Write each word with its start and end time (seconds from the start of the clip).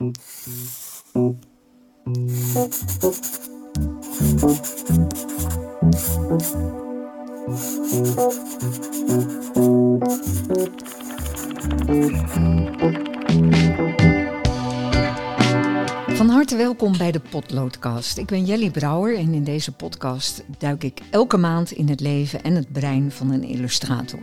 Van 0.00 0.08
harte 16.28 16.56
welkom 16.56 16.98
bij 16.98 17.12
de 17.12 17.20
Potloodcast. 17.30 18.18
Ik 18.18 18.26
ben 18.26 18.44
Jelly 18.44 18.70
Brouwer 18.70 19.16
en 19.16 19.34
in 19.34 19.44
deze 19.44 19.72
podcast 19.72 20.44
duik 20.58 20.84
ik 20.84 21.00
elke 21.10 21.36
maand 21.36 21.70
in 21.70 21.88
het 21.88 22.00
leven 22.00 22.42
en 22.42 22.54
het 22.54 22.72
brein 22.72 23.12
van 23.12 23.30
een 23.30 23.44
illustrator. 23.44 24.20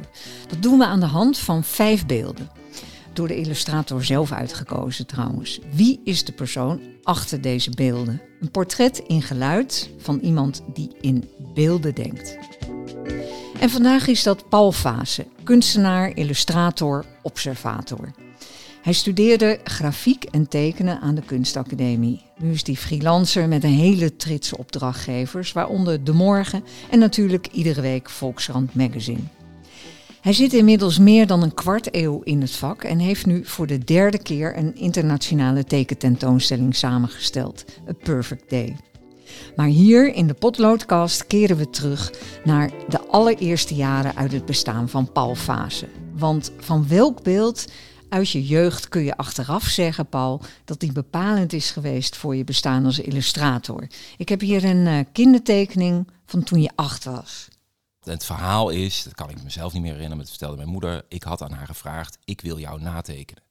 Dat 0.47 0.61
doen 0.61 0.77
we 0.77 0.85
aan 0.85 0.99
de 0.99 1.05
hand 1.05 1.37
van 1.37 1.63
vijf 1.63 2.05
beelden. 2.05 2.49
Door 3.17 3.27
de 3.27 3.35
illustrator 3.35 4.03
zelf 4.03 4.31
uitgekozen 4.31 5.05
trouwens. 5.05 5.59
Wie 5.71 6.01
is 6.03 6.25
de 6.25 6.31
persoon 6.31 6.81
achter 7.03 7.41
deze 7.41 7.69
beelden? 7.69 8.21
Een 8.39 8.51
portret 8.51 8.97
in 8.97 9.21
geluid 9.21 9.89
van 9.97 10.19
iemand 10.19 10.61
die 10.73 10.91
in 11.01 11.29
beelden 11.53 11.95
denkt. 11.95 12.37
En 13.59 13.69
vandaag 13.69 14.07
is 14.07 14.23
dat 14.23 14.49
Paul 14.49 14.71
Vase, 14.71 15.25
kunstenaar, 15.43 16.17
illustrator, 16.17 17.05
observator. 17.21 18.11
Hij 18.81 18.93
studeerde 18.93 19.59
grafiek 19.63 20.23
en 20.23 20.47
tekenen 20.47 20.99
aan 20.99 21.15
de 21.15 21.21
Kunstacademie. 21.21 22.21
Nu 22.37 22.51
is 22.51 22.65
hij 22.65 22.75
freelancer 22.75 23.47
met 23.47 23.63
een 23.63 23.69
hele 23.69 24.15
trits 24.15 24.55
opdrachtgevers, 24.55 25.51
waaronder 25.51 26.03
De 26.03 26.13
Morgen 26.13 26.63
en 26.89 26.99
natuurlijk 26.99 27.47
iedere 27.47 27.81
week 27.81 28.09
Volkskrant 28.09 28.75
Magazine. 28.75 29.23
Hij 30.21 30.33
zit 30.33 30.53
inmiddels 30.53 30.99
meer 30.99 31.27
dan 31.27 31.43
een 31.43 31.53
kwart 31.53 31.95
eeuw 31.95 32.21
in 32.23 32.41
het 32.41 32.51
vak 32.51 32.83
en 32.83 32.99
heeft 32.99 33.25
nu 33.25 33.45
voor 33.45 33.67
de 33.67 33.77
derde 33.77 34.17
keer 34.17 34.57
een 34.57 34.75
internationale 34.75 35.63
tekententoonstelling 35.63 36.75
samengesteld, 36.75 37.65
A 37.89 37.93
Perfect 38.03 38.49
Day. 38.49 38.75
Maar 39.55 39.67
hier 39.67 40.13
in 40.13 40.27
de 40.27 40.33
potloodkast 40.33 41.27
keren 41.27 41.57
we 41.57 41.69
terug 41.69 42.13
naar 42.43 42.71
de 42.87 43.07
allereerste 43.07 43.75
jaren 43.75 44.15
uit 44.15 44.31
het 44.31 44.45
bestaan 44.45 44.89
van 44.89 45.11
Paul 45.11 45.35
Vase. 45.35 45.87
Want 46.15 46.51
van 46.59 46.87
welk 46.87 47.23
beeld 47.23 47.65
uit 48.09 48.29
je 48.29 48.45
jeugd 48.45 48.89
kun 48.89 49.03
je 49.03 49.17
achteraf 49.17 49.63
zeggen, 49.63 50.07
Paul, 50.07 50.41
dat 50.65 50.79
die 50.79 50.91
bepalend 50.91 51.53
is 51.53 51.71
geweest 51.71 52.15
voor 52.15 52.35
je 52.35 52.43
bestaan 52.43 52.85
als 52.85 52.99
illustrator. 52.99 53.87
Ik 54.17 54.29
heb 54.29 54.41
hier 54.41 54.63
een 54.63 54.85
uh, 54.85 54.99
kindertekening 55.11 56.07
van 56.25 56.43
toen 56.43 56.61
je 56.61 56.71
acht 56.75 57.03
was. 57.03 57.46
Het 58.13 58.25
verhaal 58.25 58.69
is, 58.69 59.03
dat 59.03 59.13
kan 59.13 59.29
ik 59.29 59.43
mezelf 59.43 59.73
niet 59.73 59.81
meer 59.81 59.91
herinneren, 59.91 60.17
maar 60.17 60.25
het 60.25 60.35
vertelde 60.37 60.57
mijn 60.57 60.69
moeder. 60.69 61.05
Ik 61.07 61.23
had 61.23 61.41
aan 61.41 61.51
haar 61.51 61.65
gevraagd, 61.67 62.17
ik 62.25 62.41
wil 62.41 62.59
jou 62.59 62.81
natekenen. 62.81 63.43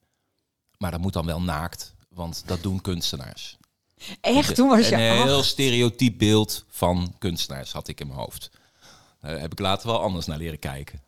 Maar 0.78 0.90
dat 0.90 1.00
moet 1.00 1.12
dan 1.12 1.26
wel 1.26 1.40
naakt, 1.40 1.94
want 2.08 2.42
dat 2.46 2.62
doen 2.62 2.80
kunstenaars. 2.80 3.56
Echt? 4.20 4.54
Toen 4.54 4.68
was 4.68 4.88
je 4.88 4.94
Een 4.94 5.10
acht? 5.18 5.22
heel 5.22 5.42
stereotyp 5.42 6.18
beeld 6.18 6.64
van 6.68 7.14
kunstenaars 7.18 7.72
had 7.72 7.88
ik 7.88 8.00
in 8.00 8.06
mijn 8.06 8.18
hoofd. 8.18 8.50
Daar 9.20 9.40
heb 9.40 9.52
ik 9.52 9.58
later 9.58 9.88
wel 9.88 10.00
anders 10.00 10.26
naar 10.26 10.38
leren 10.38 10.58
kijken. 10.58 11.00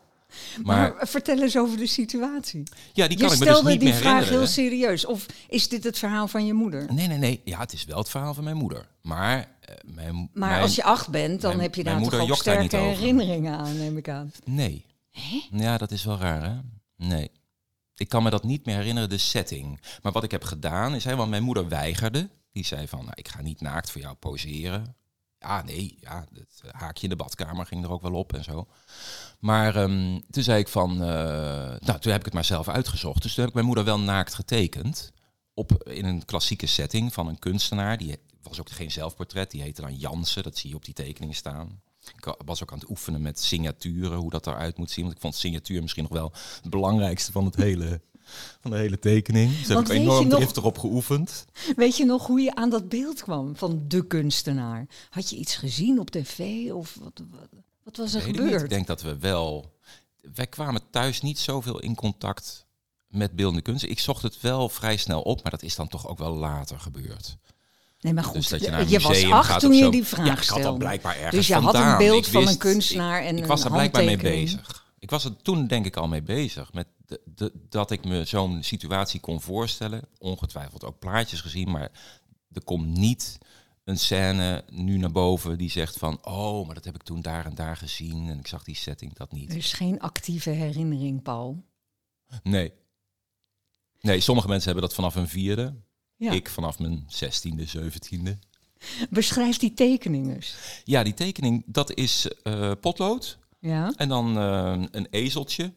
Maar, 0.62 0.94
Maar, 0.94 1.08
vertel 1.08 1.42
eens 1.42 1.56
over 1.58 1.76
de 1.76 1.86
situatie. 1.86 2.62
ja, 2.92 3.08
die 3.08 3.18
Je 3.18 3.24
kan 3.24 3.32
ik 3.32 3.38
me 3.38 3.44
dus 3.44 3.54
stelde 3.54 3.70
niet 3.70 3.80
die 3.80 3.92
vraag 3.94 4.28
heel 4.28 4.46
serieus. 4.46 5.04
Of 5.06 5.26
is 5.48 5.68
dit 5.68 5.84
het 5.84 5.98
verhaal 5.98 6.28
van 6.28 6.46
je 6.46 6.52
moeder? 6.52 6.92
Nee, 6.94 7.06
nee, 7.06 7.18
nee. 7.18 7.40
Ja, 7.44 7.58
het 7.60 7.72
is 7.72 7.84
wel 7.84 7.98
het 7.98 8.08
verhaal 8.10 8.34
van 8.34 8.44
mijn 8.44 8.56
moeder. 8.56 8.86
Maar, 9.02 9.38
eh, 9.60 9.74
mijn, 9.84 10.14
Maar 10.14 10.48
mijn- 10.50 10.62
als 10.62 10.74
je 10.74 10.82
acht 10.82 11.08
bent, 11.08 11.40
dan 11.40 11.50
mijn- 11.50 11.62
heb 11.62 11.74
je 11.74 11.84
daar 11.84 12.02
toch 12.02 12.20
ook 12.20 12.34
sterke 12.36 12.76
herinneringen 12.76 13.58
aan, 13.58 13.76
neem 13.78 13.96
ik 13.96 14.08
aan. 14.08 14.32
Nee. 14.44 14.84
Ja, 15.50 15.78
dat 15.78 15.90
is 15.90 16.04
wel 16.04 16.18
raar, 16.18 16.42
hè? 16.42 16.56
Nee. 17.06 17.30
Ik 17.96 18.08
kan 18.08 18.22
me 18.22 18.30
dat 18.30 18.44
niet 18.44 18.66
meer 18.66 18.76
herinneren, 18.76 19.08
de 19.08 19.18
setting. 19.18 19.80
Maar 20.02 20.12
wat 20.12 20.24
ik 20.24 20.30
heb 20.30 20.44
gedaan 20.44 20.94
is, 20.94 21.04
hè, 21.04 21.16
want 21.16 21.30
mijn 21.30 21.42
moeder 21.42 21.68
weigerde. 21.68 22.28
Die 22.52 22.64
zei 22.64 22.88
van, 22.88 22.98
nou, 22.98 23.12
ik 23.14 23.28
ga 23.28 23.42
niet 23.42 23.60
naakt 23.60 23.90
voor 23.90 24.00
jou 24.00 24.14
poseren. 24.14 24.96
Ja, 25.40 25.62
nee, 25.62 25.98
ja, 26.00 26.26
het 26.34 26.60
eh, 26.62 26.80
haakje 26.80 27.02
in 27.02 27.08
de 27.08 27.16
badkamer 27.16 27.66
ging 27.66 27.84
er 27.84 27.90
ook 27.90 28.02
wel 28.02 28.14
op 28.14 28.32
en 28.32 28.44
zo. 28.44 28.66
Maar 29.38 29.76
ehm, 29.76 30.20
toen 30.30 30.42
zei 30.42 30.60
ik 30.60 30.68
van, 30.68 30.92
eh, 30.92 31.76
nou, 31.80 31.98
toen 31.98 32.12
heb 32.12 32.18
ik 32.20 32.24
het 32.24 32.34
maar 32.34 32.44
zelf 32.44 32.68
uitgezocht. 32.68 33.22
Dus 33.22 33.30
toen 33.30 33.40
heb 33.40 33.48
ik 33.48 33.54
mijn 33.54 33.66
moeder 33.66 33.84
wel 33.84 34.00
naakt 34.00 34.34
getekend. 34.34 35.12
Op, 35.54 35.82
in 35.84 36.04
een 36.04 36.24
klassieke 36.24 36.66
setting 36.66 37.12
van 37.12 37.26
een 37.28 37.38
kunstenaar. 37.38 37.98
Die 37.98 38.16
was 38.42 38.60
ook 38.60 38.70
geen 38.70 38.90
zelfportret, 38.90 39.50
die 39.50 39.62
heette 39.62 39.80
dan 39.80 39.96
Jansen. 39.96 40.42
Dat 40.42 40.56
zie 40.56 40.70
je 40.70 40.76
op 40.76 40.84
die 40.84 40.94
tekeningen 40.94 41.34
staan. 41.34 41.80
Ik 42.16 42.34
was 42.44 42.62
ook 42.62 42.72
aan 42.72 42.78
het 42.78 42.90
oefenen 42.90 43.22
met 43.22 43.40
signaturen, 43.40 44.18
hoe 44.18 44.30
dat 44.30 44.46
eruit 44.46 44.78
moet 44.78 44.90
zien. 44.90 45.04
Want 45.04 45.16
ik 45.16 45.22
vond 45.22 45.34
signatuur 45.34 45.80
misschien 45.80 46.02
nog 46.02 46.12
wel 46.12 46.32
het 46.62 46.70
belangrijkste 46.70 47.32
van, 47.32 47.44
het 47.44 47.56
hele, 47.56 48.00
van 48.60 48.70
de 48.70 48.76
hele 48.76 48.98
tekening. 48.98 49.50
Dus 49.58 49.66
daar 49.66 49.76
Want 49.76 49.88
heb 49.88 49.96
ik 49.96 50.02
weet 50.02 50.10
je 50.12 50.16
enorm 50.16 50.28
nog- 50.28 50.38
driftig 50.38 50.64
op 50.64 50.78
geoefend. 50.78 51.44
Weet 51.76 51.96
je 51.96 52.04
nog 52.04 52.26
hoe 52.26 52.40
je 52.40 52.54
aan 52.54 52.70
dat 52.70 52.88
beeld 52.88 53.22
kwam 53.22 53.56
van 53.56 53.84
de 53.88 54.06
kunstenaar? 54.06 54.86
Had 55.10 55.30
je 55.30 55.36
iets 55.36 55.56
gezien 55.56 55.98
op 56.00 56.10
tv 56.10 56.38
of 56.72 56.96
wat, 57.00 57.22
wat, 57.30 57.48
wat 57.84 57.96
was 57.96 58.14
er 58.14 58.20
ik 58.20 58.26
niet. 58.26 58.36
gebeurd? 58.36 58.62
Ik 58.62 58.68
denk 58.70 58.86
dat 58.86 59.02
we 59.02 59.18
wel... 59.18 59.76
Wij 60.34 60.46
kwamen 60.46 60.82
thuis 60.90 61.20
niet 61.22 61.38
zoveel 61.38 61.78
in 61.78 61.94
contact 61.94 62.66
met 63.08 63.32
beeldende 63.36 63.62
kunst. 63.62 63.84
Ik 63.84 63.98
zocht 64.00 64.22
het 64.22 64.40
wel 64.40 64.68
vrij 64.68 64.96
snel 64.96 65.20
op, 65.22 65.42
maar 65.42 65.50
dat 65.52 65.62
is 65.62 65.74
dan 65.76 65.88
toch 65.88 66.08
ook 66.08 66.18
wel 66.18 66.34
later 66.34 66.80
gebeurd. 66.80 67.36
Nee, 68.00 68.12
maar 68.12 68.24
goed, 68.24 68.34
Dus 68.34 68.48
dat 68.48 68.58
je 68.60 68.64
je, 68.64 68.70
naar 68.70 68.80
een 68.80 69.00
was 69.00 69.24
acht 69.30 69.48
gaat 69.48 69.60
toen 69.60 69.72
je 69.74 69.90
die 69.90 70.04
vraag 70.04 70.26
Ja, 70.26 70.30
ik 70.32 70.36
had 70.38 70.44
stelde. 70.46 70.62
dat 70.62 70.78
blijkbaar 70.78 71.14
ergens 71.16 71.34
Dus 71.34 71.46
je 71.46 71.54
had 71.54 71.74
een 71.74 71.96
beeld 71.96 72.26
Ik 72.26 72.32
van 72.32 72.48
een 72.48 72.58
kunstenaar 72.58 73.22
en 73.22 73.36
ik 73.36 73.42
een 73.42 73.48
was 73.48 73.64
er 73.64 73.70
blijkbaar 73.70 74.04
mee 74.04 74.10
handtekening. 74.10 74.50
bezig. 74.56 74.86
Ik 74.98 75.10
was 75.10 75.24
er 75.24 75.36
toen 75.36 75.66
denk 75.66 75.86
ik 75.86 75.96
al 75.96 76.08
mee 76.08 76.22
bezig. 76.22 76.72
Met 76.72 76.86
de, 77.06 77.20
de- 77.34 77.52
dat 77.68 77.90
ik 77.90 78.04
me 78.04 78.24
zo'n 78.24 78.62
situatie 78.62 79.20
kon 79.20 79.40
voorstellen. 79.40 80.08
Ongetwijfeld 80.18 80.84
ook 80.84 80.98
plaatjes 80.98 81.40
gezien, 81.40 81.70
maar 81.70 81.90
er 82.52 82.64
komt 82.64 82.86
niet 82.86 83.38
een 83.84 83.98
scène 83.98 84.64
nu 84.70 84.96
naar 84.98 85.12
boven 85.12 85.58
die 85.58 85.70
zegt 85.70 85.96
van... 85.98 86.24
oh, 86.26 86.66
maar 86.66 86.74
dat 86.74 86.84
heb 86.84 86.94
ik 86.94 87.02
toen 87.02 87.22
daar 87.22 87.46
en 87.46 87.54
daar 87.54 87.76
gezien 87.76 88.28
en 88.28 88.38
ik 88.38 88.46
zag 88.46 88.62
die 88.64 88.74
setting, 88.74 89.12
dat 89.14 89.32
niet. 89.32 89.50
Er 89.50 89.56
is 89.56 89.72
geen 89.72 90.00
actieve 90.00 90.50
herinnering, 90.50 91.22
Paul. 91.22 91.64
Nee. 92.42 92.72
Nee, 94.00 94.20
sommige 94.20 94.48
mensen 94.48 94.66
hebben 94.70 94.86
dat 94.88 94.94
vanaf 94.96 95.14
hun 95.14 95.28
vierde. 95.28 95.74
Ja. 96.16 96.32
Ik 96.32 96.48
vanaf 96.48 96.78
mijn 96.78 97.04
zestiende, 97.08 97.64
zeventiende. 97.66 98.38
Beschrijf 99.10 99.56
die 99.56 99.74
tekening 99.74 100.34
eens. 100.34 100.54
Ja, 100.84 101.02
die 101.02 101.14
tekening, 101.14 101.62
dat 101.66 101.94
is 101.94 102.26
eh, 102.42 102.72
potlood. 102.80 103.38
Ja? 103.58 103.92
En 103.96 104.08
dan 104.08 104.38
eh, 104.38 104.82
een 104.90 105.06
ezeltje. 105.10 105.74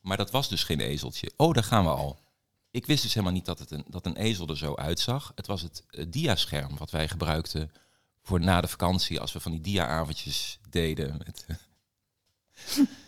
Maar 0.00 0.16
dat 0.16 0.30
was 0.30 0.48
dus 0.48 0.64
geen 0.64 0.80
ezeltje. 0.80 1.32
Oh, 1.36 1.54
daar 1.54 1.64
gaan 1.64 1.84
we 1.84 1.90
al. 1.90 2.18
Ik 2.70 2.86
wist 2.86 3.02
dus 3.02 3.14
helemaal 3.14 3.34
niet 3.34 3.44
dat, 3.44 3.58
het 3.58 3.70
een, 3.70 3.84
dat 3.88 4.06
een 4.06 4.16
ezel 4.16 4.48
er 4.48 4.56
zo 4.56 4.74
uitzag. 4.74 5.32
Het 5.34 5.46
was 5.46 5.62
het 5.62 5.84
eh, 5.86 6.04
diascherm 6.08 6.76
wat 6.76 6.90
wij 6.90 7.08
gebruikten 7.08 7.72
voor 8.22 8.40
na 8.40 8.60
de 8.60 8.68
vakantie. 8.68 9.20
Als 9.20 9.32
we 9.32 9.40
van 9.40 9.52
die 9.52 9.60
dia-avondjes 9.60 10.60
deden. 10.70 11.22
Met. 11.24 11.46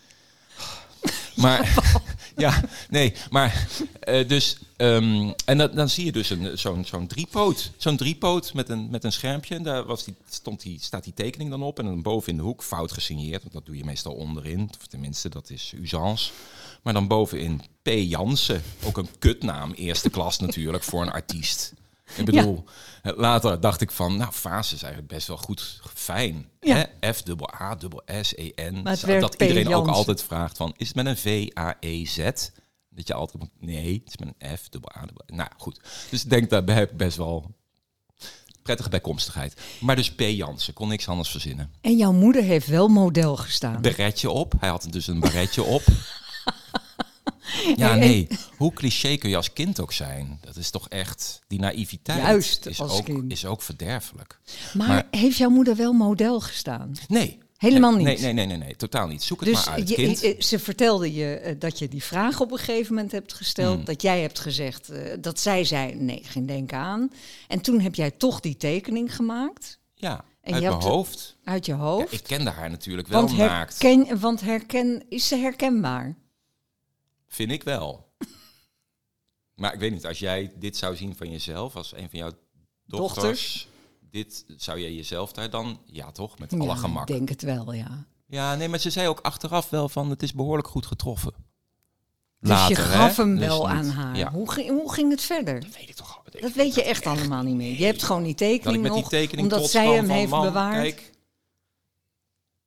maar, 1.43 1.73
ja, 2.37 2.63
nee, 2.89 3.13
maar 3.29 3.67
eh, 3.99 4.27
dus... 4.27 4.57
ehm, 4.77 5.31
en 5.45 5.57
dan, 5.57 5.71
dan 5.73 5.89
zie 5.89 6.05
je 6.05 6.11
dus 6.11 6.29
een, 6.29 6.57
zo'n 6.57 6.85
zo'n 6.85 7.07
driepoot. 7.07 7.71
Zo'n 7.77 7.97
driepoot 7.97 8.53
met 8.53 8.69
een, 8.69 8.89
met 8.89 9.03
een 9.03 9.11
schermpje. 9.11 9.55
En 9.55 9.63
daar 9.63 9.85
was 9.85 10.03
die, 10.03 10.15
stond 10.29 10.61
die, 10.61 10.79
staat 10.81 11.03
die 11.03 11.13
tekening 11.13 11.49
dan 11.49 11.63
op. 11.63 11.79
En 11.79 11.85
dan 11.85 12.01
boven 12.01 12.31
in 12.31 12.37
de 12.37 12.43
hoek, 12.43 12.63
fout 12.63 12.91
gesigneerd. 12.91 13.41
Want 13.41 13.53
dat 13.53 13.65
doe 13.65 13.77
je 13.77 13.85
meestal 13.85 14.13
onderin. 14.13 14.69
Of 14.79 14.87
tenminste, 14.87 15.29
dat 15.29 15.49
is 15.49 15.73
usance. 15.81 16.31
Maar 16.81 16.93
dan 16.93 17.07
bovenin 17.07 17.61
P. 17.81 17.89
Jansen. 17.89 18.61
Ook 18.83 18.97
een 18.97 19.09
kutnaam, 19.19 19.71
eerste 19.71 20.09
klas 20.09 20.39
natuurlijk, 20.39 20.83
voor 20.83 21.01
een 21.01 21.11
artiest. 21.11 21.73
Ik 22.15 22.25
bedoel, 22.25 22.63
later 23.01 23.59
dacht 23.59 23.81
ik 23.81 23.91
van, 23.91 24.17
nou, 24.17 24.31
Fase 24.31 24.75
is 24.75 24.83
eigenlijk 24.83 25.13
best 25.13 25.27
wel 25.27 25.37
goed, 25.37 25.81
fijn. 25.93 26.49
Ja. 26.59 26.87
Hè? 26.99 27.13
F, 27.13 27.21
dubbel 27.21 27.53
A, 27.61 27.75
dubbel 27.75 28.01
S, 28.21 28.33
E, 28.35 28.51
N. 28.55 28.83
Dat 29.19 29.37
P. 29.37 29.41
iedereen 29.41 29.73
ook 29.75 29.87
altijd 29.87 30.23
vraagt 30.23 30.57
van, 30.57 30.73
is 30.77 30.87
het 30.87 30.95
met 30.95 31.05
een 31.05 31.17
V, 31.17 31.47
A, 31.59 31.75
E, 31.79 32.05
Z? 32.05 32.17
Dat 32.89 33.07
je 33.07 33.13
altijd 33.13 33.43
moet, 33.43 33.51
nee, 33.59 34.01
het 34.05 34.07
is 34.07 34.17
met 34.17 34.33
een 34.37 34.57
F, 34.57 34.69
dubbel 34.69 34.91
A, 34.97 35.05
dubbel 35.05 35.23
Nou, 35.27 35.49
goed. 35.57 35.79
Dus 36.09 36.23
ik 36.23 36.29
denk, 36.29 36.49
daar 36.49 36.63
heb 36.65 36.91
ik 36.91 36.97
best 36.97 37.17
wel 37.17 37.55
prettige 38.63 38.89
bijkomstigheid. 38.89 39.61
Maar 39.79 39.95
dus 39.95 40.15
P. 40.15 40.19
Jansen, 40.19 40.73
kon 40.73 40.87
niks 40.87 41.07
anders 41.07 41.29
verzinnen. 41.29 41.71
En 41.81 41.97
jouw 41.97 42.11
moeder 42.11 42.43
heeft 42.43 42.67
wel 42.67 42.87
model 42.87 43.35
gestaan. 43.37 43.81
Beretje 43.81 44.29
op, 44.29 44.53
hij 44.59 44.69
had 44.69 44.87
dus 44.89 45.07
een 45.07 45.19
baretje 45.19 45.63
op. 45.63 45.83
Ja, 47.75 47.95
nee. 47.95 48.27
Hoe 48.57 48.73
cliché 48.73 49.17
kun 49.17 49.29
je 49.29 49.35
als 49.35 49.53
kind 49.53 49.79
ook 49.79 49.91
zijn? 49.93 50.39
Dat 50.41 50.55
is 50.55 50.69
toch 50.69 50.89
echt... 50.89 51.41
Die 51.47 51.59
naïviteit 51.59 52.21
Juist, 52.21 52.65
is, 52.65 52.79
als 52.81 52.91
ook, 52.97 53.05
kind. 53.05 53.31
is 53.31 53.45
ook 53.45 53.61
verderfelijk. 53.61 54.39
maar, 54.73 54.87
maar- 54.87 55.07
heeft 55.11 55.37
jouw 55.37 55.49
moeder 55.49 55.75
wel 55.75 55.93
model 55.93 56.39
gestaan? 56.39 56.91
Nee. 57.07 57.39
Helemaal 57.57 57.91
nee, 57.95 58.05
niet? 58.05 58.21
Nee, 58.21 58.33
nee, 58.33 58.45
nee, 58.45 58.57
nee, 58.57 58.67
nee, 58.67 58.75
totaal 58.75 59.07
niet. 59.07 59.23
Zoek 59.23 59.39
het 59.39 59.49
Dus 59.49 59.65
maar 59.65 59.73
uit, 59.73 59.89
je- 59.89 59.95
kind. 59.95 60.43
ze 60.45 60.59
vertelde 60.59 61.13
je 61.13 61.33
eh, 61.35 61.55
dat 61.59 61.79
je 61.79 61.87
die 61.87 62.03
vraag 62.03 62.39
op 62.39 62.51
een 62.51 62.57
gegeven 62.57 62.93
moment 62.93 63.11
hebt 63.11 63.33
gesteld. 63.33 63.75
Hmm. 63.75 63.85
Dat 63.85 64.01
jij 64.01 64.21
hebt 64.21 64.39
gezegd, 64.39 64.89
eh, 64.89 65.13
dat 65.19 65.39
zij 65.39 65.63
zei, 65.63 65.95
nee, 65.95 66.19
geen 66.23 66.45
denken 66.45 66.77
aan. 66.77 67.11
En 67.47 67.61
toen 67.61 67.79
heb 67.79 67.95
jij 67.95 68.11
toch 68.11 68.39
die 68.39 68.57
tekening 68.57 69.15
gemaakt 69.15 69.79
ja, 69.95 70.23
en 70.41 70.53
uit 70.53 70.61
je 70.63 70.69
mijn 70.69 70.81
hoofd. 70.81 71.37
uit 71.43 71.65
je 71.65 71.71
Ja, 71.71 71.77
hoofd. 71.77 72.13
ik 72.13 72.23
kende 72.23 72.49
haar 72.49 72.69
natuurlijk 72.69 73.07
wel 73.07 73.21
want 73.21 73.37
naakt. 73.37 73.81
herken, 73.81 74.19
want 74.19 74.41
herken, 74.41 75.03
is 75.09 75.27
ze 75.27 75.35
herkenbaar? 75.35 76.15
Vind 77.31 77.51
ik 77.51 77.63
wel. 77.63 78.09
Maar 79.55 79.73
ik 79.73 79.79
weet 79.79 79.91
niet, 79.91 80.05
als 80.05 80.19
jij 80.19 80.53
dit 80.55 80.77
zou 80.77 80.95
zien 80.95 81.15
van 81.15 81.29
jezelf, 81.31 81.75
als 81.75 81.93
een 81.95 82.09
van 82.09 82.19
jouw 82.19 82.31
dochters, 82.85 83.15
Dochters? 83.23 83.67
dit 84.09 84.43
zou 84.57 84.79
jij 84.79 84.93
jezelf 84.93 85.31
daar 85.31 85.49
dan, 85.49 85.81
ja 85.85 86.11
toch, 86.11 86.39
met 86.39 86.51
Ja, 86.51 86.57
alle 86.57 86.75
gemak. 86.75 87.09
Ik 87.09 87.15
denk 87.15 87.29
het 87.29 87.41
wel, 87.41 87.73
ja. 87.73 88.05
Ja, 88.27 88.55
nee, 88.55 88.67
maar 88.69 88.79
ze 88.79 88.89
zei 88.89 89.07
ook 89.07 89.19
achteraf 89.19 89.69
wel 89.69 89.89
van, 89.89 90.09
het 90.09 90.23
is 90.23 90.33
behoorlijk 90.33 90.67
goed 90.67 90.85
getroffen. 90.85 91.33
dus 92.39 92.67
je 92.67 92.75
gaf 92.75 93.15
hè? 93.15 93.23
hem 93.23 93.35
Dus 93.35 93.45
wel 93.47 93.57
niet- 93.67 93.67
aan 93.75 93.89
haar. 93.89 94.17
Ja, 94.17 94.31
Hoe, 94.31 94.51
ging, 94.51 94.69
hoe 94.69 94.93
ging 94.93 95.11
het 95.11 95.21
verder? 95.21 95.59
dat 95.61 95.75
weet 95.77 95.89
ik 95.89 95.95
toch 95.95 96.17
al. 96.17 96.39
Dat 96.41 96.53
weet 96.53 96.75
je 96.75 96.83
echt 96.83 97.05
allemaal 97.05 97.43
niet 97.43 97.55
meer. 97.55 97.79
Je 97.79 97.85
hebt 97.85 98.03
gewoon 98.03 98.23
die 98.23 98.35
Dat 98.35 98.41
ik 98.41 98.47
tekening 98.53 98.81
met 98.83 98.91
die 98.91 99.01
nog, 99.01 99.09
tekening 99.09 99.51
omdat 99.53 99.69
zij 99.69 99.87
hem 99.87 100.05
van, 100.05 100.15
heeft 100.15 100.31
"Mam, 100.31 100.41
bewaard. 100.41 100.75
Kijk. 100.81 101.10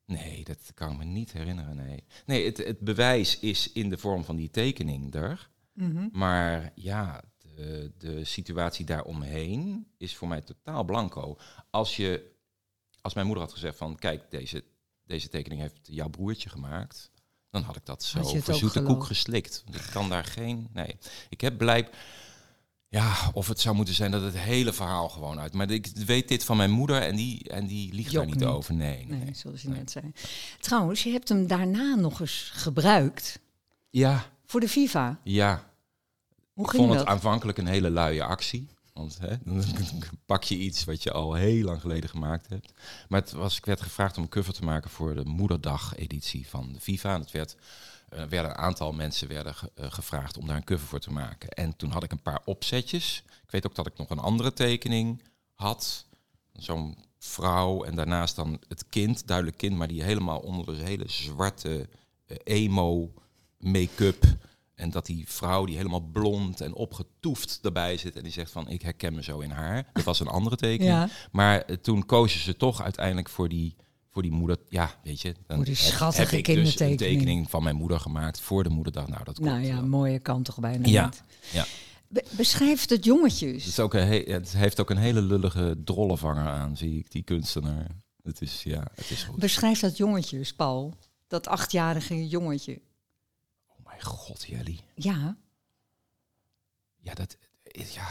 Nee, 0.06 0.44
dat 0.44 0.72
kan 0.74 0.92
ik 0.92 0.98
me 0.98 1.04
niet 1.04 1.32
herinneren, 1.32 1.76
nee. 1.76 2.04
Nee, 2.26 2.44
het, 2.44 2.56
het 2.56 2.80
bewijs 2.80 3.38
is 3.38 3.72
in 3.72 3.88
de 3.88 3.98
vorm 3.98 4.24
van 4.24 4.36
die 4.36 4.50
tekening 4.50 5.14
er. 5.14 5.50
Mhm. 5.72 6.08
Maar 6.12 6.72
ja, 6.74 7.24
de, 7.38 7.92
de 7.98 8.24
situatie 8.24 8.84
daaromheen 8.84 9.86
is 9.98 10.16
voor 10.16 10.28
mij 10.28 10.40
totaal 10.40 10.84
blanco. 10.84 11.38
Als, 11.70 11.96
je, 11.96 12.32
als 13.00 13.14
mijn 13.14 13.26
moeder 13.26 13.44
had 13.44 13.52
gezegd 13.52 13.76
van, 13.76 13.96
kijk, 13.96 14.30
deze, 14.30 14.64
deze 15.04 15.28
tekening 15.28 15.60
heeft 15.60 15.78
jouw 15.82 16.08
broertje 16.08 16.48
gemaakt... 16.48 17.10
dan 17.50 17.62
had 17.62 17.76
ik 17.76 17.86
dat 17.86 18.02
zo 18.02 18.22
voor 18.22 18.54
zoete 18.54 18.82
koek 18.82 19.04
geslikt. 19.04 19.64
Ik 19.72 19.88
kan 19.92 20.08
daar 20.08 20.24
geen... 20.24 20.68
Nee, 20.72 20.96
ik 21.28 21.40
heb 21.40 21.58
blijk... 21.58 21.96
Ja, 22.94 23.30
of 23.32 23.48
het 23.48 23.60
zou 23.60 23.74
moeten 23.76 23.94
zijn 23.94 24.10
dat 24.10 24.22
het 24.22 24.38
hele 24.38 24.72
verhaal 24.72 25.08
gewoon 25.08 25.40
uit... 25.40 25.52
Maar 25.52 25.70
ik 25.70 25.86
weet 26.06 26.28
dit 26.28 26.44
van 26.44 26.56
mijn 26.56 26.70
moeder 26.70 27.02
en 27.02 27.16
die, 27.16 27.48
en 27.48 27.66
die 27.66 27.92
liegt 27.94 28.12
daar 28.12 28.26
niet 28.26 28.34
niet. 28.34 28.44
over. 28.44 28.74
Nee, 28.74 29.06
nee. 29.08 29.18
Nee, 29.24 29.34
zoals 29.34 29.62
je 29.62 29.68
Nee. 29.68 29.78
net 29.78 29.90
zei. 29.90 30.12
Trouwens, 30.60 31.02
je 31.02 31.10
hebt 31.10 31.28
hem 31.28 31.46
daarna 31.46 31.94
nog 31.94 32.20
eens 32.20 32.50
gebruikt 32.54 33.38
Ja, 33.90 34.24
voor 34.46 34.60
de 34.60 34.68
FIFA. 34.68 35.18
ja. 35.22 35.72
Hoe 36.52 36.64
ik 36.64 36.70
ging 36.70 36.82
vond 36.82 36.94
dat? 36.98 37.04
het 37.06 37.14
aanvankelijk 37.14 37.58
een 37.58 37.66
hele 37.66 37.90
luie 37.90 38.22
actie. 38.22 38.68
Want 38.92 39.18
hè, 39.20 39.36
dan 39.44 39.64
pak 40.26 40.42
je 40.42 40.56
iets 40.58 40.84
wat 40.84 41.02
je 41.02 41.12
al 41.12 41.34
heel 41.34 41.64
lang 41.64 41.80
geleden 41.80 42.10
gemaakt 42.10 42.48
hebt. 42.48 42.72
Maar 43.08 43.20
het 43.20 43.32
was, 43.32 43.56
ik 43.56 43.64
werd 43.64 43.80
gevraagd 43.80 44.16
om 44.16 44.22
een 44.22 44.28
cover 44.28 44.52
te 44.52 44.64
maken 44.64 44.90
voor 44.90 45.14
de 45.14 45.24
Moederdag-editie 45.24 46.48
van 46.48 46.72
de 46.72 46.80
FIFA. 46.80 47.14
En 47.14 47.20
het 47.20 47.30
werd, 47.30 47.52
er 47.52 47.58
werden 48.28 48.50
een 48.50 48.56
aantal 48.56 48.92
mensen 48.92 49.28
werden 49.28 49.54
ge- 49.54 49.70
eh, 49.74 49.92
gevraagd 49.92 50.38
om 50.38 50.46
daar 50.46 50.56
een 50.56 50.64
cover 50.64 50.86
voor 50.86 50.98
te 51.00 51.10
maken. 51.12 51.48
En 51.48 51.76
toen 51.76 51.90
had 51.90 52.02
ik 52.02 52.12
een 52.12 52.22
paar 52.22 52.40
opzetjes. 52.44 53.22
Ik 53.26 53.50
weet 53.50 53.66
ook 53.66 53.74
dat 53.74 53.86
ik 53.86 53.96
nog 53.98 54.10
een 54.10 54.18
andere 54.18 54.52
tekening 54.52 55.22
had. 55.54 56.06
Zo'n 56.52 56.96
vrouw 57.18 57.84
en 57.84 57.94
daarnaast 57.94 58.36
dan 58.36 58.60
het 58.68 58.88
kind, 58.88 59.26
duidelijk 59.26 59.56
kind, 59.56 59.76
maar 59.76 59.88
die 59.88 60.02
helemaal 60.02 60.38
onder 60.38 60.76
de 60.76 60.82
hele 60.84 61.08
zwarte 61.08 61.88
eh, 62.26 62.36
emo 62.44 63.12
make-up. 63.58 64.24
En 64.74 64.90
dat 64.90 65.06
die 65.06 65.24
vrouw 65.28 65.64
die 65.64 65.76
helemaal 65.76 66.00
blond 66.00 66.60
en 66.60 66.74
opgetoefd 66.74 67.58
erbij 67.62 67.96
zit 67.96 68.16
en 68.16 68.22
die 68.22 68.32
zegt 68.32 68.50
van 68.50 68.68
ik 68.68 68.82
herken 68.82 69.14
me 69.14 69.22
zo 69.22 69.40
in 69.40 69.50
haar. 69.50 69.90
Dat 69.92 70.04
was 70.04 70.20
een 70.20 70.26
andere 70.28 70.56
tekening. 70.56 70.94
Ja. 70.94 71.08
Maar 71.32 71.60
eh, 71.60 71.76
toen 71.76 72.06
kozen 72.06 72.40
ze 72.40 72.56
toch 72.56 72.82
uiteindelijk 72.82 73.28
voor 73.28 73.48
die, 73.48 73.76
voor 74.14 74.22
die 74.22 74.32
moeder. 74.32 74.56
Ja, 74.68 75.00
weet 75.02 75.20
je. 75.20 75.34
Dan 75.46 75.56
Voor 75.56 75.64
die 75.64 75.74
schattige 75.74 76.22
heb 76.22 76.32
ik 76.32 76.44
dus 76.44 76.56
een 76.56 76.62
kindertekening. 76.62 76.98
tekening 77.18 77.50
van 77.50 77.62
mijn 77.62 77.76
moeder 77.76 78.00
gemaakt 78.00 78.40
voor 78.40 78.62
de 78.62 78.68
moederdag. 78.68 79.08
Nou, 79.08 79.24
dat 79.24 79.38
Nou 79.38 79.50
klopt 79.52 79.66
ja, 79.68 79.74
wel. 79.74 79.86
mooie 79.86 80.18
kan 80.18 80.42
toch 80.42 80.58
bijna 80.60 80.86
Ja, 80.88 81.04
niet. 81.04 81.22
ja. 81.52 81.64
Be- 82.08 82.24
beschrijf 82.36 82.88
het 82.88 83.04
jongetjes. 83.04 83.62
Het, 83.64 83.72
is 83.72 83.80
ook 83.80 83.94
een 83.94 84.06
he- 84.06 84.32
het 84.32 84.52
heeft 84.52 84.80
ook 84.80 84.90
een 84.90 84.96
hele 84.96 85.22
lullige 85.22 85.76
drollenvanger 85.84 86.46
aan, 86.46 86.76
zie 86.76 86.98
ik, 86.98 87.10
die 87.10 87.22
kunstenaar. 87.22 87.86
Het 88.22 88.40
is, 88.40 88.62
ja, 88.62 88.86
het 88.94 89.10
is 89.10 89.22
goed. 89.22 89.38
Beschrijf 89.38 89.80
dat 89.80 89.96
jongetjes, 89.96 90.54
Paul. 90.54 90.94
Dat 91.26 91.46
achtjarige 91.48 92.28
jongetje. 92.28 92.80
Oh 93.68 93.86
mijn 93.86 94.02
god, 94.02 94.44
Jelly. 94.46 94.78
Ja, 94.94 95.36
Ja, 97.00 97.14
dat... 97.14 97.36
Ja, 97.72 98.08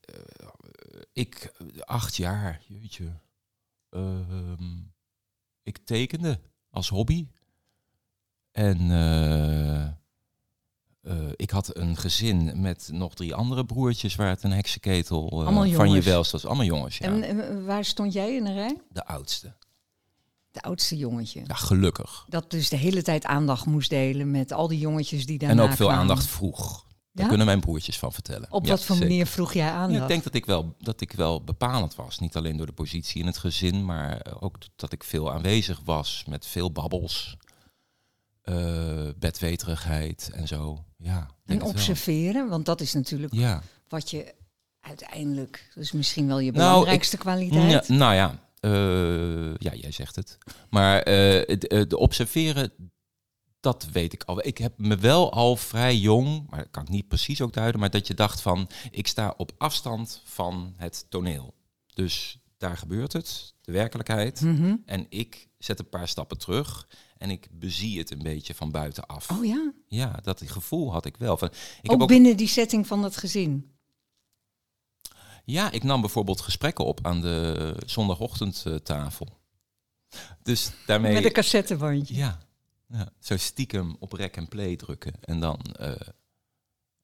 eh, 0.00 0.14
ik, 1.12 1.52
acht 1.84 2.16
jaar, 2.16 2.60
jeetje. 2.66 3.12
Ehm, 3.90 4.76
ik 5.76 5.84
tekende 5.84 6.40
als 6.70 6.88
hobby. 6.88 7.26
En 8.52 8.90
eh, 8.90 9.82
eh, 9.82 9.92
ik 11.36 11.50
had 11.50 11.76
een 11.76 11.96
gezin 11.96 12.60
met 12.60 12.88
nog 12.92 13.14
drie 13.14 13.34
andere 13.34 13.64
broertjes 13.64 14.14
waar 14.14 14.28
het 14.28 14.42
een 14.42 14.52
heksenketel 14.52 15.46
eh, 15.46 15.74
van 15.74 15.90
je 15.90 16.02
welst 16.02 16.32
was. 16.32 16.46
Allemaal 16.46 16.64
jongens, 16.64 16.98
ja. 16.98 17.20
en 17.20 17.64
waar 17.64 17.84
stond 17.84 18.12
jij 18.12 18.34
in 18.34 18.44
de 18.44 18.52
rij? 18.52 18.80
de 18.88 19.06
oudste. 19.06 19.52
De 20.50 20.60
oudste 20.60 20.96
jongetje. 20.96 21.42
Ja, 21.46 21.54
gelukkig. 21.54 22.24
Dat 22.28 22.50
dus 22.50 22.68
de 22.68 22.76
hele 22.76 23.02
tijd 23.02 23.24
aandacht 23.24 23.66
moest 23.66 23.90
delen 23.90 24.30
met 24.30 24.52
al 24.52 24.68
die 24.68 24.78
jongetjes 24.78 25.26
die 25.26 25.38
En 25.38 25.46
daarna 25.46 25.62
ook 25.62 25.76
veel 25.76 25.86
kwamen. 25.86 26.02
aandacht 26.02 26.26
vroeg. 26.26 26.86
Daar 27.12 27.28
kunnen 27.28 27.46
mijn 27.46 27.60
broertjes 27.60 27.98
van 27.98 28.12
vertellen. 28.12 28.52
Op 28.52 28.66
wat 28.66 28.84
voor 28.84 28.98
manier 28.98 29.26
vroeg 29.26 29.52
jij? 29.52 29.66
Ja, 29.66 29.88
ik 29.88 30.08
denk 30.08 30.24
dat 30.24 30.34
ik, 30.34 30.46
wel, 30.46 30.74
dat 30.78 31.00
ik 31.00 31.12
wel 31.12 31.44
bepalend 31.44 31.94
was. 31.94 32.18
Niet 32.18 32.36
alleen 32.36 32.56
door 32.56 32.66
de 32.66 32.72
positie 32.72 33.20
in 33.20 33.26
het 33.26 33.38
gezin, 33.38 33.84
maar 33.84 34.26
ook 34.40 34.56
dat 34.76 34.92
ik 34.92 35.04
veel 35.04 35.32
aanwezig 35.32 35.80
was 35.84 36.24
met 36.28 36.46
veel 36.46 36.72
babbels, 36.72 37.36
eh 38.42 39.08
bedweterigheid 39.18 40.30
en 40.32 40.48
zo. 40.48 40.84
Ja, 40.96 41.26
en 41.46 41.62
observeren, 41.62 42.48
want 42.48 42.66
dat 42.66 42.80
is 42.80 42.92
natuurlijk 42.92 43.34
Ja. 43.34 43.62
wat 43.88 44.10
je 44.10 44.34
uiteindelijk, 44.80 45.72
is 45.74 45.92
misschien 45.92 46.26
wel 46.26 46.38
je 46.38 46.52
Nou, 46.52 46.70
belangrijkste 46.70 47.16
kwaliteit. 47.16 47.86
Ja, 47.86 47.94
nou 47.94 48.14
ja, 48.14 48.48
eh, 48.60 49.54
ja, 49.54 49.74
jij 49.74 49.92
zegt 49.92 50.16
het. 50.16 50.38
Maar 50.70 51.02
eh, 51.02 51.40
eh, 51.40 51.88
de 51.88 51.98
observeren, 51.98 52.72
dat 53.60 53.86
weet 53.92 54.12
ik 54.12 54.24
al. 54.24 54.46
Ik 54.46 54.58
heb 54.58 54.72
me 54.76 54.96
wel 54.96 55.32
al 55.32 55.56
vrij 55.56 55.96
jong, 55.96 56.46
maar 56.50 56.58
dat 56.58 56.70
kan 56.70 56.82
ik 56.82 56.88
niet 56.88 57.08
precies 57.08 57.40
ook 57.40 57.52
duiden, 57.52 57.80
maar 57.80 57.90
dat 57.90 58.06
je 58.06 58.14
dacht 58.14 58.40
van, 58.40 58.68
ik 58.90 59.06
sta 59.06 59.34
op 59.36 59.52
afstand 59.58 60.22
van 60.24 60.74
het 60.76 61.06
toneel. 61.08 61.54
Dus 61.94 62.38
daar 62.58 62.76
gebeurt 62.76 63.12
het, 63.12 63.54
de 63.60 63.72
werkelijkheid. 63.72 64.40
Mhm. 64.40 64.76
En 64.84 65.06
ik 65.08 65.48
zet 65.58 65.78
een 65.78 65.88
paar 65.88 66.08
stappen 66.08 66.38
terug 66.38 66.88
en 67.18 67.30
ik 67.30 67.48
bezie 67.50 67.98
het 67.98 68.10
een 68.10 68.22
beetje 68.22 68.54
van 68.54 68.70
buitenaf. 68.70 69.30
Oh 69.30 69.44
ja, 69.44 69.72
Ja, 69.86 70.18
dat 70.22 70.42
gevoel 70.46 70.92
had 70.92 71.04
ik 71.06 71.16
wel. 71.16 71.36
Van, 71.36 71.50
ik 71.82 71.92
ook, 71.92 71.98
heb 71.98 72.08
binnen 72.08 72.36
die 72.36 72.48
setting 72.48 72.86
van 72.86 73.02
dat 73.02 73.16
gezin. 73.16 73.70
Ja, 75.44 75.70
ik 75.70 75.82
nam 75.82 76.00
bijvoorbeeld 76.00 76.40
gesprekken 76.40 76.84
op 76.84 77.06
aan 77.06 77.20
de 77.20 77.76
zondagochtendtafel. 77.86 79.28
Dus 80.42 80.70
daarmee... 80.86 81.12
Met 81.12 81.24
een 81.24 81.32
cassettebandje. 81.32 82.14
Ja, 82.14 82.38
ja, 82.90 83.12
zo 83.20 83.36
stiekem 83.36 83.96
op 83.98 84.12
rek 84.12 84.36
en 84.36 84.48
play 84.48 84.76
drukken. 84.76 85.12
En 85.20 85.40
dan, 85.40 85.58
eh, 85.78 85.90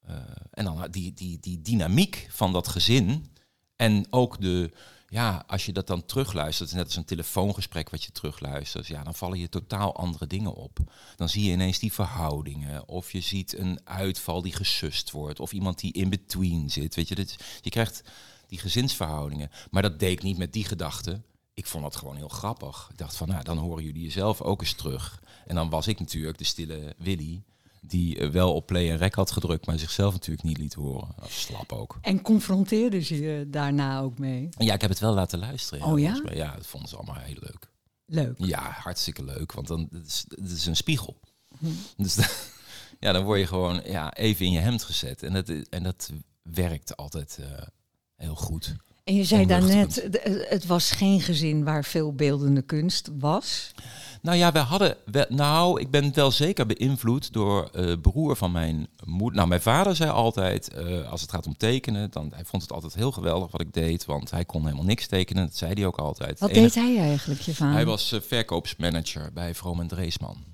eh, 0.01 0.15
en 0.51 0.65
dan 0.65 0.87
die, 0.91 1.13
die, 1.13 1.39
die 1.39 1.61
dynamiek 1.61 2.27
van 2.29 2.53
dat 2.53 2.67
gezin. 2.67 3.35
En 3.75 4.07
ook 4.09 4.41
de, 4.41 4.71
ja, 5.07 5.43
als 5.47 5.65
je 5.65 5.73
dat 5.73 5.87
dan 5.87 6.05
terugluistert, 6.05 6.73
net 6.73 6.85
als 6.85 6.95
een 6.95 7.05
telefoongesprek 7.05 7.89
wat 7.89 8.03
je 8.03 8.11
terugluistert, 8.11 8.87
ja, 8.87 9.03
dan 9.03 9.15
vallen 9.15 9.39
je 9.39 9.49
totaal 9.49 9.95
andere 9.95 10.27
dingen 10.27 10.53
op. 10.53 10.79
Dan 11.15 11.29
zie 11.29 11.43
je 11.43 11.51
ineens 11.51 11.79
die 11.79 11.93
verhoudingen, 11.93 12.87
of 12.87 13.11
je 13.11 13.21
ziet 13.21 13.57
een 13.57 13.79
uitval 13.83 14.41
die 14.41 14.53
gesust 14.53 15.11
wordt, 15.11 15.39
of 15.39 15.51
iemand 15.51 15.79
die 15.79 15.93
in 15.93 16.09
between 16.09 16.71
zit. 16.71 16.95
Weet 16.95 17.07
je, 17.07 17.15
dit, 17.15 17.59
je 17.61 17.69
krijgt 17.69 18.03
die 18.47 18.59
gezinsverhoudingen. 18.59 19.51
Maar 19.71 19.81
dat 19.81 19.99
deed 19.99 20.11
ik 20.11 20.23
niet 20.23 20.37
met 20.37 20.53
die 20.53 20.65
gedachte. 20.65 21.21
Ik 21.53 21.65
vond 21.65 21.83
dat 21.83 21.95
gewoon 21.95 22.15
heel 22.15 22.27
grappig. 22.27 22.87
Ik 22.91 22.97
dacht 22.97 23.15
van, 23.15 23.27
nou, 23.27 23.43
dan 23.43 23.57
horen 23.57 23.83
jullie 23.83 24.03
jezelf 24.03 24.41
ook 24.41 24.61
eens 24.61 24.73
terug. 24.73 25.21
En 25.47 25.55
dan 25.55 25.69
was 25.69 25.87
ik 25.87 25.99
natuurlijk 25.99 26.37
de 26.37 26.43
stille 26.43 26.95
Willy, 26.97 27.43
die 27.81 28.19
eh, 28.19 28.29
wel 28.29 28.53
op 28.53 28.65
play 28.65 28.91
en 28.91 28.97
rec 28.97 29.13
had 29.13 29.31
gedrukt, 29.31 29.65
maar 29.65 29.79
zichzelf 29.79 30.13
natuurlijk 30.13 30.47
niet 30.47 30.57
liet 30.57 30.73
horen. 30.73 31.15
Slap 31.27 31.71
ook. 31.71 31.97
En 32.01 32.21
confronteerde 32.21 33.01
ze 33.01 33.21
je 33.21 33.49
daarna 33.49 33.99
ook 33.99 34.17
mee. 34.17 34.49
Ja, 34.57 34.73
ik 34.73 34.81
heb 34.81 34.89
het 34.89 34.99
wel 34.99 35.13
laten 35.13 35.39
luisteren. 35.39 35.85
Oh 35.85 35.99
ja? 35.99 36.05
volgens 36.05 36.29
mij. 36.29 36.37
Ja, 36.37 36.55
dat 36.55 36.67
vonden 36.67 36.89
ze 36.89 36.95
allemaal 36.95 37.15
heel 37.15 37.37
leuk. 37.39 37.69
Leuk. 38.05 38.35
Ja, 38.37 38.71
hartstikke 38.71 39.23
leuk, 39.23 39.51
want 39.51 39.67
dan 39.67 39.87
het 39.91 40.07
is 40.07 40.25
het 40.27 40.51
is 40.51 40.65
een 40.65 40.75
spiegel. 40.75 41.19
Hm. 41.59 41.65
Dus 41.97 42.15
ja, 42.99 43.11
dan 43.11 43.23
word 43.23 43.39
je 43.39 43.47
gewoon 43.47 43.81
ja, 43.85 44.13
even 44.13 44.45
in 44.45 44.51
je 44.51 44.59
hemd 44.59 44.83
gezet. 44.83 45.23
En 45.23 45.33
dat, 45.33 45.49
en 45.69 45.83
dat 45.83 46.11
werkt 46.41 46.97
altijd 46.97 47.37
eh, 47.41 47.67
heel 48.15 48.35
goed. 48.35 48.75
En 49.03 49.15
je 49.15 49.23
zei 49.23 49.45
daarnet, 49.45 50.07
het 50.49 50.65
was 50.65 50.91
geen 50.91 51.21
gezin 51.21 51.63
waar 51.63 51.83
veel 51.83 52.13
beeldende 52.13 52.61
kunst 52.61 53.09
was. 53.19 53.71
Nou 54.21 54.37
ja, 54.37 54.51
we 54.51 54.59
hadden. 54.59 54.97
We, 55.05 55.25
nou, 55.29 55.81
ik 55.81 55.91
ben 55.91 56.13
wel 56.13 56.31
zeker 56.31 56.65
beïnvloed 56.65 57.33
door 57.33 57.69
eh 57.69 57.93
broer 58.01 58.35
van 58.35 58.51
mijn 58.51 58.87
moeder. 59.05 59.35
Nou, 59.35 59.47
mijn 59.47 59.61
vader 59.61 59.95
zei 59.95 60.09
altijd: 60.09 60.73
eh, 60.73 61.11
als 61.11 61.21
het 61.21 61.31
gaat 61.31 61.47
om 61.47 61.57
tekenen, 61.57 62.11
dan 62.11 62.31
hij 62.33 62.45
vond 62.45 62.61
het 62.61 62.71
altijd 62.71 62.93
heel 62.93 63.11
geweldig 63.11 63.51
wat 63.51 63.61
ik 63.61 63.73
deed, 63.73 64.05
want 64.05 64.31
hij 64.31 64.45
kon 64.45 64.63
helemaal 64.63 64.85
niks 64.85 65.07
tekenen. 65.07 65.45
Dat 65.45 65.55
zei 65.55 65.73
hij 65.73 65.85
ook 65.85 65.97
altijd. 65.97 66.39
Wat 66.39 66.53
deed 66.53 66.75
hij 66.75 66.99
eigenlijk, 66.99 67.41
je 67.41 67.55
vader? 67.55 67.73
Hij 67.73 67.85
was 67.85 68.11
eh, 68.11 68.21
verkoopsmanager 68.21 69.33
bij 69.33 69.55
Vroom 69.55 69.79
en 69.79 69.87
Dreesman. 69.87 70.45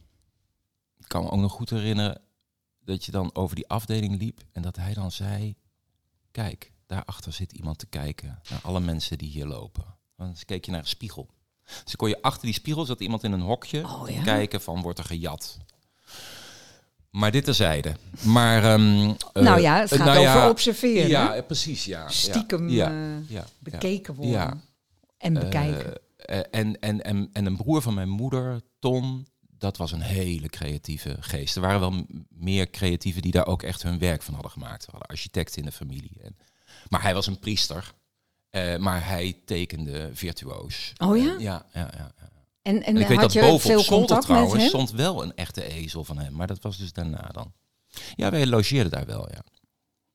Ik 1.00 1.08
kan 1.08 1.24
me 1.24 1.30
ook 1.30 1.40
nog 1.40 1.52
goed 1.52 1.70
herinneren 1.70 2.22
dat 2.86 3.06
je 3.06 3.12
dan 3.12 3.36
over 3.36 3.56
die 3.56 3.68
afdeling 3.68 4.20
liep 4.20 4.42
en 4.52 4.62
dat 4.62 4.76
hij 4.76 4.94
dan 4.94 5.12
zei: 5.12 5.56
Kijk, 6.32 6.72
daarachter 6.86 7.34
zit 7.34 7.52
iemand 7.52 7.78
te 7.78 7.86
kijken 7.86 8.40
naar 8.50 8.60
alle 8.64 8.80
mensen 8.80 9.18
die 9.18 9.30
hier 9.30 9.46
lopen. 9.46 9.86
Dan 10.18 10.36
keek 10.46 10.66
je 10.66 10.72
naar 10.72 10.80
een 10.80 10.88
spiegel. 10.88 11.30
Dus 11.66 11.84
dan 11.86 11.96
kon 11.96 12.10
je 12.10 12.22
achter 12.22 12.46
die 12.46 12.54
spiegel 12.54 12.86
zat 12.86 13.00
iemand 13.00 13.24
in 13.24 13.32
een 13.32 13.42
hokje 13.42 13.84
Oh, 13.86 14.10
ja? 14.10 14.22
kijken 14.24 14.62
van 14.62 14.82
wordt 14.82 15.00
er 15.00 15.06
gejat. 15.06 15.58
Maar 17.10 17.32
dit 17.32 17.44
terzijde. 17.44 17.96
Maar, 18.22 18.64
ehm, 18.64 19.14
eh, 19.34 19.44
nou 19.44 19.60
ja, 19.62 19.80
het 19.80 19.90
gaat 19.90 20.06
nou 20.06 20.18
over 20.18 20.24
ja, 20.42 20.50
observeren. 20.50 21.08
Ja, 21.10 21.42
precies, 21.42 21.86
ja. 21.86 22.10
Stiekem 22.10 22.70
ja, 22.70 22.92
eh, 23.32 23.42
bekeken 23.60 24.16
worden. 24.16 24.64
En 25.18 25.38
Eh, 25.38 25.44
bekijken. 25.44 25.94
eh, 26.18 26.40
en, 26.52 26.80
en, 26.80 27.04
en, 27.04 27.30
en 27.34 27.46
een 27.46 27.58
broer 27.58 27.82
van 27.82 27.94
mijn 27.94 28.10
moeder, 28.10 28.62
Ton, 28.80 29.28
dat 29.58 29.78
was 29.78 29.92
een 29.92 30.02
hele 30.02 30.48
creatieve 30.50 31.18
geest. 31.20 31.56
Er 31.56 31.62
waren 31.62 31.80
wel 31.80 32.06
meer 32.30 32.70
creatieven 32.70 33.22
die 33.22 33.32
daar 33.32 33.48
ook 33.48 33.64
echt 33.64 33.84
hun 33.84 34.00
werk 34.00 34.22
van 34.22 34.34
hadden 34.34 34.52
gemaakt. 34.52 34.86
We 34.86 34.92
hadden 34.92 35.10
architecten 35.10 35.58
in 35.58 35.66
de 35.66 35.72
familie. 35.72 36.18
En, 36.22 36.38
maar 36.90 37.02
hij 37.02 37.14
was 37.14 37.28
een 37.28 37.40
priester. 37.40 37.94
Eh, 38.54 38.78
maar 38.78 39.08
hij 39.08 39.38
tekende 39.46 40.10
virtuoos. 40.14 40.94
Oh 40.98 41.18
ja? 41.18 41.34
En 41.34 41.40
ja, 41.40 41.66
ja, 41.74 41.90
ja. 41.98 42.12
ja. 42.18 42.30
en 42.62 42.76
en 42.76 42.84
En 42.84 42.98
ik 43.02 43.08
weet 43.08 43.20
dat 43.20 43.34
boven 43.34 43.78
op 43.78 43.84
zolder 43.84 44.20
trouwens 44.20 44.66
stond 44.66 44.92
wel 44.92 45.24
een 45.24 45.36
echte 45.36 45.64
ezel 45.70 46.04
van 46.04 46.18
hem. 46.18 46.34
Maar 46.34 46.48
dat 46.48 46.62
was 46.62 46.78
dus 46.78 46.94
daarna 46.94 47.30
dan. 47.32 47.52
Ja, 48.16 48.32
wij 48.32 48.48
logeerden 48.48 48.92
daar 48.92 49.06
wel, 49.06 49.30
ja. 49.32 49.44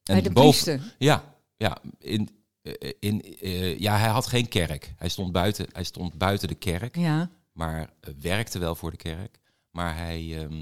Bij 0.02 0.23
de 0.23 0.30
boven- 0.30 0.50
priester? 0.50 0.95
Ja, 0.99 1.35
ja. 1.57 1.78
In, 1.99 2.28
eh, 2.62 2.92
in, 3.00 3.37
eh, 3.40 3.78
ja, 3.78 3.97
hij 3.97 4.09
had 4.09 4.26
geen 4.26 4.49
kerk. 4.49 4.95
Hij 4.97 5.09
stond 5.09 5.33
buiten, 5.33 5.66
hij 5.73 5.85
stond 5.85 6.14
buiten 6.14 6.49
de 6.49 6.54
kerk, 6.54 6.97
Ja. 6.97 7.30
maar 7.52 7.90
eh, 8.00 8.12
werkte 8.21 8.59
wel 8.59 8.75
voor 8.75 8.90
de 8.90 8.97
kerk. 8.97 9.38
Maar 9.71 9.97
hij, 9.97 10.38
ehm, 10.38 10.52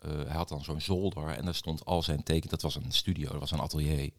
eh, 0.00 0.10
hij 0.26 0.36
had 0.36 0.48
dan 0.48 0.64
zo'n 0.64 0.80
zolder 0.80 1.28
en 1.28 1.44
daar 1.44 1.54
stond 1.54 1.84
al 1.84 2.02
zijn 2.02 2.22
teken. 2.22 2.50
Dat 2.50 2.62
was 2.62 2.74
een 2.74 2.92
studio, 2.92 3.30
dat 3.30 3.40
was 3.40 3.50
een 3.50 3.60
atelier. 3.60 4.10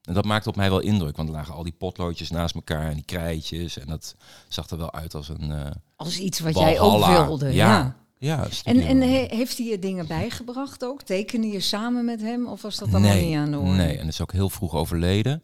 En 0.00 0.14
dat 0.14 0.24
maakte 0.24 0.48
op 0.48 0.56
mij 0.56 0.70
wel 0.70 0.80
indruk, 0.80 1.16
want 1.16 1.28
er 1.28 1.34
lagen 1.34 1.54
al 1.54 1.62
die 1.62 1.72
potloodjes 1.78 2.30
naast 2.30 2.54
elkaar 2.54 2.88
en 2.88 2.94
die 2.94 3.04
krijtjes. 3.04 3.78
En 3.78 3.86
dat 3.86 4.14
zag 4.48 4.70
er 4.70 4.78
wel 4.78 4.92
uit 4.92 5.14
als 5.14 5.28
een 5.28 5.50
eh 5.50 5.70
Als 5.96 6.18
iets 6.18 6.38
wat 6.40 6.58
jij 6.58 6.80
ook 6.80 7.06
wilde. 7.06 7.52
Ja. 7.52 7.54
Ja, 7.66 7.96
ja. 8.18 8.48
En, 8.64 8.80
en 8.80 9.00
he- 9.00 9.26
heeft 9.28 9.58
hij 9.58 9.66
je 9.66 9.78
dingen 9.78 10.06
bijgebracht 10.06 10.84
ook? 10.84 11.02
Tekende 11.02 11.46
je 11.46 11.60
samen 11.60 12.04
met 12.04 12.20
hem? 12.20 12.46
Of 12.46 12.62
was 12.62 12.76
dat 12.76 12.88
allemaal 12.88 13.10
nee, 13.10 13.26
niet 13.26 13.36
aan 13.36 13.50
de 13.50 13.58
orde? 13.58 13.70
Nee, 13.70 13.98
en 13.98 14.06
is 14.06 14.20
ook 14.20 14.32
heel 14.32 14.50
vroeg 14.50 14.74
overleden. 14.74 15.42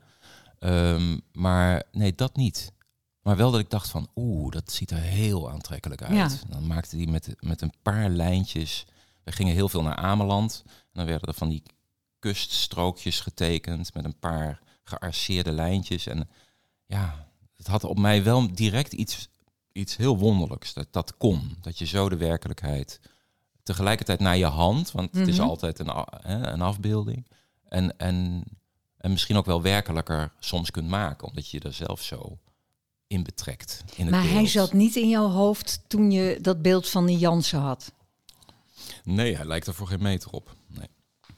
Ehm, 0.58 1.18
maar 1.32 1.82
nee, 1.92 2.14
dat 2.14 2.36
niet. 2.36 2.72
Maar 3.22 3.36
wel 3.36 3.50
dat 3.50 3.60
ik 3.60 3.70
dacht 3.70 3.88
van, 3.88 4.08
oeh, 4.14 4.50
dat 4.52 4.72
ziet 4.72 4.90
er 4.90 4.96
heel 5.00 5.50
aantrekkelijk 5.50 6.02
uit. 6.02 6.16
Ja. 6.16 6.28
Dan 6.48 6.66
maakte 6.66 6.96
hij 6.96 7.06
met, 7.06 7.34
met 7.40 7.60
een 7.60 7.72
paar 7.82 8.08
lijntjes. 8.08 8.84
We 9.24 9.32
gingen 9.32 9.54
heel 9.54 9.68
veel 9.68 9.82
naar 9.82 9.96
Ameland. 9.96 10.62
En 10.66 10.72
dan 10.92 11.06
werden 11.06 11.28
er 11.28 11.34
van 11.34 11.48
die 11.48 11.62
kuststrookjes 12.26 13.20
getekend 13.20 13.94
met 13.94 14.04
een 14.04 14.18
paar 14.18 14.60
gearceerde 14.84 15.52
lijntjes. 15.52 16.06
En 16.06 16.28
ja, 16.86 17.28
het 17.56 17.66
had 17.66 17.84
op 17.84 17.98
mij 17.98 18.22
wel 18.24 18.54
direct 18.54 18.92
iets, 18.92 19.28
iets 19.72 19.96
heel 19.96 20.18
wonderlijks. 20.18 20.72
Dat 20.74 20.86
dat 20.90 21.16
kon. 21.16 21.56
Dat 21.60 21.78
je 21.78 21.86
zo 21.86 22.08
de 22.08 22.16
werkelijkheid 22.16 23.00
tegelijkertijd 23.62 24.20
naar 24.20 24.36
je 24.36 24.46
hand, 24.46 24.90
want 24.92 25.14
het 25.16 25.28
is 25.28 25.38
Mhm. 25.38 25.48
altijd 25.48 25.78
een, 25.78 25.90
hè, 26.22 26.46
een 26.46 26.60
afbeelding. 26.60 27.26
En, 27.68 27.98
en, 27.98 28.44
en 28.96 29.10
misschien 29.10 29.36
ook 29.36 29.46
wel 29.46 29.62
werkelijker 29.62 30.32
soms 30.38 30.70
kunt 30.70 30.88
maken, 30.88 31.28
omdat 31.28 31.48
je 31.48 31.60
er 31.60 31.72
zelf 31.72 32.02
zo 32.02 32.38
in 33.06 33.22
betrekt. 33.22 33.84
In 33.96 34.02
het 34.06 34.14
Maar 34.14 34.28
hij 34.28 34.46
zat 34.46 34.72
niet 34.72 34.96
in 34.96 35.08
jouw 35.08 35.28
hoofd 35.28 35.80
toen 35.86 36.10
je 36.10 36.38
dat 36.42 36.62
beeld 36.62 36.88
van 36.88 37.06
die 37.06 37.18
Jansen 37.18 37.60
had. 37.60 37.92
Nee, 39.04 39.36
hij 39.36 39.46
lijkt 39.46 39.66
er 39.66 39.74
voor 39.74 39.86
geen 39.86 40.02
meter 40.02 40.30
op. 40.30 40.55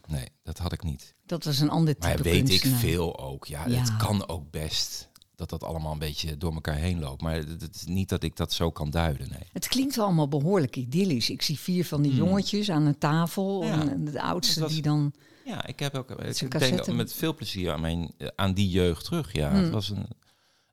Nee, 0.09 0.29
dat 0.43 0.59
had 0.59 0.73
ik 0.73 0.83
niet. 0.83 1.15
Dat 1.27 1.45
was 1.45 1.59
een 1.61 1.71
ander 1.71 1.95
type 1.95 2.07
Maar 2.07 2.23
weet 2.23 2.51
ik 2.51 2.61
veel 2.67 3.19
ook. 3.19 3.47
Ja, 3.47 3.67
Ja. 3.69 3.79
het 3.81 3.97
kan 3.97 4.29
ook 4.29 4.51
best 4.51 5.09
dat 5.35 5.51
dat 5.51 5.63
allemaal 5.65 5.93
een 5.93 5.99
beetje 5.99 6.37
door 6.37 6.55
elkaar 6.55 6.75
heen 6.77 6.99
loopt. 6.99 7.23
Maar 7.23 7.35
het 7.35 7.75
is 7.75 7.85
niet 7.85 8.09
dat 8.09 8.23
ik 8.23 8.37
dat 8.37 8.53
zo 8.53 8.71
kan 8.71 8.91
duiden, 8.91 9.29
nee. 9.31 9.49
Het 9.53 9.69
klinkt 9.69 9.97
wel 9.97 10.05
allemaal 10.05 10.29
behoorlijk 10.29 10.77
idyllisch. 10.77 11.31
Ik 11.31 11.43
zie 11.43 11.59
vier 11.59 11.85
van 11.85 12.03
die 12.03 12.15
jongetjes 12.15 12.71
aan 12.71 12.87
een 12.87 12.99
tafel. 12.99 13.63
Hmm. 13.63 13.71
Ja. 13.73 13.89
En 13.91 14.05
de 14.05 14.23
oudste 14.23 14.61
was- 14.61 14.73
die 14.73 14.83
dan... 14.83 15.13
Ja, 15.45 15.67
ik 15.67 15.79
heb 15.79 15.95
ook. 15.95 16.11
Ik 16.11 16.59
denk 16.59 16.87
met 16.93 17.13
veel 17.13 17.35
plezier 17.35 17.73
aan, 17.73 17.81
mijn, 17.81 18.13
eh, 18.19 18.29
aan 18.37 18.55
die 18.55 18.69
jeugd 18.69 19.05
terug. 19.05 19.33
Ja, 19.33 19.51
Hmm. 19.51 19.63
het, 19.63 19.71
was 19.73 19.89
een, 19.91 20.07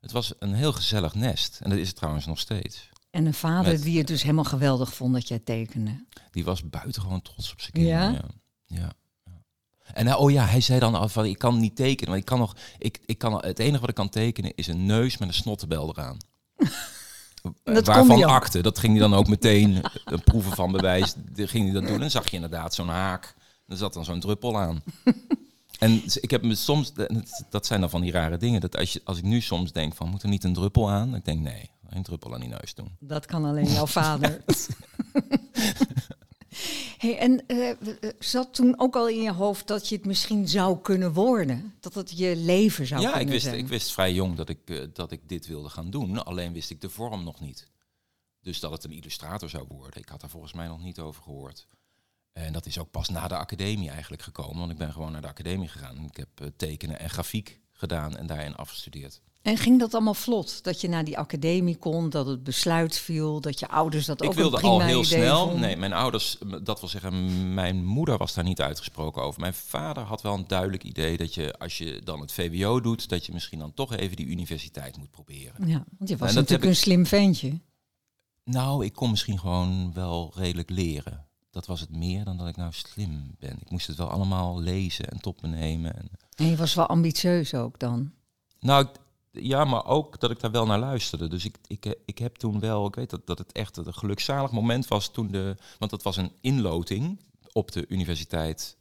het 0.00 0.12
was 0.12 0.32
een 0.38 0.54
heel 0.54 0.72
gezellig 0.72 1.14
nest. 1.14 1.60
En 1.62 1.70
dat 1.70 1.78
is 1.78 1.86
het 1.88 1.96
trouwens 1.96 2.26
nog 2.26 2.38
steeds. 2.38 2.88
En 3.10 3.26
een 3.26 3.34
vader 3.34 3.72
Met- 3.72 3.82
die 3.82 3.98
het 3.98 4.06
dus 4.06 4.22
helemaal 4.22 4.44
geweldig 4.44 4.94
vond 4.94 5.12
dat 5.14 5.28
jij 5.28 5.38
tekende. 5.38 6.04
Die 6.30 6.44
was 6.44 6.68
buitengewoon 6.68 7.22
trots 7.22 7.52
op 7.52 7.60
zijn 7.60 7.72
kinderen. 7.72 8.12
Ja? 8.12 8.20
Ja. 8.66 8.76
ja. 8.80 8.92
En 9.94 10.06
hij, 10.06 10.16
oh 10.16 10.30
ja, 10.30 10.44
hij 10.44 10.60
zei 10.60 10.78
dan 10.78 10.94
al 10.94 11.08
van 11.08 11.24
ik 11.24 11.38
kan 11.38 11.58
niet 11.58 11.76
tekenen. 11.76 12.08
Want 12.08 12.20
ik 12.20 12.26
kan 12.26 12.38
nog. 12.38 12.56
Ik, 12.78 13.00
ik 13.06 13.18
kan, 13.18 13.44
het 13.44 13.58
enige 13.58 13.80
wat 13.80 13.88
ik 13.88 13.94
kan 13.94 14.08
tekenen 14.08 14.52
is 14.54 14.66
een 14.66 14.86
neus 14.86 15.18
met 15.18 15.28
een 15.28 15.34
snottenbel 15.34 15.88
eraan. 15.88 16.16
Dat 17.64 17.86
Waarvan 17.86 18.24
akte. 18.24 18.62
Dat 18.62 18.78
ging 18.78 18.92
hij 18.92 19.08
dan 19.08 19.18
ook 19.18 19.28
meteen. 19.28 19.84
Een 20.04 20.22
proeven 20.22 20.52
van 20.52 20.72
bewijs. 20.72 21.14
Ging 21.34 21.64
hij 21.64 21.72
dat 21.72 21.82
doen. 21.82 21.92
En 21.92 22.00
dan 22.00 22.10
zag 22.10 22.28
je 22.30 22.34
inderdaad 22.34 22.74
zo'n 22.74 22.88
haak. 22.88 23.34
Er 23.66 23.76
zat 23.76 23.92
dan 23.92 24.04
zo'n 24.04 24.20
druppel 24.20 24.58
aan. 24.58 24.82
En 25.78 26.02
ik 26.20 26.30
heb 26.30 26.42
me 26.42 26.54
soms, 26.54 26.92
dat 27.50 27.66
zijn 27.66 27.80
dan 27.80 27.90
van 27.90 28.00
die 28.00 28.12
rare 28.12 28.36
dingen, 28.36 28.60
dat 28.60 28.76
als, 28.76 28.92
je, 28.92 29.00
als 29.04 29.18
ik 29.18 29.24
nu 29.24 29.40
soms 29.40 29.72
denk 29.72 29.94
van, 29.94 30.08
moet 30.08 30.22
er 30.22 30.28
niet 30.28 30.44
een 30.44 30.52
druppel 30.52 30.90
aan? 30.90 31.14
Ik 31.14 31.24
denk, 31.24 31.40
nee, 31.40 31.70
geen 31.88 32.02
druppel 32.02 32.34
aan 32.34 32.40
die 32.40 32.48
neus 32.48 32.74
doen. 32.74 32.96
Dat 32.98 33.26
kan 33.26 33.44
alleen 33.44 33.72
jouw 33.72 33.86
vader. 33.86 34.40
hey, 36.98 37.18
en 37.18 37.46
eh, 37.46 37.70
eh, 37.70 37.76
zat 38.18 38.54
toen 38.54 38.78
ook 38.78 38.96
al 38.96 39.08
in 39.08 39.22
je 39.22 39.32
hoofd 39.32 39.66
dat 39.66 39.88
je 39.88 39.96
het 39.96 40.06
misschien 40.06 40.48
zou 40.48 40.80
kunnen 40.80 41.12
worden? 41.12 41.74
Dat 41.80 41.94
het 41.94 42.18
je 42.18 42.36
leven 42.36 42.86
zou 42.86 43.00
ja, 43.00 43.06
kunnen 43.06 43.26
ik 43.26 43.32
wist, 43.32 43.44
zijn? 43.44 43.58
ik 43.58 43.68
wist 43.68 43.92
vrij 43.92 44.12
jong 44.12 44.36
dat 44.36 44.48
ik, 44.48 44.70
eh, 44.70 44.82
dat 44.92 45.10
ik 45.10 45.28
dit 45.28 45.46
wilde 45.46 45.68
gaan 45.68 45.90
doen, 45.90 46.24
alleen 46.24 46.52
wist 46.52 46.70
ik 46.70 46.80
de 46.80 46.90
vorm 46.90 47.24
nog 47.24 47.40
niet. 47.40 47.70
Dus 48.40 48.60
dat 48.60 48.70
het 48.70 48.84
een 48.84 48.92
illustrator 48.92 49.48
zou 49.48 49.64
worden, 49.68 50.00
ik 50.00 50.08
had 50.08 50.20
daar 50.20 50.30
volgens 50.30 50.52
mij 50.52 50.66
nog 50.66 50.82
niet 50.82 51.00
over 51.00 51.22
gehoord. 51.22 51.68
En 52.32 52.52
dat 52.52 52.66
is 52.66 52.78
ook 52.78 52.90
pas 52.90 53.08
na 53.08 53.28
de 53.28 53.36
academie 53.36 53.90
eigenlijk 53.90 54.22
gekomen, 54.22 54.58
want 54.58 54.70
ik 54.70 54.78
ben 54.78 54.92
gewoon 54.92 55.12
naar 55.12 55.20
de 55.20 55.28
academie 55.28 55.68
gegaan. 55.68 56.04
Ik 56.04 56.16
heb 56.16 56.50
tekenen 56.56 56.98
en 56.98 57.10
grafiek 57.10 57.60
gedaan 57.72 58.16
en 58.16 58.26
daarin 58.26 58.54
afgestudeerd. 58.54 59.20
En 59.46 59.56
ging 59.56 59.78
dat 59.80 59.94
allemaal 59.94 60.14
vlot? 60.14 60.64
Dat 60.64 60.80
je 60.80 60.88
naar 60.88 61.04
die 61.04 61.18
academie 61.18 61.76
kon, 61.76 62.10
dat 62.10 62.26
het 62.26 62.44
besluit 62.44 62.98
viel, 62.98 63.40
dat 63.40 63.58
je 63.60 63.68
ouders 63.68 64.06
dat 64.06 64.22
ook 64.22 64.30
Ik 64.30 64.36
wilde 64.36 64.56
een 64.56 64.60
prima 64.62 64.74
al 64.74 64.80
heel 64.80 65.04
snel. 65.04 65.42
vonden? 65.44 65.60
Nee, 65.60 65.76
mijn 65.76 65.92
ouders, 65.92 66.36
dat 66.62 66.80
wil 66.80 66.88
zeggen, 66.88 67.54
mijn 67.54 67.84
moeder 67.84 68.16
was 68.18 68.34
daar 68.34 68.44
niet 68.44 68.60
uitgesproken 68.60 69.22
over. 69.22 69.40
Mijn 69.40 69.54
vader 69.54 70.02
had 70.02 70.22
wel 70.22 70.34
een 70.34 70.46
duidelijk 70.46 70.84
idee 70.84 71.16
dat 71.16 71.34
je, 71.34 71.58
als 71.58 71.78
je 71.78 72.00
dan 72.04 72.20
het 72.20 72.32
VWO 72.32 72.80
doet, 72.80 73.08
dat 73.08 73.26
je 73.26 73.32
misschien 73.32 73.58
dan 73.58 73.74
toch 73.74 73.96
even 73.96 74.16
die 74.16 74.26
universiteit 74.26 74.96
moet 74.96 75.10
proberen. 75.10 75.68
Ja, 75.68 75.84
want 75.98 76.10
je 76.10 76.16
was 76.16 76.28
En 76.28 76.34
natuurlijk 76.34 76.62
ik- 76.64 76.68
een 76.70 76.76
slim 76.76 77.06
ventje. 77.06 77.60
Nou, 78.44 78.84
ik 78.84 78.92
kon 78.92 79.10
misschien 79.10 79.38
gewoon 79.38 79.92
wel 79.94 80.32
redelijk 80.34 80.70
leren. 80.70 81.26
Dat 81.50 81.66
was 81.66 81.80
het 81.80 81.90
meer 81.96 82.24
dan 82.24 82.36
dat 82.36 82.48
ik 82.48 82.56
nou 82.56 82.72
slim 82.72 83.34
ben. 83.38 83.56
Ik 83.60 83.70
moest 83.70 83.86
het 83.86 83.96
wel 83.96 84.10
allemaal 84.10 84.60
lezen 84.60 85.08
en 85.08 85.20
tot 85.20 85.42
me 85.42 85.48
nemen. 85.48 85.96
En, 85.96 86.08
En 86.36 86.46
je 86.46 86.56
was 86.56 86.74
wel 86.74 86.86
ambitieus 86.86 87.54
ook 87.54 87.78
dan. 87.78 88.12
nou, 88.60 88.84
ik- 88.84 89.04
ja, 89.40 89.64
maar 89.64 89.86
ook 89.86 90.20
dat 90.20 90.30
ik 90.30 90.40
daar 90.40 90.50
wel 90.50 90.66
naar 90.66 90.78
luisterde. 90.78 91.28
Dus 91.28 91.44
ik, 91.44 91.56
ik, 91.66 91.96
ik 92.04 92.18
heb 92.18 92.36
toen 92.36 92.60
wel, 92.60 92.86
ik 92.86 92.94
weet 92.94 93.10
dat, 93.10 93.26
dat 93.26 93.38
het 93.38 93.52
echt 93.52 93.76
een 93.76 93.94
gelukzalig 93.94 94.50
moment 94.50 94.88
was 94.88 95.08
toen 95.08 95.30
de, 95.30 95.56
want 95.78 95.90
dat 95.90 96.02
was 96.02 96.16
een 96.16 96.32
inloting 96.40 97.20
op 97.52 97.72
de 97.72 97.84
Universiteit 97.88 98.76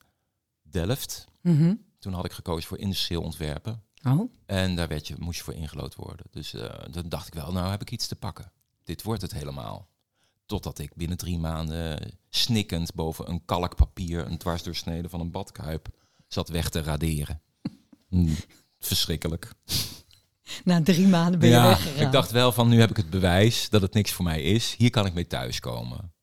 Delft. 0.61 1.27
Mhm. 1.41 1.75
Toen 1.99 2.13
had 2.13 2.25
ik 2.25 2.31
gekozen 2.31 2.67
voor 2.67 2.77
industrieel 2.77 3.21
ontwerpen. 3.21 3.83
Oh, 4.03 4.31
En 4.45 4.75
daar 4.75 4.87
werd 4.87 5.07
je, 5.07 5.15
moest 5.19 5.37
je 5.37 5.43
voor 5.43 5.53
ingelood 5.53 5.95
worden. 5.95 6.25
Dus 6.31 6.53
eh, 6.53 6.69
dan 6.91 7.09
dacht 7.09 7.27
ik 7.27 7.33
wel, 7.33 7.51
nou 7.51 7.69
heb 7.69 7.81
ik 7.81 7.91
iets 7.91 8.07
te 8.07 8.15
pakken. 8.15 8.51
Dit 8.83 9.03
wordt 9.03 9.21
het 9.21 9.33
helemaal. 9.33 9.87
Totdat 10.45 10.79
ik 10.79 10.95
binnen 10.95 11.17
drie 11.17 11.37
maanden 11.37 12.17
snikkend 12.29 12.93
boven 12.93 13.29
een 13.29 13.45
kalkpapier 13.45 14.25
een 14.25 14.37
dwarsdoorsnede 14.37 15.09
van 15.09 15.19
een 15.19 15.31
badkuip 15.31 15.87
zat 16.27 16.49
weg 16.49 16.69
te 16.69 16.81
raderen. 16.81 17.41
Hmm, 18.07 18.35
verschrikkelijk. 18.79 19.53
na 20.63 20.81
drie 20.81 21.07
maanden 21.07 21.39
ben 21.39 21.49
je 21.49 21.55
ja, 21.55 21.67
weggegaan. 21.67 22.05
ik 22.05 22.11
dacht 22.11 22.31
wel 22.31 22.51
van 22.51 22.69
nu 22.69 22.79
heb 22.79 22.89
ik 22.89 22.97
het 22.97 23.09
bewijs 23.09 23.69
dat 23.69 23.81
het 23.81 23.93
niks 23.93 24.11
voor 24.11 24.25
mij 24.25 24.41
is. 24.41 24.75
Hier 24.77 24.89
kan 24.89 25.05
ik 25.05 25.13
mee 25.13 25.27
thuiskomen. 25.27 26.13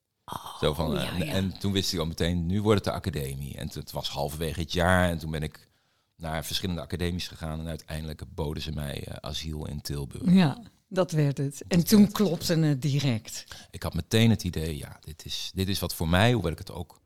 Zo 0.61 0.75
van, 0.75 0.91
ja, 0.91 1.13
eh, 1.13 1.19
ja. 1.19 1.25
En 1.25 1.59
toen 1.59 1.73
wist 1.73 1.93
ik 1.93 1.99
al 1.99 2.07
meteen, 2.07 2.47
nu 2.47 2.63
wordt 2.63 2.85
het 2.85 2.95
de 2.95 3.01
academie. 3.01 3.57
En 3.57 3.71
het 3.73 3.93
was 3.93 4.09
halverwege 4.09 4.61
het 4.61 4.73
jaar 4.73 5.09
en 5.09 5.19
toen 5.19 5.31
ben 5.31 5.43
ik 5.43 5.71
naar 6.17 6.45
verschillende 6.45 6.81
academies 6.81 7.29
gegaan. 7.29 7.61
En 7.61 7.69
uiteindelijk 7.69 8.23
boden 8.35 8.63
ze 8.63 8.73
mij 8.73 9.05
eh, 9.05 9.15
asiel 9.21 9.67
in 9.67 9.81
Tilburg. 9.81 10.33
Ja, 10.33 10.63
dat 10.89 11.11
werd 11.11 11.39
het. 11.39 11.65
En 11.69 11.85
toen 11.85 12.13
klopte 12.13 12.55
het 12.55 12.83
direct. 12.83 13.45
Ik 13.71 13.83
had 13.83 13.95
meteen 13.95 14.31
het 14.31 14.45
idee, 14.45 14.77
ja, 14.77 14.97
dit 15.01 15.25
is, 15.25 15.51
dit 15.55 15.69
is 15.69 15.79
wat 15.79 15.95
voor 15.95 16.09
mij, 16.09 16.33
hoewel 16.33 16.53
ik 16.53 16.59
het 16.59 16.73
ook 16.73 17.01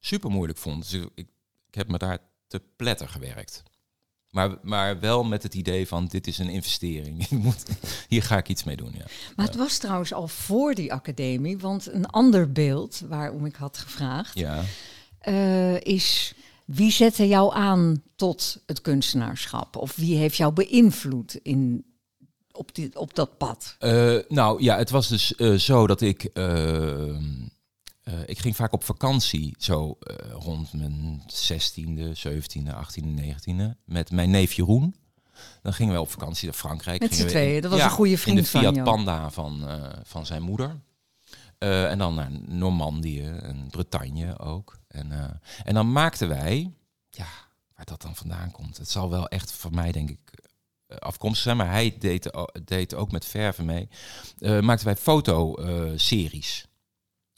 super 0.00 0.30
moeilijk 0.30 0.58
vond. 0.58 0.90
Dus 0.90 1.00
ik, 1.14 1.28
ik 1.68 1.74
heb 1.74 1.88
me 1.88 1.98
daar 1.98 2.18
te 2.46 2.62
pletter 2.76 3.08
gewerkt. 3.08 3.62
Maar, 4.32 4.56
maar 4.62 5.00
wel 5.00 5.24
met 5.24 5.42
het 5.42 5.54
idee 5.54 5.88
van, 5.88 6.06
dit 6.06 6.26
is 6.26 6.38
een 6.38 6.48
investering. 6.48 7.28
Moet, 7.44 7.64
hier 8.08 8.22
ga 8.22 8.36
ik 8.36 8.48
iets 8.48 8.64
mee 8.64 8.76
doen, 8.76 8.92
ja. 8.96 9.04
Maar 9.36 9.46
het 9.46 9.56
was 9.56 9.78
trouwens 9.78 10.12
al 10.12 10.28
voor 10.28 10.74
die 10.74 10.92
academie, 10.92 11.58
want 11.58 11.92
een 11.92 12.06
ander 12.06 12.52
beeld 12.52 13.02
waarom 13.08 13.46
ik 13.46 13.54
had 13.54 13.78
gevraagd 13.78 14.38
Ja, 14.38 14.62
eh, 15.18 15.80
is 15.80 16.34
wie 16.64 16.90
zette 16.90 17.28
jou 17.28 17.54
aan 17.54 18.02
tot 18.16 18.62
het 18.66 18.80
kunstenaarschap? 18.80 19.76
Of 19.76 19.96
wie 19.96 20.16
heeft 20.16 20.36
jou 20.36 20.52
beïnvloed 20.52 21.34
in, 21.34 21.84
op, 22.52 22.74
dit, 22.74 22.96
op 22.96 23.14
dat 23.14 23.38
pad? 23.38 23.76
Eh, 23.78 24.18
nou 24.28 24.62
ja, 24.62 24.76
het 24.76 24.90
was 24.90 25.08
dus 25.08 25.34
eh, 25.34 25.54
zo 25.54 25.86
dat 25.86 26.00
ik. 26.00 26.30
Eh, 28.02 28.14
ik 28.26 28.38
ging 28.38 28.56
vaak 28.56 28.72
op 28.72 28.84
vakantie, 28.84 29.54
zo 29.58 29.96
eh, 30.00 30.30
rond 30.32 30.72
mijn 30.72 31.22
16e, 31.26 32.12
17e, 32.28 32.72
18e, 32.74 33.20
19e, 33.20 33.84
met 33.84 34.10
mijn 34.10 34.30
neef 34.30 34.52
Jeroen. 34.52 34.94
Dan 35.62 35.72
gingen 35.72 35.94
we 35.94 36.00
op 36.00 36.10
vakantie 36.10 36.44
naar 36.44 36.56
Frankrijk. 36.56 37.00
Met 37.00 37.14
z'n 37.14 37.26
tweeën, 37.26 37.62
dat 37.62 37.70
was 37.70 37.82
een 37.82 37.90
goede 37.90 38.18
vriend 38.18 38.36
in 38.36 38.42
de 38.42 38.48
van 38.48 38.60
Fiat 38.60 38.74
jou. 38.74 38.86
Panda 38.86 39.30
van, 39.30 39.68
eh, 39.68 39.88
van 40.02 40.26
zijn 40.26 40.42
moeder. 40.42 40.80
En 41.58 41.98
dan 41.98 42.14
naar 42.14 42.30
Normandië 42.46 43.22
en 43.22 43.66
Bretagne 43.70 44.38
ook. 44.38 44.78
En, 44.88 45.40
en 45.64 45.74
dan 45.74 45.92
maakten 45.92 46.28
wij, 46.28 46.72
ja, 47.10 47.28
waar 47.74 47.84
dat 47.84 48.02
dan 48.02 48.16
vandaan 48.16 48.50
komt. 48.50 48.76
Het 48.76 48.90
zal 48.90 49.10
wel 49.10 49.28
echt 49.28 49.52
voor 49.52 49.74
mij, 49.74 49.92
denk 49.92 50.10
ik, 50.10 50.18
afkomstig 50.98 51.42
zijn. 51.42 51.56
Maar 51.56 51.70
hij 51.70 51.96
deed, 51.98 52.30
deed 52.64 52.94
ook 52.94 53.12
met 53.12 53.24
verven 53.24 53.64
mee. 53.64 53.88
Maakten 54.60 54.86
wij 54.86 54.96
fotoseries. 54.96 56.66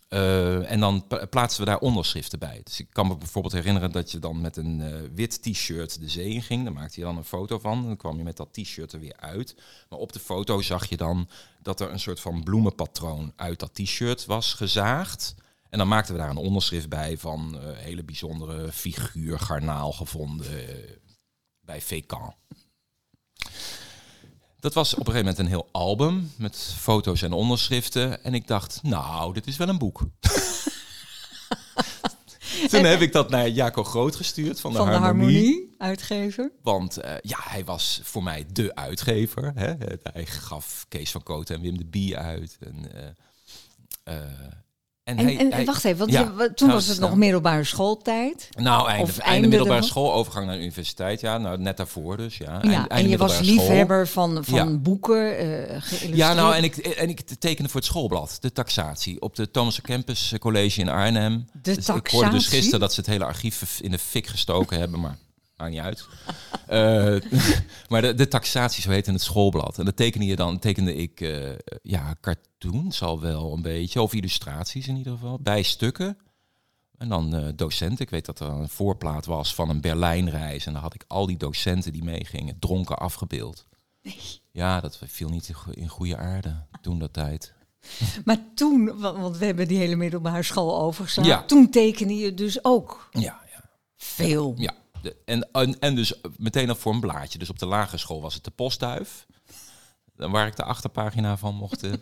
Eh, 0.08 0.70
en 0.70 0.80
dan 0.80 1.06
pla- 1.06 1.26
plaatsen 1.26 1.64
we 1.64 1.70
daar 1.70 1.78
onderschriften 1.78 2.38
bij. 2.38 2.60
Dus 2.64 2.80
ik 2.80 2.86
kan 2.90 3.06
me 3.06 3.16
bijvoorbeeld 3.16 3.54
herinneren 3.54 3.92
dat 3.92 4.10
je 4.10 4.18
dan 4.18 4.40
met 4.40 4.56
een 4.56 4.80
eh, 4.80 5.00
wit 5.14 5.42
t-shirt 5.42 6.00
de 6.00 6.08
zee 6.08 6.28
in 6.30 6.42
ging. 6.42 6.64
Daar 6.64 6.72
maakte 6.72 7.00
je 7.00 7.06
dan 7.06 7.16
een 7.16 7.24
foto 7.24 7.58
van. 7.58 7.78
En 7.78 7.86
dan 7.86 7.96
kwam 7.96 8.16
je 8.16 8.22
met 8.22 8.36
dat 8.36 8.52
t-shirt 8.52 8.92
er 8.92 9.00
weer 9.00 9.16
uit. 9.16 9.56
Maar 9.88 9.98
op 9.98 10.12
de 10.12 10.18
foto 10.18 10.60
zag 10.60 10.88
je 10.88 10.96
dan 10.96 11.28
dat 11.62 11.80
er 11.80 11.90
een 11.90 12.00
soort 12.00 12.20
van 12.20 12.42
bloemenpatroon 12.42 13.32
uit 13.36 13.58
dat 13.60 13.74
t-shirt 13.74 14.24
was 14.24 14.54
gezaagd. 14.54 15.34
En 15.70 15.78
dan 15.78 15.88
maakten 15.88 16.14
we 16.14 16.20
daar 16.20 16.30
een 16.30 16.36
onderschrift 16.36 16.88
bij 16.88 17.18
van 17.18 17.58
eh, 17.60 17.76
hele 17.76 18.04
bijzondere 18.04 18.72
figuur, 18.72 19.38
garnaal 19.38 19.92
gevonden 19.92 20.46
bij 21.60 21.80
Fécamp. 21.80 22.36
Dat 24.64 24.74
was 24.74 24.94
op 24.94 24.98
een 24.98 25.12
gegeven 25.12 25.26
moment 25.26 25.38
een 25.38 25.58
heel 25.58 25.68
album 25.72 26.32
met 26.36 26.74
foto's 26.78 27.22
en 27.22 27.32
onderschriften. 27.32 28.24
En 28.24 28.34
ik 28.34 28.46
dacht, 28.46 28.80
nou, 28.82 29.32
dit 29.32 29.46
is 29.46 29.56
wel 29.56 29.68
een 29.68 29.78
boek. 29.78 30.00
Toen 32.70 32.84
heb 32.84 33.00
ik 33.00 33.12
dat 33.12 33.30
naar 33.30 33.48
Jaco 33.48 33.84
Groot 33.84 34.16
gestuurd 34.16 34.60
van 34.60 34.72
de, 34.72 34.76
Van 34.76 34.86
de 34.86 34.92
Harmonie. 34.92 35.36
harmonie, 35.36 35.74
uitgever. 35.78 36.52
Want 36.62 36.96
eh, 36.96 37.14
ja, 37.20 37.38
hij 37.40 37.64
was 37.64 38.00
voor 38.02 38.22
mij 38.22 38.46
de 38.52 38.74
uitgever. 38.74 39.52
Hè? 39.54 39.74
Hij 40.02 40.26
gaf 40.26 40.86
Kees 40.88 41.10
van 41.10 41.22
Kooten 41.22 41.54
en 41.54 41.60
Wim 41.60 41.78
de 41.78 41.86
Bie 41.86 42.18
uit. 42.18 42.58
En, 42.60 42.92
eh, 42.94 44.16
eh, 44.16 44.30
en, 45.04 45.16
En, 45.18 45.24
hij, 45.24 45.38
en, 45.38 45.52
hij- 45.52 45.64
wacht 45.64 45.84
even, 45.84 45.98
want 45.98 46.10
Ja, 46.10 46.20
je- 46.20 46.32
wa- 46.32 46.48
toen 46.54 46.68
nou, 46.68 46.72
was 46.80 46.86
het 46.86 46.98
nog 47.00 47.16
middelbare 47.16 47.64
schooltijd. 47.64 48.48
Nou, 48.58 48.88
einde, 48.88 49.02
Of 49.02 49.18
einde, 49.18 49.48
middelbare 49.48 49.82
school, 49.82 50.12
overgang 50.12 50.46
naar 50.46 50.54
de 50.54 50.60
universiteit. 50.62 51.20
Ja, 51.20 51.38
nou, 51.38 51.58
net 51.58 51.76
daarvoor 51.76 52.16
dus. 52.16 52.36
Ja, 52.36 52.60
Einde- 52.62 52.88
en 52.88 53.08
je 53.08 53.16
was 53.16 53.32
school. 53.34 53.46
liefhebber 53.46 54.08
van, 54.08 54.44
van 54.44 54.54
Ja. 54.54 54.76
boeken, 54.78 55.38
eh 55.38 55.46
geïllustreerd. 55.46 56.16
Ja, 56.16 56.32
nou, 56.32 56.54
en 56.54 56.64
ik, 56.64 56.76
en 56.76 57.08
ik 57.08 57.20
tekende 57.38 57.70
voor 57.70 57.80
het 57.80 57.88
schoolblad, 57.88 58.36
de 58.40 58.52
taxatie, 58.52 59.20
op 59.20 59.36
de 59.36 59.50
Thomas 59.50 59.80
Campus 59.80 60.34
College 60.38 60.80
in 60.80 60.88
Arnhem. 60.88 61.46
De 61.52 61.60
Dus 61.74 61.76
ik 61.76 61.86
hoorde 61.86 62.00
dus 62.10 62.20
taxatie? 62.20 62.48
gisteren 62.50 62.80
dat 62.80 62.92
ze 62.94 63.00
het 63.00 63.08
hele 63.08 63.24
archief 63.24 63.78
in 63.82 63.90
de 63.90 63.98
fik 63.98 64.26
gestoken 64.26 64.78
hebben, 64.78 65.00
maar 65.00 65.16
maakt 65.56 65.70
niet 65.70 65.80
uit. 65.80 66.04
Eh, 66.66 67.16
maar 67.88 68.02
de, 68.02 68.14
de 68.14 68.28
taxatie, 68.28 68.82
zo 68.82 68.90
heet 68.90 69.06
in 69.06 69.12
het 69.12 69.22
schoolblad. 69.22 69.78
En 69.78 69.84
dat 69.84 69.96
tekende 69.96 70.26
je 70.26 70.36
dan, 70.36 70.58
tekende 70.58 70.94
ik, 70.94 71.20
eh, 71.20 71.50
ja, 71.82 72.14
cartoons 72.20 73.02
al 73.02 73.20
wel 73.20 73.52
een 73.52 73.62
beetje, 73.62 74.02
of 74.02 74.14
illustraties 74.14 74.88
in 74.88 74.96
ieder 74.96 75.12
geval, 75.12 75.38
bij 75.42 75.62
stukken. 75.62 76.18
En 76.98 77.08
dan 77.08 77.34
eh 77.34 77.48
docenten. 77.56 78.04
Ik 78.04 78.10
weet 78.10 78.26
dat 78.26 78.40
er 78.40 78.48
een 78.48 78.68
voorplaat 78.68 79.26
was 79.26 79.54
van 79.54 79.68
een 79.70 79.80
Berlijnreis. 79.80 80.66
En 80.66 80.72
dan 80.72 80.82
had 80.82 80.94
ik 80.94 81.04
al 81.06 81.26
die 81.26 81.36
docenten 81.36 81.92
die 81.92 82.04
meegingen, 82.04 82.58
dronken 82.58 82.98
afgebeeld. 82.98 83.66
Ja, 84.50 84.80
dat 84.80 84.98
viel 85.06 85.28
niet 85.28 85.48
in 85.48 85.54
go- 85.54 85.70
in 85.70 85.88
goede 85.88 86.16
aarde 86.16 86.62
toen 86.80 86.98
dat 86.98 87.12
tijd. 87.12 87.52
Maar 88.24 88.38
toen, 88.54 88.98
wa- 89.00 89.18
want 89.20 89.36
we 89.38 89.44
hebben 89.44 89.68
die 89.68 89.78
hele 89.78 89.96
middelbare 89.96 90.42
school 90.42 90.80
overgestaan. 90.80 91.24
Ja. 91.24 91.44
Toen 91.44 91.70
tekende 91.70 92.16
je 92.16 92.34
dus 92.34 92.64
ook 92.64 93.08
Ja, 93.10 93.20
ja. 93.52 93.64
veel. 93.96 94.54
ja. 94.56 94.74
De, 95.04 95.16
en, 95.24 95.48
en, 95.52 95.78
en 95.80 95.94
dus 95.94 96.14
meteen 96.36 96.68
al 96.68 96.74
voor 96.74 96.92
een 96.92 97.00
blaadje. 97.00 97.38
Dus 97.38 97.50
op 97.50 97.58
de 97.58 97.66
lagere 97.66 97.98
school 97.98 98.20
was 98.20 98.34
het 98.34 98.44
de 98.44 98.50
postduif. 98.50 99.26
Dan 100.16 100.30
Waar 100.30 100.46
ik 100.46 100.56
de 100.56 100.64
achterpagina 100.64 101.36
van 101.36 101.54
mocht, 101.54 101.82
eh, 101.82 101.92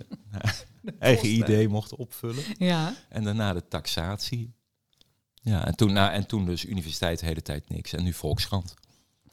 eigen 0.99 1.29
idee 1.29 1.69
mocht 1.69 1.97
opvullen. 1.97 2.45
Ja. 2.59 2.95
En 3.09 3.25
daarna 3.25 3.53
de 3.53 3.69
taxatie. 3.69 4.55
Ja, 5.35 5.67
en 5.67 5.77
toen, 5.77 5.93
nou, 5.93 6.13
en 6.13 6.27
toen 6.27 6.45
dus 6.45 6.65
universiteit 6.65 7.21
de 7.21 7.27
hele 7.27 7.43
tijd 7.43 7.69
niks. 7.69 7.93
En 7.93 8.03
nu 8.03 8.13
Volkskrant. 8.13 8.75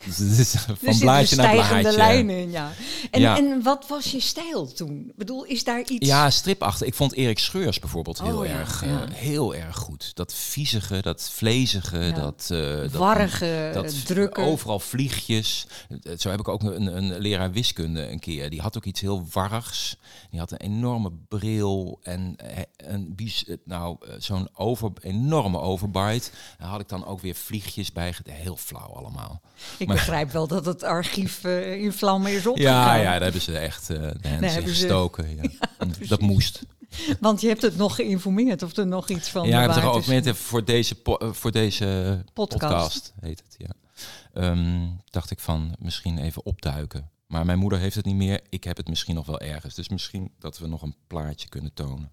Dus 0.05 0.17
het 0.17 0.38
is 0.38 0.55
van 0.81 0.97
blaadje 0.99 1.35
naar 1.35 1.51
blaadje. 1.53 1.91
lijnen 1.91 2.38
in, 2.38 2.51
ja. 2.51 2.71
En, 3.12 3.21
Ja. 3.21 3.38
en 3.38 3.62
wat 3.63 3.88
was 3.88 4.12
je 4.12 4.19
stijl 4.19 4.73
toen? 4.73 5.05
Ik 5.09 5.15
bedoel, 5.15 5.43
is 5.43 5.63
daar 5.63 5.83
iets... 5.88 6.07
Ja, 6.07 6.29
stripachtig. 6.29 6.88
Ik 6.88 6.93
vond 6.93 7.13
Erik 7.13 7.39
Scheurs 7.39 7.79
bijvoorbeeld 7.79 8.21
heel, 8.21 8.38
Oh, 8.38 8.45
ja, 8.45 8.51
erg, 8.51 8.83
eh, 8.83 8.97
heel 9.13 9.55
erg 9.55 9.75
goed. 9.75 10.12
Dat 10.15 10.33
viezige, 10.33 11.01
dat 11.01 11.29
vlezige, 11.33 11.97
Ja. 11.97 12.12
dat... 12.12 12.45
dat 12.47 12.91
warrige, 12.91 13.71
dat 13.73 13.85
eh, 13.85 13.99
drukken. 13.99 14.43
Overal 14.43 14.79
vliegjes. 14.79 15.67
Zo 16.17 16.29
heb 16.29 16.39
ik 16.39 16.47
ook 16.47 16.63
een, 16.63 16.97
een 16.97 17.17
leraar 17.19 17.51
wiskunde 17.51 18.12
een 18.12 18.19
keer. 18.19 18.49
Die 18.49 18.62
had 18.62 18.77
ook 18.77 18.85
iets 18.85 19.01
heel 19.01 19.27
warrigs. 19.31 19.97
Die 20.29 20.39
had 20.39 20.51
een 20.51 20.57
enorme 20.57 21.12
bril 21.27 21.99
en 22.03 22.35
een 22.77 23.15
nou, 23.65 23.97
zo'n 24.17 24.49
over, 24.53 24.91
enorme 25.01 25.59
overbite. 25.59 26.29
Daar 26.57 26.67
had 26.69 26.79
ik 26.79 26.89
dan 26.89 27.05
ook 27.05 27.21
weer 27.21 27.35
vliegjes 27.35 27.91
bij. 27.91 28.13
Heel 28.29 28.57
flauw 28.57 28.93
allemaal. 28.93 29.41
Ik 29.77 29.88
maar- 29.89 29.97
begrijp 30.06 30.32
wel 30.32 30.47
dat 30.47 30.65
het 30.65 30.84
archief 30.84 31.43
eh, 31.43 31.82
in 31.82 31.93
vlammen 31.93 32.32
is 32.32 32.43
Ja, 32.43 32.49
opgegaan. 32.49 32.97
ja, 32.99 33.12
daar 33.12 33.21
hebben 33.21 33.41
ze 33.41 33.58
echt 33.58 33.89
eh 33.89 33.95
in 34.04 34.13
hebben 34.21 34.49
ze- 34.49 34.62
gestoken. 34.62 35.36
Ja. 35.36 35.49
dat 36.08 36.21
moest. 36.21 36.62
Want 37.19 37.41
je 37.41 37.47
hebt 37.47 37.62
het 37.62 37.78
nog 37.78 37.95
geïnformeerd 37.95 38.63
of 38.63 38.78
er 38.78 38.88
nog 38.88 39.10
iets 39.10 39.30
van 39.30 39.47
Ja, 39.47 39.62
ik 39.63 39.67
heb 39.69 39.84
er 39.84 39.89
ook 39.89 39.97
is. 39.99 40.38
voor 40.38 40.65
deze, 40.65 40.95
eh, 41.04 41.32
voor 41.32 41.52
deze 41.52 42.21
Podcast. 42.34 42.62
podcast. 42.62 43.13
heet 43.19 43.43
het. 43.47 43.56
Ja. 43.58 43.67
Ehm, 44.34 44.88
dacht 45.10 45.32
ik 45.32 45.39
van 45.39 45.75
misschien 45.80 46.17
even 46.17 46.45
opduiken. 46.45 47.10
Maar 47.28 47.45
mijn 47.45 47.60
moeder 47.60 47.80
heeft 47.80 47.95
het 47.95 48.06
niet 48.06 48.15
meer. 48.15 48.39
Ik 48.49 48.63
heb 48.63 48.78
het 48.78 48.88
misschien 48.88 49.15
nog 49.15 49.25
wel 49.25 49.39
ergens. 49.39 49.75
Dus 49.75 49.89
misschien 49.89 50.32
dat 50.39 50.58
we 50.58 50.67
nog 50.67 50.82
een 50.82 50.95
plaatje 51.08 51.49
kunnen 51.49 51.73
tonen. 51.73 52.12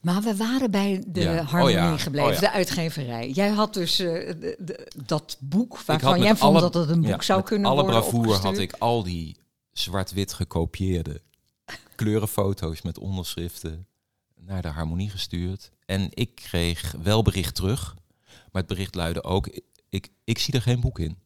Maar 0.00 0.22
we 0.22 0.36
waren 0.36 0.70
bij 0.70 1.04
de 1.06 1.20
Ja. 1.20 1.42
harmonie 1.42 1.76
Oh 1.76 1.82
ja, 1.82 1.96
gebleven, 1.96 2.28
oh 2.28 2.34
ja. 2.34 2.40
de 2.40 2.50
uitgeverij. 2.50 3.30
Jij 3.30 3.48
had 3.48 3.74
dus 3.74 3.96
de- 3.96 4.56
de- 4.58 4.90
dat 5.06 5.36
boek 5.40 5.78
waarvan 5.80 6.10
had 6.12 6.22
jij 6.22 6.36
vond 6.36 6.52
alle- 6.52 6.60
dat 6.60 6.74
het 6.74 6.88
een 6.90 7.00
boek 7.02 7.22
zou 7.22 7.42
kunnen 7.42 7.70
alle 7.70 7.82
worden 7.82 8.00
bravoure 8.00 8.28
had 8.28 8.36
opgestuurd. 8.38 8.72
ik 8.72 8.80
al 8.80 9.02
die 9.02 9.36
zwart-wit 9.72 10.32
gekopieerde 10.32 11.22
kleurenfoto's 11.94 12.82
met 12.82 12.98
onderschriften 12.98 13.86
naar 14.40 14.62
de 14.62 14.68
harmonie 14.68 15.10
gestuurd. 15.10 15.70
En 15.86 16.08
ik 16.10 16.34
kreeg 16.34 16.94
wel 17.02 17.22
bericht 17.22 17.54
terug. 17.54 17.94
Maar 18.52 18.62
het 18.62 18.66
bericht 18.66 18.94
luidde 18.94 19.22
ook, 19.24 19.60
ik, 19.88 20.08
ik 20.24 20.38
zie 20.38 20.54
er 20.54 20.62
geen 20.62 20.80
boek 20.80 20.98
in. 20.98 21.18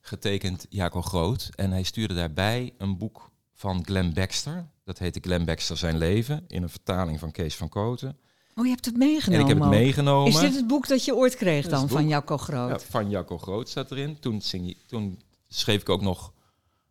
Getekend 0.00 0.66
Jaco 0.68 1.02
Groot. 1.02 1.48
En 1.54 1.70
hij 1.70 1.82
stuurde 1.82 2.14
daarbij 2.14 2.74
een 2.78 2.98
boek 2.98 3.30
van 3.54 3.84
Glenn 3.84 4.12
Baxter. 4.12 4.68
Dat 4.88 4.98
heette 4.98 5.20
Glenn 5.20 5.44
Baxter 5.44 5.76
Zijn 5.76 5.98
Leven. 5.98 6.44
In 6.46 6.62
een 6.62 6.68
vertaling 6.68 7.18
van 7.18 7.30
Kees 7.30 7.56
van 7.56 7.68
Koten. 7.68 8.18
Oh, 8.54 8.64
je 8.64 8.70
hebt 8.70 8.84
het 8.84 8.96
meegenomen. 8.96 9.34
En 9.34 9.40
ik 9.40 9.48
heb 9.48 9.60
het 9.60 9.80
meegenomen. 9.80 10.32
Is 10.32 10.38
dit 10.40 10.54
het 10.54 10.66
boek 10.66 10.88
dat 10.88 11.04
je 11.04 11.16
ooit 11.16 11.36
kreeg 11.36 11.68
dan 11.68 11.88
van. 11.88 12.08
Jacco 12.08 12.36
Groot? 12.36 12.70
Ja, 12.70 12.78
van 12.90 13.10
Jacco 13.10 13.38
Groot 13.38 13.68
staat 13.68 13.90
erin. 13.90 14.18
Toen, 14.18 14.40
je, 14.50 14.76
toen 14.86 15.20
schreef 15.48 15.80
ik 15.80 15.88
ook 15.88 16.00
nog 16.00 16.32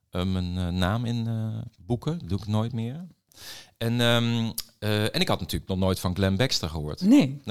eh, 0.10 0.24
mijn 0.24 0.58
eh, 0.58 0.68
naam 0.68 1.06
in 1.06 1.28
eh, 1.28 1.62
boeken. 1.86 2.20
Dat 2.20 2.30
doe 2.30 2.40
ik 2.40 2.48
nooit 2.48 2.74
meer. 2.74 3.08
En, 3.78 4.02
ehm, 4.02 4.52
eh, 4.80 5.16
en 5.16 5.22
ik 5.22 5.28
had 5.28 5.40
natuurlijk 5.40 5.70
nog 5.70 5.80
nooit 5.80 6.00
van 6.00 6.16
Glenn 6.16 6.38
Baxter 6.38 6.70
gehoord. 6.70 7.02
Nee. 7.02 7.42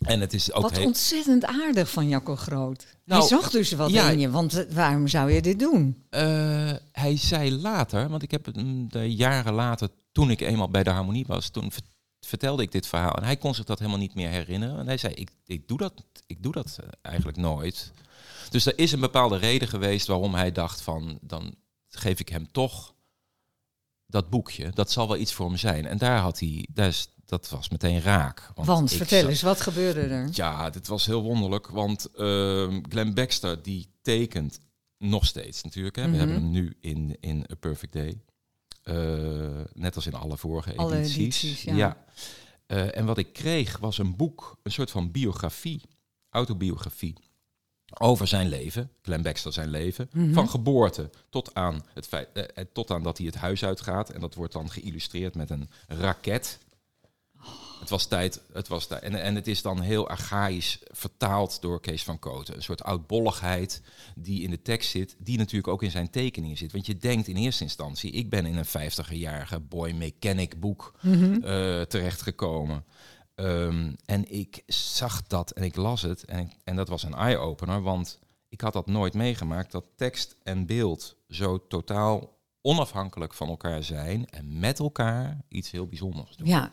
En 0.00 0.20
het 0.20 0.32
is 0.32 0.52
ook 0.52 0.62
Wat 0.62 0.76
heel- 0.76 0.86
ontzettend 0.86 1.44
aardig 1.44 1.90
van 1.90 2.08
Jacco 2.08 2.36
Groot. 2.36 2.86
Nou, 3.04 3.20
hij 3.20 3.28
zag 3.28 3.50
dus 3.50 3.72
wat 3.72 3.90
ja. 3.90 4.10
in 4.10 4.18
je, 4.18 4.30
want 4.30 4.54
eh, 4.66 4.74
waarom 4.74 5.08
zou 5.08 5.30
je 5.32 5.42
dit 5.42 5.58
doen? 5.58 6.04
Eh, 6.10 6.72
hij 6.92 7.16
zei 7.16 7.52
later, 7.52 8.08
want 8.08 8.22
ik 8.22 8.30
heb 8.30 8.44
het 8.44 8.56
mm, 8.56 8.88
de 8.88 9.14
jaren 9.14 9.52
later, 9.52 9.88
toen 10.12 10.30
ik 10.30 10.40
eenmaal 10.40 10.68
bij 10.70 10.82
de 10.82 10.90
harmonie 10.90 11.24
was, 11.26 11.48
toen 11.48 11.72
ver- 11.72 11.82
vertelde 12.20 12.62
ik 12.62 12.72
dit 12.72 12.86
verhaal. 12.86 13.14
En 13.14 13.24
hij 13.24 13.36
kon 13.36 13.54
zich 13.54 13.64
dat 13.64 13.78
helemaal 13.78 13.98
niet 14.00 14.14
meer 14.14 14.28
herinneren. 14.28 14.78
En 14.78 14.86
hij 14.86 14.96
zei, 14.96 15.14
ik, 15.14 15.30
ik, 15.46 15.68
doe, 15.68 15.78
dat, 15.78 15.92
ik 16.26 16.42
doe 16.42 16.52
dat 16.52 16.78
eh, 16.80 16.88
eigenlijk 17.02 17.36
nooit. 17.36 17.92
Dus 18.50 18.66
er 18.66 18.78
is 18.78 18.92
een 18.92 19.00
bepaalde 19.00 19.36
reden 19.36 19.68
geweest 19.68 20.06
waarom 20.06 20.34
hij 20.34 20.52
dacht 20.52 20.80
van, 20.80 21.18
dan 21.22 21.54
geef 21.88 22.20
ik 22.20 22.28
hem 22.28 22.52
toch 22.52 22.94
dat 24.06 24.30
boekje. 24.30 24.70
Dat 24.70 24.90
zal 24.90 25.08
wel 25.08 25.16
iets 25.16 25.32
voor 25.32 25.46
hem 25.46 25.56
zijn. 25.56 25.86
En 25.86 25.98
daar 25.98 26.18
had 26.18 26.38
hij, 26.38 26.66
daar 26.72 26.88
is, 26.88 27.08
dat 27.30 27.48
was 27.48 27.68
meteen 27.68 28.00
raak. 28.00 28.50
Want, 28.54 28.90
vertel 28.92 29.20
zat- 29.20 29.28
eens, 29.28 29.42
wat 29.42 29.60
gebeurde 29.60 30.00
er? 30.00 30.28
ja, 30.32 30.70
dit 30.70 30.86
was 30.86 31.06
heel 31.06 31.22
wonderlijk, 31.22 31.66
want 31.66 32.08
ehm 32.16 32.80
Glenn 32.88 33.14
Baxter 33.14 33.62
die 33.62 33.86
tekent 34.02 34.60
nog 34.98 35.26
steeds 35.26 35.62
natuurlijk. 35.62 35.96
Hè. 35.96 36.02
We 36.02 36.08
Mhm. 36.08 36.18
hebben 36.18 36.36
hem 36.36 36.50
nu 36.50 36.76
in, 36.80 37.16
in 37.20 37.46
A 37.50 37.54
Perfect 37.54 37.92
Day. 37.92 38.20
Eh, 38.82 38.94
net 39.72 39.96
als 39.96 40.06
in 40.06 40.14
alle 40.14 40.36
vorige 40.36 40.76
Alle 40.76 40.96
edities. 40.96 41.16
edities, 41.16 41.62
ja. 41.62 42.04
Eh, 42.66 42.96
en 42.96 43.04
wat 43.06 43.18
ik 43.18 43.32
kreeg 43.32 43.78
was 43.78 43.98
een 43.98 44.16
boek, 44.16 44.58
een 44.62 44.72
soort 44.72 44.90
van 44.90 45.10
biografie, 45.10 45.80
autobiografie. 46.30 47.14
Over 47.98 48.26
zijn 48.26 48.48
leven, 48.48 48.90
Glenn 49.02 49.22
Baxter 49.22 49.52
zijn 49.52 49.68
leven, 49.70 50.08
Mhm. 50.12 50.32
van 50.32 50.48
geboorte 50.48 51.10
tot 51.30 51.54
aan, 51.54 51.84
het 51.94 52.06
feit, 52.06 52.28
eh, 52.32 52.64
tot 52.72 52.90
aan 52.90 53.02
dat 53.02 53.16
hij 53.18 53.26
het 53.26 53.34
huis 53.34 53.64
uitgaat. 53.64 54.10
En 54.10 54.20
dat 54.20 54.34
wordt 54.34 54.52
dan 54.52 54.70
geïllustreerd 54.70 55.34
met 55.34 55.50
een 55.50 55.68
raket. 55.86 56.58
Het 57.80 57.88
was 57.88 58.06
tijd, 58.06 58.40
het 58.52 58.68
was 58.68 58.86
tijd. 58.86 59.02
En, 59.02 59.22
en 59.22 59.34
het 59.34 59.46
is 59.46 59.62
dan 59.62 59.80
heel 59.80 60.08
archaïs 60.08 60.78
vertaald 60.90 61.60
door 61.60 61.80
Kees 61.80 62.04
van 62.04 62.18
Koten. 62.18 62.56
Een 62.56 62.62
soort 62.62 62.82
oudbolligheid 62.82 63.82
die 64.16 64.42
in 64.42 64.50
de 64.50 64.62
tekst 64.62 64.90
zit, 64.90 65.16
die 65.18 65.38
natuurlijk 65.38 65.72
ook 65.72 65.82
in 65.82 65.90
zijn 65.90 66.10
tekeningen 66.10 66.56
zit. 66.56 66.72
Want 66.72 66.86
je 66.86 66.96
denkt 66.96 67.28
in 67.28 67.36
eerste 67.36 67.62
instantie, 67.64 68.10
ik 68.10 68.30
ben 68.30 68.46
in 68.46 68.56
een 68.56 68.66
50-jarige 68.66 69.60
boy 69.60 69.90
mechanic 69.92 70.60
boek 70.60 70.94
Mhm. 71.02 71.32
eh, 71.44 71.80
terechtgekomen. 71.80 72.84
Ehm, 73.34 73.92
en 74.04 74.32
ik 74.32 74.62
zag 74.66 75.22
dat 75.26 75.50
en 75.50 75.62
ik 75.62 75.76
las 75.76 76.02
het 76.02 76.24
en, 76.24 76.52
en 76.64 76.76
dat 76.76 76.88
was 76.88 77.02
een 77.02 77.14
eye-opener, 77.14 77.82
want 77.82 78.18
ik 78.48 78.60
had 78.60 78.72
dat 78.72 78.86
nooit 78.86 79.14
meegemaakt, 79.14 79.72
dat 79.72 79.84
tekst 79.96 80.36
en 80.42 80.66
beeld 80.66 81.16
zo 81.28 81.66
totaal 81.66 82.38
onafhankelijk 82.62 83.34
van 83.34 83.48
elkaar 83.48 83.82
zijn 83.82 84.26
en 84.30 84.58
met 84.58 84.78
elkaar 84.78 85.40
iets 85.48 85.70
heel 85.70 85.86
bijzonders 85.86 86.36
doen. 86.36 86.46
Ja. 86.46 86.70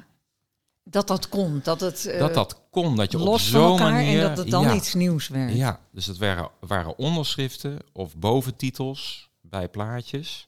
Dat 0.89 1.07
dat 1.07 1.29
kon. 1.29 1.59
Dat 1.63 1.79
het 1.79 2.05
eh, 2.05 2.19
dat 2.19 2.33
dat 2.33 2.61
kon, 2.69 2.95
dat 2.95 3.11
je 3.11 3.19
op 3.19 3.25
los 3.25 3.49
van 3.49 3.61
zo'n 3.61 3.79
manier... 3.79 4.21
en 4.21 4.27
dat 4.27 4.37
het 4.37 4.49
dan 4.49 4.63
ja, 4.63 4.73
iets 4.73 4.93
nieuws 4.93 5.27
werd. 5.27 5.53
Ja, 5.53 5.79
dus 5.91 6.05
het 6.05 6.17
waren, 6.17 6.49
waren 6.59 6.97
onderschriften 6.97 7.79
of 7.93 8.15
boventitels 8.15 9.29
bij 9.41 9.69
plaatjes. 9.69 10.47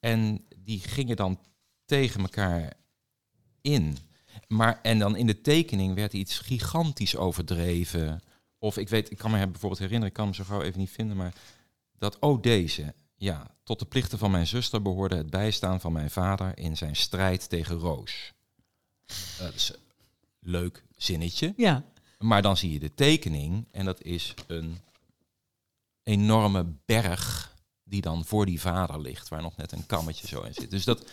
En 0.00 0.44
die 0.56 0.80
gingen 0.80 1.16
dan 1.16 1.38
tegen 1.84 2.20
elkaar 2.20 2.72
in. 3.60 3.96
Maar, 4.48 4.78
en 4.82 4.98
dan 4.98 5.16
in 5.16 5.26
de 5.26 5.40
tekening 5.40 5.94
werd 5.94 6.12
iets 6.12 6.38
gigantisch 6.38 7.16
overdreven. 7.16 8.22
Of 8.58 8.78
ik 8.78 8.88
weet, 8.88 9.10
ik 9.10 9.18
kan 9.18 9.30
me 9.30 9.36
bijvoorbeeld 9.36 9.80
herinneren, 9.80 10.08
ik 10.08 10.14
kan 10.14 10.24
hem 10.24 10.34
zo 10.34 10.44
gauw 10.44 10.62
even 10.62 10.78
niet 10.78 10.90
vinden, 10.90 11.16
maar 11.16 11.32
dat, 11.98 12.18
oh 12.18 12.42
deze, 12.42 12.94
ja, 13.16 13.46
tot 13.62 13.78
de 13.78 13.84
plichten 13.84 14.18
van 14.18 14.30
mijn 14.30 14.46
zuster 14.46 14.82
behoorde 14.82 15.16
het 15.16 15.30
bijstaan 15.30 15.80
van 15.80 15.92
mijn 15.92 16.10
vader 16.10 16.58
in 16.58 16.76
zijn 16.76 16.96
strijd 16.96 17.48
tegen 17.48 17.76
Roos. 17.76 18.32
Eh, 19.06 19.14
Dat 19.38 19.54
is 19.54 19.68
een 19.68 19.76
leuk 20.40 20.84
zinnetje. 20.96 21.52
Ja. 21.56 21.84
Maar 22.18 22.42
dan 22.42 22.56
zie 22.56 22.72
je 22.72 22.78
de 22.78 22.94
tekening 22.94 23.66
en 23.70 23.84
dat 23.84 24.02
is 24.02 24.34
een 24.46 24.78
enorme 26.02 26.66
berg 26.86 27.52
die 27.84 28.00
dan 28.00 28.24
voor 28.24 28.46
die 28.46 28.60
vader 28.60 29.00
ligt, 29.00 29.28
waar 29.28 29.42
nog 29.42 29.56
net 29.56 29.72
een 29.72 29.86
kammetje 29.86 30.26
zo 30.26 30.42
in 30.42 30.54
zit. 30.54 30.70
Dus 30.70 30.84
dat, 30.84 31.04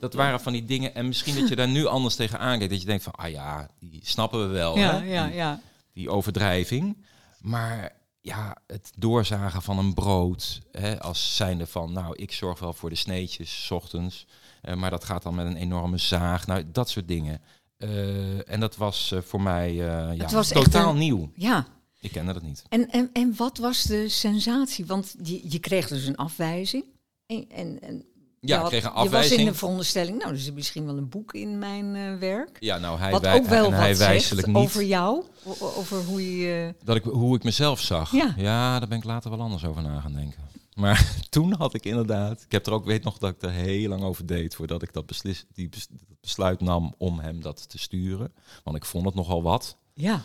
dat 0.00 0.14
waren 0.14 0.40
van 0.40 0.52
die 0.52 0.64
dingen. 0.64 0.94
En 0.94 1.06
misschien 1.06 1.34
dat 1.34 1.48
je 1.48 1.56
daar 1.56 1.68
nu 1.68 1.86
anders 1.86 2.14
tegen 2.14 2.38
aankijkt, 2.38 2.72
dat 2.72 2.80
je 2.80 2.86
denkt 2.86 3.02
van, 3.04 3.12
ah 3.14 3.30
ja, 3.30 3.68
die 3.80 4.00
snappen 4.04 4.40
we 4.40 4.46
wel, 4.46 4.78
Ja, 4.78 4.98
hè? 5.00 5.04
ja, 5.04 5.26
Die, 5.26 5.34
ja. 5.34 5.60
die 5.92 6.10
overdrijving. 6.10 7.04
Maar 7.40 7.92
ja, 8.20 8.56
het 8.66 8.92
doorzagen 8.96 9.62
van 9.62 9.78
een 9.78 9.94
brood, 9.94 10.60
hè, 10.72 11.00
als 11.00 11.36
zijnde 11.36 11.66
van, 11.66 11.92
nou, 11.92 12.16
ik 12.16 12.32
zorg 12.32 12.58
wel 12.58 12.72
voor 12.72 12.90
de 12.90 12.96
sneetjes, 12.96 13.64
s 13.64 13.70
ochtends, 13.70 14.26
eh, 14.28 14.34
maar 14.74 14.90
dat 14.90 15.04
gaat 15.04 15.22
dan 15.22 15.34
met 15.34 15.46
een 15.46 15.56
enorme 15.56 15.98
zaag, 15.98 16.46
nou, 16.46 16.64
dat 16.72 16.88
soort 16.88 17.08
dingen. 17.08 17.40
Eh, 17.76 18.50
en 18.52 18.60
dat 18.60 18.76
was 18.76 19.12
eh, 19.12 19.20
voor 19.20 19.40
mij 19.42 19.68
eh, 19.70 20.16
ja, 20.16 20.28
was 20.30 20.48
totaal 20.48 20.90
een- 20.90 20.98
nieuw. 20.98 21.30
Ja. 21.34 21.66
Ik 22.00 22.12
kende 22.12 22.32
dat 22.32 22.42
niet. 22.42 22.62
En, 22.68 22.90
en, 22.90 23.10
en 23.12 23.34
wat 23.36 23.58
was 23.58 23.82
de 23.82 24.08
sensatie? 24.08 24.86
Want 24.86 25.14
je, 25.22 25.40
je 25.50 25.58
kreeg 25.58 25.88
dus 25.88 26.06
een 26.06 26.16
afwijzing. 26.16 26.84
En, 27.26 27.46
en, 27.80 28.04
Ja, 28.40 28.56
had- 28.56 28.72
ik 28.72 28.78
kreeg 28.80 28.84
een 28.84 28.88
Je 28.90 28.94
was 28.96 29.04
in 29.08 29.14
afwijzing. 29.14 29.48
de 29.48 29.54
veronderstelling, 29.54 30.18
nou, 30.18 30.30
er 30.30 30.36
is 30.36 30.52
misschien 30.52 30.86
wel 30.86 30.96
een 30.96 31.08
boek 31.08 31.34
in 31.34 31.58
mijn 31.58 31.94
eh, 31.96 32.18
werk. 32.18 32.56
Ja, 32.60 32.78
nou, 32.78 32.98
hij, 32.98 33.10
wat 33.10 33.20
wij- 33.20 33.34
ook 33.34 33.46
wel 33.46 33.72
hij 33.72 33.96
wijselijk 33.96 34.46
niet. 34.46 34.56
over 34.56 34.84
jou. 34.84 35.24
Over 35.60 36.04
hoe 36.04 36.36
je... 36.38 36.74
Dat 36.84 36.96
ik, 36.96 37.02
hoe 37.04 37.36
ik 37.36 37.42
mezelf 37.44 37.80
zag. 37.80 38.12
Ja. 38.36 38.78
daar 38.78 38.88
ben 38.88 38.98
ik 38.98 39.04
later 39.04 39.30
wel 39.30 39.40
anders 39.40 39.64
over 39.64 39.82
na 39.82 40.00
gaan 40.00 40.12
denken. 40.12 40.44
Maar 40.76 41.16
toen 41.28 41.52
had 41.52 41.74
ik 41.74 41.84
inderdaad... 41.84 42.42
Ik 42.42 42.52
heb 42.52 42.66
er 42.66 42.72
ook, 42.72 42.84
weet 42.84 43.04
nog 43.04 43.18
dat 43.18 43.30
ik 43.34 43.42
er 43.42 43.50
heel 43.50 43.88
lang 43.88 44.02
over 44.02 44.26
deed... 44.26 44.54
voordat 44.54 44.82
ik 44.82 44.92
dat, 44.92 45.06
beslis, 45.06 45.44
die 45.52 45.68
bes- 45.68 45.88
besluit 46.20 46.60
nam 46.60 46.94
om 46.98 47.18
hem 47.18 47.40
dat 47.40 47.68
te 47.68 47.78
sturen. 47.78 48.32
Want 48.64 48.76
ik 48.76 48.84
vond 48.84 49.04
het 49.04 49.14
nogal 49.14 49.42
wat. 49.42 49.76
Ja, 49.94 50.22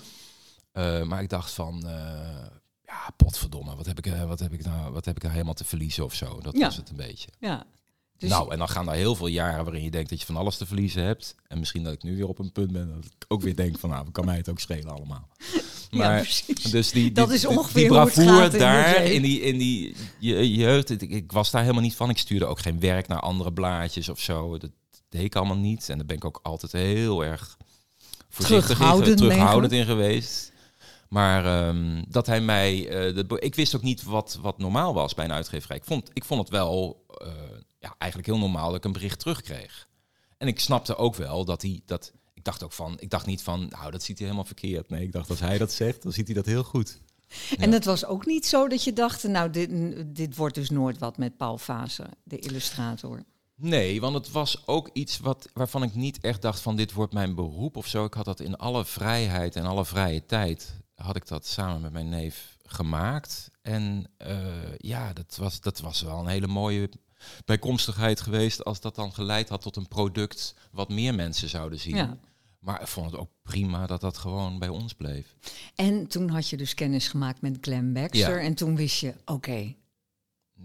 Eh, 0.72 1.04
maar 1.04 1.22
ik 1.22 1.30
dacht 1.30 1.52
van... 1.52 1.88
eh, 1.88 2.46
ja, 2.86 3.10
potverdomme. 3.18 3.76
Wat 3.76 3.86
heb, 3.86 3.98
ik, 3.98 4.06
eh, 4.06 4.24
wat, 4.24 4.40
heb 4.40 4.54
ik 4.54 4.64
nou, 4.66 4.92
wat 4.94 5.06
heb 5.06 5.16
ik 5.16 5.22
nou 5.22 5.34
helemaal 5.34 5.54
te 5.56 5.64
verliezen 5.66 6.04
of 6.04 6.14
zo? 6.14 6.40
Dat 6.42 6.58
Ja. 6.58 6.66
was 6.66 6.76
het 6.78 6.90
een 6.90 6.96
beetje. 6.96 7.30
ja. 7.40 7.66
Dus 8.22 8.30
nou, 8.30 8.52
en 8.52 8.58
dan 8.58 8.70
gaan 8.70 8.90
er 8.90 8.96
heel 8.96 9.16
veel 9.16 9.28
jaren 9.28 9.64
waarin 9.64 9.84
je 9.84 9.92
denkt 9.92 10.10
dat 10.10 10.20
je 10.20 10.26
van 10.26 10.36
alles 10.36 10.58
te 10.58 10.66
verliezen 10.66 11.04
hebt. 11.04 11.36
En 11.48 11.60
misschien 11.60 11.84
dat 11.84 11.94
ik 11.94 12.04
nu 12.04 12.16
weer 12.16 12.28
op 12.28 12.40
een 12.40 12.52
punt 12.52 12.72
ben 12.72 12.94
dat 12.96 13.06
ik 13.06 13.26
ook 13.28 13.42
weer 13.42 13.56
denk 13.56 13.80
van... 13.80 13.90
nou, 13.90 14.12
kan 14.12 14.26
mij 14.26 14.38
het 14.38 14.50
ook 14.50 14.60
schelen 14.60 14.94
allemaal. 14.94 15.28
ja, 15.92 16.16
precies. 16.18 16.62
Dus 16.72 16.92
die, 16.92 17.12
Dat 17.12 17.26
die- 17.28 17.36
is 17.36 17.42
die- 17.42 17.50
ongeveer 17.50 17.82
die 17.82 17.88
bravoure 17.92 18.50
in 18.54 18.60
daar 18.60 19.04
in 19.04 19.22
die, 19.22 19.42
in 19.42 19.58
die 19.58 19.96
je, 20.20 20.52
jeugd. 20.54 20.90
Ik, 20.90 21.02
ik 21.02 21.32
was 21.32 21.52
daar 21.52 21.62
helemaal 21.62 21.82
niet 21.84 21.96
van. 21.96 22.10
Ik 22.10 22.18
stuurde 22.18 22.46
ook 22.46 22.60
geen 22.60 22.80
werk 22.80 23.08
naar 23.08 23.20
andere 23.20 23.54
blaadjes 23.54 24.10
of 24.10 24.20
zo. 24.20 24.58
Dat 24.58 24.72
deed 25.10 25.24
ik 25.24 25.36
allemaal 25.36 25.58
niet. 25.58 25.90
En 25.90 25.98
daar 25.98 26.06
ben 26.06 26.16
ik 26.16 26.26
ook 26.26 26.40
altijd 26.44 26.72
heel 26.72 27.24
erg 27.24 27.58
voorzichtig 28.30 28.70
in, 28.70 28.76
Terughoudend, 28.76 29.22
ik. 29.22 29.28
terughoudend 29.30 29.72
in 29.74 29.86
geweest. 29.86 30.52
Maar 31.10 31.46
ehm, 31.46 32.04
dat 32.08 32.28
hij 32.28 32.42
mij. 32.42 32.88
eh, 32.88 33.16
de, 33.16 33.40
ik 33.40 33.56
wist 33.56 33.76
ook 33.76 33.82
niet 33.82 34.04
wat, 34.04 34.38
wat 34.42 34.58
normaal 34.58 34.94
was 34.94 35.14
bij 35.14 35.26
een 35.26 35.32
uitgeverij. 35.32 35.78
Ik 35.78 35.86
vond, 35.86 36.10
ik 36.14 36.24
vond 36.26 36.40
het 36.40 36.50
wel 36.50 37.06
eh, 37.08 37.28
ja, 37.82 37.96
eigenlijk 37.98 38.32
heel 38.32 38.40
normaal 38.40 38.68
dat 38.68 38.76
ik 38.76 38.86
een 38.86 38.92
bericht 38.92 39.20
terugkreeg. 39.20 39.88
En 40.38 40.48
ik 40.48 40.60
snapte 40.60 40.96
ook 40.96 41.16
wel 41.16 41.46
dat 41.46 41.62
hij 41.62 41.82
dat. 41.86 42.14
Ik 42.34 42.44
dacht 42.44 42.64
ook 42.64 42.72
van. 42.72 43.00
Ik 43.00 43.10
dacht 43.10 43.26
niet 43.26 43.42
van. 43.42 43.68
Nou, 43.70 43.92
dat 43.92 44.04
ziet 44.04 44.18
hij 44.18 44.26
helemaal 44.28 44.48
verkeerd. 44.48 44.90
Nee, 44.90 45.04
ik 45.04 45.12
dacht 45.12 45.30
als 45.30 45.40
hij 45.40 45.58
dat 45.58 45.72
zegt, 45.72 46.04
dan 46.04 46.12
ziet 46.12 46.26
hij 46.26 46.36
dat 46.36 46.46
heel 46.46 46.64
goed. 46.64 47.00
En 47.58 47.72
het 47.72 47.86
was 47.86 48.06
ook 48.06 48.26
niet 48.26 48.46
zo 48.46 48.68
dat 48.68 48.84
je 48.84 48.94
dacht, 48.94 49.24
nou, 49.24 49.50
dit, 49.50 49.70
dit 50.16 50.36
wordt 50.36 50.56
dus 50.56 50.70
nooit 50.70 50.98
wat 50.98 51.18
met 51.18 51.38
Paul 51.38 51.58
Fase, 51.58 52.10
de 52.24 52.40
illustrator. 52.40 53.24
Nee, 53.56 54.02
want 54.02 54.16
het 54.16 54.32
was 54.32 54.68
ook 54.68 54.90
iets 54.94 55.20
wat, 55.20 55.50
waarvan 55.54 55.84
ik 55.84 55.96
niet 55.96 56.20
echt 56.20 56.42
dacht 56.42 56.60
van 56.60 56.76
dit 56.76 56.94
wordt 56.94 57.14
mijn 57.14 57.36
beroep 57.36 57.78
of 57.78 57.88
zo. 57.88 58.06
Ik 58.06 58.14
had 58.14 58.26
dat 58.26 58.40
in 58.40 58.58
alle 58.58 58.86
vrijheid 58.86 59.56
en 59.56 59.66
alle 59.66 59.86
vrije 59.86 60.26
tijd, 60.26 60.80
had 60.96 61.16
ik 61.16 61.28
dat 61.28 61.46
samen 61.46 61.82
met 61.82 61.92
mijn 61.92 62.10
neef 62.10 62.58
gemaakt. 62.64 63.52
En 63.62 64.12
eh, 64.18 64.78
ja, 64.78 65.14
dat 65.14 65.38
was, 65.40 65.62
dat 65.62 65.80
was 65.80 66.02
wel 66.02 66.20
een 66.20 66.28
hele 66.28 66.48
mooie 66.48 66.90
bijkomstigheid 67.46 68.22
geweest 68.22 68.64
als 68.64 68.80
dat 68.80 68.96
dan 68.96 69.14
geleid 69.14 69.50
had 69.50 69.62
tot 69.62 69.76
een 69.76 69.88
product 69.88 70.56
wat 70.72 70.90
meer 70.90 71.16
mensen 71.16 71.50
zouden 71.50 71.80
zien. 71.80 71.96
Ja. 71.96 72.18
Maar 72.60 72.82
ik 72.82 72.88
vond 72.88 73.12
het 73.12 73.20
ook 73.20 73.30
prima 73.44 73.86
dat 73.88 74.02
dat 74.02 74.18
gewoon 74.18 74.60
bij 74.60 74.70
ons 74.70 74.94
bleef. 74.94 75.36
En 75.76 76.08
toen 76.08 76.30
had 76.30 76.50
je 76.50 76.58
dus 76.58 76.74
kennis 76.74 77.08
gemaakt 77.08 77.42
met 77.42 77.58
Glenn 77.62 77.94
Baxter. 77.94 78.38
Ja. 78.40 78.46
En 78.46 78.54
toen 78.54 78.76
wist 78.76 79.00
je, 79.00 79.14
oké, 79.26 79.74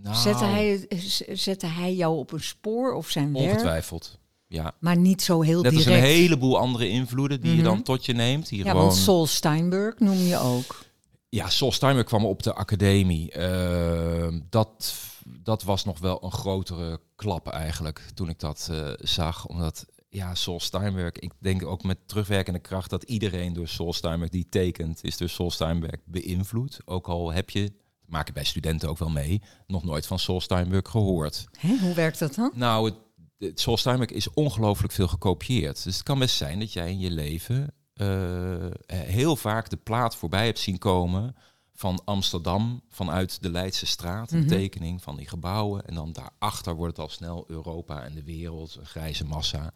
Nou, 0.02 0.16
zette, 0.16 0.44
hij, 0.44 0.86
z- 0.96 1.20
zette 1.20 1.66
hij 1.66 1.94
jou 1.94 2.16
op 2.16 2.32
een 2.32 2.40
spoor 2.42 2.94
of 2.94 3.10
zijn 3.10 3.32
werk? 3.32 3.44
ongetwijfeld. 3.50 4.18
Ja. 4.48 4.74
Maar 4.80 4.96
niet 4.96 5.22
zo 5.22 5.40
heel 5.42 5.62
Net 5.62 5.74
als 5.74 5.84
direct. 5.84 6.02
een 6.02 6.08
heleboel 6.08 6.58
andere 6.58 6.88
invloeden 6.88 7.40
die 7.40 7.50
je 7.50 7.56
Mhm. 7.56 7.64
dan 7.64 7.82
tot 7.82 8.06
je 8.06 8.12
neemt. 8.12 8.48
Die 8.48 8.64
ja, 8.64 8.70
gewoon... 8.70 8.86
want 8.86 8.96
Sol 8.96 9.26
Steinberg 9.26 9.98
noem 9.98 10.18
je 10.18 10.38
ook. 10.38 10.84
Ja, 11.28 11.48
Sol 11.48 11.72
Steinberg 11.72 12.06
kwam 12.06 12.24
op 12.26 12.42
de 12.42 12.54
academie. 12.54 13.30
Ehm, 13.32 14.40
dat, 14.50 14.94
dat 15.42 15.62
was 15.62 15.84
nog 15.84 15.98
wel 15.98 16.24
een 16.24 16.32
grotere 16.32 17.00
klap 17.16 17.48
eigenlijk 17.48 18.08
toen 18.14 18.28
ik 18.28 18.38
dat 18.38 18.68
eh, 18.70 18.90
zag. 18.96 19.46
Omdat, 19.46 19.86
ja, 20.08 20.34
Sol 20.34 20.60
Steinberg, 20.60 21.12
ik 21.12 21.32
denk 21.38 21.64
ook 21.64 21.82
met 21.82 22.08
terugwerkende 22.08 22.58
kracht 22.58 22.90
dat 22.90 23.02
iedereen 23.02 23.52
door 23.52 23.68
Sol 23.68 23.92
Steinberg 23.92 24.30
die 24.30 24.48
tekent, 24.48 25.04
is 25.04 25.16
door 25.16 25.28
Sol 25.28 25.50
Steinberg 25.50 26.00
beïnvloed. 26.04 26.80
Ook 26.84 27.08
al 27.08 27.32
heb 27.32 27.50
je, 27.50 27.72
maak 28.06 28.28
ik 28.28 28.34
bij 28.34 28.44
studenten 28.44 28.88
ook 28.88 28.98
wel 28.98 29.10
mee, 29.10 29.42
nog 29.66 29.84
nooit 29.84 30.06
van 30.06 30.18
Sol 30.18 30.40
Steinberg 30.40 30.88
gehoord. 30.88 31.44
Hè, 31.58 31.76
hoe 31.78 31.94
werkt 31.94 32.18
dat 32.18 32.34
dan? 32.34 32.50
Nou, 32.54 32.84
het, 32.84 32.96
het 33.38 33.60
Sol 33.60 33.76
Steinberg 33.76 34.10
is 34.10 34.30
ongelooflijk 34.30 34.92
veel 34.92 35.08
gekopieerd. 35.08 35.84
Dus 35.84 35.94
het 35.94 36.02
kan 36.04 36.18
best 36.18 36.36
zijn 36.36 36.58
dat 36.58 36.72
jij 36.72 36.90
in 36.90 36.98
je 36.98 37.10
leven 37.10 37.74
eh, 37.92 38.66
heel 38.86 39.36
vaak 39.36 39.70
de 39.70 39.76
plaat 39.76 40.16
voorbij 40.16 40.44
hebt 40.44 40.58
zien 40.58 40.78
komen 40.78 41.36
van 41.78 42.02
Amsterdam 42.04 42.82
vanuit 42.88 43.42
de 43.42 43.50
Leidse 43.50 43.86
straat. 43.86 44.30
Een 44.32 44.38
Mhm. 44.38 44.48
tekening 44.48 45.02
van 45.02 45.16
die 45.16 45.28
gebouwen. 45.28 45.86
En 45.86 45.94
dan 45.94 46.12
daarachter 46.12 46.74
wordt 46.74 46.96
het 46.96 47.06
al 47.06 47.12
snel 47.12 47.44
Europa 47.48 48.02
en 48.04 48.14
de 48.14 48.24
wereld, 48.24 48.74
een 48.74 48.86
grijze 48.86 49.24
massa. 49.24 49.72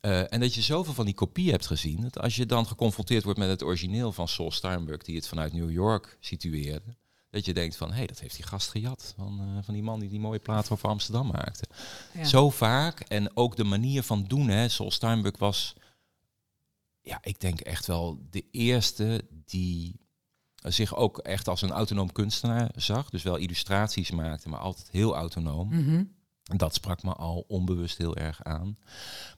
Eh, 0.00 0.32
en 0.32 0.40
dat 0.40 0.54
je 0.54 0.62
zoveel 0.62 0.94
van 0.94 1.04
die 1.04 1.14
kopieën 1.14 1.50
hebt 1.50 1.66
gezien, 1.66 2.00
dat 2.00 2.18
als 2.18 2.36
je 2.36 2.46
dan 2.46 2.66
geconfronteerd 2.66 3.24
wordt 3.24 3.38
met 3.38 3.48
het 3.48 3.62
origineel 3.62 4.12
van 4.12 4.28
Sol 4.28 4.50
Steinberg, 4.50 5.02
die 5.02 5.16
het 5.16 5.28
vanuit 5.28 5.52
New 5.52 5.70
York 5.70 6.16
situeerde, 6.20 6.96
dat 7.30 7.44
je 7.44 7.54
denkt 7.54 7.76
van, 7.76 7.90
hé, 7.90 7.96
hey, 7.96 8.06
dat 8.06 8.18
heeft 8.20 8.36
die 8.36 8.44
gast 8.44 8.70
gejat 8.70 9.14
van, 9.16 9.40
eh, 9.40 9.64
van 9.64 9.74
die 9.74 9.82
man 9.82 10.00
die 10.00 10.08
die 10.08 10.20
mooie 10.20 10.38
plaat 10.38 10.70
over 10.70 10.88
Amsterdam 10.88 11.26
maakte. 11.26 11.64
Ja. 12.14 12.24
Zo 12.24 12.50
vaak. 12.50 13.00
En 13.00 13.36
ook 13.36 13.56
de 13.56 13.64
manier 13.64 14.02
van 14.02 14.24
doen. 14.24 14.48
Hè. 14.48 14.68
Sol 14.68 14.90
Steinbeck 14.90 15.36
was, 15.36 15.74
ja, 17.00 17.18
ik 17.22 17.40
denk 17.40 17.60
echt 17.60 17.86
wel 17.86 18.18
de 18.30 18.44
eerste 18.50 19.24
die 19.44 20.00
zich 20.68 20.96
ook 20.96 21.18
echt 21.18 21.48
als 21.48 21.62
een 21.62 21.70
autonoom 21.70 22.12
kunstenaar 22.12 22.70
zag. 22.74 23.10
Dus 23.10 23.22
wel 23.22 23.36
illustraties 23.36 24.10
maakte, 24.10 24.48
maar 24.48 24.60
altijd 24.60 24.90
heel 24.90 25.14
autonoom. 25.16 25.72
En 26.48 26.56
dat 26.56 26.74
sprak 26.74 27.02
me 27.02 27.12
al 27.12 27.44
onbewust 27.48 27.98
heel 27.98 28.16
erg 28.16 28.44
aan. 28.44 28.78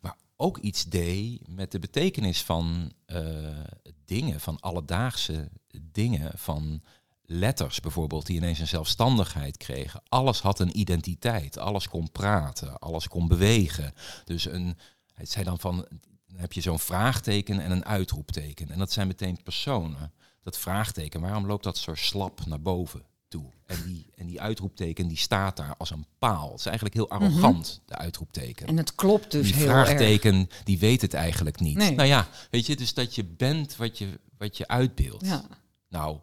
Maar 0.01 0.17
ook 0.37 0.59
iets 0.59 0.85
deed 0.85 1.49
met 1.49 1.73
de 1.73 1.79
betekenis 1.79 2.43
van 2.43 2.93
eh, 3.07 3.59
dingen, 4.05 4.41
van 4.41 4.61
alledaagse 4.61 5.51
dingen, 5.93 6.39
van 6.39 6.83
letters 7.23 7.81
bijvoorbeeld, 7.81 8.27
die 8.27 8.37
ineens 8.37 8.59
een 8.59 8.67
zelfstandigheid 8.67 9.57
kregen. 9.57 10.03
Alles 10.09 10.41
had 10.41 10.59
een 10.59 10.79
identiteit, 10.79 11.59
alles 11.59 11.89
kon 11.89 12.11
praten, 12.11 12.79
alles 12.79 13.09
kon 13.09 13.29
bewegen. 13.29 13.93
Dus 14.25 14.45
een, 14.45 14.77
het 15.15 15.31
zei 15.31 15.45
dan 15.45 15.59
van, 15.59 15.87
dan 16.27 16.41
heb 16.41 16.53
je 16.53 16.61
zo'n 16.61 16.79
vraagteken 16.79 17.61
en 17.61 17.71
een 17.71 17.85
uitroepteken. 17.85 18.71
En 18.71 18.79
dat 18.79 18.93
zijn 18.93 19.07
meteen 19.07 19.43
personen. 19.43 20.13
Dat 20.43 20.59
vraagteken, 20.59 21.21
waarom 21.21 21.47
loopt 21.47 21.65
dat 21.65 21.79
zo 21.79 21.95
slap 21.95 22.47
naar 22.47 22.61
boven 22.61 23.05
toe? 23.29 23.51
En 23.67 23.83
die, 23.87 24.07
en 24.15 24.27
die 24.27 24.41
uitroepteken 24.41 25.09
die 25.09 25.17
staat 25.17 25.57
daar 25.57 25.75
als 25.79 25.91
een 25.91 26.07
paal. 26.19 26.51
Het 26.51 26.59
is 26.59 26.67
eigenlijk 26.67 26.95
heel 26.95 27.09
arrogant, 27.11 27.81
de 27.87 27.95
uitroepteken. 27.95 28.67
En 28.67 28.77
het 28.77 28.95
klopt 28.95 29.31
dus 29.31 29.47
die 29.47 29.55
heel 29.55 29.69
erg. 29.69 29.87
vraagteken, 29.87 30.49
die 30.65 30.79
weet 30.79 31.03
het 31.03 31.15
eigenlijk 31.15 31.61
niet. 31.61 31.77
Nee. 31.77 31.95
Nou 31.95 32.09
ja, 32.09 32.29
weet 32.51 32.67
je, 32.67 32.77
dus 32.77 32.95
dat 32.95 33.15
je 33.15 33.25
bent 33.25 33.77
wat 33.77 33.99
je, 33.99 34.21
wat 34.39 34.57
je 34.57 34.69
uitbeeldt. 34.69 35.27
Ja. 35.27 35.45
Nou, 35.89 36.19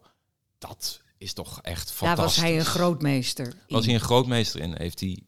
dat 0.58 1.02
is 1.18 1.34
toch 1.34 1.62
echt 1.62 1.88
Daar 1.88 1.96
fantastisch. 1.96 2.42
was 2.42 2.50
hij 2.50 2.60
een 2.60 2.66
grootmeester. 2.66 3.54
Was 3.68 3.86
hij 3.86 3.94
een 3.94 4.00
grootmeester 4.00 4.62
in, 4.62 4.76
heeft 4.78 5.00
hij, 5.00 5.20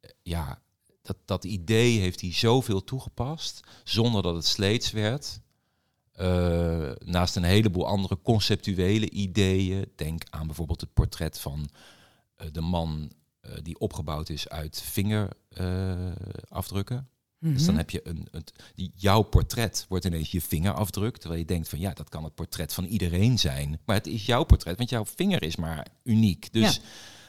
eh, 0.00 0.10
ja, 0.22 0.62
dat, 1.02 1.16
dat 1.24 1.44
idee 1.44 1.98
heeft 1.98 2.20
hij 2.20 2.32
zoveel 2.32 2.84
toegepast, 2.84 3.60
zonder 3.84 4.22
dat 4.22 4.34
het 4.34 4.46
sleets 4.46 4.90
werd. 4.90 5.40
Eh, 6.14 6.90
naast 7.04 7.36
een 7.36 7.42
heleboel 7.44 7.86
andere 7.86 8.18
conceptuele 8.22 9.10
ideeën, 9.10 9.84
denk 9.96 10.22
aan 10.30 10.46
bijvoorbeeld 10.46 10.80
het 10.80 10.92
portret 10.92 11.38
van 11.40 11.68
eh, 12.36 12.46
de 12.52 12.60
man 12.60 13.12
eh, 13.40 13.52
die 13.62 13.78
opgebouwd 13.78 14.28
is 14.28 14.48
uit 14.48 14.80
vingerafdrukken. 14.82 17.08
Dus 17.38 17.64
dan 17.64 17.74
Mhm. 17.74 17.76
heb 17.76 17.90
je 17.90 18.08
een, 18.08 18.28
die, 18.74 18.90
jouw 18.94 19.22
portret 19.22 19.86
wordt 19.88 20.04
ineens 20.04 20.30
je 20.30 20.40
vingerafdruk. 20.40 21.16
Terwijl 21.16 21.40
je 21.40 21.46
denkt 21.46 21.68
van 21.68 21.78
ja, 21.78 21.92
dat 21.92 22.08
kan 22.08 22.24
het 22.24 22.34
portret 22.34 22.74
van 22.74 22.84
iedereen 22.84 23.38
zijn. 23.38 23.80
Maar 23.84 23.96
het 23.96 24.06
is 24.06 24.26
jouw 24.26 24.44
portret, 24.44 24.76
want 24.76 24.90
jouw 24.90 25.04
vinger 25.04 25.42
is 25.42 25.56
maar 25.56 25.86
uniek. 26.02 26.52
Dus 26.52 26.74
Ja. 26.74 26.80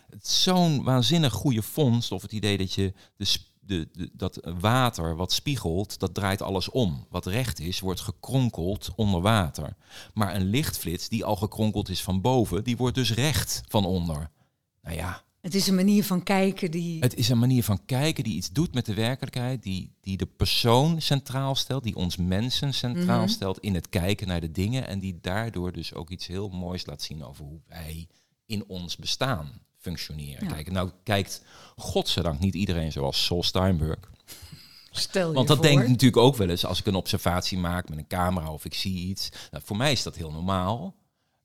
het 0.09 0.23
is 0.25 0.43
zo'n 0.43 0.83
waanzinnig 0.83 1.33
goede 1.33 1.61
vondst. 1.61 2.11
Of 2.11 2.21
het 2.21 2.31
idee 2.31 2.57
dat 2.57 2.73
je 2.73 2.93
de, 3.17 3.35
de, 3.65 3.87
de, 3.91 4.09
dat 4.13 4.39
water 4.59 5.15
wat 5.15 5.31
spiegelt, 5.31 5.99
dat 5.99 6.13
draait 6.13 6.41
alles 6.41 6.69
om. 6.69 7.05
Wat 7.09 7.25
recht 7.25 7.59
is, 7.59 7.79
wordt 7.79 7.99
gekronkeld 8.01 8.89
onder 8.95 9.21
water. 9.21 9.75
Maar 10.13 10.35
een 10.35 10.45
lichtflits 10.45 11.09
die 11.09 11.25
al 11.25 11.35
gekronkeld 11.35 11.89
is 11.89 12.03
van 12.03 12.21
boven, 12.21 12.63
die 12.63 12.77
wordt 12.77 12.95
dus 12.95 13.13
recht 13.13 13.61
van 13.67 13.85
onder. 13.85 14.29
Nou 14.81 14.95
ja, 14.95 15.23
Het 15.41 15.55
is 15.55 15.67
een 15.67 15.75
manier 15.75 16.03
van 16.03 16.23
kijken 16.23 16.71
die... 16.71 16.99
het 16.99 17.15
is 17.15 17.29
een 17.29 17.39
manier 17.39 17.63
van 17.63 17.85
kijken 17.85 18.23
die 18.23 18.35
iets 18.35 18.49
doet 18.51 18.73
met 18.73 18.85
de 18.85 18.93
werkelijkheid, 18.93 19.63
die, 19.63 19.91
die 20.01 20.17
de 20.17 20.25
persoon 20.25 21.01
centraal 21.01 21.55
stelt, 21.55 21.83
die 21.83 21.95
ons 21.95 22.17
mensen 22.17 22.73
centraal 22.73 23.21
Mhm. 23.21 23.29
stelt 23.29 23.59
in 23.59 23.75
het 23.75 23.89
kijken 23.89 24.27
naar 24.27 24.41
de 24.41 24.51
dingen 24.51 24.87
en 24.87 24.99
die 24.99 25.17
daardoor 25.21 25.71
dus 25.71 25.93
ook 25.93 26.09
iets 26.09 26.27
heel 26.27 26.49
moois 26.49 26.85
laat 26.85 27.01
zien 27.01 27.23
over 27.23 27.45
hoe 27.45 27.61
wij 27.67 28.07
in 28.45 28.65
ons 28.67 28.95
bestaan 28.95 29.51
functioneren. 29.85 30.47
Ja. 30.47 30.53
Kijk, 30.53 30.71
nou 30.71 30.91
kijkt 31.03 31.43
godzijdank 31.75 32.39
niet 32.39 32.53
iedereen 32.53 32.91
zoals 32.91 33.25
Sol 33.25 33.43
Steinberg. 33.43 34.11
Stel 34.91 35.29
je 35.29 35.35
Want 35.35 35.47
dat 35.47 35.57
voor. 35.57 35.65
denk 35.65 35.81
ik 35.81 35.87
natuurlijk 35.87 36.21
ook 36.21 36.35
wel 36.35 36.49
eens 36.49 36.65
als 36.65 36.79
ik 36.79 36.85
een 36.85 36.95
observatie 36.95 37.57
maak 37.57 37.89
met 37.89 37.97
een 37.97 38.07
camera 38.07 38.51
of 38.51 38.65
ik 38.65 38.73
zie 38.73 39.07
iets. 39.07 39.29
Nou, 39.51 39.63
voor 39.65 39.77
mij 39.77 39.91
is 39.91 40.03
dat 40.03 40.15
heel 40.15 40.31
normaal. 40.31 40.95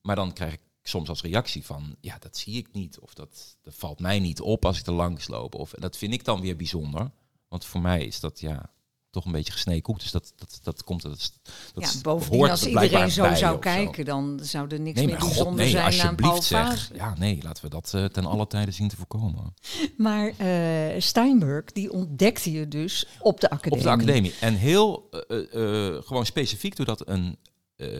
Maar 0.01 0.17
dan 0.17 0.33
krijg 0.33 0.53
ik 0.53 0.61
soms 0.83 1.09
als 1.09 1.23
reactie 1.23 1.65
van, 1.65 1.97
ja, 2.01 2.19
dat 2.19 2.37
zie 2.37 2.57
ik 2.57 2.69
niet. 2.73 2.99
Of 2.99 3.15
dat, 3.15 3.57
dat 3.63 3.75
valt 3.75 4.01
mij 4.01 4.19
niet 4.19 4.41
op 4.41 4.65
als 4.65 4.79
ik 4.79 4.87
er 4.87 4.93
langs 4.93 5.29
loop. 5.29 5.55
Of, 5.55 5.73
en 5.73 5.81
dat 5.81 5.97
vind 5.97 6.13
ik 6.13 6.25
dan 6.25 6.41
weer 6.41 6.57
bijzonder. 6.57 7.11
Want 7.49 7.65
voor 7.65 7.81
mij 7.81 8.05
is 8.05 8.21
dat, 8.21 8.41
ja, 8.41 8.71
toch 9.11 9.25
een 9.25 9.33
beetje 9.33 9.53
gesneden 9.53 9.83
koek. 9.83 10.01
Dus 10.01 10.11
dat, 10.11 10.33
dat, 10.37 10.61
dat 10.63 10.85
komt, 10.85 11.03
dat, 11.03 11.33
dat 11.73 11.93
ja, 11.93 12.01
bovendien, 12.03 12.39
hoort 12.39 12.51
als 12.51 12.63
er 12.63 12.69
iedereen 12.69 13.11
zo 13.11 13.23
zou 13.23 13.37
zo. 13.37 13.59
kijken, 13.59 14.05
dan 14.05 14.41
zou 14.43 14.69
er 14.69 14.81
niks 14.81 14.99
Nee, 14.99 15.07
meer 15.07 15.19
bijzonder 15.19 15.55
nee, 15.55 15.71
zijn 15.71 15.85
alsjeblieft 15.85 16.43
zeg. 16.43 16.91
Ja, 16.95 17.15
nee, 17.19 17.43
laten 17.43 17.65
we 17.65 17.71
dat 17.71 17.95
eh, 17.95 18.05
ten 18.05 18.25
alle 18.25 18.47
tijden 18.47 18.75
zien 18.75 18.89
te 18.89 18.97
voorkomen. 18.97 19.55
Maar 19.97 20.33
eh, 20.37 21.01
Steinberg, 21.01 21.65
die 21.65 21.93
ontdekte 21.93 22.53
je 22.53 22.69
dus 22.69 23.07
op 23.19 23.41
de 23.41 23.51
academie. 23.51 23.79
Op 23.79 23.85
de 23.85 23.91
academie. 23.91 24.35
En 24.41 24.55
heel 24.55 25.11
eh, 25.11 26.03
gewoon 26.07 26.27
specifiek 26.27 26.77
doordat 26.77 27.09
een 27.09 27.39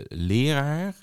leraar. 0.09 0.97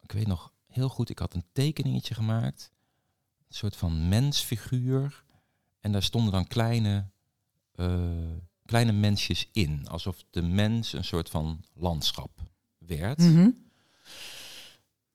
ik 0.00 0.12
weet 0.12 0.26
nog 0.26 0.52
heel 0.66 0.88
goed, 0.88 1.10
ik 1.10 1.18
had 1.18 1.34
een 1.34 1.44
tekeningetje 1.52 2.14
gemaakt. 2.14 2.70
Een 3.48 3.54
soort 3.54 3.76
van 3.76 4.08
mensfiguur. 4.08 5.24
En 5.80 5.92
daar 5.92 6.02
stonden 6.02 6.32
dan 6.32 6.46
kleine, 6.46 7.10
kleine 8.64 8.92
mensjes 8.92 9.48
in. 9.52 9.88
Alsof 9.88 10.24
de 10.30 10.42
mens 10.42 10.92
een 10.92 11.04
soort 11.04 11.30
van 11.30 11.64
landschap 11.74 12.30
werd. 12.78 13.18
Mhm. 13.18 13.50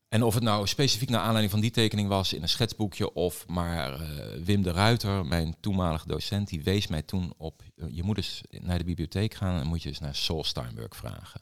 En 0.08 0.23
of 0.23 0.34
het 0.34 0.43
nou 0.43 0.67
specifiek 0.67 1.10
naar 1.10 1.19
aanleiding 1.19 1.52
van 1.52 1.62
die 1.62 1.71
tekening 1.71 2.08
was 2.08 2.34
in 2.34 2.41
een 2.41 2.49
schetsboekje 2.49 3.13
of 3.13 3.47
maar 3.47 4.02
eh, 4.02 4.43
Wim 4.43 4.62
de 4.62 4.71
Ruiter, 4.71 5.26
mijn 5.26 5.56
toenmalige 5.60 6.08
docent, 6.08 6.47
die 6.47 6.63
wees 6.63 6.88
mij 6.88 7.02
toen 7.02 7.34
op, 7.38 7.63
eh, 7.76 7.86
je 7.89 8.04
moet 8.04 8.17
eens 8.17 8.41
naar 8.49 8.78
de 8.78 8.84
bibliotheek 8.84 9.34
gaan 9.34 9.60
en 9.60 9.67
moet 9.67 9.82
je 9.82 9.89
eens 9.89 9.99
naar 9.99 10.15
Sol 10.15 10.43
Steinberg 10.43 10.95
vragen. 10.95 11.41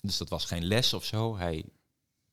Dus 0.00 0.16
dat 0.16 0.28
was 0.28 0.44
geen 0.44 0.64
les 0.64 0.92
of 0.92 1.04
zo, 1.04 1.36
hij, 1.36 1.64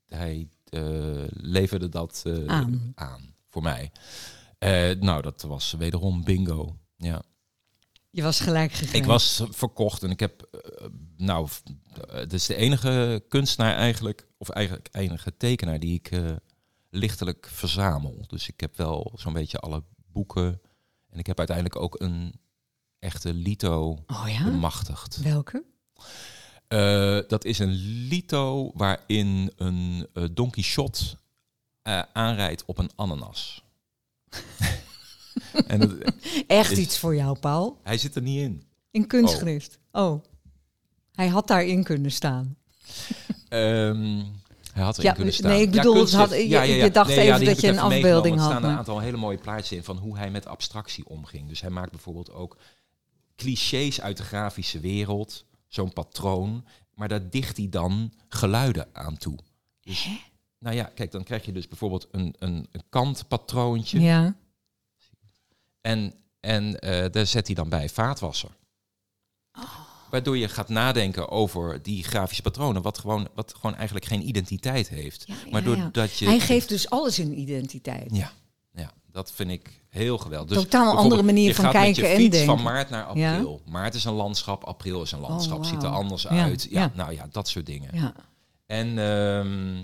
hij 0.06 0.48
eh, 0.69 1.24
leverde 1.30 1.89
dat 1.89 2.22
eh, 2.26 2.46
Aan. 2.46 2.91
aan 2.96 3.36
voor 3.50 3.62
mij. 3.62 3.91
Eh, 4.58 4.91
nou, 5.00 5.22
dat 5.22 5.41
was 5.41 5.72
wederom 5.72 6.24
bingo. 6.24 6.78
Ja. 6.98 7.22
Je 8.15 8.21
was 8.21 8.39
gelijk 8.39 8.71
gegeven. 8.71 8.99
Ik 8.99 9.06
was 9.06 9.43
verkocht 9.49 10.04
en 10.04 10.10
ik 10.10 10.19
heb, 10.19 10.41
eh, 10.41 10.88
nou, 11.17 11.47
eh, 11.93 12.13
het 12.15 12.34
is 12.34 12.45
de 12.45 12.56
enige 12.56 13.23
kunstenaar 13.28 13.76
eigenlijk, 13.76 14.28
of 14.38 14.49
eigenlijk 14.49 14.88
enige 14.91 15.38
tekenaar 15.38 15.80
die 15.80 15.93
ik 15.93 16.12
eh, 16.12 16.32
lichtelijk 16.89 17.49
verzamel. 17.52 18.23
Dus 18.28 18.47
ik 18.47 18.60
heb 18.60 18.78
wel 18.78 19.12
zo'n 19.15 19.34
beetje 19.34 19.58
alle 19.58 19.84
boeken 20.12 20.62
en 21.10 21.19
ik 21.19 21.28
heb 21.28 21.38
uiteindelijk 21.38 21.80
ook 21.80 22.02
een 22.02 22.39
echte 22.99 23.34
lito 23.34 24.04
Oh 24.08 24.26
ja? 24.28 24.43
bemachtigd. 24.43 25.21
Welke? 25.21 25.63
Dat 27.28 27.45
is 27.45 27.60
een 27.60 27.73
lito 28.08 28.71
waarin 28.73 29.52
een 29.56 30.08
Don 30.32 30.49
Quixote 30.49 31.17
aanrijdt 32.13 32.65
op 32.65 32.78
een 32.78 32.91
ananas. 32.95 33.63
en 35.67 35.79
dat- 35.79 36.13
Echt 36.47 36.71
Is- 36.71 36.77
iets 36.77 36.97
voor 36.97 37.15
jou, 37.15 37.39
Paul. 37.39 37.79
hij 37.83 37.97
zit 37.97 38.15
er 38.15 38.21
niet 38.21 38.39
in. 38.41 38.63
In 38.91 39.07
kunstschrift. 39.07 39.79
Oh. 39.91 40.23
Hij 41.11 41.27
had 41.27 41.47
daarin 41.47 41.83
kunnen 41.83 42.11
staan. 42.11 42.55
Ehm, 43.49 44.21
hij 44.73 44.83
had 44.83 44.93
erin 44.97 45.09
Ja, 45.09 45.15
kunnen 45.15 45.33
staan. 45.33 45.51
nee, 45.51 45.61
ik 45.61 45.71
bedoel, 45.71 45.95
het 45.95 46.13
had- 46.13 46.29
je- 46.31 46.47
je 46.47 46.91
dacht 46.91 47.09
even 47.09 47.45
dat 47.45 47.61
je 47.61 47.67
een 47.67 47.79
afbeelding 47.79 48.37
had, 48.39 48.51
Er 48.51 48.57
staan 48.57 48.71
een 48.71 48.77
aantal 48.77 48.99
hele 48.99 49.17
mooie 49.17 49.37
plaatjes 49.37 49.77
in 49.77 49.83
van 49.83 49.97
hoe 49.97 50.17
hij 50.17 50.31
met 50.31 50.45
abstractie 50.47 51.07
omging. 51.07 51.47
Dus 51.47 51.61
hij 51.61 51.69
maakt 51.69 51.91
bijvoorbeeld 51.91 52.31
ook 52.31 52.57
clichés 53.35 54.01
uit 54.01 54.17
de 54.17 54.23
grafische 54.23 54.79
wereld, 54.79 55.45
zo'n 55.67 55.93
patroon, 55.93 56.65
maar 56.95 57.07
daar 57.07 57.29
dicht 57.29 57.57
hij 57.57 57.67
dan 57.69 58.13
geluiden 58.29 58.87
aan 58.93 59.17
toe. 59.17 59.37
Dus, 59.81 60.09
nou 60.59 60.75
ja, 60.75 60.83
kijk, 60.95 61.11
dan 61.11 61.23
krijg 61.23 61.45
je 61.45 61.51
dus 61.51 61.67
bijvoorbeeld 61.67 62.07
een, 62.11 62.35
een, 62.39 62.67
een 62.71 62.83
kantpatroontje 62.89 63.99
Ja. 63.99 64.35
En, 65.84 66.13
en 66.39 66.80
eh, 66.80 67.12
daar 67.12 67.26
zet 67.26 67.46
hij 67.46 67.56
dan 67.56 67.69
bij 67.69 67.89
vaatwasser. 67.89 68.50
Oh. 69.60 69.63
Waardoor 70.10 70.38
je 70.38 70.48
gaat 70.50 70.69
nadenken 70.69 71.30
over 71.30 71.82
die 71.84 72.04
grafische 72.04 72.41
patronen, 72.41 72.82
wat 72.82 72.98
gewoon, 72.98 73.28
wat 73.36 73.54
gewoon 73.56 73.76
eigenlijk 73.76 74.06
geen 74.06 74.28
identiteit 74.28 74.89
heeft. 74.89 75.24
Ja, 75.28 75.34
ja, 75.46 75.52
maar 75.52 75.62
ja. 75.62 75.67
doordat 75.67 76.17
je. 76.17 76.26
Hij 76.26 76.39
geeft 76.39 76.69
dus 76.69 76.89
alles 76.89 77.17
een 77.17 77.39
identiteit. 77.39 78.10
Ja, 78.15 78.32
ja, 78.74 78.91
dat 79.12 79.32
vind 79.32 79.50
ik 79.50 79.82
heel 79.89 80.17
geweldig. 80.17 80.54
Dus 80.58 80.63
Totaal 80.63 80.98
andere 80.98 81.24
manier 81.24 81.56
van 81.56 81.72
kijken 81.72 82.12
en 82.12 82.17
denken. 82.17 82.46
van 82.46 82.62
maart 82.62 82.89
naar 82.89 83.17
Ja. 83.17 83.34
april. 83.36 83.62
Maart 83.65 83.93
is 83.96 84.04
een 84.04 84.13
landschap, 84.13 84.63
april 84.63 85.02
is 85.02 85.12
een 85.12 85.19
landschap. 85.19 85.58
Oh, 85.60 85.65
Ziet 85.65 85.84
er 85.84 85.89
anders 85.89 86.24
Ja, 86.24 86.30
uit. 86.30 86.67
Ja, 86.69 86.82
ja. 86.82 86.91
nou 86.96 87.13
ja, 87.13 87.28
dat 87.32 87.48
soort 87.48 87.65
dingen. 87.65 87.89
Ja. 87.93 88.13
En 88.65 88.98
ehm, 88.98 89.84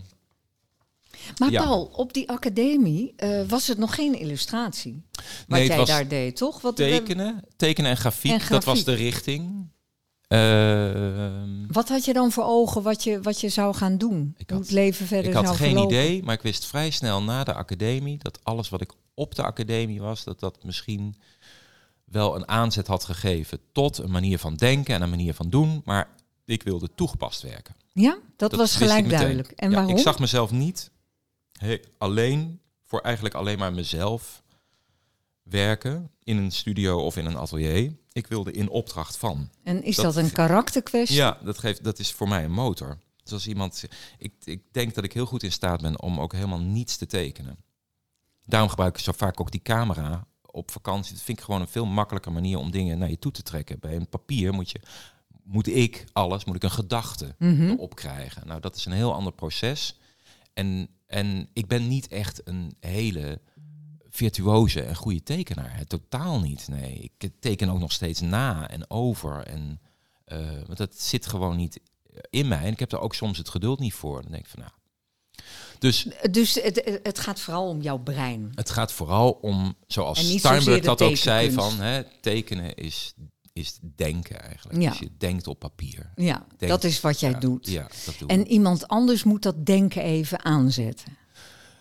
Maar 1.37 1.51
Ja. 1.51 1.63
Paul, 1.63 1.83
op 1.93 2.13
die 2.13 2.29
academie 2.29 3.13
eh, 3.15 3.41
was 3.47 3.67
het 3.67 3.77
nog 3.77 3.95
geen 3.95 4.19
illustratie. 4.19 5.03
Wat 5.11 5.23
Nee, 5.47 5.67
jij 5.67 5.77
was 5.77 5.87
daar 5.87 6.07
deed, 6.07 6.35
toch? 6.35 6.61
Wat, 6.61 6.75
tekenen, 6.75 7.43
tekenen 7.55 7.91
en 7.91 7.97
grafiek, 7.97 8.31
En 8.31 8.41
dat 8.49 8.63
was 8.63 8.83
de 8.83 8.93
richting. 8.93 9.67
Ehm, 10.27 11.65
wat 11.71 11.89
had 11.89 12.05
je 12.05 12.13
dan 12.13 12.31
voor 12.31 12.43
ogen 12.43 12.81
wat 12.81 13.03
je, 13.03 13.21
wat 13.21 13.41
je 13.41 13.49
zou 13.49 13.75
gaan 13.75 13.97
doen? 13.97 14.33
Ik 14.37 14.49
had- 14.49 14.59
het 14.59 14.71
leven 14.71 15.05
verder 15.07 15.27
Ik 15.29 15.33
had 15.33 15.45
zou 15.45 15.57
geen 15.57 15.69
verlopen? 15.71 15.95
idee, 15.95 16.23
maar 16.23 16.35
ik 16.35 16.41
wist 16.41 16.65
vrij 16.65 16.89
snel 16.89 17.23
na 17.23 17.43
de 17.43 17.53
academie 17.53 18.17
dat 18.17 18.39
alles 18.43 18.69
wat 18.69 18.81
ik 18.81 18.91
op 19.13 19.35
de 19.35 19.43
academie 19.43 20.01
was, 20.01 20.23
dat 20.23 20.39
dat 20.39 20.63
misschien 20.63 21.15
wel 22.05 22.35
een 22.35 22.47
aanzet 22.47 22.87
had 22.87 23.03
gegeven 23.03 23.59
tot 23.71 23.97
een 23.97 24.11
manier 24.11 24.39
van 24.39 24.55
denken 24.55 24.95
en 24.95 25.01
een 25.01 25.09
manier 25.09 25.33
van 25.33 25.49
doen. 25.49 25.81
Maar 25.85 26.09
ik 26.45 26.63
wilde 26.63 26.89
toegepast 26.95 27.41
werken. 27.41 27.75
Ja, 27.93 28.17
dat, 28.37 28.55
was 28.55 28.75
gelijk 28.75 29.09
duidelijk. 29.09 29.51
En 29.55 29.69
Ja, 29.69 29.75
waarom? 29.75 29.95
Ik 29.95 30.01
zag 30.01 30.19
mezelf 30.19 30.51
niet 30.51 30.91
he- 31.59 31.79
alleen 31.97 32.59
voor 32.85 32.99
eigenlijk 32.99 33.35
alleen 33.35 33.57
maar 33.57 33.73
mezelf 33.73 34.43
werken 35.43 36.11
in 36.23 36.37
een 36.37 36.51
studio 36.51 36.99
of 36.99 37.17
in 37.17 37.25
een 37.25 37.37
atelier. 37.37 37.95
Ik 38.11 38.27
wilde 38.27 38.51
in 38.51 38.69
opdracht 38.69 39.17
van. 39.17 39.49
en 39.63 39.83
is 39.83 39.95
dat- 39.95 40.05
dat, 40.05 40.15
een 40.23 40.31
karakterkwestie? 40.31 41.15
Ja, 41.17 41.37
dat, 41.43 41.57
geeft, 41.57 41.83
dat 41.83 41.99
is 41.99 42.11
voor 42.11 42.27
mij 42.27 42.43
een 42.43 42.51
motor. 42.51 42.97
Dus 43.23 43.31
als 43.33 43.47
iemand, 43.47 43.83
ik, 44.17 44.33
ik 44.43 44.63
denk 44.71 44.93
dat 44.95 45.03
ik 45.03 45.13
heel 45.13 45.25
goed 45.25 45.43
in 45.43 45.51
staat 45.51 45.81
ben 45.81 46.01
om 46.01 46.19
ook 46.19 46.33
helemaal 46.33 46.59
niets 46.59 46.97
te 46.97 47.05
tekenen. 47.05 47.57
Daarom 48.45 48.69
gebruik 48.69 48.97
ik 48.97 49.03
zo 49.03 49.11
vaak 49.11 49.39
ook 49.39 49.51
die 49.51 49.61
camera 49.61 50.27
op 50.41 50.71
vakantie. 50.71 51.13
Dat 51.13 51.23
vind 51.23 51.37
ik 51.39 51.43
gewoon 51.43 51.61
een 51.61 51.67
veel 51.67 51.85
makkelijker 51.85 52.31
manier 52.31 52.57
om 52.57 52.71
dingen 52.71 52.97
naar 52.97 53.09
je 53.09 53.19
toe 53.19 53.31
te 53.31 53.43
trekken. 53.43 53.79
Bij 53.79 53.95
een 53.95 54.09
papier 54.09 54.53
moet 54.53 54.69
je, 54.71 54.79
moet 55.43 55.67
ik 55.67 56.05
alles, 56.13 56.45
moet 56.45 56.55
ik 56.55 56.63
een 56.63 56.71
gedachte 56.71 57.35
Mhm. 57.37 57.61
erop 57.69 57.95
krijgen. 57.95 58.47
Nou, 58.47 58.59
dat 58.59 58.75
is 58.75 58.85
een 58.85 58.91
heel 58.91 59.13
ander 59.13 59.33
proces. 59.33 59.99
En, 60.53 60.89
en 61.09 61.49
ik 61.53 61.67
ben 61.67 61.87
niet 61.87 62.07
echt 62.07 62.41
een 62.43 62.75
hele 62.79 63.41
virtuoze 64.09 64.81
en 64.81 64.95
goede 64.95 65.23
tekenaar. 65.23 65.75
Hè, 65.75 65.85
Totaal 65.85 66.39
niet. 66.39 66.67
Nee, 66.67 67.11
ik 67.17 67.29
teken 67.39 67.69
ook 67.69 67.79
nog 67.79 67.91
steeds 67.91 68.21
na 68.21 68.69
en 68.69 68.89
over. 68.89 69.43
En 69.47 69.81
eh, 70.25 70.37
want 70.65 70.77
dat 70.77 70.99
zit 70.99 71.27
gewoon 71.27 71.57
niet 71.57 71.79
in 72.29 72.47
mij. 72.47 72.63
En 72.63 72.71
ik 72.71 72.79
heb 72.79 72.91
er 72.91 72.99
ook 72.99 73.15
soms 73.15 73.37
het 73.37 73.49
geduld 73.49 73.79
niet 73.79 73.93
voor. 73.93 74.21
Dan 74.21 74.31
denk 74.31 74.43
ik 74.45 74.51
van 74.51 74.59
nou. 74.59 74.71
Dus 75.79 76.07
Dus 76.31 76.53
het, 76.53 76.99
het 77.03 77.19
gaat 77.19 77.39
vooral 77.39 77.67
om 77.67 77.81
jouw 77.81 77.97
brein. 77.97 78.51
het 78.55 78.69
gaat 78.69 78.91
vooral 78.91 79.31
om, 79.31 79.75
zoals 79.87 80.37
Steinberg 80.37 80.83
dat 80.83 81.01
ook 81.01 81.17
zei, 81.17 81.51
van 81.51 81.79
hè, 81.79 82.03
tekenen 82.21 82.75
is, 82.75 83.13
is 83.59 83.79
denken 83.95 84.41
eigenlijk. 84.41 84.81
Ja. 84.81 84.89
Dus 84.89 84.99
je 84.99 85.11
denkt 85.17 85.47
op 85.47 85.59
papier. 85.59 86.11
Ja, 86.15 86.45
dat 86.57 86.83
is 86.83 87.01
wat 87.01 87.19
jij 87.19 87.31
ja, 87.31 87.39
doet. 87.39 87.69
Ja, 87.69 87.87
dat 88.05 88.15
doe 88.19 88.29
ik. 88.29 88.35
En 88.37 88.47
iemand 88.47 88.87
anders 88.87 89.23
moet 89.23 89.43
dat 89.43 89.65
denken 89.65 90.01
even 90.01 90.45
aanzetten. 90.45 91.17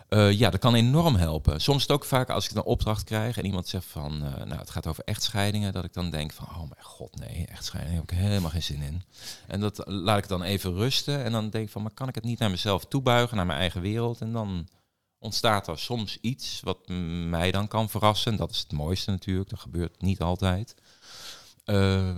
Eh, 0.09 0.33
ja, 0.33 0.51
dat 0.51 0.61
kan 0.61 0.75
enorm 0.75 1.14
helpen. 1.14 1.61
Soms 1.61 1.83
het 1.83 1.91
ook 1.91 2.05
vaak 2.05 2.31
als 2.31 2.49
ik 2.49 2.57
een 2.57 2.62
opdracht 2.62 3.05
krijg 3.05 3.38
en 3.38 3.45
iemand 3.45 3.69
zegt 3.69 3.85
van, 3.85 4.12
eh, 4.12 4.45
nou, 4.45 4.59
het 4.59 4.71
gaat 4.71 4.87
over 4.87 5.05
echtscheidingen, 5.05 5.73
dat 5.73 5.85
ik 5.85 5.93
dan 5.93 6.11
denk 6.11 6.33
van, 6.33 6.47
oh 6.47 6.59
mijn 6.59 6.83
god, 6.85 7.19
nee, 7.19 7.47
echtscheidingen 7.47 8.01
heb 8.01 8.11
ik 8.11 8.19
helemaal 8.19 8.51
geen 8.51 8.62
zin 8.62 8.83
in. 8.83 9.03
En 9.47 9.61
dat 9.61 9.83
laat 9.87 10.19
ik 10.19 10.29
dan 10.29 10.43
even 10.43 10.75
rusten 10.75 11.25
en 11.25 11.33
dan 11.33 11.51
denk 11.51 11.64
ik 11.64 11.71
van, 11.71 11.83
maar 11.83 11.91
kan 11.95 12.09
ik 12.09 12.14
het 12.14 12.25
niet 12.25 12.38
naar 12.38 12.51
mezelf 12.51 12.85
toebuigen, 12.85 13.37
naar 13.37 13.47
mijn 13.47 13.59
eigen 13.59 13.81
wereld? 13.81 14.21
En 14.21 14.33
dan 14.33 14.69
ontstaat 15.19 15.69
er 15.69 15.79
soms 15.79 16.19
iets 16.21 16.61
wat 16.64 16.88
mij 17.29 17.51
dan 17.51 17.69
kan 17.69 17.88
verrassen. 17.88 18.37
Dat 18.37 18.51
is 18.51 18.59
het 18.59 18.73
mooiste 18.73 19.11
natuurlijk, 19.11 19.51
dat 19.51 19.61
gebeurt 19.61 20.03
niet 20.03 20.21
altijd. 20.21 20.75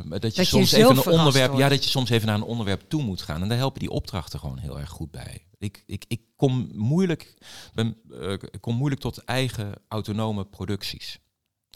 Maar 0.04 0.20
dat 0.20 0.36
je 0.36 0.44
soms 0.44 0.72
even 0.72 0.90
een 0.96 1.18
onderwerp, 1.18 1.56
ja, 1.56 1.68
dat 1.68 1.84
je 1.84 1.90
soms 1.90 2.10
even 2.10 2.26
naar 2.26 2.36
een 2.36 2.42
onderwerp 2.42 2.82
toe 2.88 3.02
moet 3.02 3.22
gaan. 3.22 3.42
En 3.42 3.48
daar 3.48 3.58
helpen 3.58 3.80
die 3.80 3.90
opdrachten 3.90 4.38
gewoon 4.38 4.58
heel 4.58 4.78
erg 4.78 4.90
goed 4.90 5.10
bij. 5.10 5.44
Ik, 5.58 5.82
ik, 5.86 6.04
ik 6.08 6.20
kom 6.36 6.70
moeilijk, 6.74 7.34
ben, 7.74 7.96
eh, 8.20 8.32
ik 8.32 8.60
kom 8.60 8.74
moeilijk 8.76 9.00
tot 9.00 9.24
eigen 9.24 9.72
autonome 9.88 10.44
producties. 10.44 11.18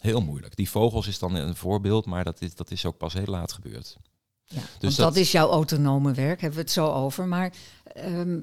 Heel 0.01 0.21
moeilijk. 0.21 0.57
Die 0.57 0.71
vogels 0.71 1.07
is 1.07 1.19
dan 1.19 1.35
een 1.35 1.57
voorbeeld, 1.57 2.07
maar 2.07 2.25
dat 2.25 2.41
is, 2.41 2.55
dat 2.55 2.71
is 2.71 2.87
ook 2.87 2.97
pas 2.97 3.13
heel 3.13 3.25
laat 3.27 3.53
gebeurd. 3.53 3.97
Ja, 4.47 4.61
Dus 4.61 4.67
want 4.81 4.97
dat, 4.97 4.97
dat- 4.97 5.17
is 5.17 5.33
jouw 5.33 5.49
autonome 5.51 6.13
werk, 6.13 6.41
hebben 6.41 6.59
we 6.59 6.65
het 6.65 6.73
zo 6.75 6.87
over. 6.87 7.27
Maar 7.27 7.53
ehm, 7.85 8.41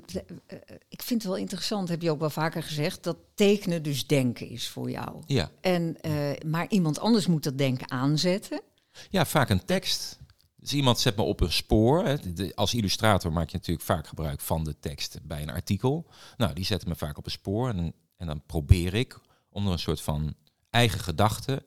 eh, 0.48 0.58
ik 0.90 1.02
vind 1.02 1.22
het 1.22 1.32
wel 1.32 1.40
interessant, 1.42 1.90
heb 1.90 2.02
je 2.02 2.12
ook 2.12 2.20
wel 2.20 2.30
vaker 2.30 2.64
gezegd, 2.64 3.04
dat 3.04 3.18
tekenen 3.36 3.84
dus 3.84 4.08
denken 4.08 4.50
is 4.50 4.68
voor 4.68 4.90
jou. 4.92 5.22
Ja, 5.26 5.52
En, 5.62 6.02
eh, 6.02 6.14
maar 6.46 6.66
iemand 6.70 7.00
anders 7.00 7.28
moet 7.28 7.44
dat 7.44 7.58
denken 7.58 7.92
aanzetten. 7.92 8.62
Ja 9.10 9.26
vaak 9.26 9.50
een 9.50 9.66
tekst. 9.66 10.20
Dus 10.56 10.74
iemand 10.74 11.00
zet 11.00 11.16
me 11.16 11.22
op 11.24 11.40
een 11.42 11.52
spoor. 11.52 12.20
Als 12.56 12.74
illustrator 12.74 13.32
maak 13.32 13.50
je 13.50 13.58
natuurlijk 13.58 13.86
vaak 13.86 14.08
gebruik 14.08 14.40
van 14.42 14.64
de 14.64 14.80
tekst 14.80 15.20
bij 15.24 15.42
een 15.42 15.50
artikel. 15.50 16.08
Nou, 16.38 16.54
die 16.54 16.66
zetten 16.66 16.90
me 16.90 16.96
vaak 16.96 17.18
op 17.18 17.26
een 17.26 17.32
spoor. 17.32 17.70
En, 17.70 17.94
en 18.18 18.28
dan 18.28 18.42
probeer 18.46 18.94
ik 18.94 19.20
om 19.50 19.66
er 19.66 19.72
een 19.72 19.80
soort 19.80 20.02
van 20.02 20.34
eigen 20.70 21.00
gedachte 21.00 21.66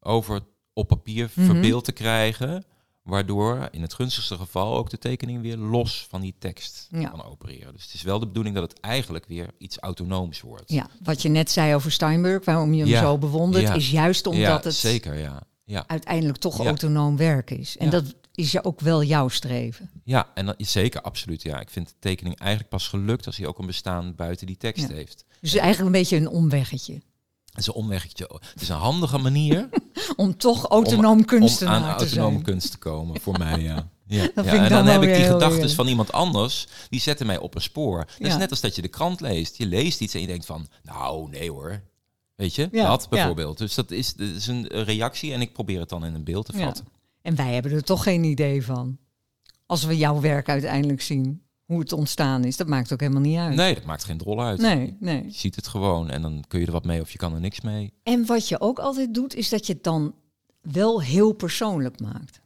over 0.00 0.40
op 0.72 0.88
papier 0.88 1.30
Mhm. 1.34 1.46
verbeeld 1.46 1.84
te 1.84 1.92
krijgen. 1.92 2.64
Waardoor 3.02 3.68
in 3.70 3.82
het 3.82 3.94
gunstigste 3.94 4.36
geval 4.36 4.76
ook 4.76 4.90
de 4.90 4.98
tekening 4.98 5.42
weer 5.42 5.56
los 5.56 6.06
van 6.10 6.20
die 6.20 6.34
tekst 6.38 6.88
Ja. 6.90 7.08
kan 7.08 7.24
opereren. 7.24 7.72
Dus 7.72 7.84
het 7.84 7.94
is 7.94 8.02
wel 8.02 8.18
de 8.18 8.26
bedoeling 8.26 8.54
dat 8.56 8.70
het 8.70 8.80
eigenlijk 8.80 9.26
weer 9.26 9.50
iets 9.58 9.78
autonooms 9.78 10.40
wordt. 10.40 10.70
Ja, 10.72 10.88
wat 11.02 11.22
je 11.22 11.28
net 11.28 11.50
zei 11.50 11.74
over 11.74 11.92
Steinberg, 11.92 12.44
waarom 12.44 12.72
je 12.74 12.80
hem 12.80 12.88
Ja, 12.88 13.00
zo 13.00 13.18
bewondert, 13.18 13.62
ja. 13.64 13.74
is 13.74 13.90
juist 13.90 14.26
omdat 14.26 14.42
ja, 14.42 14.60
het 14.62 14.74
zeker, 14.74 15.18
ja. 15.18 15.42
Ja, 15.64 15.84
uiteindelijk 15.86 16.38
toch 16.38 16.58
Ja. 16.58 16.64
autonoom 16.64 17.16
werk 17.16 17.50
is. 17.50 17.76
En 17.76 17.84
Ja. 17.84 17.90
dat 17.90 18.14
is 18.34 18.52
ja 18.52 18.60
ook 18.64 18.80
wel 18.80 19.02
jouw 19.02 19.28
streven. 19.28 19.90
ja 20.04 20.28
en 20.34 20.46
dat 20.46 20.54
is 20.58 20.72
zeker, 20.72 21.00
absoluut. 21.00 21.42
Ja, 21.42 21.60
ik 21.60 21.70
vind 21.70 21.88
de 21.88 21.94
tekening 21.98 22.38
eigenlijk 22.38 22.70
pas 22.70 22.88
gelukt 22.88 23.26
als 23.26 23.36
hij 23.36 23.46
ook 23.46 23.58
een 23.58 23.66
bestaan 23.66 24.14
buiten 24.14 24.46
die 24.46 24.56
tekst 24.56 24.88
heeft. 24.88 25.24
Dus 25.40 25.54
eigenlijk 25.54 25.86
een 25.86 26.00
beetje 26.00 26.16
een 26.16 26.28
omweggetje. 26.28 26.92
Het 27.46 27.58
is 27.62 27.66
een 27.66 27.74
omweggetje. 27.74 28.30
Het 28.52 28.62
is 28.62 28.68
een 28.68 28.76
handige 28.76 29.18
manier 29.18 29.68
Om 30.16 30.36
toch 30.36 30.64
autonoom 30.66 31.18
om 31.18 31.24
kunstenaar 31.24 31.74
aan 31.74 31.82
te 31.96 32.04
autonome 32.04 32.30
zijn. 32.32 32.42
kunst 32.42 32.70
te 32.70 32.78
komen, 32.78 33.20
voor 33.20 33.38
mij, 33.38 33.60
ja. 33.60 33.88
ja. 34.06 34.30
En 34.34 34.68
dan 34.68 34.86
heb 34.86 35.02
ik 35.02 35.14
die 35.14 35.24
gedachten 35.24 35.70
van 35.70 35.86
iemand 35.88 36.12
anders, 36.12 36.66
die 36.88 37.00
zetten 37.00 37.26
mij 37.26 37.38
op 37.38 37.54
een 37.54 37.60
spoor. 37.62 38.04
Dat 38.18 38.28
is 38.28 38.36
net 38.36 38.50
als 38.50 38.60
dat 38.60 38.76
je 38.76 38.82
de 38.82 38.88
krant 38.88 39.20
leest. 39.20 39.56
Je 39.56 39.66
leest 39.66 40.00
iets 40.00 40.14
en 40.14 40.20
je 40.20 40.26
denkt 40.26 40.46
van, 40.46 40.68
nou, 40.82 41.30
nee 41.30 41.50
hoor. 41.50 41.82
Weet 42.34 42.54
je, 42.54 42.68
Ja, 42.72 42.86
dat 42.88 43.02
ja. 43.02 43.08
bijvoorbeeld. 43.08 43.58
Dus 43.58 43.74
dat 43.74 43.90
is, 43.90 44.14
dat 44.14 44.28
is 44.28 44.46
een 44.46 44.66
reactie 44.66 45.32
en 45.32 45.40
ik 45.40 45.52
probeer 45.52 45.80
het 45.80 45.88
dan 45.88 46.04
in 46.04 46.14
een 46.14 46.24
beeld 46.24 46.46
te 46.46 46.56
Ja. 46.58 46.64
vatten. 46.64 46.86
En 47.22 47.34
wij 47.36 47.54
hebben 47.54 47.72
er 47.72 47.82
toch 47.84 48.02
geen 48.02 48.24
idee 48.24 48.64
van. 48.64 48.98
Als 49.66 49.84
we 49.84 49.96
jouw 49.96 50.20
werk 50.20 50.48
uiteindelijk 50.48 51.00
zien, 51.02 51.42
hoe 51.64 51.78
het 51.80 51.92
ontstaan 51.92 52.44
is, 52.44 52.56
dat 52.56 52.66
maakt 52.66 52.92
ook 52.92 53.00
helemaal 53.00 53.22
niet 53.22 53.38
uit. 53.38 53.54
Nee, 53.54 53.74
dat 53.74 53.84
maakt 53.84 54.04
geen 54.04 54.18
drol 54.18 54.42
uit. 54.42 54.60
nee. 54.60 54.96
nee. 55.00 55.24
Je 55.24 55.32
ziet 55.32 55.56
het 55.56 55.66
gewoon 55.68 56.10
en 56.10 56.22
dan 56.22 56.44
kun 56.48 56.60
je 56.60 56.66
er 56.66 56.72
wat 56.72 56.84
mee 56.84 57.00
of 57.00 57.10
je 57.10 57.18
kan 57.18 57.34
er 57.34 57.40
niks 57.40 57.60
mee. 57.60 57.92
En 58.02 58.26
wat 58.26 58.48
je 58.48 58.60
ook 58.60 58.78
altijd 58.78 59.14
doet, 59.14 59.34
is 59.34 59.48
dat 59.48 59.66
je 59.66 59.72
het 59.72 59.84
dan 59.84 60.14
wel 60.60 61.02
heel 61.02 61.32
persoonlijk 61.32 62.00
maakt. 62.00 62.40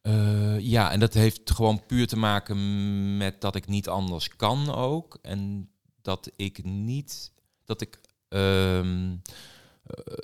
Eh, 0.00 0.58
ja, 0.60 0.90
en 0.90 1.00
dat 1.00 1.14
heeft 1.14 1.50
gewoon 1.50 1.86
puur 1.86 2.06
te 2.06 2.16
maken 2.16 3.16
met 3.16 3.40
dat 3.40 3.54
ik 3.54 3.66
niet 3.66 3.88
anders 3.88 4.28
kan 4.36 4.74
ook. 4.74 5.18
En 5.22 5.68
dat 6.02 6.30
ik 6.36 6.64
niet, 6.64 7.32
dat 7.64 7.80
ik, 7.80 7.98
ehm, 8.28 9.16
eh, 9.82 10.14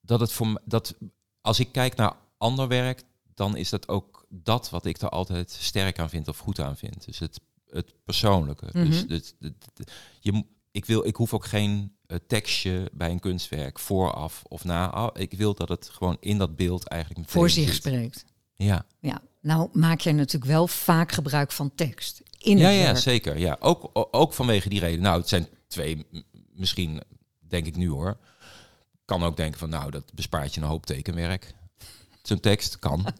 dat 0.00 0.20
het 0.20 0.32
voor 0.32 0.60
dat 0.64 0.94
als 1.40 1.60
ik 1.60 1.72
kijk 1.72 1.96
naar 1.96 2.16
ander 2.38 2.68
werk, 2.68 3.02
dan 3.34 3.56
is 3.56 3.68
dat 3.68 3.88
ook 3.88 4.26
dat 4.28 4.70
wat 4.70 4.84
ik 4.84 5.00
er 5.00 5.08
altijd 5.08 5.50
sterk 5.50 5.98
aan 5.98 6.08
vind 6.10 6.28
of 6.28 6.38
goed 6.38 6.60
aan 6.60 6.76
vind. 6.76 7.04
Dus 7.04 7.18
het, 7.18 7.40
het 7.70 7.94
persoonlijke. 8.04 8.66
Dus 8.72 9.02
Mhm. 9.02 9.12
het, 9.12 9.34
het- 9.40 9.54
het- 9.76 9.92
je, 10.20 10.44
ik, 10.70 10.84
wil, 10.84 11.06
ik 11.06 11.16
hoef 11.16 11.34
ook 11.34 11.44
geen 11.46 11.92
eh, 12.06 12.16
tekstje 12.26 12.90
bij 12.92 13.10
een 13.10 13.20
kunstwerk 13.20 13.78
vooraf 13.78 14.42
of 14.48 14.64
na. 14.64 15.10
Ik 15.14 15.32
wil 15.32 15.54
dat 15.54 15.68
het 15.68 15.88
gewoon 15.88 16.16
in 16.20 16.38
dat 16.38 16.56
beeld 16.56 16.86
eigenlijk 16.88 17.30
Voor 17.30 17.50
zich 17.50 17.64
zit. 17.66 17.74
spreekt. 17.74 18.24
Ja. 18.54 18.84
Ja, 19.00 19.20
nou 19.40 19.68
maak 19.72 20.00
jij 20.00 20.12
natuurlijk 20.12 20.50
wel 20.50 20.66
vaak 20.68 21.12
gebruik 21.12 21.52
van 21.52 21.74
tekst. 21.74 22.22
In 22.38 22.58
Ja, 22.58 22.68
ja, 22.68 22.82
werk. 22.82 22.96
zeker. 22.98 23.38
Ja. 23.38 23.56
Ook, 23.60 23.90
ook 23.92 24.32
vanwege 24.32 24.68
die 24.68 24.80
reden. 24.80 25.02
Nou, 25.02 25.18
het 25.18 25.28
zijn 25.28 25.48
twee, 25.66 26.06
misschien 26.52 27.02
denk 27.48 27.66
ik 27.66 27.76
nu 27.76 27.88
hoor. 27.88 28.16
Kan 29.04 29.22
ook 29.22 29.36
denken 29.36 29.58
van, 29.58 29.68
nou, 29.68 29.90
dat 29.90 30.14
bespaart 30.14 30.54
je 30.54 30.60
een 30.60 30.66
hoop 30.66 30.86
tekenwerk. 30.86 31.54
Zo'n 32.22 32.40
tekst 32.40 32.78
kan. 32.78 33.06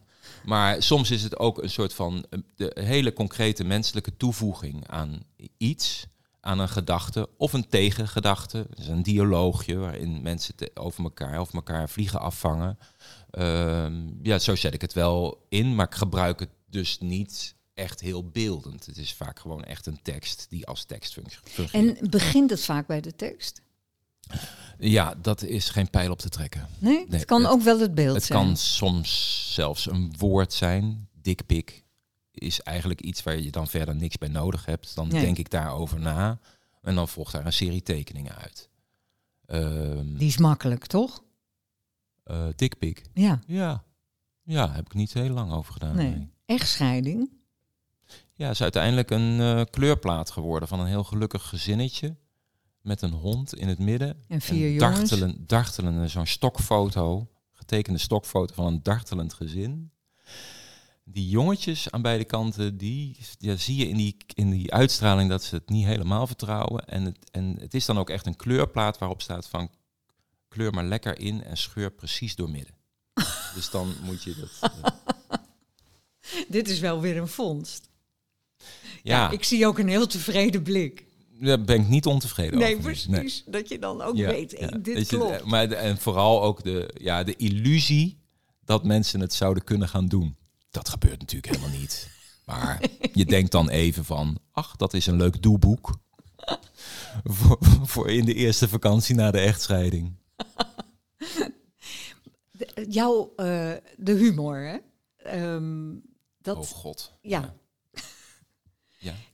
Maar 0.45 0.83
soms 0.83 1.11
is 1.11 1.23
het 1.23 1.38
ook 1.38 1.62
een 1.62 1.71
soort 1.71 1.93
van 1.93 2.25
eh, 2.31 2.38
de 2.55 2.77
hele 2.81 3.12
concrete 3.12 3.64
menselijke 3.64 4.17
toevoeging 4.17 4.88
aan 4.88 5.23
iets, 5.57 6.07
aan 6.41 6.59
een 6.59 6.69
gedachte 6.69 7.29
of 7.37 7.53
een 7.53 7.69
tegengedachte. 7.69 8.67
Dus 8.75 8.87
een 8.87 9.03
dialoogje 9.03 9.77
waarin 9.77 10.23
mensen 10.23 10.55
over 10.75 11.05
elkaar 11.05 11.41
of 11.41 11.55
elkaar 11.55 11.88
vliegen 11.88 12.21
afvangen. 12.21 12.79
Ehm, 13.31 14.03
ja, 14.23 14.38
zo 14.38 14.57
zet 14.57 14.75
ik 14.75 14.81
het 14.81 14.93
wel 14.93 15.47
in, 15.49 15.75
maar 15.75 15.87
ik 15.87 15.95
gebruik 15.95 16.41
het 16.41 16.51
dus 16.71 16.99
niet 17.01 17.55
echt 17.75 18.01
heel 18.01 18.29
beeldend. 18.29 18.87
Het 18.87 18.97
is 18.97 19.12
vaak 19.14 19.38
gewoon 19.38 19.64
echt 19.64 19.87
een 19.87 20.03
tekst 20.03 20.47
die 20.51 20.67
als 20.67 20.85
tekst 20.85 21.12
func- 21.12 21.41
fungeert. 21.45 21.99
En 22.01 22.11
begint 22.11 22.51
het 22.51 22.64
vaak 22.64 22.87
bij 22.87 23.01
de 23.01 23.17
tekst? 23.17 23.61
Ja, 24.79 25.14
dat 25.23 25.43
is 25.43 25.69
geen 25.71 25.91
pijl 25.91 26.11
op 26.11 26.19
te 26.19 26.29
trekken. 26.29 26.69
Nee, 26.79 26.95
Nee, 26.95 27.07
het 27.19 27.25
kan 27.25 27.43
het- 27.43 27.51
ook 27.51 27.62
wel 27.62 27.81
het 27.81 27.95
beeld 27.95 28.14
Het 28.14 28.25
zijn. 28.25 28.38
kan 28.45 28.57
soms 28.57 29.41
zelfs 29.55 29.91
een 29.91 30.14
woord 30.19 30.53
zijn. 30.53 31.09
Dikpik 31.23 31.85
is 32.33 32.61
eigenlijk 32.61 33.01
iets 33.01 33.23
waar 33.23 33.38
je 33.38 33.51
dan 33.51 33.67
verder 33.69 33.95
niks 33.97 34.19
bij 34.19 34.29
nodig 34.29 34.64
hebt. 34.64 34.95
Dan 34.95 35.09
Nee. 35.09 35.21
denk 35.21 35.38
ik 35.38 35.51
daarover 35.51 36.01
na. 36.01 36.38
En 36.83 36.95
dan 36.95 37.09
volgt 37.09 37.33
daar 37.33 37.47
een 37.47 37.53
serie 37.53 37.83
tekeningen 37.83 38.35
uit. 38.37 38.69
Ehm 39.47 40.14
Die 40.17 40.29
is 40.29 40.37
makkelijk, 40.38 40.87
toch? 40.87 41.23
eh, 42.25 42.47
dikpik. 42.57 43.03
Ja, 43.14 43.41
Ja. 43.47 43.83
ja, 44.43 44.73
heb 44.73 44.87
ik 44.87 44.95
niet 44.95 45.12
heel 45.12 45.29
lang 45.31 45.53
over 45.53 45.73
gedaan. 45.73 45.97
nee. 45.97 46.11
nee. 46.11 46.29
Echtscheiding. 46.47 47.31
Ja, 48.33 48.51
is 48.51 48.62
uiteindelijk 48.62 49.11
een 49.11 49.41
eh, 49.41 49.62
kleurplaat 49.70 50.31
geworden 50.31 50.68
van 50.68 50.81
een 50.81 50.87
heel 50.87 51.05
gelukkig 51.05 51.49
gezinnetje. 51.49 52.16
Met 52.89 53.03
een 53.03 53.12
hond 53.12 53.55
in 53.55 53.68
het 53.68 53.78
midden. 53.78 54.22
En 54.28 54.41
vier 54.41 54.70
Een 54.70 54.78
dartelen, 54.78 55.45
dartelende, 55.47 56.09
zo'n 56.09 56.26
stokfoto. 56.26 57.28
Getekende 57.53 57.99
stokfoto 57.99 58.55
van 58.55 58.66
een 58.66 58.82
dartelend 58.82 59.34
gezin. 59.34 59.91
Die 61.05 61.28
jongetjes 61.28 61.91
aan 61.91 62.03
beide 62.03 62.24
kanten, 62.24 62.76
die 62.76 63.18
ja, 63.39 63.57
zie 63.57 63.76
je 63.76 63.89
in 63.89 63.97
die, 63.97 64.16
in 64.34 64.51
die 64.51 64.72
uitstraling 64.72 65.30
dat 65.30 65.43
ze 65.43 65.55
het 65.55 65.68
niet 65.68 65.84
helemaal 65.84 66.26
vertrouwen. 66.26 66.86
En 66.86 67.05
het, 67.05 67.30
en 67.30 67.57
het 67.61 67.74
is 67.74 67.84
dan 67.84 67.99
ook 67.99 68.11
echt 68.11 68.26
een 68.26 68.36
kleurplaat 68.36 68.99
waarop 68.99 69.22
staat 69.22 69.49
van 69.49 69.70
kleur 70.49 70.72
maar 70.72 70.84
lekker 70.84 71.18
in 71.18 71.45
en 71.45 71.57
scheur 71.57 71.91
precies 71.91 72.36
door 72.36 72.51
midden. 72.51 72.74
dus 73.55 73.70
dan 73.70 73.95
moet 74.03 74.22
je 74.22 74.34
dat... 74.34 74.72
Dit 76.49 76.68
is 76.68 76.80
wel 76.80 77.01
weer 77.01 77.16
een 77.16 77.28
vondst. 77.28 77.91
ja, 79.03 79.30
Ik 79.30 79.45
zie 79.45 79.66
ook 79.66 79.78
een 79.78 79.89
heel 79.89 80.07
tevreden 80.07 80.62
blik. 80.62 81.07
Daar 81.41 81.62
ben 81.62 81.80
ik 81.80 81.89
niet 81.89 82.07
ontevreden 82.07 82.59
Nee, 82.59 82.76
over. 82.76 82.82
precies. 83.07 83.43
Dat 83.47 83.68
je 83.68 83.78
dan 83.78 84.03
ook 84.03 84.16
Ja, 84.16 84.28
weet, 84.30 84.51
ja. 84.51 84.68
hey, 84.68 84.80
dit 84.82 85.11
je- 85.11 85.16
klopt. 85.16 85.45
maar 85.45 85.68
de- 85.68 85.74
en 85.76 85.99
vooral 85.99 86.43
ook 86.43 86.62
de, 86.64 86.91
ja, 87.01 87.24
de 87.24 87.36
illusie 87.36 88.18
dat 88.64 88.84
mensen 88.84 89.20
het 89.20 89.32
zouden 89.34 89.64
kunnen 89.64 89.89
gaan 89.89 90.07
doen. 90.09 90.36
Dat 90.70 90.89
gebeurt 90.89 91.18
natuurlijk 91.20 91.55
helemaal 91.55 91.78
niet. 91.78 92.09
Maar 92.49 92.80
je 93.12 93.24
denkt 93.24 93.51
dan 93.53 93.68
even 93.68 94.05
van, 94.05 94.39
ach, 94.53 94.76
dat 94.76 94.95
is 94.95 95.07
een 95.07 95.16
leuk 95.16 95.43
doelboek. 95.43 95.99
voor, 97.24 97.59
voor 97.82 98.11
in 98.11 98.24
de 98.24 98.34
eerste 98.34 98.68
vakantie 98.68 99.14
na 99.14 99.30
de 99.30 99.39
echtscheiding. 99.39 100.12
De- 102.51 102.86
jouw, 102.89 103.32
eh, 103.36 103.72
de 103.97 104.12
humor, 104.12 104.57
hè? 104.59 104.76
Ehm, 105.16 105.95
dat, 106.39 106.57
Oh 106.57 106.62
god. 106.64 107.12
ja. 107.22 107.41
Ja. 107.41 107.55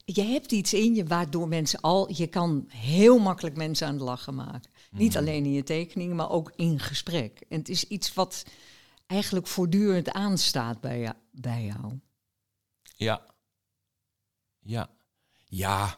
Je 0.05 0.21
hebt 0.21 0.51
iets 0.51 0.73
in 0.73 0.95
je 0.95 1.03
waardoor 1.05 1.47
mensen 1.47 1.81
al... 1.81 2.11
Je 2.13 2.27
kan 2.27 2.65
heel 2.67 3.17
makkelijk 3.19 3.55
mensen 3.55 3.87
aan 3.87 3.93
het 3.93 4.01
lachen 4.03 4.35
maken. 4.35 4.71
Niet 4.91 5.09
Mhm. 5.09 5.17
alleen 5.17 5.45
in 5.45 5.51
je 5.51 5.63
tekeningen, 5.63 6.15
maar 6.15 6.29
ook 6.29 6.51
in 6.55 6.79
gesprek. 6.79 7.41
En 7.49 7.57
het 7.59 7.69
is 7.69 7.83
iets 7.83 8.13
wat 8.13 8.43
eigenlijk 9.07 9.47
voortdurend 9.47 10.11
aanstaat 10.11 10.81
bij, 10.81 10.99
jou, 10.99 11.15
bij 11.31 11.63
jou. 11.65 11.99
Ja. 12.95 13.21
Ja. 14.59 14.89
Ja. 15.45 15.95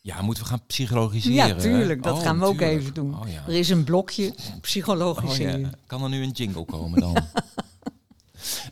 Ja, 0.00 0.22
moeten 0.22 0.42
we 0.42 0.48
gaan 0.48 0.66
psychologiseren? 0.66 1.36
Ja, 1.48 1.54
tuurlijk. 1.54 2.02
Dat 2.02 2.16
Oh, 2.16 2.22
gaan 2.22 2.38
we 2.38 2.44
ook 2.44 2.60
even 2.60 2.94
doen. 2.94 3.18
Oh, 3.20 3.28
ja. 3.28 3.42
Er 3.46 3.54
is 3.54 3.68
een 3.68 3.84
blokje 3.84 4.26
Oh, 4.36 4.60
psychologische. 4.60 5.42
ja. 5.58 5.70
Kan 5.86 6.02
er 6.02 6.08
nu 6.08 6.22
een 6.22 6.30
jingle 6.30 6.64
komen 6.64 7.00
dan? 7.00 7.16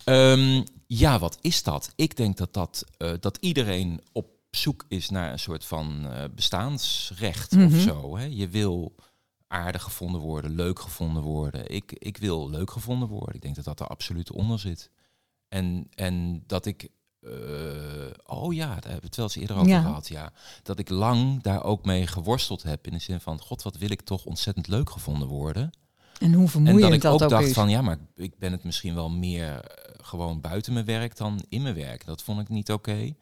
Ehm, 0.06 0.62
ja, 0.86 1.18
wat 1.18 1.38
is 1.40 1.62
dat? 1.62 1.92
Ik 1.96 2.16
denk 2.16 2.36
dat, 2.36 2.54
dat, 2.54 2.84
eh, 2.96 3.12
dat 3.20 3.36
iedereen 3.40 4.00
op 4.12 4.28
zoek 4.50 4.84
is 4.88 5.10
naar 5.10 5.32
een 5.32 5.38
soort 5.38 5.64
van 5.64 6.06
eh, 6.10 6.24
bestaansrecht 6.34 7.52
Mhm. 7.52 7.64
of 7.74 7.80
zo. 7.80 8.16
Hè? 8.16 8.24
Je 8.24 8.48
wil 8.48 8.94
aardig 9.48 9.82
gevonden 9.82 10.20
worden, 10.20 10.54
leuk 10.54 10.78
gevonden 10.80 11.22
worden. 11.22 11.70
Ik, 11.70 11.92
ik 11.92 12.16
wil 12.16 12.50
leuk 12.50 12.70
gevonden 12.70 13.08
worden. 13.08 13.34
Ik 13.34 13.42
denk 13.42 13.54
dat 13.54 13.64
dat 13.64 13.80
er 13.80 13.86
absoluut 13.86 14.32
onder 14.32 14.58
zit. 14.58 14.90
En, 15.48 15.86
en 15.94 16.42
dat 16.46 16.66
ik... 16.66 16.88
eh, 17.20 17.30
oh 18.26 18.54
ja, 18.54 18.66
daar 18.66 18.74
hebben 18.82 19.00
we 19.00 19.06
het 19.06 19.16
wel 19.16 19.24
eens 19.24 19.36
eerder 19.36 19.56
over 19.56 19.68
Ja. 19.68 19.80
gehad. 19.80 20.08
Ja. 20.08 20.32
Dat 20.62 20.78
ik 20.78 20.88
lang 20.88 21.42
daar 21.42 21.64
ook 21.64 21.84
mee 21.84 22.06
geworsteld 22.06 22.62
heb. 22.62 22.86
In 22.86 22.92
de 22.92 22.98
zin 22.98 23.20
van, 23.20 23.40
god, 23.40 23.62
wat 23.62 23.76
wil 23.76 23.90
ik 23.90 24.00
toch 24.02 24.24
ontzettend 24.24 24.68
leuk 24.68 24.90
gevonden 24.90 25.28
worden. 25.28 25.70
En 26.18 26.32
hoe 26.32 26.42
En 26.42 26.48
vermoeiend 26.48 26.82
dat 26.82 26.92
ik 26.92 27.00
dat 27.00 27.12
ook 27.12 27.22
ook, 27.22 27.28
dacht 27.28 27.46
is. 27.46 27.52
van 27.52 27.68
ja, 27.68 27.82
maar 27.82 27.98
ik 28.14 28.38
ben 28.38 28.52
het 28.52 28.64
misschien 28.64 28.94
wel 28.94 29.10
meer 29.10 29.60
eh, 29.60 29.94
gewoon 30.06 30.40
buiten 30.40 30.72
mijn 30.72 30.84
werk 30.84 31.16
dan 31.16 31.44
in 31.48 31.62
mijn 31.62 31.74
werk. 31.74 32.04
Dat 32.04 32.22
vond 32.22 32.40
ik 32.40 32.48
niet 32.48 32.72
oké. 32.72 33.14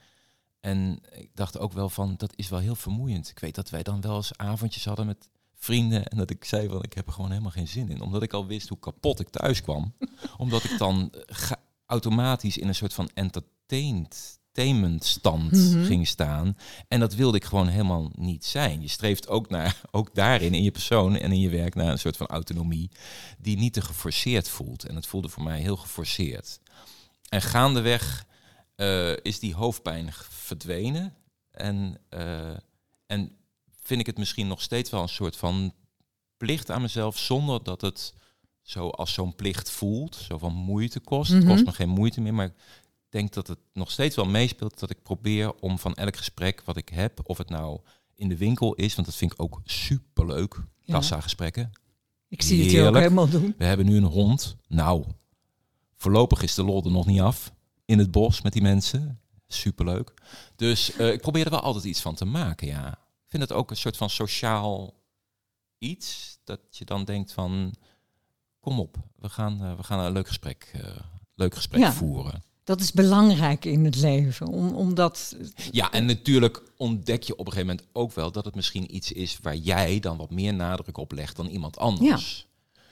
En 0.61 0.99
ik 1.11 1.31
dacht 1.35 1.59
ook 1.59 1.73
wel 1.73 1.89
van 1.89 2.15
dat 2.17 2.33
is 2.37 2.49
wel 2.49 2.59
heel 2.59 2.75
vermoeiend. 2.75 3.29
Ik 3.29 3.39
weet 3.39 3.55
dat 3.55 3.71
wij 3.71 3.83
dan 3.83 4.01
wel 4.01 4.17
eens 4.17 4.37
avondjes 4.37 4.85
hadden 4.85 5.07
met 5.07 5.29
vrienden 5.55 6.07
en 6.07 6.17
dat 6.17 6.31
ik 6.31 6.45
zei 6.45 6.69
van 6.69 6.83
ik 6.83 6.93
heb 6.93 7.07
er 7.07 7.13
gewoon 7.13 7.31
helemaal 7.31 7.51
geen 7.51 7.69
zin 7.69 7.89
in. 7.89 8.01
Omdat 8.01 8.23
ik 8.23 8.33
al 8.33 8.47
wist 8.47 8.69
hoe 8.69 8.79
kapot 8.79 9.21
ik 9.21 9.29
thuis 9.29 9.63
kwam. 9.63 9.95
Omdat 10.37 10.65
ik 10.65 10.79
dan 10.79 11.13
eh, 11.13 11.51
automatisch 11.87 12.59
in 12.59 12.69
een 12.69 12.75
soort 12.75 12.95
van 12.95 13.11
entertained 13.15 14.39
entertainment 14.59 15.05
stand 15.05 15.51
Mhm. 15.53 15.85
ging 15.85 16.07
staan. 16.09 16.57
En 16.89 17.01
dat 17.01 17.15
wilde 17.15 17.37
ik 17.37 17.45
gewoon 17.45 17.69
helemaal 17.69 18.11
niet 18.15 18.45
zijn. 18.45 18.81
Je 18.83 18.89
streeft 18.89 19.29
ook, 19.29 19.49
naar, 19.49 19.81
ook 19.91 20.15
daarin, 20.15 20.55
in 20.55 20.63
je 20.63 20.71
persoon 20.71 21.17
en 21.17 21.33
in 21.33 21.41
je 21.41 21.49
werk, 21.49 21.75
naar 21.75 21.91
een 21.91 21.99
soort 21.99 22.17
van 22.17 22.27
autonomie 22.27 22.91
die 23.39 23.57
niet 23.57 23.73
te 23.73 23.81
geforceerd 23.83 24.49
voelt. 24.49 24.85
En 24.85 24.95
het 24.95 25.07
voelde 25.07 25.29
voor 25.29 25.43
mij 25.43 25.61
heel 25.61 25.77
geforceerd. 25.77 26.61
En 27.29 27.43
gaandeweg 27.43 28.25
eh, 28.77 29.17
is 29.23 29.39
die 29.39 29.55
hoofdpijn 29.55 30.09
verdwenen. 30.29 31.15
En, 31.51 31.99
eh, 32.09 32.57
en 33.07 33.37
vind 33.83 34.01
ik 34.01 34.07
het 34.07 34.19
misschien 34.19 34.47
nog 34.47 34.61
steeds 34.63 34.91
wel 34.91 35.03
een 35.03 35.09
soort 35.09 35.37
van 35.37 35.73
plicht 36.37 36.71
aan 36.71 36.81
mezelf, 36.83 37.19
zonder 37.19 37.63
dat 37.63 37.81
het 37.81 38.15
zo 38.63 38.89
als 38.89 39.13
zo'n 39.13 39.35
plicht 39.35 39.71
voelt, 39.71 40.15
zo 40.29 40.39
van 40.39 40.53
moeite 40.53 41.01
kost. 41.01 41.31
Het 41.33 41.43
Mhm. 41.43 41.51
kost 41.53 41.65
me 41.65 41.73
geen 41.73 41.89
moeite 41.89 42.21
meer, 42.21 42.35
maar 42.35 42.47
ik 42.47 42.53
denk 43.15 43.33
dat 43.33 43.47
het 43.47 43.59
nog 43.73 43.91
steeds 43.91 44.17
wel 44.17 44.25
meespeelt 44.25 44.79
dat 44.79 44.91
ik 44.91 45.03
probeer 45.03 45.55
om 45.55 45.79
van 45.79 45.95
elk 45.95 46.17
gesprek 46.17 46.63
wat 46.65 46.77
ik 46.77 46.89
heb, 46.89 47.21
of 47.29 47.39
het 47.39 47.49
nou 47.49 47.81
in 48.15 48.29
de 48.29 48.37
winkel 48.37 48.75
is, 48.75 48.95
want 48.95 49.07
dat 49.07 49.17
vind 49.17 49.33
ik 49.33 49.43
ook 49.43 49.61
superleuk, 49.65 50.55
Ja. 50.81 50.95
kassa-gesprekken. 50.95 51.71
Ik 52.29 52.43
zie 52.43 52.63
het 52.63 52.71
je 52.71 52.83
ook 52.83 52.95
helemaal 52.97 53.29
doen. 53.29 53.55
We 53.59 53.65
hebben 53.65 53.87
nu 53.87 53.97
een 53.97 54.05
hond. 54.05 54.57
Nou, 54.69 55.05
voorlopig 55.97 56.43
is 56.43 56.55
de 56.55 56.65
lol 56.65 56.85
er 56.85 56.91
nog 56.91 57.07
niet 57.07 57.21
af. 57.21 57.53
In 57.85 57.99
het 57.99 58.11
bos 58.11 58.43
met 58.43 58.53
die 58.53 58.63
mensen. 58.63 59.21
Superleuk. 59.49 60.15
Dus 60.57 60.93
eh, 60.97 61.13
ik 61.13 61.21
probeer 61.21 61.45
er 61.45 61.51
wel 61.51 61.61
altijd 61.61 61.85
iets 61.85 62.01
van 62.01 62.15
te 62.15 62.25
maken, 62.25 62.67
ja. 62.67 62.89
Ik 62.93 63.31
vind 63.31 63.43
het 63.43 63.53
ook 63.53 63.71
een 63.71 63.77
soort 63.77 63.97
van 63.97 64.11
sociaal 64.11 64.95
iets. 65.79 66.39
Dat 66.45 66.61
je 66.71 66.85
dan 66.85 67.05
denkt 67.05 67.33
van, 67.33 67.75
kom 68.61 68.79
op, 68.81 68.97
we 69.17 69.29
gaan, 69.29 69.63
eh, 69.65 69.77
we 69.77 69.83
gaan 69.83 69.99
een 69.99 70.13
leuk 70.13 70.27
gesprek, 70.27 70.71
eh, 70.73 70.97
leuk 71.35 71.55
gesprek 71.55 71.81
Ja. 71.81 71.93
voeren. 71.93 72.43
Dat 72.65 72.81
is 72.81 72.93
belangrijk 72.93 73.65
in 73.65 73.85
het 73.85 73.97
leven. 73.97 74.47
Om, 74.47 74.75
omdat, 74.75 75.37
Ja, 75.71 75.93
en 75.93 76.05
natuurlijk 76.07 76.63
ontdek 76.77 77.23
je 77.23 77.33
op 77.37 77.47
een 77.47 77.53
gegeven 77.53 77.67
moment 77.67 77.89
ook 77.93 78.13
wel 78.13 78.33
dat 78.33 78.45
het 78.45 78.55
misschien 78.55 78.95
iets 78.95 79.13
is 79.13 79.39
waar 79.43 79.57
jij 79.57 80.01
dan 80.01 80.17
wat 80.17 80.31
meer 80.31 80.55
nadruk 80.55 80.97
op 80.97 81.13
legt 81.13 81.37
dan 81.37 81.47
iemand 81.47 81.79
anders. 81.79 82.47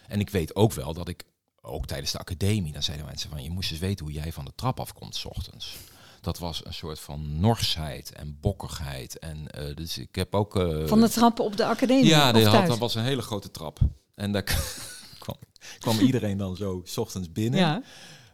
En 0.08 0.20
ik 0.20 0.30
weet 0.30 0.56
ook 0.56 0.72
wel 0.72 0.94
dat 0.94 1.08
ik, 1.08 1.24
ook 1.60 1.86
tijdens 1.86 2.12
de 2.12 2.18
academie, 2.18 2.72
dan 2.72 2.82
zeiden 2.82 3.06
mensen 3.06 3.30
van 3.30 3.42
je 3.42 3.50
moest 3.50 3.70
eens 3.70 3.80
weten 3.80 4.04
hoe 4.04 4.14
jij 4.14 4.32
van 4.32 4.44
de 4.44 4.52
trap 4.54 4.80
afkomt 4.80 5.14
s 5.16 5.24
ochtends. 5.24 5.76
Dat 6.20 6.38
was 6.38 6.64
een 6.66 6.74
soort 6.74 7.00
van 7.00 7.40
norsheid 7.40 8.12
en 8.12 8.38
bokkigheid. 8.40 9.18
En 9.18 9.48
eh, 9.50 9.74
dus 9.76 9.98
ik 9.98 10.14
heb 10.14 10.34
ook. 10.34 10.56
eh, 10.56 10.86
van 10.86 11.00
de 11.00 11.08
trappen 11.08 11.44
op 11.44 11.56
de 11.56 11.64
academie 11.64 12.04
ja, 12.06 12.40
had, 12.42 12.66
dat 12.66 12.78
was 12.78 12.94
een 12.94 13.02
hele 13.04 13.22
grote 13.22 13.50
trap. 13.50 13.78
En 14.14 14.32
daar 14.32 14.42
kwam, 15.18 15.36
kwam 15.78 15.98
iedereen 15.98 16.38
dan 16.38 16.56
zo 16.56 16.80
s 16.84 16.96
ochtends 16.98 17.32
binnen. 17.32 17.60
Ja. 17.60 17.82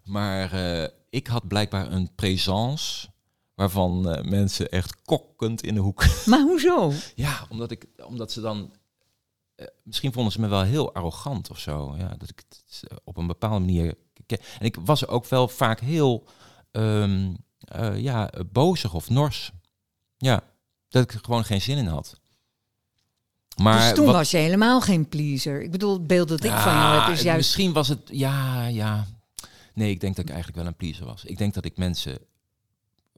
Maar 0.05 0.53
eh, 0.53 0.89
ik 1.11 1.27
had 1.27 1.49
blijkbaar 1.49 1.93
een 1.93 2.15
présence 2.15 3.09
waarvan 3.55 4.09
eh, 4.11 4.25
mensen 4.25 4.69
echt 4.71 5.03
kokkend 5.03 5.63
in 5.63 5.75
de 5.75 5.81
hoek. 5.81 6.05
Maar 6.27 6.41
hoezo? 6.41 6.93
ja, 7.15 7.47
omdat, 7.49 7.71
ik, 7.71 7.87
omdat 8.05 8.33
ze 8.33 8.41
dan... 8.41 8.73
eh, 9.55 9.67
misschien 9.83 10.13
vonden 10.13 10.33
ze 10.33 10.41
me 10.41 10.47
wel 10.49 10.63
heel 10.63 10.95
arrogant 10.95 11.51
of 11.51 11.59
zo. 11.59 11.95
Ja, 11.99 12.09
dat 12.19 12.29
ik 12.29 12.43
het 12.49 12.83
eh, 12.89 12.97
op 13.05 13.17
een 13.17 13.27
bepaalde 13.27 13.59
manier... 13.59 13.95
ke- 14.27 14.39
En 14.59 14.67
ik 14.67 14.77
was 14.85 15.07
ook 15.07 15.27
wel 15.27 15.49
vaak 15.49 15.81
heel 15.81 16.25
ehm, 16.71 17.35
eh, 17.59 17.99
ja, 18.01 18.31
bozig 18.53 18.95
of 18.95 19.11
nors. 19.11 19.51
Ja, 20.17 20.43
dat 20.89 21.03
ik 21.03 21.13
er 21.13 21.21
gewoon 21.23 21.45
geen 21.45 21.63
zin 21.63 21.77
in 21.79 21.87
had. 21.87 22.21
Maar 23.63 23.81
dus 23.89 23.95
toen 23.95 24.07
wat- 24.07 24.15
was 24.15 24.31
je 24.31 24.37
helemaal 24.37 24.81
geen 24.81 25.09
pleaser. 25.09 25.63
Ik 25.63 25.71
bedoel, 25.71 25.93
het 25.93 26.07
beeld 26.07 26.29
dat 26.29 26.45
ik 26.45 26.51
van 26.51 26.73
jou 26.73 27.01
heb 27.01 27.13
is 27.15 27.23
juist... 27.23 27.39
Misschien 27.39 27.73
was 27.73 27.89
het, 27.89 28.01
ja, 28.13 28.67
ja. 28.67 29.07
Nee, 29.79 29.91
ik 29.91 30.01
denk 30.01 30.17
dat 30.17 30.25
ik 30.25 30.31
eigenlijk 30.31 30.59
wel 30.63 30.69
een 30.69 30.77
pleaser 30.77 31.05
was. 31.07 31.25
Ik 31.25 31.39
denk 31.39 31.55
dat 31.55 31.65
ik 31.65 31.77
mensen 31.77 32.19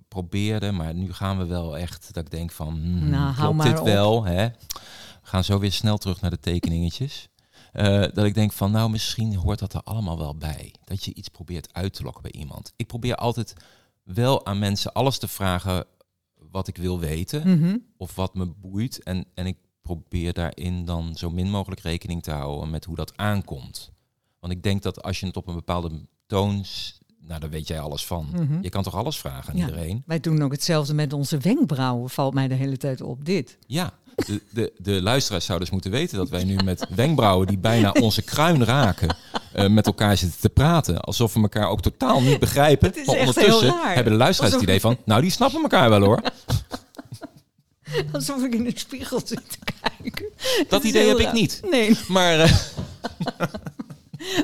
probeerde, 0.08 0.72
maar 0.72 0.94
nu 0.94 1.12
gaan 1.12 1.38
we 1.38 1.44
wel 1.44 1.78
echt 1.78 2.14
dat 2.14 2.24
ik 2.24 2.30
denk 2.30 2.50
van, 2.52 2.72
hmm, 2.74 3.08
Nou, 3.08 3.22
hou 3.22 3.34
klopt 3.36 3.56
maar 3.56 3.68
dit 3.68 3.78
op. 3.78 3.84
wel? 3.86 4.24
Hè? 4.24 4.48
We 4.48 5.26
gaan 5.36 5.44
zo 5.44 5.58
weer 5.58 5.72
snel 5.72 5.98
terug 5.98 6.20
naar 6.20 6.30
de 6.30 6.40
tekeningetjes. 6.40 7.28
Eh, 7.72 8.00
dat 8.00 8.24
ik 8.24 8.34
denk 8.34 8.52
van, 8.52 8.70
nou, 8.70 8.90
misschien 8.90 9.34
hoort 9.36 9.58
dat 9.58 9.74
er 9.74 9.82
allemaal 9.82 10.18
wel 10.18 10.36
bij. 10.36 10.74
Dat 10.84 11.04
je 11.04 11.14
iets 11.14 11.28
probeert 11.28 11.74
uit 11.74 11.92
te 11.94 12.02
lokken 12.02 12.22
bij 12.22 12.32
iemand. 12.32 12.72
Ik 12.76 12.86
probeer 12.86 13.14
altijd 13.14 13.54
wel 14.02 14.46
aan 14.46 14.58
mensen 14.58 14.92
alles 14.92 15.18
te 15.18 15.28
vragen 15.28 15.84
wat 16.50 16.68
ik 16.68 16.76
wil 16.76 16.98
weten 16.98 17.58
Mhm. 17.58 17.76
of 17.96 18.14
wat 18.14 18.34
me 18.34 18.46
boeit. 18.46 19.02
En, 19.02 19.24
en 19.34 19.46
ik 19.46 19.56
probeer 19.82 20.32
daarin 20.32 20.84
dan 20.84 21.14
zo 21.16 21.30
min 21.30 21.50
mogelijk 21.50 21.80
rekening 21.80 22.22
te 22.22 22.30
houden 22.30 22.70
met 22.70 22.84
hoe 22.84 22.96
dat 22.96 23.16
aankomt. 23.16 23.90
Want 24.40 24.52
ik 24.52 24.62
denk 24.62 24.82
dat 24.82 25.02
als 25.02 25.20
je 25.20 25.26
het 25.26 25.36
op 25.36 25.46
een 25.48 25.54
bepaalde 25.54 26.06
toon... 26.30 26.64
s- 26.64 26.98
Nou, 27.26 27.40
daar 27.40 27.50
weet 27.50 27.68
jij 27.68 27.80
alles 27.80 28.06
van. 28.06 28.26
Mhm. 28.32 28.58
Je 28.62 28.68
kan 28.68 28.82
toch 28.82 28.94
alles 28.94 29.18
vragen 29.18 29.52
aan 29.52 29.58
Ja. 29.58 29.66
iedereen? 29.66 30.02
Wij 30.06 30.20
doen 30.20 30.42
ook 30.42 30.52
hetzelfde 30.52 30.94
met 30.94 31.12
onze 31.12 31.38
wenkbrauwen, 31.38 32.10
valt 32.10 32.34
mij 32.34 32.48
de 32.48 32.54
hele 32.54 32.76
tijd 32.76 33.00
op. 33.00 33.24
Dit. 33.24 33.58
Ja, 33.66 33.92
de, 34.26 34.42
de, 34.50 34.72
de 34.78 35.02
luisteraars 35.02 35.44
zouden 35.44 35.66
dus 35.68 35.74
moeten 35.80 36.00
weten 36.00 36.16
dat 36.18 36.28
wij 36.28 36.44
nu 36.44 36.56
met 36.64 36.86
wenkbrauwen 36.94 37.46
die 37.46 37.58
bijna 37.58 37.90
onze 37.92 38.22
kruin 38.22 38.64
raken, 38.64 39.16
eh, 39.52 39.68
met 39.68 39.86
elkaar 39.86 40.16
zitten 40.16 40.40
te 40.40 40.48
praten. 40.48 41.00
Alsof 41.00 41.34
we 41.34 41.40
elkaar 41.40 41.68
ook 41.68 41.80
totaal 41.82 42.20
niet 42.20 42.38
begrijpen. 42.48 42.92
Maar 43.06 43.18
ondertussen 43.18 43.74
hebben 43.80 44.12
de 44.12 44.18
luisteraars 44.18 44.38
Alsof- 44.54 44.60
het 44.60 44.62
idee 44.62 44.80
van, 44.80 44.96
nou 45.04 45.20
die 45.20 45.30
snappen 45.30 45.62
elkaar 45.62 45.90
wel 45.90 46.00
hoor. 46.02 46.20
Alsof 48.12 48.42
ik 48.44 48.54
in 48.54 48.64
de 48.64 48.72
spiegel 48.74 49.20
zit 49.24 49.50
te 49.50 49.58
kijken. 49.82 50.26
Dat 50.68 50.84
idee 50.84 51.08
heb 51.08 51.18
ik 51.18 51.32
niet. 51.32 51.60
Nee, 51.70 51.96
Maar 52.08 52.40
eh, 52.40 52.52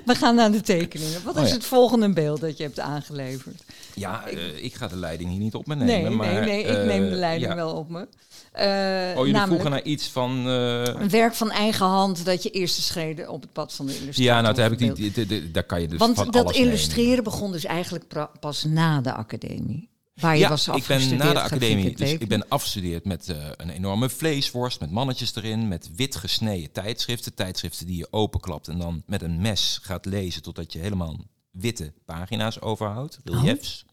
we 0.04 0.14
gaan 0.14 0.34
naar 0.34 0.52
de 0.52 0.60
tekeningen. 0.60 1.22
Wat 1.24 1.36
Oh 1.36 1.42
is 1.42 1.48
ja. 1.48 1.54
het 1.54 1.64
volgende 1.64 2.12
beeld 2.12 2.40
dat 2.40 2.56
je 2.56 2.62
hebt 2.62 2.80
aangeleverd? 2.80 3.62
ja, 3.94 4.26
eh, 4.26 4.64
ik 4.64 4.74
ga 4.74 4.88
de 4.88 4.96
leiding 4.96 5.30
hier 5.30 5.38
niet 5.38 5.54
op 5.54 5.66
me 5.66 5.74
nemen. 5.74 6.02
Nee, 6.02 6.10
maar, 6.10 6.32
nee, 6.32 6.40
nee, 6.40 6.62
ik 6.62 6.76
eh, 6.76 6.84
neem 6.84 7.10
de 7.10 7.16
leiding 7.16 7.50
ja. 7.50 7.56
wel 7.56 7.74
op 7.74 7.88
me. 7.88 8.08
Eh, 8.52 8.66
Oh, 8.66 9.16
jullie 9.16 9.32
namelijk 9.32 9.46
vroegen 9.46 9.70
naar 9.70 9.82
iets 9.82 10.08
van... 10.08 10.46
een 10.46 11.10
werk 11.10 11.34
van 11.34 11.50
eigen 11.50 11.86
hand 11.86 12.24
dat 12.24 12.42
je 12.42 12.50
eerste 12.50 12.82
schreden 12.82 13.28
op 13.28 13.40
het 13.40 13.52
pad 13.52 13.72
van 13.72 13.86
de 13.86 13.92
illustratie. 13.92 14.24
ja, 14.24 14.40
nou, 14.40 14.54
daar, 14.54 14.70
heb 14.70 14.80
ik 14.80 14.96
die, 14.96 15.50
daar 15.50 15.64
kan 15.64 15.80
je 15.80 15.88
dus 15.88 15.98
Want 15.98 16.16
van 16.16 16.30
dat 16.30 16.54
illustreren 16.54 17.24
begon 17.24 17.52
dus 17.52 17.64
eigenlijk 17.64 18.04
pas 18.40 18.64
na 18.64 19.00
de 19.00 19.12
academie. 19.12 19.88
Waar 20.20 20.34
je 20.34 20.40
ja, 20.40 20.48
was 20.48 20.68
ik 20.68 20.86
ben 20.86 21.16
na 21.16 21.32
de 21.32 21.40
academie, 21.40 21.96
dus 21.96 22.12
ik 22.12 22.28
ben 22.28 22.48
afgestudeerd 22.48 23.04
met 23.04 23.28
eh, 23.28 23.48
een 23.56 23.70
enorme 23.70 24.08
vleesworst, 24.08 24.80
met 24.80 24.90
mannetjes 24.90 25.34
erin, 25.36 25.68
met 25.68 25.90
wit 25.96 26.16
gesneden 26.16 26.72
tijdschriften. 26.72 27.34
Tijdschriften 27.34 27.86
die 27.86 27.96
je 27.96 28.08
openklapt 28.10 28.68
en 28.68 28.78
dan 28.78 29.02
met 29.06 29.22
een 29.22 29.40
mes 29.40 29.78
gaat 29.82 30.04
lezen 30.04 30.42
totdat 30.42 30.72
je 30.72 30.78
helemaal 30.78 31.16
witte 31.50 31.92
pagina's 32.04 32.60
overhoudt, 32.60 33.18
reliefs. 33.24 33.84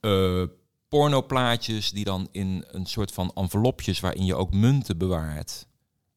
Eh, 0.00 0.42
pornoplaatjes 0.88 1.90
die 1.90 2.04
dan 2.04 2.28
in 2.32 2.64
een 2.68 2.86
soort 2.86 3.12
van 3.12 3.30
envelopjes 3.34 4.00
waarin 4.00 4.24
je 4.24 4.34
ook 4.34 4.52
munten 4.52 4.98
bewaart. 4.98 5.66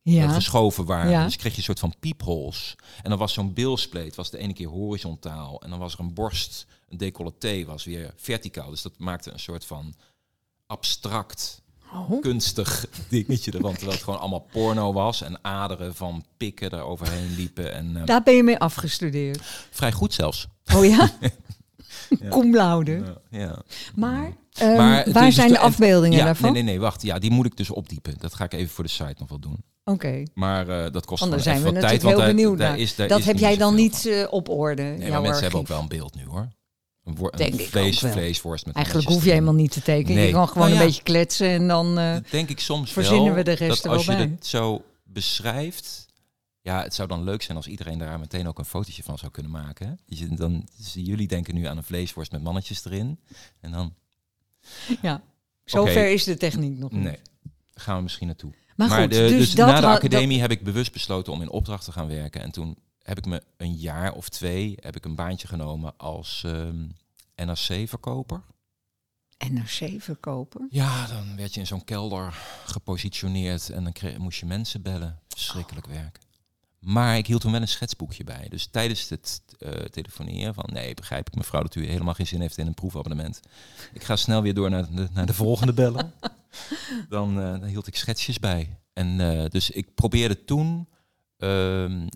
eh, 0.03 0.13
Ja. 0.13 0.30
geschoven 0.30 0.86
waren. 0.86 1.11
Ja. 1.11 1.23
Dus 1.26 1.36
kreeg 1.36 1.51
je 1.51 1.57
een 1.57 1.63
soort 1.63 1.80
van 1.80 1.95
piepholes. 1.99 2.76
En 3.03 3.09
dan 3.09 3.19
was 3.19 3.34
zo'n 3.34 3.53
bilspleet, 3.53 4.15
was 4.15 4.30
de 4.30 4.38
ene 4.38 4.53
keer 4.53 4.67
horizontaal. 4.67 5.61
En 5.61 5.69
dan 5.69 5.80
was 5.80 5.93
er 5.93 5.99
een 5.99 6.13
borst, 6.13 6.65
een 6.89 6.97
decolleté, 6.97 7.65
was 7.65 7.83
weer 7.83 8.13
verticaal. 8.15 8.69
Dus 8.69 8.81
dat 8.81 8.93
maakte 8.97 9.31
een 9.31 9.39
soort 9.39 9.65
van 9.65 9.93
abstract, 10.67 11.63
Oh. 11.93 12.21
kunstig 12.21 12.86
dingetje. 13.09 13.51
ervan, 13.51 13.71
Terwijl 13.73 13.91
het 13.91 14.03
gewoon 14.03 14.19
allemaal 14.19 14.47
porno 14.51 14.93
was. 14.93 15.21
En 15.21 15.43
aderen 15.43 15.95
van 15.95 16.25
pikken 16.38 16.69
er 16.71 16.81
overheen 16.81 17.36
liepen. 17.36 17.73
En, 17.73 17.97
eh, 17.97 18.05
Daar 18.05 18.23
ben 18.23 18.36
je 18.36 18.43
mee 18.43 18.57
afgestudeerd. 18.57 19.41
vrij 19.71 19.91
goed 19.91 20.13
zelfs. 20.13 20.47
Oh 20.75 20.86
ja? 20.86 21.09
Cum 22.29 22.55
laude. 22.55 22.91
Ja, 23.29 23.39
ja. 23.39 23.61
Maar, 23.95 24.31
ehm, 24.53 24.75
Maar 24.77 25.11
waar 25.11 25.27
is 25.27 25.36
zijn 25.36 25.47
dus 25.47 25.57
de 25.57 25.63
en- 25.63 25.69
afbeeldingen 25.69 26.17
ja, 26.17 26.25
daarvan? 26.25 26.53
Nee, 26.53 26.63
nee, 26.63 26.71
nee, 26.71 26.79
wacht. 26.81 27.01
Ja, 27.01 27.19
die 27.19 27.31
moet 27.31 27.45
ik 27.45 27.57
dus 27.57 27.69
opdiepen. 27.69 28.15
Dat 28.19 28.33
ga 28.33 28.43
ik 28.43 28.53
even 28.53 28.73
voor 28.73 28.83
de 28.83 28.89
site 28.89 29.15
nog 29.17 29.29
wel 29.29 29.39
doen. 29.39 29.63
Oké. 29.83 30.23
Maar 30.33 30.67
eh, 30.69 30.91
dat 30.91 31.05
kost 31.05 31.23
gewoon 31.23 31.39
zijn 31.39 31.61
we 31.63 31.71
tijd. 31.79 32.01
heel 32.01 32.11
want 32.11 32.25
benieuwd 32.25 32.57
daar 32.57 32.77
is- 32.79 32.95
daar 32.95 33.07
dat 33.07 33.19
is 33.19 33.25
heb 33.25 33.38
jij 33.38 33.57
dan 33.57 33.75
niet 33.75 34.05
eh, 34.05 34.27
op 34.29 34.49
orde. 34.49 34.81
Nee, 34.83 35.09
maar 35.09 35.21
mensen 35.21 35.41
hebben 35.41 35.59
ook 35.59 35.67
wel 35.67 35.79
een 35.79 35.88
beeld 35.88 36.15
nu 36.15 36.25
hoor. 36.25 36.47
Een, 37.06 37.18
een 37.20 37.60
ik 37.60 37.68
vlees, 37.68 37.99
vleesworst 37.99 38.66
met 38.66 38.76
Eigenlijk 38.76 39.08
hoef 39.08 39.24
je 39.24 39.30
helemaal 39.30 39.53
niet 39.53 39.72
te 39.72 39.82
tekenen. 39.82 40.16
Nee. 40.16 40.28
Je 40.28 40.34
kan 40.34 40.47
gewoon 40.47 40.68
Nou 40.70 40.80
een 40.80 40.86
beetje 40.86 41.03
kletsen 41.03 41.47
en 41.47 41.68
dan... 41.68 41.95
Dat 41.95 42.30
denk 42.30 42.49
ik 42.49 42.60
soms 42.60 42.91
verzinnen 42.91 43.26
wel, 43.26 43.34
we 43.36 43.43
de 43.43 43.51
rest 43.51 43.84
dat 43.84 43.91
als 43.91 44.06
je 44.06 44.12
het 44.12 44.45
zo 44.45 44.84
beschrijft... 45.03 46.06
Ja, 46.62 46.82
het 46.82 46.93
zou 46.93 47.08
dan 47.08 47.24
leuk 47.24 47.41
zijn 47.41 47.58
als 47.58 47.68
iedereen 47.68 47.97
daar 47.97 48.20
meteen 48.20 48.47
ook 48.47 48.60
een 48.60 48.66
fotootje 48.66 49.03
van 49.03 49.18
zou 49.18 49.32
kunnen 49.32 49.51
maken. 49.51 49.99
dan, 50.30 50.68
dus 50.78 50.93
jullie 50.93 51.28
denken 51.28 51.56
nu 51.56 51.66
aan 51.66 51.78
een 51.78 51.84
vleesworst 51.84 52.32
met 52.32 52.43
mannetjes 52.43 52.86
erin. 52.86 53.20
En 53.60 53.72
dan, 53.72 53.93
ja. 55.01 55.22
Zover 55.66 55.91
Oké. 55.91 56.06
is 56.06 56.24
de 56.24 56.38
techniek 56.38 56.78
nog 56.78 56.91
niet. 56.91 57.03
nee, 57.03 57.20
gaan 57.74 57.97
we 57.97 58.03
misschien 58.03 58.28
naartoe. 58.28 58.51
Maar 58.76 58.89
goed, 58.89 59.12
de- 59.12 59.18
dus, 59.18 59.32
dus 59.32 59.53
na 59.53 59.80
de 59.80 59.88
academie 59.88 60.41
heb 60.41 60.51
ik 60.51 60.64
bewust 60.64 60.91
besloten 60.91 61.34
om 61.34 61.41
in 61.41 61.49
opdracht 61.49 61.86
te 61.86 61.91
gaan 61.91 62.08
werken. 62.08 62.41
En 62.41 62.51
toen 62.51 62.78
heb 63.06 63.18
ik 63.18 63.26
me 63.26 63.41
een 63.58 63.74
jaar 63.74 64.14
of 64.14 64.30
twee 64.30 64.78
heb 64.80 64.95
ik 64.95 65.06
een 65.06 65.16
baantje 65.16 65.47
genomen 65.47 65.97
als 65.97 66.43
ehm 66.45 66.88
NRC-verkoper. 67.36 68.41
dat- 69.38 69.49
NRC-verkoper? 69.51 70.68
Ja, 70.70 71.08
dan 71.08 71.36
werd 71.36 71.53
je 71.53 71.60
in 71.60 71.68
zo'n 71.68 71.84
kelder 71.84 72.34
gepositioneerd 72.66 73.70
en 73.70 73.84
dan 73.84 73.93
kreeg, 73.93 74.18
moest 74.18 74.39
je 74.39 74.45
mensen 74.45 74.82
bellen. 74.82 75.20
Verschrikkelijk 75.28 75.88
werk. 75.88 76.20
Maar 76.80 77.18
ik 77.18 77.28
hield 77.28 77.41
toen 77.41 77.51
wel 77.51 77.62
een 77.62 77.68
schetsboekje 77.68 78.24
bij. 78.24 78.47
Dus 78.49 78.66
tijdens 78.66 79.10
het 79.10 79.41
eh, 79.60 79.72
telefoneren 79.72 80.53
van... 80.53 80.70
nee, 80.74 80.93
begrijp 80.93 81.28
ik 81.28 81.36
mevrouw 81.36 81.62
dat 81.62 81.76
u 81.76 81.86
helemaal 81.88 82.14
geen 82.14 82.28
zin 82.28 82.41
heeft 82.41 82.58
in 82.58 82.68
een 82.68 82.74
proefabonnement. 82.74 83.39
Ik 83.93 84.03
ga 84.03 84.16
snel 84.16 84.41
weer 84.41 84.53
door 84.53 84.70
naar 84.70 84.95
de, 84.95 85.08
naar 85.14 85.26
de 85.26 85.34
volgende 85.34 85.74
bellen. 85.74 86.14
Dan, 87.10 87.41
eh, 87.41 87.51
dan 87.51 87.64
hield 87.64 87.88
ik 87.88 87.95
schetsjes 87.95 88.39
bij. 88.39 88.80
En 88.93 89.20
eh, 89.20 89.49
dus 89.49 89.70
ik 89.70 89.95
probeerde 89.95 90.45
toen 90.45 90.88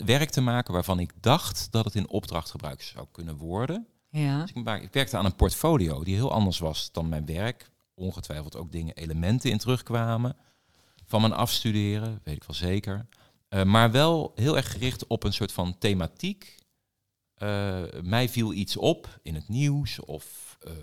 werk 0.05 0.29
te 0.29 0.41
maken 0.41 0.73
waarvan 0.73 0.99
ik 0.99 1.11
dacht 1.21 1.67
dat 1.71 1.85
het 1.85 1.95
in 1.95 2.09
opdracht 2.09 2.49
gebruikt 2.49 2.83
zou 2.83 3.07
kunnen 3.11 3.35
worden. 3.35 3.87
Ja. 4.09 4.41
Dus 4.41 4.49
ik, 4.53 4.63
maak- 4.63 4.81
ik 4.81 4.93
werkte 4.93 5.17
aan 5.17 5.25
een 5.25 5.35
portfolio 5.35 6.03
die 6.03 6.15
heel 6.15 6.31
anders 6.31 6.57
was 6.59 6.91
dan 6.91 7.09
mijn 7.09 7.25
werk. 7.25 7.69
Ongetwijfeld 7.93 8.55
ook 8.55 8.71
dingen, 8.71 8.95
elementen 8.95 9.51
in 9.51 9.57
terugkwamen. 9.57 10.35
Van 11.05 11.21
mijn 11.21 11.33
afstuderen, 11.33 12.19
weet 12.23 12.35
ik 12.35 12.43
wel 12.43 12.55
zeker. 12.55 13.07
Eh, 13.49 13.63
maar 13.63 13.91
wel 13.91 14.31
heel 14.35 14.57
erg 14.57 14.71
gericht 14.71 15.07
op 15.07 15.23
een 15.23 15.33
soort 15.33 15.51
van 15.51 15.77
thematiek. 15.77 16.57
Eh, 17.33 17.81
mij 18.03 18.29
viel 18.29 18.53
iets 18.53 18.77
op 18.77 19.19
in 19.21 19.35
het 19.35 19.47
nieuws 19.49 19.99
of 19.99 20.57
ehm, 20.59 20.75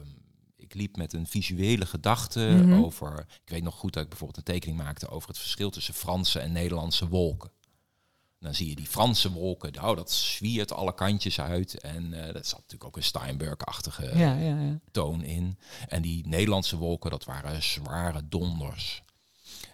ik 0.57 0.75
liep 0.75 0.97
met 0.97 1.13
een 1.13 1.27
visuele 1.27 1.87
gedachte 1.87 2.41
Mhm. 2.41 2.73
over... 2.85 3.27
Ik 3.45 3.51
weet 3.51 3.63
nog 3.63 3.75
goed 3.75 3.93
dat 3.93 4.03
ik 4.03 4.09
bijvoorbeeld 4.09 4.39
een 4.39 4.53
tekening 4.55 4.79
maakte 4.79 5.09
over 5.09 5.29
het 5.29 5.39
verschil 5.39 5.71
tussen 5.71 5.95
Franse 5.95 6.39
en 6.41 6.53
Nederlandse 6.53 7.09
wolken. 7.09 7.51
Dan 8.41 8.55
zie 8.55 8.69
je 8.69 8.75
die 8.75 8.87
Franse 8.87 9.33
wolken, 9.33 9.73
nou, 9.73 9.97
dat 9.97 10.13
zwiert 10.13 10.73
alle 10.73 10.95
kantjes 10.95 11.41
uit. 11.41 11.81
En 11.81 12.13
eh 12.13 12.33
dat 12.35 12.47
zat 12.47 12.59
natuurlijk 12.59 12.85
ook 12.85 12.97
een 12.97 13.03
Steinberg-achtige 13.03 14.19
Ja, 14.19 14.33
ja, 14.35 14.61
ja. 14.61 14.81
toon 14.91 15.23
in. 15.23 15.59
En 15.89 16.03
die 16.03 16.27
Nederlandse 16.29 16.77
wolken, 16.77 17.11
dat 17.11 17.25
waren 17.25 17.63
zware 17.63 18.29
donders. 18.29 19.03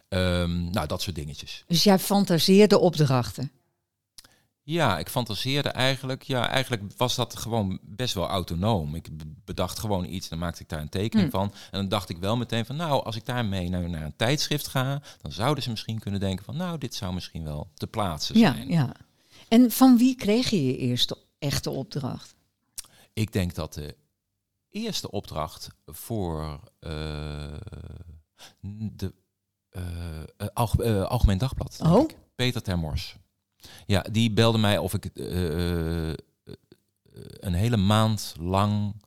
Ehm, 0.08 0.70
nou, 0.70 0.86
dat 0.86 1.02
soort 1.02 1.16
dingetjes. 1.16 1.64
Dus 1.66 1.82
jij 1.82 1.98
fantaseerde 1.98 2.78
opdrachten. 2.78 3.50
Ja, 4.64 4.98
ik 4.98 5.08
fantaseerde 5.08 5.68
eigenlijk. 5.68 6.22
Ja, 6.22 6.48
eigenlijk 6.48 6.82
was 6.96 7.14
dat 7.14 7.36
gewoon 7.36 7.78
best 7.82 8.14
wel 8.14 8.28
autonoom. 8.28 8.94
Ik 8.94 9.08
bedacht 9.44 9.78
gewoon 9.78 10.04
iets, 10.04 10.28
dan 10.28 10.38
maakte 10.38 10.62
ik 10.62 10.68
daar 10.68 10.80
een 10.80 10.88
tekening 10.88 11.30
Hm. 11.30 11.36
van. 11.36 11.52
En 11.52 11.78
dan 11.78 11.88
dacht 11.88 12.08
ik 12.08 12.16
wel 12.16 12.36
meteen 12.36 12.64
van, 12.66 12.76
nou, 12.76 13.04
als 13.04 13.16
ik 13.16 13.24
daarmee 13.26 13.68
naar, 13.68 13.90
naar 13.90 14.02
een 14.02 14.16
tijdschrift 14.16 14.68
ga, 14.68 15.02
dan 15.20 15.32
zouden 15.32 15.62
ze 15.62 15.70
misschien 15.70 15.98
kunnen 15.98 16.20
denken 16.20 16.44
van, 16.44 16.56
nou, 16.56 16.78
dit 16.78 16.94
zou 16.94 17.14
misschien 17.14 17.44
wel 17.44 17.70
te 17.74 17.86
plaatsen 17.86 18.38
Ja, 18.38 18.52
zijn. 18.54 18.68
ja. 18.68 18.92
En 19.48 19.70
van 19.70 19.96
wie 19.98 20.14
kreeg 20.16 20.50
je 20.50 20.66
je 20.66 20.76
eerste 20.76 21.16
echte 21.38 21.70
opdracht? 21.70 22.34
Ik 23.12 23.32
denk 23.32 23.54
dat 23.54 23.74
de 23.74 23.96
eerste 24.70 25.10
opdracht 25.10 25.68
voor 25.86 26.60
eh, 26.78 26.90
de 28.92 29.14
eh, 29.70 30.20
eh, 30.36 30.46
Alge- 30.52 31.06
Algemeen 31.06 31.38
Dagblad. 31.38 31.76
denk 31.78 31.94
Oh. 31.94 32.02
ik. 32.10 32.16
Peter 32.34 32.62
Termors. 32.62 33.16
Ja, 33.86 34.00
die 34.00 34.32
belde 34.32 34.58
mij 34.58 34.78
of 34.78 34.94
ik 34.94 35.04
eh, 35.04 36.10
eh, 36.10 36.16
een 37.14 37.54
hele 37.54 37.76
maand 37.76 38.34
lang 38.40 39.02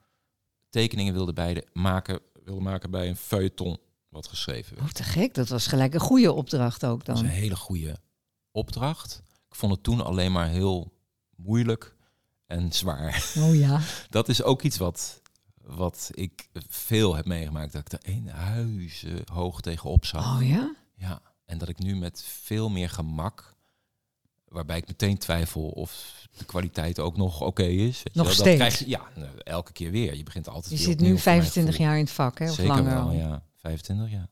tekeningen 0.70 1.14
wilde 1.14 1.34
bij 1.34 1.54
de, 1.54 1.68
maken, 1.74 2.20
wilde 2.44 2.62
maken 2.62 2.92
bij 2.92 3.10
een 3.10 3.18
feuilleton 3.18 3.78
wat 4.10 4.28
geschreven 4.28 4.76
werd. 4.76 4.88
Oh, 4.88 4.94
te 4.94 5.04
gek. 5.04 5.34
Dat 5.34 5.48
was 5.48 5.68
gelijk 5.68 5.94
een 5.94 6.00
goede 6.00 6.34
opdracht 6.34 6.86
ook 6.86 7.06
Dat 7.06 7.08
was 7.08 7.18
dan. 7.24 7.26
een 7.26 7.38
hele 7.38 7.56
goede 7.56 7.98
opdracht. 8.52 9.22
Ik 9.50 9.56
vond 9.56 9.72
het 9.72 9.84
toen 9.84 10.02
alleen 10.06 10.32
maar 10.32 10.48
heel 10.48 10.94
moeilijk 11.36 11.96
en 12.46 12.72
zwaar. 12.72 13.32
Oh 13.38 13.56
ja. 13.56 13.80
Dat 14.10 14.30
is 14.30 14.44
ook 14.44 14.62
iets 14.62 14.78
wat, 14.78 15.22
wat 15.62 16.10
ik 16.14 16.50
veel 16.68 17.16
heb 17.16 17.26
meegemaakt. 17.26 17.74
Dat 17.74 17.82
ik 17.82 17.92
er 18.04 18.14
een 18.14 18.28
huizen 18.28 19.22
hoog 19.32 19.62
tegenop 19.62 20.06
zag. 20.06 20.36
Oh 20.36 20.48
ja? 20.48 20.76
Ja, 20.96 21.22
en 21.46 21.58
dat 21.58 21.70
ik 21.70 21.80
nu 21.80 21.96
met 21.96 22.24
veel 22.24 22.70
meer 22.70 22.90
gemak, 22.90 23.55
waarbij 24.56 24.78
ik 24.78 24.88
meteen 24.88 25.18
twijfel 25.18 25.62
of 25.70 26.14
de 26.38 26.46
kwaliteit 26.46 27.00
ook 27.00 27.18
nog 27.18 27.42
oké 27.42 27.64
is. 27.64 28.04
Weet 28.04 28.16
Nog 28.16 28.32
steeds? 28.32 28.56
Krijg 28.56 28.80
je, 28.80 28.90
ja, 28.90 29.02
elke 29.44 29.72
keer 29.72 29.92
weer. 29.92 30.16
Je 30.16 30.24
begint 30.24 30.48
altijd 30.50 30.78
Je 30.78 30.78
zit 30.86 31.00
nu 31.00 31.06
voor 31.06 31.08
mijn 31.08 31.20
25 31.20 31.74
gevoel. 31.74 31.88
jaar 31.90 31.98
in 31.98 32.04
het 32.04 32.14
vak, 32.14 32.40
hè? 32.40 32.46
Of 32.50 32.56
Zeker 32.56 32.76
langer 32.76 32.94
wel, 32.94 33.12
ja. 33.12 33.44
25 33.56 34.10
jaar. 34.12 34.28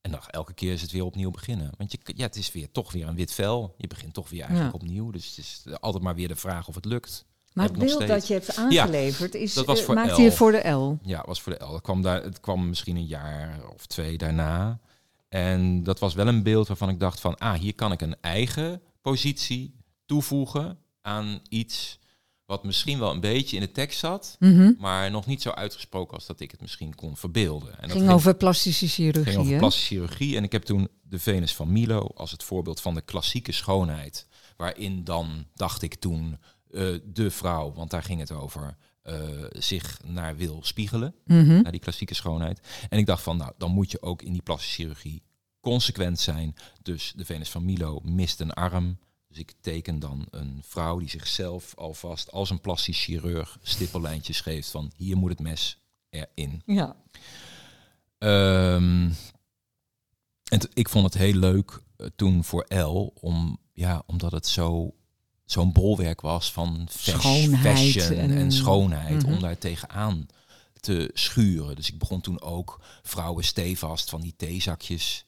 En 0.00 0.10
dan 0.10 0.20
elke 0.26 0.52
keer 0.54 0.72
is 0.72 0.82
het 0.82 0.90
weer 0.90 1.04
opnieuw 1.04 1.30
beginnen. 1.30 1.70
Want 1.76 1.92
je, 1.92 1.98
ja, 2.04 2.24
het 2.24 2.36
is 2.36 2.52
weer 2.52 2.70
toch 2.72 2.92
weer 2.92 3.06
een 3.06 3.14
wit 3.14 3.32
vel. 3.32 3.74
Je 3.78 3.86
begint 3.86 4.14
toch 4.14 4.28
weer 4.30 4.42
eigenlijk 4.42 4.72
Ja. 4.72 4.80
opnieuw. 4.80 5.10
Dus 5.10 5.26
het 5.28 5.38
is 5.38 5.62
altijd 5.80 6.02
maar 6.02 6.14
weer 6.14 6.28
de 6.28 6.36
vraag 6.36 6.68
of 6.68 6.74
het 6.74 6.84
lukt. 6.84 7.24
Maar 7.52 7.68
het 7.68 7.78
beeld 7.78 8.06
dat 8.06 8.26
je 8.26 8.34
hebt 8.34 8.56
aangeleverd, 8.56 9.34
is, 9.34 9.54
dat 9.54 9.66
was 9.66 9.78
eh, 9.78 9.84
voor 9.84 9.94
maakte 9.94 10.20
L. 10.20 10.24
je 10.24 10.32
voor 10.32 10.52
de 10.52 10.68
L. 10.70 10.98
Ja, 11.02 11.22
was 11.26 11.42
voor 11.42 11.58
de 11.58 11.64
L. 11.64 11.72
Het 11.72 11.82
kwam, 11.82 12.02
daar, 12.02 12.22
het 12.22 12.40
kwam 12.40 12.68
misschien 12.68 12.96
een 12.96 13.06
jaar 13.06 13.60
of 13.74 13.86
twee 13.86 14.18
daarna. 14.18 14.80
En 15.28 15.82
dat 15.82 15.98
was 15.98 16.14
wel 16.14 16.26
een 16.28 16.42
beeld 16.42 16.68
waarvan 16.68 16.88
ik 16.88 17.00
dacht 17.00 17.20
van... 17.20 17.36
ah, 17.38 17.58
hier 17.58 17.74
kan 17.74 17.92
ik 17.92 18.00
een 18.00 18.16
eigen 18.20 18.80
positie 19.10 19.76
toevoegen 20.06 20.78
aan 21.00 21.40
iets... 21.48 21.98
wat 22.46 22.64
misschien 22.64 22.98
wel 22.98 23.10
een 23.10 23.20
beetje 23.20 23.56
in 23.56 23.62
de 23.62 23.70
tekst 23.70 23.98
zat... 23.98 24.36
Mhm. 24.38 24.72
maar 24.78 25.10
nog 25.10 25.26
niet 25.26 25.42
zo 25.42 25.50
uitgesproken 25.50 26.14
als 26.14 26.26
dat 26.26 26.40
ik 26.40 26.50
het 26.50 26.60
misschien 26.60 26.94
kon 26.94 27.16
verbeelden. 27.16 27.78
En 27.80 27.88
dat 27.88 27.96
ging 27.96 28.10
over 28.10 28.34
plastische 28.34 28.88
chirurgie, 28.88 29.32
ging 29.32 29.44
over 29.44 29.56
plastische 29.56 29.94
chirurgie. 29.94 30.36
En 30.36 30.44
ik 30.44 30.52
heb 30.52 30.62
toen 30.62 30.88
de 31.02 31.18
Venus 31.18 31.54
van 31.54 31.72
Milo 31.72 32.10
als 32.14 32.30
het 32.30 32.42
voorbeeld 32.42 32.80
van 32.80 32.94
de 32.94 33.00
klassieke 33.00 33.52
schoonheid. 33.52 34.26
Waarin 34.56 35.04
dan, 35.04 35.46
dacht 35.54 35.82
ik 35.82 35.94
toen, 35.94 36.38
eh, 36.70 36.86
de 37.04 37.30
vrouw, 37.30 37.72
want 37.72 37.90
daar 37.90 38.02
ging 38.02 38.20
het 38.20 38.32
over, 38.32 38.76
eh, 39.02 39.22
zich 39.50 40.00
naar 40.04 40.36
wil 40.36 40.60
spiegelen. 40.62 41.14
Mhm. 41.24 41.62
Naar 41.62 41.72
die 41.72 41.80
klassieke 41.80 42.14
schoonheid. 42.14 42.60
En 42.88 42.98
ik 42.98 43.06
dacht 43.06 43.22
van, 43.22 43.36
nou, 43.36 43.52
dan 43.58 43.70
moet 43.70 43.90
je 43.90 44.02
ook 44.02 44.22
in 44.22 44.32
die 44.32 44.42
plastische 44.42 44.82
chirurgie 44.82 45.22
consequent 45.64 46.20
zijn. 46.20 46.56
Dus 46.82 47.12
de 47.16 47.24
Venus 47.24 47.50
van 47.50 47.64
Milo 47.64 48.00
mist 48.02 48.40
een 48.40 48.52
arm. 48.52 48.98
Dus 49.28 49.38
ik 49.38 49.52
teken 49.60 49.98
dan 49.98 50.26
een 50.30 50.62
vrouw 50.66 50.98
die 50.98 51.08
zichzelf 51.08 51.74
alvast 51.76 52.32
als 52.32 52.50
een 52.50 52.60
plastisch 52.60 53.04
chirurg 53.04 53.58
stippellijntjes 53.62 54.40
geeft 54.40 54.70
van 54.70 54.92
hier 54.96 55.16
moet 55.16 55.30
het 55.30 55.40
mes 55.40 55.78
erin. 56.10 56.62
Ja. 56.66 56.96
Ehm, 58.18 59.10
en 60.50 60.60
ik 60.74 60.88
vond 60.88 61.04
het 61.04 61.14
heel 61.14 61.34
leuk 61.34 61.82
eh, 61.96 62.06
toen 62.16 62.44
voor 62.44 62.66
L, 62.74 63.12
om, 63.20 63.58
ja, 63.72 64.02
omdat 64.06 64.32
het 64.32 64.46
zo 64.46 64.94
zo'n 65.44 65.72
bolwerk 65.72 66.20
was 66.20 66.52
van 66.52 66.86
fashion 66.90 67.54
en, 68.18 68.30
en- 68.30 68.52
schoonheid, 68.52 69.22
Mhm. 69.22 69.32
om 69.34 69.40
daar 69.40 69.58
tegenaan 69.58 70.26
te 70.80 71.10
schuren. 71.14 71.76
Dus 71.76 71.88
ik 71.88 71.98
begon 71.98 72.20
toen 72.20 72.40
ook 72.40 72.80
vrouwen 73.02 73.44
stevast 73.44 74.10
van 74.10 74.20
die 74.20 74.34
theezakjes 74.36 75.24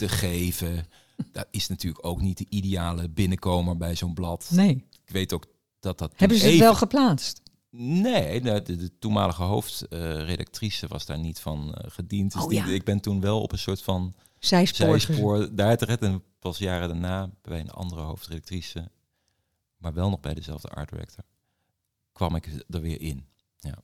te 0.00 0.08
geven. 0.08 0.86
Dat 1.32 1.46
is 1.50 1.68
natuurlijk 1.68 2.06
ook 2.06 2.20
niet 2.20 2.38
de 2.38 2.46
ideale 2.48 3.08
binnenkomer 3.08 3.76
bij 3.76 3.94
zo'n 3.94 4.14
blad. 4.14 4.48
Nee. 4.52 4.86
Ik 5.04 5.12
weet 5.12 5.32
ook 5.32 5.46
dat 5.80 5.98
dat. 5.98 6.12
Hebben 6.16 6.36
ze 6.38 6.44
het 6.44 6.52
even- 6.52 6.64
wel 6.64 6.74
geplaatst? 6.74 7.42
Nee, 7.70 8.40
de, 8.40 8.62
de, 8.62 8.98
toenmalige 8.98 9.42
hoofdredactrice 9.42 10.86
was 10.88 11.06
daar 11.06 11.18
niet 11.18 11.38
van 11.40 11.74
eh, 11.74 11.90
gediend. 11.90 12.32
Dus 12.32 12.42
Oh, 12.42 12.48
die- 12.48 12.58
ja. 12.58 12.66
ik 12.66 12.84
ben 12.84 13.00
toen 13.00 13.20
wel 13.20 13.42
op 13.42 13.52
een 13.52 13.58
soort 13.58 13.82
van 13.82 14.14
Zijspoor. 14.38 15.00
zijspoor 15.00 15.54
daar 15.54 15.76
terecht. 15.76 16.02
En 16.02 16.22
pas 16.38 16.58
jaren 16.58 16.88
daarna 16.88 17.30
bij 17.42 17.60
een 17.60 17.70
andere 17.70 18.00
hoofdredactrice, 18.00 18.90
maar 19.76 19.92
wel 19.94 20.10
nog 20.10 20.20
bij 20.20 20.34
dezelfde 20.34 20.68
art 20.68 20.90
director, 20.90 21.24
kwam 22.12 22.34
ik 22.34 22.48
er 22.68 22.80
weer 22.80 23.00
in. 23.00 23.24
Ja. 23.58 23.78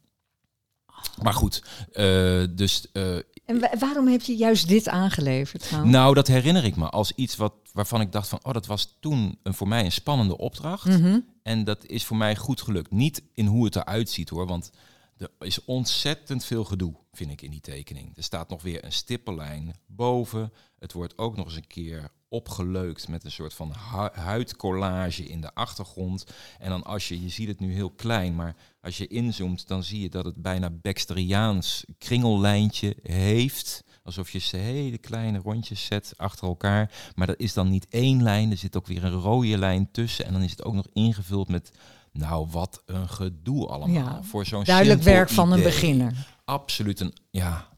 Maar 1.22 1.32
goed, 1.32 1.62
eh, 1.92 2.42
dus 2.50 2.86
eh, 2.92 3.14
En 3.46 3.60
wa- 3.60 3.72
waarom 3.78 4.06
heb 4.08 4.22
je 4.22 4.36
juist 4.36 4.68
dit 4.68 4.88
aangeleverd 4.88 5.62
trouwens? 5.62 5.92
nou, 5.92 6.14
dat 6.14 6.26
herinner 6.26 6.64
ik 6.64 6.76
me 6.76 6.88
als 6.88 7.12
iets 7.12 7.36
wat, 7.36 7.52
waarvan 7.72 8.00
ik 8.00 8.12
dacht 8.12 8.28
van, 8.28 8.38
oh, 8.42 8.52
dat 8.52 8.66
was 8.66 8.96
toen 9.00 9.38
een, 9.42 9.54
voor 9.54 9.68
mij 9.68 9.84
een 9.84 9.92
spannende 9.92 10.38
opdracht. 10.38 10.84
Mhm. 10.86 11.18
En 11.42 11.64
dat 11.64 11.86
is 11.86 12.04
voor 12.04 12.16
mij 12.16 12.36
goed 12.36 12.60
gelukt. 12.62 12.90
Niet 12.90 13.22
in 13.34 13.46
hoe 13.46 13.64
het 13.64 13.76
eruit 13.76 14.10
ziet 14.10 14.28
hoor, 14.28 14.46
want 14.46 14.70
er 15.18 15.30
is 15.38 15.64
ontzettend 15.64 16.44
veel 16.44 16.64
gedoe, 16.64 16.94
vind 17.12 17.30
ik, 17.30 17.42
in 17.42 17.50
die 17.50 17.60
tekening. 17.60 18.16
Er 18.16 18.22
staat 18.22 18.48
nog 18.48 18.62
weer 18.62 18.84
een 18.84 18.92
stippellijn 18.92 19.76
boven. 19.86 20.52
Het 20.78 20.92
wordt 20.92 21.18
ook 21.18 21.36
nog 21.36 21.46
eens 21.46 21.56
een 21.56 21.66
keer 21.66 22.10
opgeleukt 22.28 23.08
met 23.08 23.24
een 23.24 23.30
soort 23.30 23.54
van 23.54 23.72
hu- 23.72 24.20
huidcollage 24.20 25.22
in 25.22 25.40
de 25.40 25.54
achtergrond. 25.54 26.24
En 26.58 26.70
dan 26.70 26.82
als 26.82 27.08
je, 27.08 27.22
je 27.22 27.28
ziet 27.28 27.48
het 27.48 27.60
nu 27.60 27.72
heel 27.72 27.90
klein, 27.90 28.34
maar 28.34 28.56
als 28.80 28.98
je 28.98 29.06
inzoomt, 29.06 29.68
dan 29.68 29.82
zie 29.82 30.00
je 30.00 30.08
dat 30.08 30.24
het 30.24 30.42
bijna 30.42 30.70
Baxteriaans 30.70 31.84
kringellijntje 31.98 32.96
heeft. 33.02 33.84
Alsof 34.02 34.30
je 34.30 34.38
ze 34.38 34.56
hele 34.56 34.98
kleine 34.98 35.38
rondjes 35.38 35.84
zet 35.84 36.12
achter 36.16 36.46
elkaar. 36.46 37.12
Maar 37.14 37.26
dat 37.26 37.38
is 37.40 37.52
dan 37.52 37.70
niet 37.70 37.86
één 37.88 38.22
lijn, 38.22 38.50
er 38.50 38.56
zit 38.56 38.76
ook 38.76 38.86
weer 38.86 39.04
een 39.04 39.20
rode 39.20 39.58
lijn 39.58 39.90
tussen. 39.90 40.24
En 40.24 40.32
dan 40.32 40.42
is 40.42 40.50
het 40.50 40.64
ook 40.64 40.74
nog 40.74 40.86
ingevuld 40.92 41.48
met, 41.48 41.70
nou 42.18 42.46
wat 42.50 42.82
een 42.86 43.08
gedoe 43.08 43.66
allemaal. 43.66 43.96
Ja, 44.04 44.22
voor 44.22 44.46
zo'n 44.46 44.64
Duidelijk 44.64 45.02
werk 45.02 45.28
van 45.30 45.52
een 45.52 45.62
beginner. 45.62 46.26
Absoluut 46.44 47.00
een, 47.00 47.14
ja. 47.30 47.68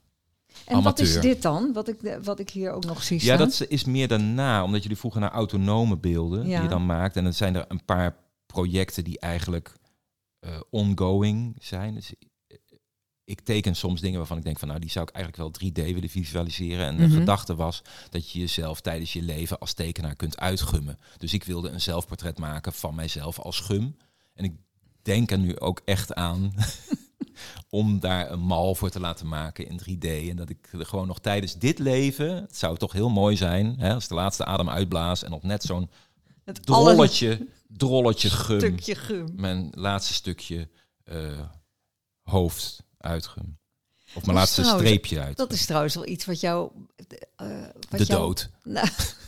En 0.67 0.83
wat 0.83 0.99
is 0.99 1.21
dit 1.21 1.43
dan? 1.43 1.73
Wat 1.73 1.89
ik, 1.89 2.19
wat 2.23 2.39
ik 2.39 2.51
hier 2.51 2.73
ook 2.73 2.85
nog 2.85 3.03
zie 3.03 3.25
Ja, 3.25 3.37
dat 3.37 3.65
is 3.69 3.85
meer 3.85 4.09
daarna, 4.09 4.65
omdat 4.65 4.83
jullie 4.83 4.97
vroegen 4.99 5.21
naar 5.21 5.31
autonome 5.31 5.97
beelden 5.97 6.45
die 6.45 6.63
je 6.63 6.69
dan 6.69 6.87
maakt. 6.87 7.17
En 7.17 7.25
dan 7.25 7.33
zijn 7.33 7.55
er 7.57 7.65
een 7.69 7.85
paar 7.85 8.17
projecten 8.47 9.05
die 9.05 9.19
eigenlijk 9.19 9.73
eh, 10.41 10.61
ongoing 10.71 11.57
zijn. 11.61 11.95
Dus 11.95 12.13
eh, 12.47 12.57
ik 13.25 13.41
teken 13.41 13.75
soms 13.77 14.01
dingen 14.01 14.19
waarvan 14.19 14.37
ik 14.39 14.45
denk 14.45 14.59
van 14.59 14.69
nou, 14.69 14.81
die 14.81 14.91
zou 14.91 15.07
ik 15.09 15.15
eigenlijk 15.15 15.45
wel 15.61 15.71
3D 15.71 15.93
willen 15.95 16.09
visualiseren. 16.09 16.87
En 16.87 16.97
de 16.97 17.07
Mhm. 17.07 17.19
gedachte 17.19 17.55
was 17.55 17.83
dat 18.11 18.31
je 18.31 18.39
jezelf 18.39 18.81
tijdens 18.81 19.13
je 19.13 19.23
leven 19.23 19.59
als 19.59 19.73
tekenaar 19.73 20.15
kunt 20.17 20.39
uitgummen. 20.39 20.99
Dus 21.17 21.33
ik 21.35 21.45
wilde 21.45 21.69
een 21.69 21.81
zelfportret 21.81 22.39
maken 22.39 22.73
van 22.73 22.95
mijzelf 22.95 23.39
als 23.39 23.61
gum. 23.61 23.97
En 24.39 24.45
ik 24.45 24.53
denk 25.03 25.31
er 25.31 25.39
nu 25.39 25.59
ook 25.59 25.81
echt 25.85 26.15
aan 26.15 26.53
om 27.71 28.01
daar 28.01 28.31
een 28.31 28.41
mal 28.41 28.75
voor 28.75 28.91
te 28.91 29.01
laten 29.01 29.29
maken 29.29 29.67
in 29.69 29.81
3D. 29.81 30.31
En 30.31 30.37
dat 30.37 30.49
ik 30.49 30.69
er 30.73 30.87
gewoon 30.87 31.07
nog 31.07 31.21
tijdens 31.21 31.55
dit 31.59 31.79
leven, 31.79 32.35
het 32.35 32.57
zou 32.57 32.77
toch 32.77 32.93
heel 32.93 33.09
mooi 33.11 33.37
zijn, 33.37 33.75
hè, 33.79 33.95
als 33.95 34.09
de 34.09 34.15
laatste 34.15 34.45
adem 34.45 34.69
uitblaas 34.71 35.23
en 35.23 35.31
nog 35.31 35.43
net 35.43 35.63
zo'n 35.63 35.91
drolletje, 36.65 37.47
drolletje 37.69 38.31
gum, 38.31 38.59
stukje 38.59 38.95
gum. 38.95 39.33
mijn 39.37 39.69
laatste 39.75 40.15
stukje 40.15 40.69
eh, 41.05 41.41
hoofd 42.23 42.83
uitgum. 42.99 43.59
Of 44.15 44.25
mijn 44.27 44.37
laatste 44.39 44.61
trouwens- 44.61 44.89
streepje 44.89 45.21
uit. 45.21 45.37
Dat 45.37 45.53
is 45.53 45.67
trouwens 45.67 45.95
wel 45.95 46.07
iets 46.07 46.25
wat 46.25 46.41
jou... 46.41 46.71
eh, 47.37 47.61
wat 47.91 47.99
de 48.01 48.05
jou- 48.05 48.21
dood. 48.21 48.51
Nou, 48.65 48.89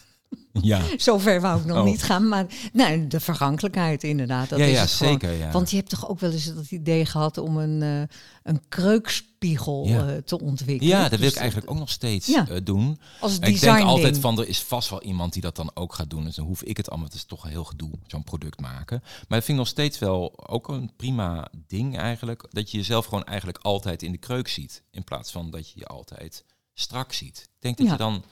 Ja, 0.62 0.82
zover 0.96 1.40
wou 1.40 1.60
ik 1.60 1.66
nog 1.66 1.76
Oh. 1.78 1.84
niet 1.84 2.02
gaan. 2.02 2.28
Maar 2.28 2.46
nou, 2.72 3.06
de 3.06 3.20
vergankelijkheid 3.20 4.04
inderdaad. 4.04 4.48
Dat 4.48 4.58
ja, 4.58 4.64
is 4.64 4.72
ja 4.72 4.80
het 4.80 4.90
gewoon. 4.90 5.12
zeker. 5.12 5.32
Ja. 5.38 5.50
Want 5.50 5.70
je 5.70 5.76
hebt 5.76 5.90
toch 5.90 6.08
ook 6.08 6.20
wel 6.20 6.32
eens 6.32 6.54
dat 6.54 6.70
idee 6.70 7.06
gehad 7.06 7.38
om 7.38 7.56
een, 7.56 7.82
eh, 7.82 8.16
een 8.42 8.60
kreukspiegel 8.68 9.86
Ja. 9.86 10.08
eh, 10.08 10.16
te 10.16 10.40
ontwikkelen. 10.40 10.94
ja, 10.96 11.00
dat 11.02 11.10
wil 11.10 11.18
Dus 11.18 11.30
ik 11.32 11.36
eigenlijk 11.36 11.70
ook 11.70 11.78
nog 11.78 11.90
steeds 11.90 12.26
Ja. 12.26 12.48
eh, 12.48 12.56
doen. 12.64 12.98
Als 13.20 13.38
ik 13.38 13.60
denk 13.60 13.80
altijd 13.82 14.18
van, 14.18 14.38
er 14.38 14.48
is 14.48 14.60
vast 14.62 14.90
wel 14.90 15.02
iemand 15.02 15.32
die 15.32 15.42
dat 15.42 15.56
dan 15.56 15.70
ook 15.74 15.94
gaat 15.94 16.10
doen. 16.10 16.24
Dus 16.24 16.34
dan 16.36 16.46
hoef 16.46 16.62
ik 16.62 16.76
het 16.76 16.88
allemaal, 16.88 17.06
het 17.08 17.16
is 17.16 17.24
toch 17.24 17.44
een 17.44 17.50
heel 17.50 17.64
gedoe, 17.64 17.90
zo'n 18.06 18.24
product 18.24 18.60
maken. 18.60 18.98
Maar 19.02 19.38
dat 19.38 19.44
vind 19.44 19.48
ik 19.48 19.54
nog 19.54 19.68
steeds 19.68 19.98
wel 19.98 20.48
ook 20.48 20.68
een 20.68 20.90
prima 20.96 21.48
ding 21.66 21.98
eigenlijk. 21.98 22.46
Dat 22.50 22.70
je 22.70 22.76
jezelf 22.78 23.04
gewoon 23.04 23.24
eigenlijk 23.24 23.58
altijd 23.58 24.02
in 24.02 24.12
de 24.12 24.18
kreuk 24.18 24.48
ziet. 24.48 24.82
In 24.90 25.04
plaats 25.04 25.30
van 25.30 25.50
dat 25.50 25.70
je 25.70 25.78
je 25.78 25.86
altijd 25.86 26.44
strak 26.74 27.12
ziet. 27.12 27.38
Ik 27.42 27.48
denk 27.58 27.76
dat 27.76 27.88
je 27.90 27.96
dan, 27.96 28.24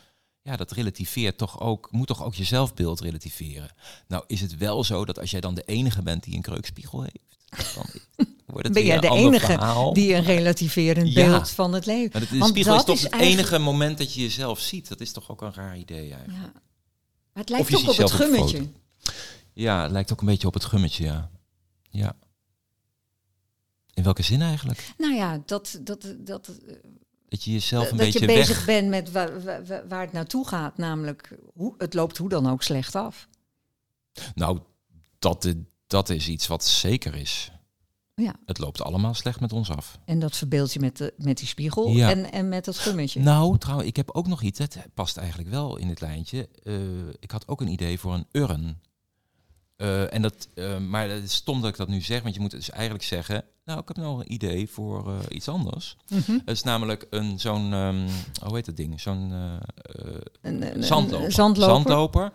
ja, 0.43 0.57
dat 0.57 0.71
relativeert 0.73 1.39
toch 1.39 1.61
ook, 1.61 1.89
moet 1.93 2.07
toch 2.07 2.25
ook 2.25 2.35
je 2.35 2.45
zelfbeeld 2.45 3.01
relativeren. 3.01 3.71
Nou 4.09 4.25
is 4.27 4.41
het 4.41 4.57
wel 4.57 4.85
zo 4.85 5.05
dat 5.05 5.19
als 5.19 5.31
jij 5.31 5.41
dan 5.41 5.55
de 5.55 5.63
enige 5.63 6.03
bent 6.03 6.23
die 6.23 6.35
een 6.35 6.43
kreukspiegel 6.43 7.03
heeft, 7.03 7.75
dan 7.75 7.85
wordt 8.47 8.65
het 8.67 8.73
Ben 8.73 8.85
jij 8.85 8.99
de 8.99 9.09
enige 9.09 9.47
verhaal. 9.47 9.93
die 9.93 10.15
een 10.15 10.23
relativerend 10.23 11.13
Ja. 11.13 11.27
beeld 11.27 11.51
van 11.51 11.73
het 11.73 11.87
leven... 11.87 12.11
Maar 12.13 12.21
de, 12.21 12.29
de 12.29 12.39
Want 12.39 12.51
spiegel 12.51 12.73
is 12.73 12.79
dat 12.79 12.87
toch 12.87 12.97
is 12.97 13.03
het 13.03 13.13
eigenlijk- 13.13 13.49
enige 13.49 13.59
moment 13.63 13.99
dat 13.99 14.15
je 14.15 14.21
jezelf 14.21 14.61
ziet. 14.61 14.89
Dat 14.89 15.01
is 15.01 15.13
toch 15.13 15.31
ook 15.31 15.43
een 15.43 15.55
raar 15.55 15.79
idee 15.79 16.13
eigenlijk. 16.15 16.45
Ja. 16.45 16.53
Maar 17.33 17.43
het 17.47 17.49
lijkt 17.49 17.73
ook 17.75 17.79
ziet 17.81 17.89
op 17.89 17.97
het 17.97 18.07
op 18.13 18.13
gummetje. 18.13 18.67
Ja, 19.53 19.83
het 19.83 19.91
lijkt 19.93 20.13
ook 20.13 20.21
een 20.21 20.27
beetje 20.27 20.47
op 20.47 20.55
het 20.55 20.65
gummetje, 20.65 21.05
ja. 21.05 21.31
Ja. 21.91 22.17
In 23.95 24.03
welke 24.05 24.23
zin 24.23 24.43
eigenlijk? 24.43 24.93
Nou 24.99 25.15
ja, 25.15 25.43
dat, 25.47 25.79
dat, 25.83 26.15
dat, 26.19 26.49
eh, 26.49 26.75
Dat 27.29 27.45
je 27.45 27.53
jezelf 27.53 27.91
een 27.91 27.97
dat 27.97 28.07
beetje 28.07 28.21
je 28.21 28.27
bezig 28.27 28.57
weg... 28.57 28.67
bent 28.67 28.89
met 28.89 29.13
waar, 29.13 29.43
waar, 29.43 29.89
waar 29.89 30.01
het 30.01 30.13
naartoe 30.13 30.49
gaat. 30.49 30.77
Namelijk, 30.77 31.39
hoe, 31.55 31.75
het 31.79 31.95
loopt 31.95 32.17
hoe 32.17 32.29
dan 32.29 32.51
ook 32.51 32.63
slecht 32.63 32.95
af. 32.95 33.29
Nou, 34.35 34.59
dat, 35.19 35.45
eh, 35.45 35.53
dat 35.87 36.09
is 36.09 36.29
iets 36.29 36.47
wat 36.47 36.65
zeker 36.65 37.15
is. 37.15 37.53
Ja. 38.15 38.35
Het 38.47 38.59
loopt 38.59 38.83
allemaal 38.83 39.15
slecht 39.15 39.41
met 39.41 39.53
ons 39.53 39.71
af. 39.71 39.99
En 40.05 40.19
dat 40.19 40.37
verbeeld 40.37 40.73
je 40.73 40.81
met, 40.81 40.97
de, 40.97 41.15
met 41.17 41.39
die 41.39 41.47
spiegel 41.47 41.89
Ja. 41.89 42.11
en, 42.11 42.33
en 42.33 42.49
met 42.49 42.65
dat 42.65 42.79
gummetje. 42.79 43.21
Nou, 43.21 43.59
trouwens, 43.59 43.89
ik 43.89 43.97
heb 43.97 44.11
ook 44.11 44.27
nog 44.27 44.43
iets. 44.43 44.59
Het 44.59 44.79
past 44.95 45.17
eigenlijk 45.17 45.51
wel 45.51 45.77
in 45.77 45.89
dit 45.89 46.01
lijntje. 46.01 46.49
Eh, 46.63 46.75
ik 47.19 47.31
had 47.31 47.49
ook 47.49 47.61
een 47.61 47.69
idee 47.69 47.99
voor 47.99 48.15
een 48.15 48.27
urn. 48.33 48.81
Eh, 49.79 50.15
en 50.15 50.23
dat, 50.23 50.49
eh, 50.55 50.79
maar 50.79 51.09
het 51.09 51.25
is 51.25 51.33
stom 51.33 51.61
dat 51.61 51.71
ik 51.71 51.77
dat 51.77 51.89
nu 51.89 52.01
zeg, 52.01 52.23
want 52.23 52.35
je 52.35 52.41
moet 52.41 52.51
dus 52.51 52.71
eigenlijk 52.71 53.05
zeggen... 53.05 53.45
Nou, 53.65 53.81
ik 53.81 53.89
heb 53.89 53.97
nog 53.97 54.19
een 54.19 54.33
idee 54.33 54.69
voor 54.69 55.09
eh, 55.09 55.19
iets 55.29 55.49
anders. 55.49 55.97
Mhm. 56.09 56.33
Het 56.33 56.51
is 56.51 56.63
namelijk 56.63 57.07
een 57.11 57.39
zo'n, 57.39 57.73
ehm, 57.73 58.09
hoe 58.45 58.55
heet 58.55 58.65
dat 58.65 58.77
ding? 58.77 59.01
Zo'n 59.01 59.33
Een. 60.43 60.83
Zandloper. 60.83 62.33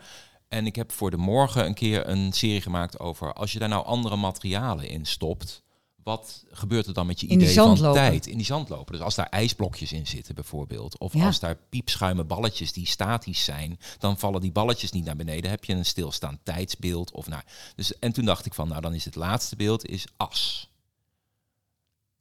En 0.48 0.66
ik 0.66 0.76
heb 0.76 0.92
voor 0.92 1.12
de 1.12 1.18
morgen 1.18 1.66
een 1.66 1.74
keer 1.74 2.08
een 2.08 2.34
serie 2.34 2.62
gemaakt 2.62 3.00
over 3.00 3.34
als 3.34 3.52
je 3.52 3.60
daar 3.60 3.70
nou 3.70 3.86
andere 3.86 4.16
materialen 4.16 4.90
in 4.90 5.06
stopt, 5.06 5.64
wat 6.04 6.44
gebeurt 6.52 6.88
er 6.88 6.94
dan 6.94 7.06
met 7.06 7.20
je 7.20 7.28
In 7.28 7.42
idee 7.42 7.54
van 7.54 7.94
tijd 7.94 8.28
in 8.28 8.38
die 8.38 8.46
zandloper? 8.46 8.94
Dus 8.94 9.04
als 9.04 9.16
daar 9.16 9.30
ijsblokjes 9.30 9.92
in 9.92 10.08
zitten 10.08 10.36
bijvoorbeeld, 10.36 10.98
of 10.98 11.14
Ja. 11.14 11.26
als 11.26 11.40
daar 11.40 11.58
piepschuime 11.70 12.24
balletjes 12.24 12.74
die 12.74 12.88
statisch 12.88 13.44
zijn, 13.44 13.80
dan 14.00 14.18
vallen 14.18 14.42
die 14.42 14.52
balletjes 14.52 14.92
niet 14.92 15.06
naar 15.06 15.16
beneden. 15.16 15.50
Heb 15.50 15.64
je 15.66 15.74
een 15.74 15.86
stilstaand 15.86 16.40
tijdsbeeld 16.44 17.12
of 17.12 17.28
nou. 17.28 17.42
Dus 17.76 18.00
en 18.00 18.12
toen 18.14 18.26
dacht 18.26 18.46
ik 18.46 18.54
van, 18.54 18.68
nou 18.68 18.82
dan 18.82 18.94
is 18.94 19.06
het 19.06 19.16
laatste 19.16 19.56
beeld 19.56 19.86
is 19.86 20.06
as. 20.18 20.72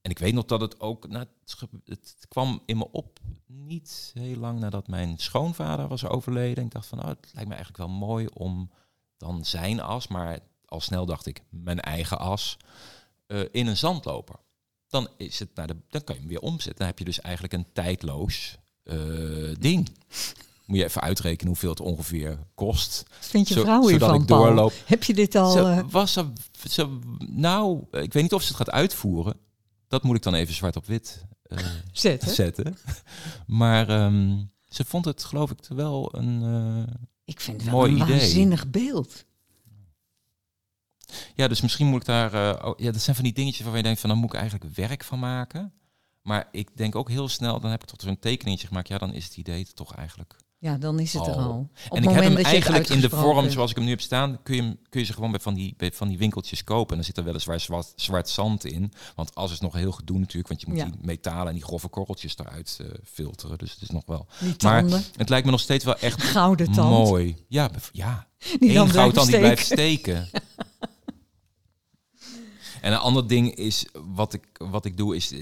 En 0.00 0.10
ik 0.10 0.18
weet 0.18 0.34
nog 0.34 0.44
dat 0.44 0.60
het 0.60 0.80
ook, 0.80 1.08
nou, 1.08 1.26
het, 1.44 1.70
het 1.84 2.26
kwam 2.28 2.62
in 2.66 2.76
me 2.78 2.90
op 2.90 3.18
niet 3.46 4.10
heel 4.14 4.36
lang 4.36 4.60
nadat 4.60 4.88
mijn 4.88 5.18
schoonvader 5.18 5.88
was 5.88 6.04
overleden. 6.04 6.64
Ik 6.64 6.70
dacht 6.70 6.86
van, 6.86 7.02
oh, 7.02 7.08
het 7.08 7.30
lijkt 7.32 7.48
me 7.48 7.54
eigenlijk 7.54 7.76
wel 7.88 7.96
mooi 7.98 8.26
om 8.26 8.70
dan 9.16 9.44
zijn 9.44 9.80
as, 9.80 10.08
maar 10.08 10.38
al 10.66 10.80
snel 10.80 11.06
dacht 11.06 11.26
ik 11.26 11.42
mijn 11.50 11.80
eigen 11.80 12.18
as, 12.18 12.56
eh, 13.32 13.40
in 13.50 13.66
een 13.66 13.76
zandloper. 13.76 14.36
Dan, 14.88 15.08
is 15.16 15.38
het 15.38 15.54
naar 15.54 15.66
de, 15.66 15.76
dan 15.88 16.04
kan 16.04 16.14
je 16.14 16.20
hem 16.20 16.30
weer 16.30 16.40
omzetten. 16.40 16.76
Dan 16.76 16.86
heb 16.86 16.98
je 16.98 17.04
dus 17.04 17.20
eigenlijk 17.20 17.54
een 17.54 17.66
tijdloos 17.72 18.58
eh, 18.82 18.96
ding. 19.58 19.88
Moet 20.64 20.78
je 20.78 20.84
even 20.84 21.00
uitrekenen 21.00 21.46
hoeveel 21.46 21.70
het 21.70 21.80
ongeveer 21.80 22.38
kost. 22.54 23.04
Vind 23.20 23.48
je 23.48 23.54
vrouw 23.54 23.82
zodat 23.82 23.90
hiervan, 23.90 24.20
ik 24.20 24.26
Paul? 24.26 24.42
doorloop. 24.42 24.72
Heb 24.86 25.02
je 25.02 25.14
dit 25.14 25.34
al... 25.34 25.50
Ze 25.50 25.60
eh, 25.60 25.80
was 25.90 26.16
er, 26.16 26.26
ze, 26.68 26.98
nou, 27.18 27.78
ik 27.90 28.12
weet 28.12 28.22
niet 28.22 28.32
of 28.32 28.42
ze 28.42 28.48
het 28.48 28.56
gaat 28.56 28.70
uitvoeren. 28.70 29.36
Dat 29.88 30.02
moet 30.02 30.16
ik 30.16 30.22
dan 30.22 30.34
even 30.34 30.54
zwart 30.54 30.76
op 30.76 30.86
wit 30.86 31.24
zetten? 31.92 32.34
zetten. 32.34 32.76
Maar 33.46 33.88
ehm, 33.88 34.38
ze 34.68 34.84
vond 34.84 35.04
het, 35.04 35.24
geloof 35.24 35.50
ik, 35.50 35.58
wel 35.68 36.16
een. 36.16 36.86
Ik 37.24 37.40
vind 37.40 37.56
het 37.56 37.70
wel 37.70 37.78
Mooi 37.78 37.92
een 37.92 38.00
idee. 38.02 38.18
waanzinnig 38.18 38.70
beeld. 38.70 39.24
Ja, 41.34 41.48
dus 41.48 41.60
misschien 41.60 41.86
moet 41.86 42.00
ik 42.00 42.06
daar. 42.06 42.64
oh, 42.64 42.78
ja, 42.78 42.90
dat 42.92 43.00
zijn 43.00 43.16
van 43.16 43.24
die 43.24 43.34
dingetjes 43.34 43.60
waarvan 43.60 43.78
je 43.78 43.84
denkt 43.84 44.00
van, 44.00 44.10
dan 44.10 44.18
moet 44.18 44.32
ik 44.32 44.40
eigenlijk 44.40 44.74
werk 44.74 45.04
van 45.04 45.18
maken. 45.18 45.72
Maar 46.22 46.48
ik 46.52 46.76
denk 46.76 46.94
ook 46.94 47.08
heel 47.08 47.28
snel, 47.28 47.60
dan 47.60 47.70
heb 47.70 47.82
ik 47.82 47.88
tot 47.88 48.02
een 48.02 48.18
tekeningetje 48.18 48.66
gemaakt. 48.66 48.88
Ja, 48.88 48.98
dan 48.98 49.12
is 49.12 49.24
het 49.24 49.36
idee 49.36 49.66
toch 49.74 49.94
eigenlijk 49.94 50.36
Ja, 50.58 50.76
dan 50.76 51.00
is 51.00 51.12
het 51.12 51.26
er 51.26 51.34
al. 51.34 51.70
Op 51.88 51.96
en 51.96 52.02
ik 52.02 52.10
heb 52.10 52.22
hem 52.22 52.36
eigenlijk 52.36 52.88
in 52.88 53.00
de 53.00 53.10
vorm 53.10 53.50
zoals 53.50 53.70
ik 53.70 53.76
hem 53.76 53.84
nu 53.84 53.90
heb 53.90 54.00
staan, 54.00 54.42
kun 54.42 54.54
je, 54.54 54.62
hem, 54.62 54.78
kun 54.88 55.00
je 55.00 55.06
ze 55.06 55.12
gewoon 55.12 55.30
bij 55.30 55.40
van, 55.40 55.54
die, 55.54 55.74
bij 55.76 55.92
van 55.92 56.08
die 56.08 56.18
winkeltjes 56.18 56.64
kopen. 56.64 56.90
En 56.90 56.96
dan 56.96 57.04
zit 57.04 57.16
er 57.16 57.24
weliswaar 57.24 57.60
zwart, 57.60 57.92
zwart 57.96 58.28
zand 58.28 58.64
in. 58.64 58.92
Want 59.14 59.34
als 59.34 59.52
is 59.52 59.60
nog 59.60 59.72
heel 59.72 59.92
gedoe 59.92 60.18
natuurlijk, 60.18 60.48
want 60.48 60.60
je 60.60 60.66
moet 60.68 60.76
Ja. 60.76 60.84
die 60.84 60.94
metalen 61.00 61.46
en 61.46 61.54
die 61.54 61.64
grove 61.64 61.88
korreltjes 61.88 62.38
eruit 62.38 62.78
eh, 62.80 62.86
filteren. 63.04 63.58
Dus 63.58 63.72
het 63.72 63.82
is 63.82 63.90
nog 63.90 64.02
wel. 64.06 64.26
Maar 64.62 64.84
het 65.16 65.28
lijkt 65.28 65.44
me 65.44 65.50
nog 65.50 65.60
steeds 65.60 65.84
wel 65.84 65.96
echt 65.96 66.22
gouden 66.22 66.72
tand. 66.72 66.90
mooi. 66.90 67.36
Ja, 67.48 67.70
ja. 67.92 68.26
Die 68.58 68.68
Eén 68.68 68.74
dan 68.74 68.90
goudtand 68.90 69.26
die 69.26 69.38
blijft 69.38 69.64
steken. 69.64 70.28
en 72.82 72.92
een 72.92 72.98
ander 72.98 73.26
ding 73.28 73.54
is, 73.54 73.86
wat 73.92 74.32
ik, 74.32 74.44
wat 74.58 74.84
ik 74.84 74.96
doe, 74.96 75.16
is, 75.16 75.32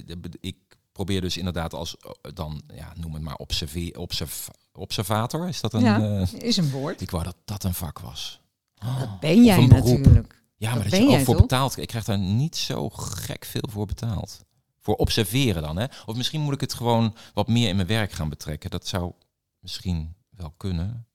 ik 0.41 0.57
probeer 0.93 1.21
dus 1.21 1.37
inderdaad 1.37 1.75
als, 1.75 1.97
eh, 1.97 2.11
dan, 2.35 2.63
ja, 2.75 2.93
noem 2.97 3.15
het 3.15 3.23
maar 3.23 3.35
observe, 3.37 3.93
observ, 3.99 4.49
observator. 4.73 5.49
Is 5.49 5.61
dat 5.61 5.73
een... 5.75 5.81
Ja. 5.81 6.21
eh, 6.21 6.33
Is 6.43 6.57
een 6.57 6.71
woord. 6.71 7.01
ik 7.01 7.11
wou 7.11 7.25
dat 7.25 7.37
dat 7.45 7.65
een 7.65 7.75
vak 7.75 7.99
was. 7.99 8.41
Dat 8.75 9.21
ben 9.21 9.45
jij 9.45 9.67
natuurlijk. 9.67 10.43
Ja, 10.57 10.67
Dat 10.67 10.75
maar 10.75 10.91
dat 10.91 10.99
ben 11.01 11.09
je 11.11 11.19
ook 11.19 11.25
voor 11.25 11.35
toch? 11.35 11.43
betaald. 11.43 11.77
Ik 11.77 11.89
krijg 11.89 12.05
daar 12.05 12.19
niet 12.19 12.57
zo 12.57 12.89
gek 12.89 13.45
veel 13.45 13.69
voor 13.71 13.87
betaald. 13.87 14.45
Voor 14.81 14.95
observeren 14.97 15.63
dan, 15.63 15.77
hè? 15.77 15.87
Of 16.07 16.17
misschien 16.17 16.41
moet 16.41 16.55
ik 16.55 16.61
het 16.61 16.75
gewoon 16.75 17.15
wat 17.35 17.49
meer 17.49 17.69
in 17.69 17.77
mijn 17.77 17.89
werk 17.89 18.13
gaan 18.13 18.29
betrekken. 18.29 18.71
Dat 18.71 18.87
zou 18.87 19.13
misschien 19.59 20.15
wel 20.31 20.55
kunnen. 20.57 21.07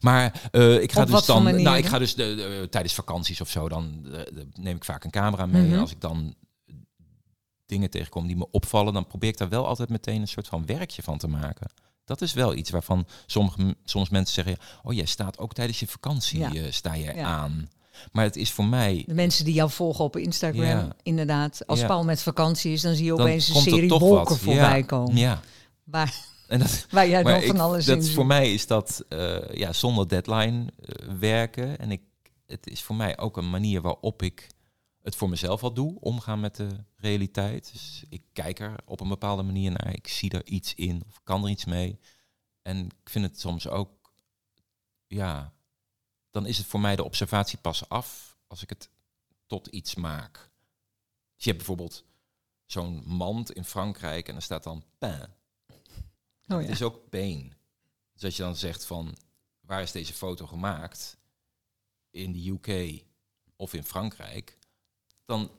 Maar 0.00 0.48
eh, 0.50 0.82
ik 0.82 0.92
ga 0.92 1.04
dus 1.04 1.24
dan, 1.24 1.42
manier 1.42 1.62
nou, 1.62 1.76
ik 1.76 1.86
ga 1.86 1.98
dus 1.98 2.14
de, 2.14 2.34
de- 2.34 2.66
tijdens 2.70 2.94
vakanties 2.94 3.40
of 3.40 3.50
zo, 3.50 3.68
dan 3.68 4.00
eh, 4.04 4.10
de- 4.12 4.48
neem 4.54 4.76
ik 4.76 4.84
vaak 4.84 5.04
een 5.04 5.10
camera 5.10 5.46
mee. 5.46 5.72
En 5.72 5.78
als 5.78 5.90
ik 5.90 6.00
dan 6.00 6.34
dingen 7.66 7.90
tegenkom 7.90 8.26
die 8.26 8.36
me 8.36 8.50
opvallen, 8.50 8.92
dan 8.92 9.06
probeer 9.06 9.28
ik 9.28 9.36
daar 9.38 9.48
wel 9.48 9.66
altijd 9.66 9.88
meteen 9.88 10.20
een 10.20 10.28
soort 10.28 10.48
van 10.48 10.66
werkje 10.66 11.02
van 11.02 11.18
te 11.18 11.28
maken. 11.28 11.70
Dat 12.04 12.20
is 12.22 12.32
wel 12.32 12.54
iets 12.54 12.70
waarvan 12.70 13.06
sommige, 13.26 13.76
soms 13.84 14.08
mensen 14.08 14.34
zeggen, 14.44 14.56
oh 14.82 14.92
jij 14.94 15.04
staat 15.04 15.38
ook 15.38 15.52
tijdens 15.54 15.80
je 15.80 15.86
vakantie, 15.86 16.38
Ja. 16.38 16.52
eh, 16.54 16.62
sta 16.70 16.94
je 16.94 17.12
Ja. 17.14 17.22
aan. 17.24 17.68
Maar 18.12 18.24
het 18.24 18.36
is 18.36 18.50
voor 18.50 18.64
mij 18.64 19.04
De 19.06 19.14
mensen 19.14 19.44
die 19.44 19.54
jou 19.54 19.70
volgen 19.70 20.04
op 20.04 20.16
Instagram, 20.16 20.62
Ja. 20.64 20.88
inderdaad. 21.02 21.66
Als. 21.66 21.86
Paul 21.86 22.04
met 22.04 22.22
vakantie 22.22 22.72
is, 22.72 22.82
dan 22.82 22.94
zie 22.94 23.04
je 23.04 23.10
dan 23.10 23.20
opeens 23.20 23.48
een 23.48 23.54
er 23.54 23.60
serie 23.62 23.88
wolken 23.88 24.36
voorbij 24.38 24.82
komen. 24.82 25.16
Ja, 25.16 25.40
Waar, 25.84 26.14
en 26.48 26.58
dat, 26.58 26.86
waar 26.90 27.08
jij 27.08 27.22
dan 27.22 27.42
van 27.42 27.60
alles 27.60 27.84
dat 27.84 28.04
in 28.04 28.12
voor 28.12 28.26
mij 28.26 28.52
is 28.52 28.66
dat 28.66 29.04
eh, 29.08 29.52
ja, 29.52 29.72
zonder 29.72 30.08
deadline 30.08 30.72
eh, 30.76 31.08
werken. 31.18 31.78
En 31.78 31.90
ik, 31.90 32.02
het 32.46 32.66
is 32.66 32.82
voor 32.82 32.96
mij 32.96 33.18
ook 33.18 33.36
een 33.36 33.50
manier 33.50 33.80
waarop 33.80 34.22
ik 34.22 34.46
het 35.02 35.16
voor 35.16 35.28
mezelf 35.28 35.62
al 35.62 35.72
doe, 35.72 36.00
omgaan 36.00 36.40
met 36.40 36.56
de 36.56 36.68
realiteit. 36.96 37.72
Dus 37.72 38.04
ik 38.08 38.22
kijk 38.32 38.60
er 38.60 38.74
op 38.84 39.00
een 39.00 39.08
bepaalde 39.08 39.42
manier 39.42 39.70
naar. 39.70 39.94
Ik 39.94 40.08
zie 40.08 40.30
er 40.30 40.46
iets 40.46 40.74
in 40.74 41.02
of 41.08 41.20
kan 41.24 41.44
er 41.44 41.50
iets 41.50 41.64
mee. 41.64 41.98
En 42.62 42.86
ik 42.86 43.10
vind 43.10 43.24
het 43.24 43.40
soms 43.40 43.68
ook, 43.68 44.12
ja, 45.06 45.52
dan 46.30 46.46
is 46.46 46.58
het 46.58 46.66
voor 46.66 46.80
mij 46.80 46.96
de 46.96 47.04
observatie 47.04 47.58
pas 47.58 47.88
af 47.88 48.38
als 48.46 48.62
ik 48.62 48.68
het 48.68 48.90
tot 49.46 49.66
iets 49.66 49.94
maak. 49.94 50.32
Dus 51.34 51.44
je 51.44 51.50
hebt 51.50 51.56
bijvoorbeeld 51.56 52.04
zo'n 52.64 53.02
mand 53.06 53.52
in 53.52 53.64
Frankrijk 53.64 54.26
en 54.26 54.32
daar 54.32 54.42
staat 54.42 54.62
dan 54.62 54.84
pain. 54.98 55.36
Oh, 56.48 56.56
Het 56.56 56.66
ja. 56.66 56.72
is 56.72 56.82
ook 56.82 57.08
pain. 57.10 57.54
Dus 58.12 58.24
als 58.24 58.36
je 58.36 58.42
dan 58.42 58.56
zegt 58.56 58.84
van, 58.84 59.16
waar 59.60 59.82
is 59.82 59.92
deze 59.92 60.12
foto 60.12 60.46
gemaakt? 60.46 61.16
In 62.10 62.32
de 62.32 62.48
UK 62.50 63.02
of 63.56 63.74
in 63.74 63.84
Frankrijk, 63.84 64.58
dan, 65.24 65.50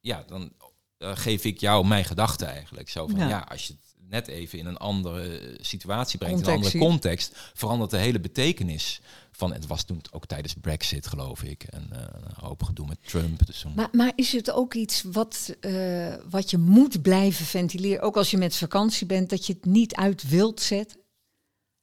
ja, 0.00 0.22
dan 0.22 0.52
eh, 0.96 1.16
geef 1.16 1.44
ik 1.44 1.60
jou 1.60 1.86
mijn 1.86 2.04
gedachte 2.04 2.44
eigenlijk. 2.44 2.88
Zo 2.88 3.06
van, 3.06 3.18
Ja. 3.18 3.28
ja. 3.28 3.38
als 3.40 3.66
je 3.66 3.72
het 3.72 3.87
net 4.08 4.28
even 4.28 4.58
in 4.58 4.66
een 4.66 4.76
andere 4.76 5.38
eh, 5.38 5.54
situatie 5.60 6.18
brengt, 6.18 6.40
in 6.40 6.46
een 6.46 6.54
andere 6.54 6.78
context, 6.78 7.36
verandert 7.54 7.90
de 7.90 7.96
hele 7.96 8.20
betekenis 8.20 9.00
van, 9.30 9.52
het 9.52 9.66
was 9.66 9.84
toen 9.84 10.00
ook 10.10 10.26
tijdens 10.26 10.54
Brexit 10.54 11.06
geloof 11.06 11.42
ik, 11.42 11.62
en 11.62 11.88
een 11.90 12.34
hoop 12.34 12.62
gedoe 12.62 12.86
met 12.86 12.98
Trump. 13.02 13.46
Dus 13.46 13.60
toen, 13.60 13.72
Maar, 13.74 13.88
maar 13.92 14.12
is 14.14 14.32
het 14.32 14.50
ook 14.50 14.74
iets 14.74 15.02
wat, 15.02 15.56
eh, 15.60 16.14
wat 16.30 16.50
je 16.50 16.58
moet 16.58 17.02
blijven 17.02 17.46
ventileren? 17.46 18.02
Ook 18.02 18.16
als 18.16 18.30
je 18.30 18.36
met 18.36 18.56
vakantie 18.56 19.06
bent, 19.06 19.30
dat 19.30 19.46
je 19.46 19.52
het 19.52 19.64
niet 19.64 19.94
uit 19.94 20.28
wilt 20.28 20.60
zetten? 20.60 21.00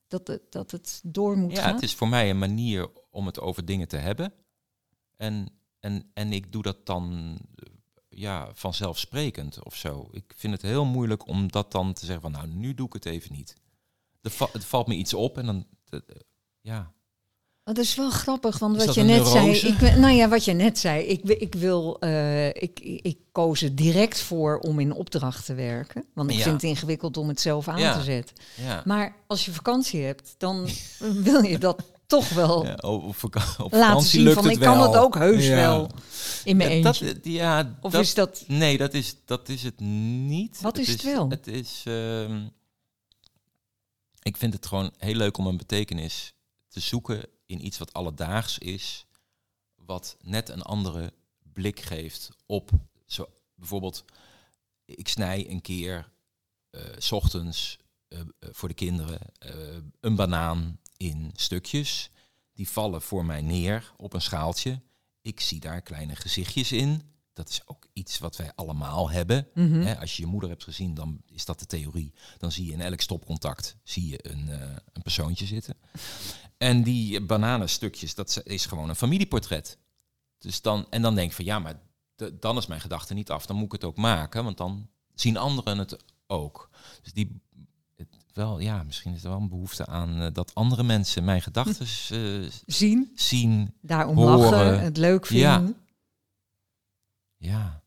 Dat 0.07 0.28
het, 0.28 0.41
dat 0.49 0.71
het 0.71 1.01
door 1.03 1.38
moet 1.38 1.51
Ja, 1.51 1.61
gaan? 1.61 1.73
het 1.73 1.84
is 1.84 1.93
voor 1.93 2.07
mij 2.09 2.30
een 2.30 2.39
manier 2.39 2.89
om 3.09 3.26
het 3.26 3.39
over 3.39 3.65
dingen 3.65 3.88
te 3.88 3.97
hebben. 3.97 4.34
En, 5.17 5.47
en, 5.80 6.11
en 6.13 6.34
ik 6.34 6.51
doe 6.51 6.61
dat 6.61 6.86
dan 6.86 7.38
ja, 8.16 8.49
vanzelfsprekend 8.53 9.63
of 9.63 9.76
zo. 9.76 10.07
Ik 10.11 10.34
vind 10.36 10.53
het 10.53 10.61
heel 10.61 10.86
moeilijk 10.86 11.28
om 11.28 11.51
dat 11.51 11.72
dan 11.72 11.93
te 11.93 12.05
zeggen 12.05 12.22
van 12.24 12.32
nou, 12.32 12.47
nu 12.47 12.74
doe 12.74 12.88
ik 12.88 12.93
het 12.93 13.05
even 13.05 13.34
niet. 13.34 13.55
Er 14.22 14.32
va- 14.32 14.49
het 14.51 14.66
valt 14.66 14.88
me 14.88 14.95
iets 14.95 15.13
op 15.13 15.38
en 15.38 15.45
dan, 15.45 15.66
eh, 15.89 15.99
ja. 16.61 16.93
Dat 17.63 17.78
is 17.78 17.95
wel 17.95 18.09
grappig, 18.09 18.59
want 18.59 18.78
Is 18.78 18.86
wat 18.86 18.95
je 18.95 19.03
net 19.03 19.28
zei. 19.28 19.51
Ik, 19.57 19.80
nou 19.80 20.13
ja, 20.13 20.30
wat 20.30 20.45
je 20.45 20.53
net 20.53 20.80
zei. 20.80 21.03
Ik, 21.03 21.24
ik 21.24 21.55
wil. 21.55 21.99
eh, 21.99 22.47
ik, 22.47 22.80
ik 22.80 23.18
koos 23.32 23.61
er 23.61 23.76
direct 23.76 24.20
voor 24.22 24.59
om 24.59 24.80
in 24.80 24.91
opdracht 24.93 25.45
te 25.45 25.53
werken. 25.53 26.05
Want 26.13 26.30
ik 26.30 26.36
Ja. 26.38 26.43
vind 26.43 26.53
het 26.61 26.63
ingewikkeld 26.72 27.18
om 27.18 27.28
het 27.28 27.41
zelf 27.41 27.68
aan 27.68 27.80
Ja. 27.80 27.97
te 27.97 28.03
zetten. 28.03 28.36
ja. 28.55 28.82
Maar 28.86 29.16
als 29.28 29.45
je 29.45 29.51
vakantie 29.51 30.03
hebt, 30.03 30.36
dan 30.38 30.68
wil 31.24 31.43
je 31.43 31.57
dat 31.57 31.84
toch 32.08 32.30
wel 32.30 32.66
Ja, 32.66 32.76
op, 32.76 33.16
op 33.58 33.72
laten 33.74 34.06
zien 34.08 34.22
lukt 34.22 34.36
van 34.36 34.43
het 34.43 34.53
ik 34.53 34.60
kan 34.60 34.82
het 34.82 34.95
ook 34.95 35.16
heus 35.16 35.45
Ja. 35.47 35.56
wel 35.56 35.89
in 36.43 36.58
mijn 36.58 36.70
eentje. 36.70 37.14
Dat, 37.14 37.26
ja, 37.26 37.78
of 37.82 37.91
dat, 37.91 38.01
is 38.01 38.14
dat 38.14 38.43
Nee, 38.47 38.78
dat 38.78 38.93
is, 38.93 39.16
dat 39.26 39.49
is 39.49 39.64
het 39.64 39.80
niet. 39.80 40.62
Wat 40.62 40.78
is 40.78 40.88
het 40.88 41.03
wel? 41.03 41.30
Het 41.30 41.47
is. 41.47 41.84
ehm, 41.86 42.45
ik 44.22 44.38
vind 44.38 44.53
het 44.53 44.66
gewoon 44.66 44.93
heel 44.97 45.16
leuk 45.16 45.38
om 45.38 45.47
een 45.47 45.58
betekenis 45.58 46.34
te 46.68 46.80
zoeken 46.80 47.26
in 47.45 47.66
iets 47.66 47.78
wat 47.78 47.93
alledaags 47.93 48.58
is, 48.58 49.06
wat 49.76 50.18
net 50.22 50.49
een 50.49 50.62
andere 50.62 51.14
blik 51.53 51.80
geeft 51.80 52.30
op. 52.45 52.70
Zo, 53.06 53.26
bijvoorbeeld, 53.56 54.06
ik 54.86 55.08
snij 55.08 55.49
een 55.49 55.62
keer 55.62 56.12
eh, 56.70 56.82
s 56.97 57.12
ochtends 57.12 57.78
eh, 58.08 58.20
eh, 58.20 58.26
voor 58.51 58.68
de 58.68 58.74
kinderen 58.76 59.20
een 59.99 60.16
banaan 60.16 60.80
in 60.97 61.31
stukjes. 61.35 62.09
Die 62.53 62.69
vallen 62.69 63.01
voor 63.01 63.25
mij 63.25 63.41
neer 63.41 63.93
op 63.97 64.13
een 64.13 64.21
schaaltje. 64.21 64.81
Ik 65.21 65.39
zie 65.39 65.59
daar 65.59 65.81
kleine 65.81 66.15
gezichtjes 66.15 66.71
in. 66.71 67.01
Dat 67.33 67.49
is 67.49 67.61
ook 67.67 67.87
iets 67.93 68.19
wat 68.19 68.35
wij 68.35 68.51
allemaal 68.55 69.09
hebben. 69.11 69.47
Mhm. 69.53 69.95
Als 69.99 70.15
je 70.15 70.21
je 70.21 70.27
moeder 70.27 70.49
hebt 70.49 70.63
gezien, 70.63 70.93
dan 70.93 71.21
is 71.25 71.45
dat 71.45 71.59
de 71.59 71.65
theorie. 71.65 72.13
Dan 72.37 72.51
zie 72.51 72.65
je 72.65 72.71
in 72.71 72.81
elk 72.81 73.01
stopcontact 73.01 73.77
zie 73.83 74.07
je 74.07 74.29
een, 74.31 74.49
eh, 74.49 74.75
een 74.93 75.01
persoontje 75.01 75.45
zitten. 75.45 75.77
En 76.57 76.83
die 76.83 77.21
bananenstukjes, 77.21 78.15
dat 78.15 78.41
is 78.43 78.65
gewoon 78.65 78.89
een 78.89 78.95
familieportret. 78.95 79.77
Dus 80.37 80.61
dan, 80.61 80.87
en 80.89 81.01
dan 81.01 81.15
denk 81.15 81.29
ik 81.29 81.35
van 81.35 81.45
ja, 81.45 81.59
maar 81.59 81.81
d- 82.15 82.31
dan 82.41 82.57
is 82.57 82.65
mijn 82.67 82.81
gedachte 82.81 83.13
niet 83.13 83.29
af. 83.29 83.45
Dan 83.45 83.55
moet 83.55 83.65
ik 83.65 83.71
het 83.71 83.83
ook 83.83 83.97
maken, 83.97 84.43
want 84.43 84.57
dan 84.57 84.89
zien 85.15 85.37
anderen 85.37 85.77
het 85.77 85.97
ook. 86.27 86.69
Dus 87.01 87.13
die, 87.13 87.41
wel, 88.36 88.59
ja, 88.59 88.83
misschien 88.83 89.13
is 89.13 89.23
er 89.23 89.29
wel 89.29 89.39
een 89.39 89.49
behoefte 89.49 89.86
aan 89.86 90.21
eh, 90.21 90.27
dat 90.33 90.51
andere 90.53 90.83
mensen 90.83 91.23
mijn 91.23 91.41
gedachten 91.41 91.86
eh, 92.09 92.49
zien, 92.65 93.11
zien. 93.15 93.73
daarom 93.81 94.17
Horen. 94.17 94.39
lachen, 94.39 94.79
het 94.79 94.97
leuk 94.97 95.25
vinden. 95.25 95.75
Ja. 97.38 97.53
Ja. 97.53 97.83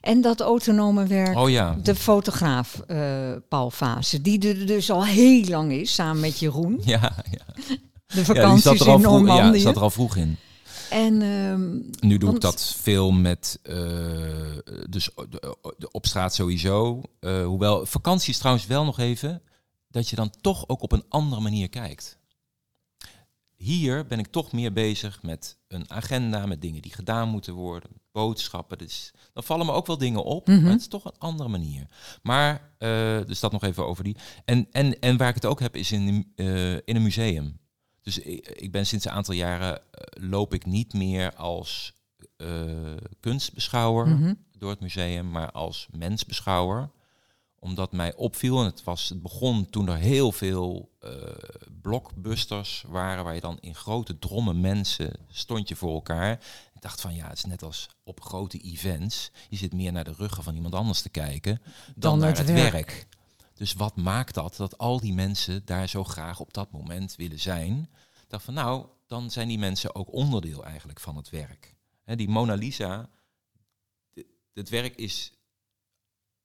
En 0.00 0.20
dat 0.20 0.40
autonome 0.40 1.06
werk. 1.06 1.36
Oh 1.36 1.50
ja. 1.50 1.76
De 1.82 1.94
fotograaf 1.94 2.78
eh, 2.86 3.32
Paul 3.48 3.70
Fase, 3.70 4.20
die 4.20 4.48
er 4.48 4.66
dus 4.66 4.90
al 4.90 5.04
heel 5.04 5.44
lang 5.44 5.72
is, 5.72 5.94
samen 5.94 6.20
met 6.20 6.38
Jeroen. 6.38 6.80
Ja, 6.84 7.00
ja. 7.30 7.44
De 7.56 8.14
die 8.14 8.24
vakanties 8.24 8.64
er 8.64 8.72
in 8.72 9.00
vroeg, 9.00 9.02
ja, 9.02 9.08
Normandië. 9.10 9.60
zat 9.60 9.76
er 9.76 9.82
al 9.82 9.90
vroeg 9.90 10.16
in. 10.16 10.36
En 10.90 11.22
ehm, 11.22 11.70
Nu 12.08 12.18
doe 12.18 12.30
Want- 12.30 12.34
ik 12.34 12.40
dat 12.40 12.74
veel 12.80 13.10
met, 13.10 13.58
eh, 13.62 13.76
dus 14.88 15.10
op 15.90 16.06
straat 16.06 16.34
sowieso. 16.34 17.02
Eh, 17.20 17.44
hoewel, 17.44 17.86
vakantie 17.86 18.30
is 18.30 18.38
trouwens 18.38 18.66
wel 18.66 18.84
nog 18.84 18.98
even, 18.98 19.42
dat 19.88 20.08
je 20.08 20.16
dan 20.16 20.30
toch 20.40 20.68
ook 20.68 20.82
op 20.82 20.92
een 20.92 21.04
andere 21.08 21.40
manier 21.40 21.68
kijkt. 21.68 22.18
Hier 23.54 24.06
ben 24.06 24.18
ik 24.18 24.26
toch 24.26 24.52
meer 24.52 24.72
bezig 24.72 25.22
met 25.22 25.58
een 25.68 25.90
agenda, 25.90 26.46
met 26.46 26.60
dingen 26.60 26.82
die 26.82 26.92
gedaan 26.92 27.28
moeten 27.28 27.54
worden, 27.54 27.90
boodschappen. 28.12 28.78
Dus 28.78 29.12
dan 29.32 29.42
vallen 29.42 29.66
me 29.66 29.72
ook 29.72 29.86
wel 29.86 29.98
dingen 29.98 30.24
op, 30.24 30.46
Mhm. 30.46 30.62
maar 30.62 30.70
het 30.70 30.80
is 30.80 30.88
toch 30.88 31.04
een 31.04 31.18
andere 31.18 31.48
manier. 31.48 31.86
Maar, 32.22 32.74
eh, 32.78 33.20
dus 33.26 33.40
dat 33.40 33.52
nog 33.52 33.62
even 33.62 33.86
over 33.86 34.04
die. 34.04 34.16
En, 34.44 34.66
en, 34.70 35.00
en 35.00 35.16
waar 35.16 35.28
ik 35.28 35.34
het 35.34 35.46
ook 35.46 35.60
heb, 35.60 35.76
is 35.76 35.92
in, 35.92 36.32
eh, 36.36 36.72
in 36.72 36.82
een 36.96 37.02
museum. 37.02 37.58
Dus 38.02 38.18
ik, 38.18 38.48
ik 38.48 38.72
ben 38.72 38.86
sinds 38.86 39.04
een 39.04 39.10
aantal 39.12 39.34
jaren 39.34 39.76
eh, 39.76 40.28
loop 40.28 40.54
ik 40.54 40.66
niet 40.66 40.92
meer 40.92 41.34
als 41.34 41.96
kunstbeschouwer 43.20 44.08
mhm. 44.08 44.34
door 44.58 44.70
het 44.70 44.80
museum, 44.80 45.30
maar 45.30 45.50
als 45.50 45.88
mensbeschouwer. 45.90 46.90
Omdat 47.60 47.92
mij 47.92 48.14
opviel, 48.14 48.58
en 48.58 48.64
het, 48.64 48.84
was, 48.84 49.08
het 49.08 49.22
begon 49.22 49.70
toen 49.70 49.88
er 49.88 49.96
heel 49.96 50.32
veel 50.32 50.90
eh, 51.00 51.10
blockbusters 51.82 52.84
waren, 52.86 53.24
waar 53.24 53.34
je 53.34 53.40
dan 53.40 53.58
in 53.60 53.74
grote 53.74 54.18
drommen 54.18 54.60
mensen 54.60 55.12
stond 55.28 55.68
je 55.68 55.76
voor 55.76 55.94
elkaar. 55.94 56.32
Ik 56.74 56.80
dacht 56.80 57.00
van 57.00 57.14
ja, 57.14 57.28
het 57.28 57.36
is 57.36 57.44
net 57.44 57.62
als 57.62 57.88
op 58.04 58.20
grote 58.20 58.58
events. 58.58 59.30
Je 59.48 59.56
zit 59.56 59.72
meer 59.72 59.92
naar 59.92 60.04
de 60.04 60.14
ruggen 60.16 60.42
van 60.42 60.54
iemand 60.54 60.74
anders 60.74 61.02
te 61.02 61.08
kijken 61.08 61.60
dan, 61.86 61.94
Dan 61.96 62.18
naar 62.18 62.28
het 62.28 62.38
het 62.38 62.50
werk. 62.50 62.72
werk. 62.72 63.06
Dus 63.54 63.72
wat 63.72 63.96
maakt 63.96 64.34
dat 64.34 64.56
dat 64.56 64.78
al 64.78 65.00
die 65.00 65.14
mensen 65.14 65.62
daar 65.64 65.88
zo 65.88 66.04
graag 66.04 66.40
op 66.40 66.52
dat 66.52 66.72
moment 66.72 67.16
willen 67.16 67.40
zijn? 67.40 67.88
Ik 68.22 68.28
dacht 68.28 68.44
van 68.44 68.54
nou, 68.54 68.86
dan 69.06 69.30
zijn 69.30 69.48
die 69.48 69.58
mensen 69.58 69.94
ook 69.94 70.12
onderdeel 70.12 70.64
eigenlijk 70.64 71.00
van 71.00 71.16
het 71.16 71.30
werk. 71.30 71.76
Die 72.04 72.28
Mona 72.28 72.54
Lisa, 72.54 73.08
het 74.52 74.68
werk 74.68 74.96
is 74.96 75.32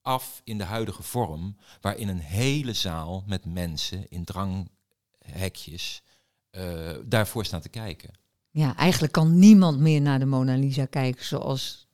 af 0.04 0.41
in 0.43 0.58
de 0.58 0.64
huidige 0.64 1.04
vorm, 1.04 1.56
waarin 1.82 2.08
een 2.08 2.20
hele 2.20 2.74
zaal 2.74 3.24
met 3.28 3.45
mensen 3.45 4.10
in 4.10 4.24
dranghekjes 4.24 6.01
eh, 6.49 6.91
daarvoor 7.06 7.45
staan 7.45 7.62
te 7.62 7.70
kijken. 7.70 8.10
Ja, 8.51 8.76
eigenlijk 8.76 9.14
kan 9.14 9.39
niemand 9.39 9.80
meer 9.80 10.01
naar 10.01 10.20
de 10.20 10.26
Mona 10.26 10.56
Lisa 10.56 10.86
kijken 10.86 11.26
zoals 11.26 11.88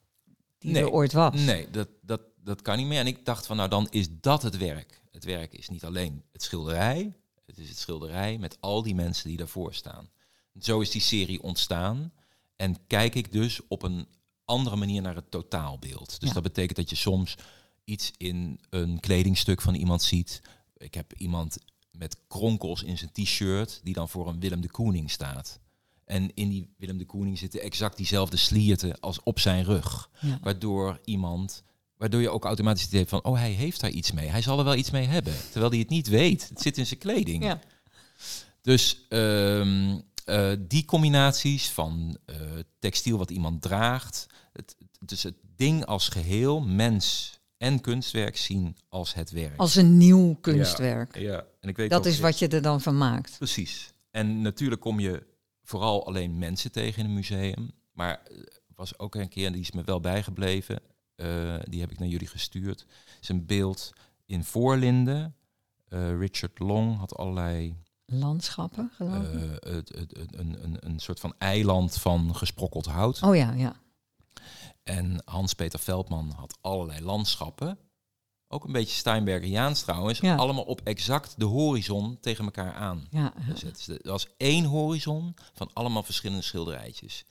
die 0.58 0.72
Nee, 0.72 0.82
er 0.82 0.90
ooit 0.90 1.12
was. 1.12 1.40
Nee, 1.40 1.70
dat, 1.70 1.88
dat, 2.02 2.20
dat 2.44 2.62
kan 2.62 2.76
niet 2.76 2.86
meer. 2.86 2.98
En 2.98 3.06
ik 3.06 3.24
dacht 3.24 3.46
van, 3.46 3.56
nou 3.56 3.68
dan 3.68 3.86
is 3.90 4.06
dat 4.20 4.42
het 4.42 4.56
werk. 4.56 5.00
Het 5.10 5.24
werk 5.24 5.52
is 5.52 5.68
niet 5.68 5.84
alleen 5.84 6.22
het 6.32 6.42
schilderij. 6.42 7.12
Het 7.46 7.58
is 7.58 7.68
het 7.68 7.78
schilderij 7.78 8.38
met 8.38 8.56
al 8.60 8.82
die 8.82 8.94
mensen 8.94 9.28
die 9.28 9.36
daarvoor 9.36 9.74
staan. 9.74 10.08
Zo 10.60 10.80
is 10.80 10.90
die 10.90 11.00
serie 11.00 11.42
ontstaan. 11.42 12.12
En 12.56 12.76
kijk 12.86 13.14
ik 13.14 13.32
dus 13.32 13.60
op 13.68 13.82
een 13.82 14.06
andere 14.44 14.76
manier 14.76 15.02
naar 15.02 15.14
het 15.14 15.30
totaalbeeld. 15.30 16.20
Dus 16.20 16.28
Ja. 16.28 16.34
dat 16.34 16.42
betekent 16.42 16.76
dat 16.76 16.90
je 16.90 16.96
soms 16.96 17.36
iets 17.84 18.12
in 18.16 18.60
een 18.70 19.00
kledingstuk 19.00 19.60
van 19.60 19.74
iemand 19.74 20.02
ziet. 20.02 20.42
Ik 20.76 20.94
heb 20.94 21.12
iemand 21.12 21.58
met 21.90 22.16
kronkels 22.28 22.82
in 22.82 22.98
zijn 22.98 23.12
t-shirt 23.12 23.80
die 23.84 23.94
dan 23.94 24.08
voor 24.08 24.28
een 24.28 24.40
Willem 24.40 24.60
de 24.60 24.70
Koning 24.70 25.10
staat. 25.10 25.60
En 26.04 26.34
in 26.34 26.48
die 26.48 26.74
Willem 26.76 26.98
de 26.98 27.04
Koning 27.04 27.38
zitten 27.38 27.60
exact 27.60 27.96
diezelfde 27.96 28.36
slierten 28.36 29.00
als 29.00 29.22
op 29.22 29.38
zijn 29.38 29.64
rug. 29.64 30.10
Ja. 30.20 30.38
Waardoor 30.42 31.00
iemand, 31.04 31.62
waardoor 31.96 32.20
je 32.20 32.30
ook 32.30 32.44
automatisch 32.44 32.82
het 32.82 32.92
idee 32.92 33.06
van, 33.06 33.24
oh 33.24 33.36
hij 33.36 33.50
heeft 33.50 33.80
daar 33.80 33.90
iets 33.90 34.12
mee. 34.12 34.28
Hij 34.28 34.42
zal 34.42 34.58
er 34.58 34.64
wel 34.64 34.74
iets 34.74 34.90
mee 34.90 35.06
hebben. 35.06 35.34
Terwijl 35.50 35.70
hij 35.70 35.78
het 35.78 35.88
niet 35.88 36.08
weet. 36.08 36.48
Het 36.48 36.60
zit 36.60 36.78
in 36.78 36.86
zijn 36.86 37.00
kleding. 37.00 37.44
Ja. 37.44 37.60
Dus 38.62 39.06
ehm, 39.08 39.98
eh, 40.24 40.52
die 40.58 40.84
combinaties 40.84 41.68
van 41.68 42.16
eh, 42.24 42.36
textiel 42.78 43.18
wat 43.18 43.30
iemand 43.30 43.62
draagt, 43.62 44.26
het, 44.52 44.76
dus 45.00 45.22
het 45.22 45.36
ding 45.56 45.84
als 45.86 46.08
geheel, 46.08 46.60
mens 46.60 47.38
en 47.60 47.80
kunstwerk 47.80 48.36
zien 48.36 48.76
als 48.88 49.14
het 49.14 49.30
werk. 49.30 49.56
Als 49.58 49.74
een 49.74 49.96
nieuw 49.96 50.34
kunstwerk. 50.40 51.18
ja, 51.18 51.44
en 51.60 51.68
ik 51.68 51.76
weet 51.76 51.90
Dat 51.90 52.06
is 52.06 52.18
wat 52.20 52.38
je 52.38 52.48
er 52.48 52.62
dan 52.62 52.80
van 52.80 52.98
maakt. 52.98 53.34
Precies. 53.38 53.92
En 54.10 54.40
natuurlijk 54.42 54.80
kom 54.80 55.00
je 55.00 55.26
vooral 55.62 56.06
alleen 56.06 56.38
mensen 56.38 56.72
tegen 56.72 57.02
in 57.02 57.08
een 57.08 57.14
museum. 57.14 57.70
Maar 57.92 58.20
er 58.28 58.74
was 58.74 58.98
ook 58.98 59.14
een 59.14 59.28
keer, 59.28 59.46
en 59.46 59.52
die 59.52 59.60
is 59.60 59.72
me 59.72 59.82
wel 59.84 60.00
bijgebleven, 60.00 60.80
eh, 61.14 61.54
die 61.64 61.80
heb 61.80 61.90
ik 61.90 61.98
naar 61.98 62.08
jullie 62.08 62.26
gestuurd. 62.26 62.80
Het 62.80 63.18
is 63.20 63.28
een 63.28 63.46
beeld 63.46 63.92
in 64.26 64.44
Voorlinden. 64.44 65.34
Eh, 65.88 66.18
Richard 66.18 66.58
Long 66.58 66.98
had 66.98 67.16
allerlei 67.16 67.76
Landschappen, 68.06 68.90
geloof 68.96 69.26
ik. 69.32 69.40
eh, 69.42 69.72
het, 69.72 69.88
het, 69.88 70.16
het- 70.16 70.38
een, 70.38 70.64
een, 70.64 70.76
een 70.80 70.98
soort 70.98 71.20
van 71.20 71.34
eiland 71.38 71.94
van 71.98 72.34
gesprokkeld 72.36 72.86
hout. 72.86 73.22
oh 73.22 73.36
ja, 73.36 73.52
ja. 73.52 73.74
En 74.82 75.22
Hans-Peter 75.24 75.78
Veldman 75.78 76.30
had 76.36 76.58
allerlei 76.60 77.00
landschappen. 77.02 77.78
Ook 78.48 78.64
een 78.64 78.72
beetje 78.72 78.96
Steinbergiaans 78.96 79.82
trouwens. 79.82 80.18
Ja. 80.18 80.36
Allemaal 80.36 80.64
op 80.64 80.80
exact 80.80 81.34
de 81.38 81.44
horizon 81.44 82.18
tegen 82.20 82.44
elkaar 82.44 82.74
aan. 82.74 83.06
ja. 83.10 83.32
gezet. 83.38 83.84
Dus 83.86 83.88
er 83.88 84.10
was 84.10 84.28
één 84.36 84.64
horizon 84.64 85.34
van 85.54 85.70
allemaal 85.72 86.02
verschillende 86.02 86.42
schilderijtjes. 86.42 87.24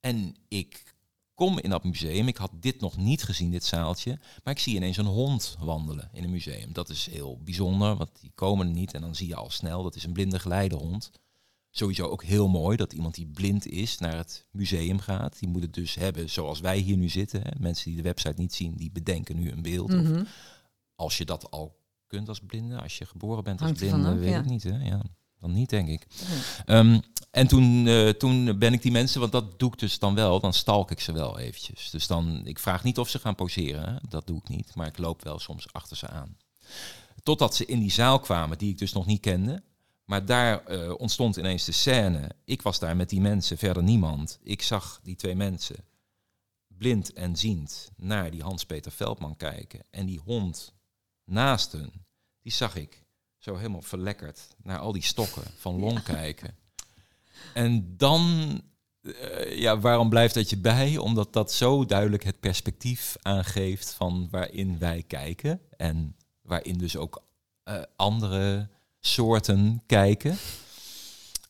En 0.00 0.36
ik 0.48 0.94
kom 1.34 1.58
in 1.58 1.70
dat 1.70 1.84
museum. 1.84 2.28
Ik 2.28 2.36
had 2.36 2.50
dit 2.54 2.80
nog 2.80 2.96
niet 2.96 3.22
gezien, 3.22 3.50
dit 3.50 3.64
zaaltje. 3.64 4.18
Maar 4.44 4.54
ik 4.54 4.60
zie 4.60 4.74
ineens 4.74 4.96
een 4.96 5.06
hond 5.06 5.56
wandelen 5.60 6.10
in 6.12 6.24
een 6.24 6.30
museum. 6.30 6.72
Dat 6.72 6.88
is 6.88 7.06
heel 7.06 7.38
bijzonder, 7.44 7.96
want 7.96 8.10
die 8.20 8.32
komen 8.34 8.66
er 8.66 8.72
niet. 8.72 8.94
En 8.94 9.00
dan 9.00 9.14
zie 9.14 9.28
je 9.28 9.36
al 9.36 9.50
snel, 9.50 9.82
dat 9.82 9.96
is 9.96 10.04
een 10.04 10.12
blinde 10.12 10.38
geleidehond. 10.38 11.10
Sowieso 11.76 12.06
ook 12.06 12.24
heel 12.24 12.48
mooi 12.48 12.76
dat 12.76 12.92
iemand 12.92 13.14
die 13.14 13.26
blind 13.26 13.66
is 13.66 13.98
naar 13.98 14.16
het 14.16 14.46
museum 14.50 14.98
gaat. 14.98 15.38
Die 15.38 15.48
moet 15.48 15.62
het 15.62 15.74
dus 15.74 15.94
hebben 15.94 16.30
zoals 16.30 16.60
wij 16.60 16.78
hier 16.78 16.96
nu 16.96 17.08
zitten. 17.08 17.40
Hè. 17.42 17.50
Mensen 17.58 17.84
die 17.84 17.96
de 17.96 18.02
website 18.02 18.34
niet 18.40 18.54
zien, 18.54 18.74
die 18.76 18.90
bedenken 18.92 19.36
nu 19.36 19.50
een 19.50 19.62
beeld. 19.62 19.92
Of 19.94 20.00
Mhm. 20.02 20.24
als 20.94 21.18
je 21.18 21.24
dat 21.24 21.50
al 21.50 21.76
kunt 22.06 22.28
als 22.28 22.40
blinde, 22.40 22.80
als 22.80 22.98
je 22.98 23.06
geboren 23.06 23.44
bent 23.44 23.60
als 23.60 23.68
Hangt 23.70 23.90
blinde, 23.92 24.14
weet 24.14 24.30
ja. 24.30 24.38
ik 24.38 24.44
niet. 24.44 24.62
Hè? 24.62 24.84
Ja, 24.84 25.02
dan 25.40 25.52
niet, 25.52 25.70
denk 25.70 25.88
ik. 25.88 26.06
Ehm, 26.64 27.00
en 27.30 27.46
toen, 27.46 27.86
eh, 27.86 28.08
toen 28.08 28.58
ben 28.58 28.72
ik 28.72 28.82
die 28.82 28.92
mensen, 28.92 29.20
want 29.20 29.32
dat 29.32 29.58
doe 29.58 29.72
ik 29.72 29.78
dus 29.78 29.98
dan 29.98 30.14
wel, 30.14 30.40
dan 30.40 30.52
stalk 30.52 30.90
ik 30.90 31.00
ze 31.00 31.12
wel 31.12 31.38
eventjes. 31.38 31.90
Dus 31.90 32.06
dan, 32.06 32.40
ik 32.46 32.58
vraag 32.58 32.84
niet 32.84 32.98
of 32.98 33.08
ze 33.08 33.18
gaan 33.18 33.34
poseren, 33.34 33.88
hè. 33.92 33.96
dat 34.08 34.26
doe 34.26 34.38
ik 34.38 34.48
niet, 34.48 34.74
maar 34.74 34.86
ik 34.86 34.98
loop 34.98 35.24
wel 35.24 35.38
soms 35.38 35.72
achter 35.72 35.96
ze 35.96 36.08
aan. 36.08 36.36
Totdat 37.22 37.54
ze 37.54 37.64
in 37.66 37.78
die 37.78 37.92
zaal 37.92 38.18
kwamen, 38.20 38.58
die 38.58 38.70
ik 38.70 38.78
dus 38.78 38.92
nog 38.92 39.06
niet 39.06 39.20
kende. 39.20 39.62
Maar 40.04 40.24
daar 40.24 40.64
eh, 40.64 40.94
ontstond 40.96 41.36
ineens 41.36 41.64
de 41.64 41.72
scène. 41.72 42.30
Ik 42.44 42.62
was 42.62 42.78
daar 42.78 42.96
met 42.96 43.08
die 43.08 43.20
mensen, 43.20 43.58
verder 43.58 43.82
niemand. 43.82 44.38
Ik 44.42 44.62
zag 44.62 45.00
die 45.02 45.16
twee 45.16 45.34
mensen, 45.34 45.76
blind 46.66 47.12
en 47.12 47.36
ziend, 47.36 47.90
naar 47.96 48.30
die 48.30 48.42
Hans-Peter 48.42 48.92
Veldman 48.92 49.36
kijken. 49.36 49.80
En 49.90 50.06
die 50.06 50.20
hond 50.24 50.74
naast 51.24 51.72
hun, 51.72 51.92
die 52.42 52.52
zag 52.52 52.76
ik 52.76 53.04
zo 53.38 53.56
helemaal 53.56 53.82
verlekkerd 53.82 54.48
naar 54.62 54.78
al 54.78 54.92
die 54.92 55.02
stokken 55.02 55.42
van 55.56 55.78
Long 55.78 56.02
kijken. 56.02 56.56
En 57.54 57.96
dan, 57.96 58.60
eh, 59.00 59.58
ja, 59.58 59.78
waarom 59.78 60.08
blijft 60.08 60.34
dat 60.34 60.50
je 60.50 60.56
bij? 60.56 60.96
Omdat 60.96 61.32
dat 61.32 61.52
zo 61.52 61.86
duidelijk 61.86 62.24
het 62.24 62.40
perspectief 62.40 63.16
aangeeft 63.22 63.92
van 63.92 64.28
waarin 64.30 64.78
wij 64.78 65.02
kijken. 65.02 65.60
En 65.76 66.16
waarin 66.42 66.78
dus 66.78 66.96
ook 66.96 67.22
eh, 67.62 67.82
andere 67.96 68.68
soorten 69.06 69.82
kijken. 69.86 70.36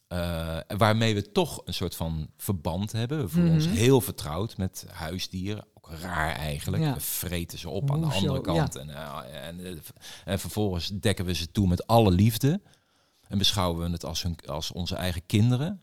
Eh, 0.08 0.58
waarmee 0.76 1.14
we 1.14 1.32
toch 1.32 1.60
een 1.64 1.74
soort 1.74 1.94
van 1.96 2.30
verband 2.36 2.92
hebben. 2.92 3.18
We 3.20 3.28
voelen 3.28 3.52
ons 3.52 3.66
Mhm. 3.66 3.74
heel 3.74 4.00
vertrouwd 4.00 4.56
met 4.56 4.86
huisdieren. 4.92 5.66
Ook 5.74 5.90
raar 5.90 6.34
eigenlijk. 6.34 6.82
Ja. 6.82 6.94
We 6.94 7.00
vreten 7.00 7.58
ze 7.58 7.68
op 7.68 7.90
aan 7.90 8.00
de 8.00 8.06
andere 8.06 8.40
kant. 8.40 8.76
En, 8.76 8.90
eh, 8.90 9.46
en, 9.46 9.66
eh, 9.66 9.72
en 10.24 10.38
vervolgens 10.40 10.88
dekken 10.88 11.24
we 11.24 11.34
ze 11.34 11.50
toe 11.50 11.66
met 11.66 11.86
alle 11.86 12.10
liefde. 12.10 12.60
En 13.28 13.38
beschouwen 13.38 13.84
we 13.86 13.90
het 13.92 14.04
als, 14.04 14.22
hun, 14.22 14.36
als 14.46 14.72
onze 14.72 14.94
eigen 14.96 15.26
kinderen. 15.26 15.82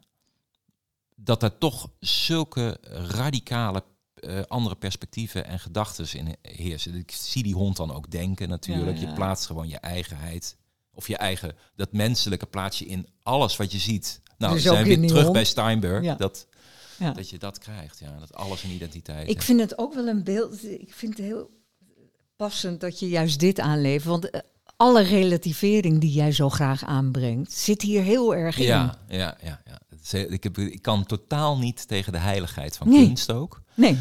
Dat 1.16 1.44
er 1.44 1.58
toch 1.58 1.90
zulke 2.00 2.78
radicale 2.92 3.84
andere 4.48 4.76
perspectieven 4.76 5.46
en 5.46 5.60
gedachten 5.60 6.18
in 6.20 6.36
heersen. 6.42 6.96
Ik 6.96 7.12
zie 7.12 7.44
die 7.44 7.54
hond 7.54 7.78
dan 7.78 7.94
ook 7.94 8.12
denken 8.12 8.50
natuurlijk. 8.50 8.98
Ja, 8.98 9.04
ja. 9.04 9.10
Je 9.10 9.14
plaatst 9.16 9.46
gewoon 9.46 9.68
je 9.68 9.78
eigenheid. 9.80 10.58
Of 10.94 11.08
je 11.08 11.18
eigen, 11.18 11.56
dat 11.76 11.92
menselijke 11.94 12.46
plaats 12.46 12.80
je 12.80 12.86
in 12.86 13.08
alles 13.24 13.58
wat 13.58 13.72
je 13.72 13.78
ziet. 13.78 14.22
Nou, 14.38 14.54
Dus 14.54 14.64
we 14.64 14.70
zijn 14.70 14.86
weer 14.86 15.08
terug 15.08 15.22
hond? 15.22 15.34
bij 15.34 15.44
Steinberg. 15.46 16.04
Ja. 16.04 16.16
Dat, 16.16 16.48
Ja. 17.00 17.12
dat 17.12 17.30
je 17.30 17.38
dat 17.38 17.58
krijgt. 17.58 18.00
Ja, 18.00 18.20
dat 18.20 18.34
alles 18.34 18.64
een 18.64 18.70
identiteit 18.72 19.30
Ik 19.30 19.42
vind 19.42 19.60
het 19.60 19.78
ook 19.78 19.94
wel 19.94 20.08
een 20.08 20.24
beeld. 20.24 20.64
Ik 20.66 20.94
vind 20.94 21.18
het 21.18 21.26
heel 21.26 21.50
passend 22.36 22.80
dat 22.82 23.00
je 23.00 23.10
juist 23.10 23.40
dit 23.40 23.60
aanlevert. 23.60 24.06
Want 24.06 24.30
eh, 24.30 24.42
alle 24.78 25.02
relativering 25.02 26.02
die 26.02 26.12
jij 26.12 26.32
zo 26.32 26.50
graag 26.50 26.84
aanbrengt, 26.84 27.52
zit 27.54 27.82
hier 27.82 28.02
heel 28.02 28.36
erg 28.36 28.58
in. 28.58 28.66
Ja, 28.66 28.98
ja, 29.08 29.38
ja. 29.44 29.62
ja. 29.66 29.80
Ik, 30.30 30.44
heb, 30.44 30.58
ik 30.58 30.82
kan 30.82 31.06
totaal 31.06 31.58
niet 31.58 31.88
tegen 31.88 32.12
de 32.12 32.18
heiligheid 32.18 32.78
van 32.78 32.90
Nee. 32.90 33.06
kunst 33.06 33.32
ook. 33.32 33.62
Nee, 33.74 33.98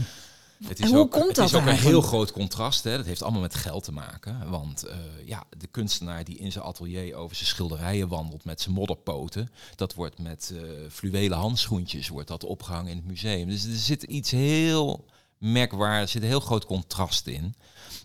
Het 0.68 0.78
En 0.78 0.84
is 0.84 0.90
hoe 0.90 0.98
ook, 0.98 1.10
komt 1.10 1.26
het 1.26 1.36
dat 1.36 1.48
is 1.48 1.54
ook 1.54 1.66
een 1.66 1.76
heel 1.76 2.02
groot 2.02 2.32
contrast. 2.32 2.84
Hè. 2.84 2.96
Dat 2.96 3.06
heeft 3.06 3.22
allemaal 3.22 3.40
met 3.40 3.54
geld 3.54 3.84
te 3.84 3.92
maken. 3.92 4.50
Want 4.50 4.82
eh, 4.82 4.96
ja, 5.24 5.44
de 5.58 5.66
kunstenaar 5.66 6.24
die 6.24 6.38
in 6.38 6.52
zijn 6.52 6.64
atelier 6.64 7.14
over 7.14 7.36
zijn 7.36 7.48
schilderijen 7.48 8.08
wandelt 8.08 8.44
met 8.44 8.60
zijn 8.60 8.74
modderpoten, 8.74 9.50
dat 9.76 9.94
wordt 9.94 10.18
met 10.18 10.52
eh 10.56 10.90
fluwelen 10.90 11.38
handschoentjes 11.38 12.08
wordt 12.08 12.28
dat 12.28 12.44
opgehangen 12.44 12.90
in 12.90 12.96
het 12.96 13.06
museum. 13.06 13.48
Dus 13.48 13.64
er 13.64 13.76
zit 13.76 14.02
iets 14.02 14.30
heel 14.30 15.04
merkwaardig, 15.38 16.02
er 16.02 16.08
zit 16.08 16.22
een 16.22 16.28
heel 16.28 16.40
groot 16.40 16.66
contrast 16.66 17.26
in. 17.26 17.54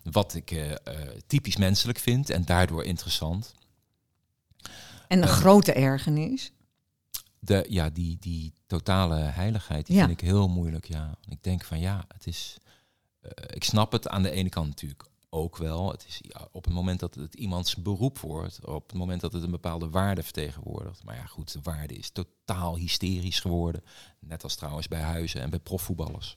Wat 0.03 0.34
ik 0.34 0.51
eh, 0.51 0.72
typisch 1.28 1.58
menselijk 1.58 1.99
vind 1.99 2.30
en 2.30 2.45
daardoor 2.45 2.84
interessant. 2.84 3.53
en 5.08 5.22
een 5.22 5.28
grote 5.28 5.74
ergernis. 5.74 6.51
De, 7.46 7.66
ja, 7.70 7.89
die, 7.89 8.18
die 8.20 8.54
totale 8.68 9.16
heiligheid, 9.16 9.86
die 9.86 9.96
Ja. 9.96 10.06
vind 10.06 10.22
ik 10.22 10.28
heel 10.28 10.48
moeilijk. 10.48 10.86
Ja. 10.88 11.18
Ik 11.30 11.43
denk 11.43 11.64
van 11.64 11.80
ja, 11.80 12.06
het 12.08 12.28
is. 12.28 12.58
eh, 13.20 13.30
ik 13.48 13.64
snap 13.64 13.91
het 13.91 14.08
aan 14.08 14.24
de 14.24 14.32
ene 14.32 14.50
kant 14.50 14.68
natuurlijk 14.68 15.06
ook 15.30 15.58
wel. 15.58 15.91
Het 15.91 16.06
is 16.08 16.20
ja, 16.22 16.48
op 16.52 16.64
het 16.66 16.74
moment 16.74 17.00
dat 17.00 17.16
het 17.16 17.34
iemands 17.36 17.76
beroep 17.76 18.20
wordt, 18.20 18.66
op 18.66 18.88
het 18.89 18.98
moment 18.98 19.22
dat 19.22 19.34
het 19.34 19.43
een 19.43 19.52
bepaalde 19.52 19.89
waarde 19.89 20.24
vertegenwoordigt. 20.24 21.04
Maar 21.04 21.16
ja, 21.16 21.26
goed, 21.26 21.52
de 21.54 21.60
waarde 21.64 21.93
is 21.93 22.10
totaal 22.10 22.78
hysterisch 22.78 23.39
geworden. 23.39 23.84
Net 24.20 24.43
als 24.43 24.56
trouwens 24.56 24.88
bij 24.88 25.02
huizen 25.02 25.41
en 25.41 25.50
bij 25.50 25.60
profvoetballers. 25.60 26.36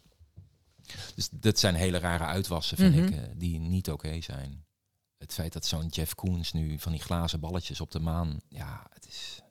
Dus 1.14 1.28
dat 1.32 1.58
zijn 1.58 1.74
hele 1.74 1.98
rare 1.98 2.24
uitwassen, 2.24 2.76
vind 2.76 2.94
Mhm. 2.94 3.04
ik, 3.04 3.10
eh, 3.14 3.22
die 3.36 3.58
niet 3.60 3.90
oké 3.90 4.20
zijn. 4.20 4.64
Het 5.18 5.32
feit 5.32 5.52
dat 5.52 5.66
zo'n 5.66 5.86
Jeff 5.86 6.14
Koons 6.14 6.52
nu 6.52 6.78
van 6.78 6.92
die 6.92 7.00
glazen 7.00 7.40
balletjes 7.40 7.80
op 7.80 7.90
de 7.90 8.00
maan, 8.00 8.40
ja, 8.48 8.86
het 8.92 9.06
is. 9.08 9.42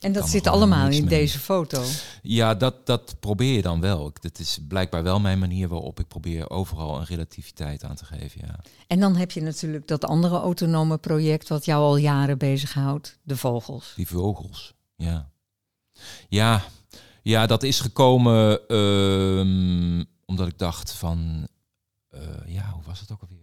En 0.00 0.12
dat 0.12 0.28
zit 0.28 0.46
allemaal 0.46 0.88
in 0.88 1.00
mee. 1.04 1.18
deze 1.18 1.38
foto. 1.38 1.84
Ja, 2.22 2.54
dat, 2.54 2.86
dat 2.86 3.16
probeer 3.20 3.52
je 3.54 3.62
dan 3.62 3.80
wel. 3.80 4.12
Dat 4.20 4.38
is 4.38 4.58
blijkbaar 4.68 5.02
wel 5.02 5.20
mijn 5.20 5.38
manier 5.38 5.68
waarop 5.68 6.00
ik 6.00 6.08
probeer 6.08 6.50
overal 6.50 6.98
een 6.98 7.04
relativiteit 7.04 7.84
aan 7.84 7.96
te 7.96 8.04
geven. 8.04 8.40
Ja. 8.46 8.60
En 8.86 9.00
dan 9.00 9.16
heb 9.16 9.30
je 9.30 9.40
natuurlijk 9.40 9.88
dat 9.88 10.04
andere 10.04 10.36
autonome 10.36 10.98
project 10.98 11.48
wat 11.48 11.64
jou 11.64 11.82
al 11.82 11.96
jaren 11.96 12.38
bezighoudt, 12.38 13.18
de 13.22 13.36
vogels. 13.36 13.92
Die 13.96 14.08
vogels, 14.08 14.74
ja. 14.96 15.30
Ja, 16.28 16.62
ja 17.22 17.46
dat 17.46 17.62
is 17.62 17.80
gekomen 17.80 18.68
ehm, 18.68 20.04
omdat 20.24 20.48
ik 20.48 20.58
dacht 20.58 20.92
van... 20.92 21.48
eh, 22.08 22.20
ja, 22.46 22.70
hoe 22.70 22.82
was 22.86 23.00
het 23.00 23.12
ook 23.12 23.20
alweer? 23.20 23.42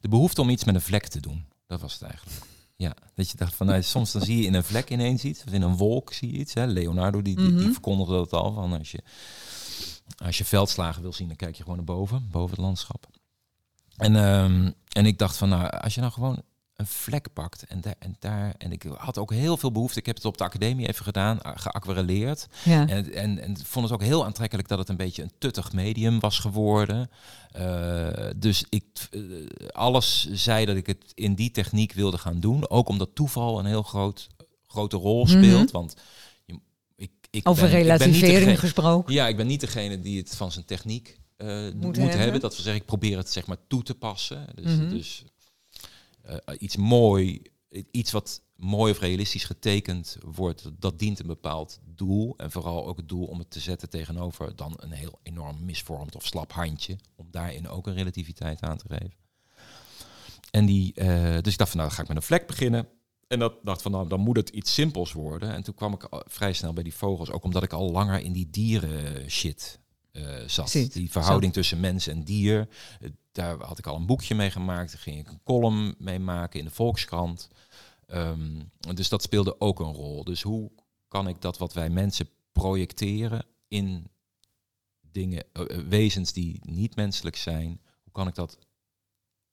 De 0.00 0.08
behoefte 0.08 0.40
om 0.40 0.48
iets 0.48 0.64
met 0.64 0.74
een 0.74 0.80
vlek 0.80 1.06
te 1.06 1.20
doen. 1.20 1.44
Dat 1.66 1.80
was 1.80 1.92
het 1.92 2.02
eigenlijk. 2.02 2.46
Ja, 2.76 2.94
dat 3.14 3.30
je 3.30 3.36
dacht 3.36 3.54
van, 3.54 3.66
nou, 3.66 3.82
soms 3.82 4.12
dan 4.12 4.22
zie 4.22 4.36
je 4.38 4.44
in 4.46 4.54
een 4.54 4.64
vlek 4.64 4.90
ineens 4.90 5.24
iets. 5.24 5.44
Of 5.46 5.52
in 5.52 5.62
een 5.62 5.76
wolk 5.76 6.12
zie 6.12 6.32
je 6.32 6.38
iets. 6.38 6.54
Hè? 6.54 6.66
Leonardo, 6.66 7.22
die, 7.22 7.36
die, 7.36 7.46
die 7.54 7.62
Mhm. 7.64 7.72
verkondigde 7.72 8.12
dat 8.14 8.32
al. 8.32 8.52
Van 8.52 8.78
als, 8.78 8.90
je, 8.90 9.02
als 10.24 10.38
je 10.38 10.44
veldslagen 10.44 11.02
wil 11.02 11.12
zien, 11.12 11.26
dan 11.28 11.36
kijk 11.36 11.56
je 11.56 11.62
gewoon 11.62 11.76
naar 11.76 11.86
boven. 11.86 12.28
Boven 12.30 12.50
het 12.56 12.64
landschap. 12.64 13.06
En, 13.96 14.16
ehm, 14.16 14.70
en 14.92 15.06
ik 15.06 15.18
dacht 15.18 15.36
van, 15.36 15.48
nou, 15.48 15.70
als 15.70 15.94
je 15.94 16.00
nou 16.00 16.12
gewoon 16.12 16.42
een 16.76 16.86
vlek 16.86 17.32
pakt 17.32 17.64
en 17.64 17.80
daar 17.80 17.94
en 17.98 18.16
daar. 18.18 18.54
En 18.58 18.72
ik 18.72 18.82
had 18.96 19.18
ook 19.18 19.32
heel 19.32 19.56
veel 19.56 19.72
behoefte. 19.72 19.98
Ik 19.98 20.06
heb 20.06 20.16
het 20.16 20.24
op 20.24 20.38
de 20.38 20.44
academie 20.44 20.88
even 20.88 21.04
gedaan, 21.04 21.38
geaquarelleerd. 21.42 22.46
Ja. 22.64 22.88
En, 22.88 23.12
en, 23.12 23.38
en 23.38 23.56
vond 23.64 23.84
het 23.84 23.94
ook 23.94 24.02
heel 24.02 24.24
aantrekkelijk 24.24 24.68
dat 24.68 24.78
het 24.78 24.88
een 24.88 24.96
beetje 24.96 25.22
een 25.22 25.32
tuttig 25.38 25.72
medium 25.72 26.20
was 26.20 26.38
geworden. 26.38 27.10
Eh, 27.50 28.08
dus 28.36 28.64
ik, 28.68 28.84
eh, 29.10 29.20
alles 29.72 30.28
zei 30.32 30.64
dat 30.64 30.76
ik 30.76 30.86
het 30.86 31.04
in 31.14 31.34
die 31.34 31.50
techniek 31.50 31.92
wilde 31.92 32.18
gaan 32.18 32.40
doen. 32.40 32.70
Ook 32.70 32.88
omdat 32.88 33.08
toeval 33.14 33.58
een 33.58 33.66
heel 33.66 33.82
groot, 33.82 34.26
grote 34.66 34.96
rol 34.96 35.24
Mhm. 35.24 35.36
speelt. 35.44 35.70
Want 35.70 35.94
je, 36.44 36.58
ik, 36.96 37.10
ik 37.30 37.48
Over 37.48 37.68
ben, 37.70 37.78
ik 37.80 37.86
ben 37.86 37.92
niet 37.92 38.00
relativering 38.00 38.38
degene- 38.38 38.56
gesproken. 38.56 39.14
ja, 39.14 39.28
ik 39.28 39.36
ben 39.36 39.46
niet 39.46 39.60
degene 39.60 40.00
die 40.00 40.18
het 40.18 40.36
van 40.36 40.52
zijn 40.52 40.64
techniek 40.64 41.18
eh, 41.36 41.46
moet, 41.74 41.96
hebben. 41.96 42.18
hebben. 42.18 42.40
Dat 42.40 42.52
wil 42.54 42.62
zeggen, 42.62 42.80
ik 42.80 42.86
probeer 42.86 43.16
het 43.16 43.30
zeg 43.32 43.46
maar 43.46 43.56
toe 43.68 43.82
te 43.82 43.94
passen. 43.94 44.46
Dus, 44.54 44.74
Mhm. 44.76 44.88
dus 44.88 45.24
iets 46.58 46.76
mooi, 46.76 47.42
iets 47.90 48.12
wat 48.12 48.42
mooi 48.56 48.92
of 48.92 48.98
realistisch 48.98 49.44
getekend 49.44 50.18
wordt, 50.24 50.70
dat 50.78 50.98
dient 50.98 51.18
een 51.18 51.26
bepaald 51.26 51.80
doel. 51.84 52.34
En 52.36 52.50
vooral 52.50 52.86
ook 52.86 52.96
het 52.96 53.08
doel 53.08 53.26
om 53.26 53.38
het 53.38 53.50
te 53.50 53.60
zetten 53.60 53.90
tegenover 53.90 54.56
dan 54.56 54.74
een 54.76 54.92
heel 54.92 55.18
enorm 55.22 55.64
misvormd 55.64 56.16
of 56.16 56.26
slap 56.26 56.52
handje. 56.52 56.98
Om 57.16 57.26
daarin 57.30 57.68
ook 57.68 57.86
een 57.86 57.94
relativiteit 57.94 58.60
aan 58.60 58.76
te 58.76 58.86
geven. 58.88 59.14
En 60.50 60.66
die, 60.66 60.94
eh, 60.94 61.38
dus 61.40 61.52
ik 61.52 61.58
dacht 61.58 61.70
van 61.70 61.78
nou, 61.78 61.88
dan 61.88 61.90
ga 61.90 62.02
ik 62.02 62.08
met 62.08 62.16
een 62.16 62.22
vlek 62.22 62.46
beginnen. 62.46 62.88
En 63.28 63.38
dat 63.38 63.54
dacht 63.62 63.82
van 63.82 63.92
nou, 63.92 64.08
dan 64.08 64.20
moet 64.20 64.36
het 64.36 64.48
iets 64.48 64.74
simpels 64.74 65.12
worden. 65.12 65.54
En 65.54 65.62
toen 65.62 65.74
kwam 65.74 65.92
ik 65.92 66.06
vrij 66.10 66.52
snel 66.52 66.72
bij 66.72 66.82
die 66.82 66.94
vogels, 66.94 67.30
ook 67.30 67.44
omdat 67.44 67.62
ik 67.62 67.72
al 67.72 67.90
langer 67.90 68.20
in 68.20 68.32
die 68.32 68.50
dieren 68.50 69.30
shit 69.30 69.78
eh, 69.80 69.85
zat. 70.46 70.70
Zit, 70.70 70.92
Die 70.92 71.10
verhouding 71.10 71.52
tussen 71.52 71.80
mens 71.80 72.06
en 72.06 72.24
dier. 72.24 72.68
eh, 73.00 73.10
Daar 73.32 73.58
had 73.62 73.78
ik 73.78 73.86
al 73.86 73.96
een 73.96 74.06
boekje 74.06 74.34
mee 74.34 74.50
gemaakt. 74.50 74.92
Daar 74.92 75.00
ging 75.00 75.18
ik 75.18 75.28
een 75.28 75.40
column 75.44 75.94
mee 75.98 76.18
maken 76.18 76.58
in 76.58 76.64
de 76.64 76.70
Volkskrant. 76.70 77.48
Ehm, 78.06 78.60
dus 78.94 79.08
dat 79.08 79.22
speelde 79.22 79.60
ook 79.60 79.80
een 79.80 79.92
rol. 79.92 80.24
Dus 80.24 80.42
hoe 80.42 80.70
kan 81.08 81.28
ik 81.28 81.40
dat 81.40 81.58
wat 81.58 81.72
wij 81.72 81.90
mensen 81.90 82.28
projecteren 82.52 83.46
in 83.68 84.10
dingen, 85.00 85.44
eh, 85.52 85.62
eh, 85.70 85.86
wezens 85.88 86.32
die 86.32 86.60
niet 86.64 86.96
menselijk 86.96 87.36
zijn, 87.36 87.80
hoe 88.02 88.12
kan 88.12 88.28
ik 88.28 88.34
dat 88.34 88.58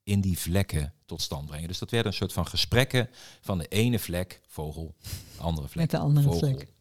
in 0.03 0.21
die 0.21 0.37
vlekken 0.39 0.93
tot 1.05 1.21
stand 1.21 1.45
brengen? 1.45 1.67
Dus 1.67 1.79
dat 1.79 1.89
werden 1.91 2.11
een 2.11 2.17
soort 2.17 2.33
van 2.33 2.47
gesprekken 2.47 3.09
van 3.41 3.57
de 3.57 3.67
ene 3.67 3.99
vlek, 3.99 4.41
vogel, 4.47 4.95
de 5.37 5.41
andere 5.41 5.67
vlek, 5.67 5.81
Met 5.81 5.91
de 5.91 5.97
andere 6.05 6.25
vogel. 6.31 6.39
vlek. 6.49 6.72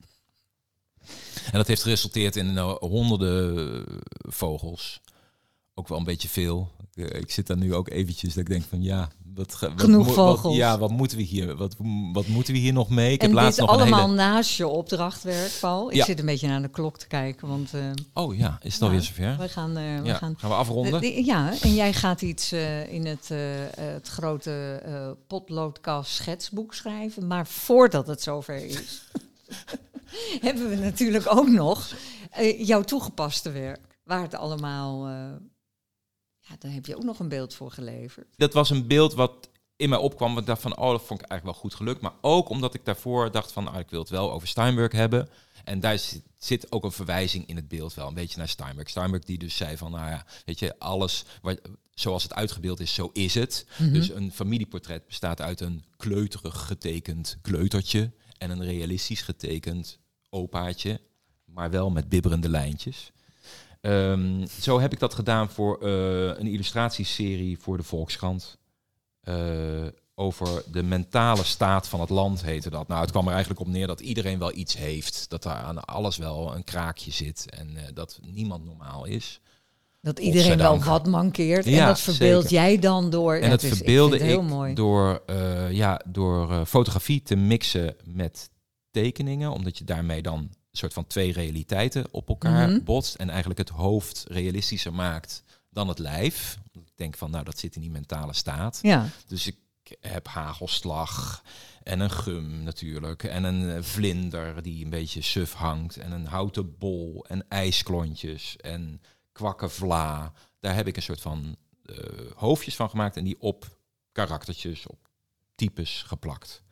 En 1.44 1.52
dat 1.58 1.66
heeft 1.66 1.82
geresulteerd 1.82 2.36
in 2.36 2.58
eh, 2.58 2.74
honderden 2.80 3.56
eh, 3.86 3.94
vogels. 4.28 5.00
Ook 5.74 5.88
wel 5.88 5.98
een 5.98 6.04
beetje 6.04 6.28
veel. 6.28 6.70
Ik, 6.94 7.10
eh, 7.10 7.20
ik 7.20 7.30
zit 7.30 7.46
daar 7.46 7.56
nu 7.56 7.74
ook 7.74 7.88
eventjes 7.88 8.34
dat 8.34 8.42
ik 8.42 8.48
denk 8.48 8.64
van 8.68 8.82
ja, 8.82 9.08
wat, 9.34 9.58
wat 9.60 9.70
Genoeg 9.76 10.06
wat- 10.06 10.14
vogels. 10.14 10.56
ja, 10.56 10.78
wat 10.78 10.90
moeten 10.90 11.16
we 11.16 11.22
hier? 11.22 11.56
Wat, 11.56 11.76
wat 12.12 12.26
moeten 12.26 12.52
we 12.52 12.58
hier 12.58 12.72
nog 12.72 12.88
mee? 12.88 13.12
Ik 13.12 13.20
en 13.20 13.26
heb 13.26 13.36
laatst 13.36 13.58
dit 13.58 13.66
nog 13.66 13.74
een 13.76 13.80
allemaal 13.82 14.02
hele. 14.04 14.14
naast 14.14 14.56
je 14.56 14.66
opdrachtwerk, 14.68 15.52
Paul. 15.60 15.90
Ik 15.90 15.96
Ja. 15.96 16.04
zit 16.04 16.18
een 16.18 16.26
beetje 16.26 16.48
naar 16.48 16.62
de 16.62 16.68
klok 16.68 16.98
te 16.98 17.06
kijken, 17.06 17.48
want 17.48 17.74
eh, 17.74 17.80
Oh 18.14 18.36
ja, 18.36 18.58
is 18.62 18.74
het 18.74 18.82
alweer 18.82 19.02
zover? 19.02 19.36
we 19.38 19.48
gaan... 19.48 19.74
we 19.74 19.80
ja, 20.04 20.14
gaan 20.14 20.34
gaan 20.38 20.50
we 20.50 20.56
afronden? 20.56 20.92
De- 20.92 21.00
de- 21.00 21.24
ja, 21.24 21.52
en 21.60 21.74
jij 21.74 21.92
gaat 21.92 22.22
iets 22.22 22.52
in 22.88 23.06
het, 23.06 23.28
het 23.80 24.08
grote 24.08 24.82
potloodkast 25.26 26.12
schetsboek 26.14 26.74
schrijven. 26.74 27.26
Maar 27.26 27.46
voordat 27.46 28.06
het 28.06 28.22
zover 28.22 28.64
is, 28.66 29.02
hebben 30.46 30.68
we 30.68 30.76
natuurlijk 30.76 31.36
ook 31.36 31.48
nog 31.48 31.94
eh, 32.30 32.66
jouw 32.66 32.82
toegepaste 32.82 33.50
werk. 33.50 33.98
Waar 34.04 34.22
het 34.22 34.34
allemaal... 34.34 35.06
eh, 35.06 35.40
ja, 36.38 36.56
daar 36.58 36.72
heb 36.72 36.86
je 36.86 36.96
ook 36.96 37.02
nog 37.02 37.18
een 37.18 37.28
beeld 37.28 37.54
voor 37.54 37.70
geleverd. 37.70 38.26
dat 38.36 38.52
was 38.52 38.70
een 38.70 38.86
beeld 38.86 39.14
wat 39.14 39.50
in 39.76 39.88
mij 39.88 39.98
opkwam. 39.98 40.28
Want 40.28 40.40
ik 40.40 40.46
dacht 40.46 40.62
van, 40.62 40.76
oh, 40.76 40.90
dat 40.90 41.02
vond 41.06 41.20
ik 41.20 41.26
eigenlijk 41.28 41.44
wel 41.44 41.70
goed 41.70 41.74
gelukt. 41.74 42.00
Maar 42.00 42.12
ook 42.20 42.48
omdat 42.48 42.74
ik 42.74 42.84
daarvoor 42.84 43.30
dacht 43.30 43.52
van, 43.52 43.68
ah, 43.68 43.78
ik 43.78 43.90
wil 43.90 44.00
het 44.00 44.08
wel 44.08 44.32
over 44.32 44.48
Steinberg 44.48 44.92
hebben. 44.92 45.28
En 45.64 45.80
daar 45.80 45.98
zit, 45.98 46.22
zit 46.38 46.72
ook 46.72 46.84
een 46.84 46.92
verwijzing 46.92 47.46
in 47.46 47.56
het 47.56 47.68
beeld 47.68 47.94
wel, 47.94 48.08
een 48.08 48.14
beetje 48.14 48.38
naar 48.38 48.48
Steinberg. 48.48 48.88
Steinberg 48.88 49.24
die 49.24 49.38
dus 49.38 49.56
zei 49.56 49.76
van, 49.76 49.90
nou 49.90 50.10
ja, 50.10 50.26
weet 50.44 50.58
je, 50.58 50.78
alles 50.78 51.24
wat, 51.42 51.60
zoals 51.90 52.22
het 52.22 52.34
uitgebeeld 52.34 52.80
is, 52.80 52.94
zo 52.94 53.10
is 53.12 53.34
het. 53.34 53.66
Mhm. 53.78 53.92
Dus 53.92 54.10
een 54.10 54.32
familieportret 54.32 55.06
bestaat 55.06 55.40
uit 55.40 55.60
een 55.60 55.84
kleuterig 55.96 56.66
getekend 56.66 57.38
kleutertje 57.42 58.12
en 58.38 58.50
een 58.50 58.64
realistisch 58.64 59.22
getekend 59.22 59.98
opaatje, 60.32 61.00
maar 61.44 61.70
wel 61.70 61.90
met 61.90 62.08
bibberende 62.08 62.48
lijntjes. 62.48 63.12
Ehm, 63.80 64.46
zo 64.60 64.80
heb 64.80 64.92
ik 64.92 64.98
dat 64.98 65.14
gedaan 65.14 65.50
voor 65.50 65.78
eh, 65.82 65.90
een 66.38 66.46
illustratieserie 66.46 67.58
voor 67.58 67.76
de 67.76 67.82
Volkskrant. 67.82 68.58
Eh, 69.20 69.34
over 70.14 70.62
de 70.72 70.82
mentale 70.82 71.44
staat 71.44 71.88
van 71.88 72.00
het 72.00 72.10
land 72.10 72.42
heette 72.44 72.70
dat. 72.70 72.88
Nou, 72.88 73.00
het 73.00 73.10
kwam 73.10 73.24
er 73.26 73.30
eigenlijk 73.32 73.60
op 73.60 73.66
neer 73.68 73.86
dat 73.86 74.00
iedereen 74.00 74.38
wel 74.38 74.52
iets 74.56 74.76
heeft. 74.76 75.30
Dat 75.30 75.44
er 75.44 75.50
aan 75.50 75.84
alles 75.84 76.16
wel 76.16 76.54
een 76.54 76.64
kraakje 76.64 77.10
zit 77.10 77.46
en 77.50 77.76
eh, 77.76 77.82
dat 77.94 78.18
niemand 78.22 78.64
normaal 78.64 79.04
is. 79.04 79.40
Dat 80.00 80.18
iedereen 80.18 80.58
wel 80.58 80.78
wat 80.82 81.06
mankeert. 81.06 81.64
en 81.66 81.70
Ja, 81.72 81.86
dat 81.86 82.00
verbeeld 82.00 82.42
zeker. 82.42 82.56
jij 82.56 82.78
dan 82.78 83.10
door... 83.10 83.34
En 83.34 83.50
dat 83.50 83.62
het 83.62 83.70
is- 83.70 83.76
verbeelde 83.76 84.16
ik, 84.16 84.22
heel 84.22 84.42
mooi. 84.42 84.74
door, 84.74 85.22
ja, 85.70 86.00
door 86.06 86.66
fotografie 86.66 87.22
te 87.22 87.36
mixen 87.36 87.96
met 88.04 88.50
tekeningen. 88.92 89.50
Omdat 89.50 89.78
je 89.78 89.84
daarmee 89.84 90.22
dan 90.22 90.38
een 90.38 90.78
soort 90.78 90.92
van 90.92 91.06
twee 91.06 91.32
realiteiten 91.32 92.06
op 92.10 92.28
elkaar 92.28 92.68
Mhm. 92.70 92.84
botst. 92.84 93.14
En 93.14 93.28
eigenlijk 93.30 93.58
het 93.58 93.68
hoofd 93.68 94.24
realistischer 94.28 94.94
maakt 94.94 95.42
dan 95.70 95.88
het 95.88 95.98
lijf. 95.98 96.58
Ik 96.72 96.80
denk 96.94 97.16
van, 97.16 97.30
nou, 97.30 97.44
dat 97.44 97.58
zit 97.58 97.74
in 97.74 97.80
die 97.80 97.90
mentale 97.90 98.32
staat. 98.32 98.78
Ja, 98.82 99.06
Dus 99.26 99.46
ik 99.46 99.56
heb 100.00 100.26
hagelslag 100.28 101.42
en 101.82 102.00
een 102.00 102.10
gum 102.10 102.62
natuurlijk. 102.62 103.24
En 103.24 103.44
een 103.44 103.70
eh, 103.70 103.82
vlinder 103.82 104.62
die 104.62 104.84
een 104.84 104.90
beetje 104.90 105.22
suf 105.22 105.52
hangt. 105.52 105.96
En 105.96 106.12
een 106.12 106.26
houten 106.26 106.78
bol 106.78 107.24
en 107.28 107.44
ijsklontjes 107.48 108.56
en 108.56 109.00
kwakkenvla. 109.32 110.32
Daar 110.60 110.74
heb 110.74 110.86
ik 110.86 110.96
een 110.96 111.02
soort 111.02 111.20
van 111.20 111.56
eh, 111.84 111.96
hoofdjes 112.36 112.76
van 112.76 112.90
gemaakt 112.90 113.16
en 113.16 113.24
die 113.24 113.40
op 113.40 113.76
karaktertjes, 114.12 114.86
op 114.86 115.08
types 115.54 116.02
geplakt. 116.06 116.62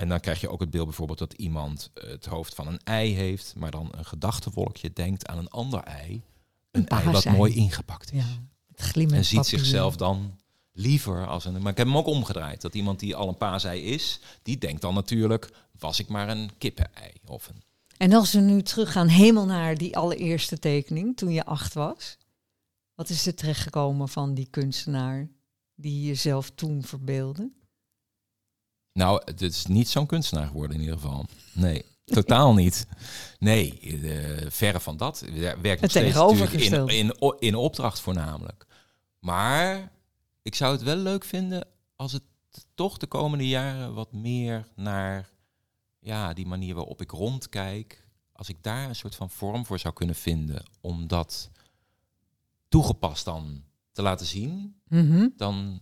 En 0.00 0.08
dan 0.08 0.20
krijg 0.20 0.40
je 0.40 0.48
ook 0.48 0.60
het 0.60 0.70
beeld 0.70 0.86
bijvoorbeeld 0.86 1.18
dat 1.18 1.32
iemand 1.32 1.90
het 1.94 2.26
hoofd 2.26 2.54
van 2.54 2.66
een 2.66 2.80
ei 2.84 3.14
heeft, 3.14 3.54
maar 3.56 3.70
dan 3.70 3.88
een 3.90 4.04
gedachtenwolkje 4.04 4.92
denkt 4.92 5.26
aan 5.26 5.38
een 5.38 5.48
ander 5.48 5.80
ei. 5.80 6.22
Een, 6.70 6.88
ei 6.88 7.10
wat 7.10 7.24
mooi 7.24 7.54
ingepakt 7.54 8.12
is. 8.12 8.18
ja. 8.18 8.26
Het 8.68 8.80
glimmend 8.80 9.16
En 9.18 9.24
ziet 9.24 9.40
papier. 9.40 9.58
zichzelf 9.58 9.96
dan 9.96 10.38
liever 10.72 11.26
als 11.26 11.44
een. 11.44 11.62
Maar 11.62 11.70
ik 11.70 11.76
heb 11.76 11.86
hem 11.86 11.96
ook 11.96 12.06
omgedraaid. 12.06 12.60
Dat 12.60 12.74
iemand 12.74 13.00
die 13.00 13.16
al 13.16 13.28
een 13.28 13.36
paasei 13.36 13.82
is, 13.82 14.20
die 14.42 14.58
denkt 14.58 14.80
dan 14.80 14.94
natuurlijk: 14.94 15.50
was 15.78 15.98
ik 15.98 16.08
maar 16.08 16.28
een 16.28 16.50
kippenei 16.58 17.12
of 17.26 17.48
een. 17.48 17.62
En 17.96 18.12
als 18.12 18.32
we 18.32 18.40
nu 18.40 18.62
teruggaan 18.62 19.08
helemaal 19.08 19.46
naar 19.46 19.78
die 19.78 19.96
allereerste 19.96 20.58
tekening, 20.58 21.16
toen 21.16 21.32
je 21.32 21.44
acht 21.44 21.74
was. 21.74 22.16
Wat 22.94 23.08
is 23.08 23.26
er 23.26 23.34
terechtgekomen 23.34 24.08
van 24.08 24.34
die 24.34 24.48
kunstenaar 24.50 25.28
die 25.74 26.06
jezelf 26.06 26.50
toen 26.50 26.82
verbeelde? 26.82 27.50
Nou, 28.92 29.22
het 29.24 29.42
is 29.42 29.66
niet 29.66 29.88
zo'n 29.88 30.06
kunstenaar 30.06 30.46
geworden 30.46 30.76
in 30.76 30.82
ieder 30.82 30.98
geval. 30.98 31.24
Nee, 31.52 31.84
totaal 32.04 32.54
niet. 32.54 32.86
Nee, 33.38 33.78
eh, 33.80 34.50
verre 34.50 34.80
van 34.80 34.96
dat. 34.96 35.20
Er 35.20 35.32
werkt 35.60 35.64
nog 35.64 35.80
Het 35.80 35.90
steeds 35.90 36.68
in, 36.68 36.86
in, 36.86 37.14
in 37.38 37.54
opdracht 37.54 38.00
voornamelijk. 38.00 38.66
Maar 39.18 39.92
ik 40.42 40.54
zou 40.54 40.72
het 40.72 40.82
wel 40.82 40.96
leuk 40.96 41.24
vinden 41.24 41.66
als 41.96 42.12
het 42.12 42.22
toch 42.74 42.98
de 42.98 43.06
komende 43.06 43.48
jaren 43.48 43.94
wat 43.94 44.12
meer 44.12 44.68
naar 44.74 45.28
ja, 45.98 46.32
die 46.32 46.46
manier 46.46 46.74
waarop 46.74 47.00
ik 47.00 47.10
rondkijk. 47.10 48.04
Als 48.32 48.48
ik 48.48 48.62
daar 48.62 48.88
een 48.88 48.94
soort 48.96 49.14
van 49.14 49.30
vorm 49.30 49.66
voor 49.66 49.78
zou 49.78 49.94
kunnen 49.94 50.16
vinden 50.16 50.64
om 50.80 51.06
dat 51.06 51.50
toegepast 52.68 53.24
dan 53.24 53.64
te 53.92 54.02
laten 54.02 54.26
zien, 54.26 54.74
Mhm. 54.88 55.28
dan 55.36 55.80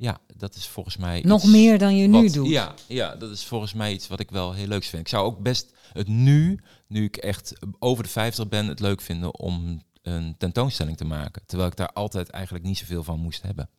Ja, 0.00 0.18
dat 0.36 0.54
is 0.54 0.66
volgens 0.66 0.96
mij. 0.96 1.20
Nog 1.26 1.44
meer 1.44 1.78
dan 1.78 1.96
je 1.96 2.06
nu 2.06 2.30
doet. 2.30 2.48
Ja, 2.48 2.74
ja, 2.86 3.14
dat 3.16 3.30
is 3.30 3.44
volgens 3.44 3.72
mij 3.72 3.92
iets 3.92 4.08
wat 4.08 4.20
ik 4.20 4.30
wel 4.30 4.52
heel 4.52 4.66
leuk 4.66 4.84
vind. 4.84 5.02
Ik 5.02 5.08
zou 5.08 5.24
ook 5.24 5.38
best 5.38 5.72
het 5.92 6.08
nu, 6.08 6.60
nu 6.86 7.04
ik 7.04 7.16
echt 7.16 7.52
over 7.78 8.04
de 8.04 8.10
50 8.10 8.48
ben, 8.48 8.66
het 8.66 8.80
leuk 8.80 9.00
vinden 9.00 9.38
om 9.38 9.80
een 10.02 10.34
tentoonstelling 10.38 10.96
te 10.96 11.04
maken. 11.04 11.42
Terwijl 11.46 11.70
ik 11.70 11.76
daar 11.76 11.92
altijd 11.92 12.30
eigenlijk 12.30 12.64
niet 12.64 12.78
zoveel 12.78 13.02
van 13.04 13.20
moest 13.20 13.42
hebben. 13.42 13.70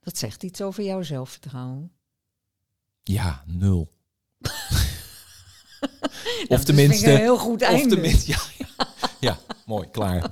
Dat 0.00 0.18
zegt 0.18 0.42
iets 0.42 0.60
over 0.62 0.84
jouw 0.84 1.02
zelfvertrouwen. 1.02 1.92
Ja, 3.02 3.42
nul. 3.46 3.92
of 6.48 6.64
tenminste. 6.64 7.06
ik 7.06 7.12
een 7.12 7.20
heel 7.20 7.38
goed 7.38 7.62
Of 7.62 7.68
einde. 7.68 7.94
tenminste, 7.94 8.30
ja, 8.32 8.40
ja. 8.58 8.66
Ja, 9.20 9.38
mooi, 9.66 9.88
klaar. 9.90 10.22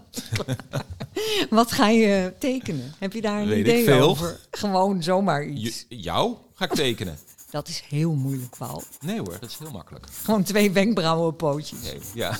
Wat 1.50 1.72
ga 1.72 1.88
je 1.88 2.32
tekenen? 2.38 2.94
Heb 2.98 3.12
je 3.12 3.20
daar 3.20 3.40
een 3.40 3.48
Weet 3.48 3.58
ik 3.58 3.64
idee 3.66 3.84
veel. 3.84 4.00
over? 4.08 4.40
Gewoon 4.50 5.02
zomaar 5.02 5.44
iets. 5.44 5.84
Jou 5.88 6.34
ga 6.54 6.64
ik 6.64 6.74
tekenen. 6.74 7.18
Dat 7.50 7.68
is 7.68 7.82
heel 7.88 8.12
moeilijk, 8.12 8.56
Paul. 8.58 8.82
Nee 9.00 9.18
hoor, 9.18 9.36
dat 9.40 9.50
is 9.50 9.56
heel 9.58 9.70
makkelijk. 9.70 10.06
Gewoon 10.24 10.42
twee 10.42 10.70
wenkbrauwenpootjes. 10.70 11.82
Nee, 11.82 12.00
ja. 12.14 12.38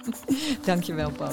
Dankjewel, 0.64 1.10
Paul. 1.10 1.32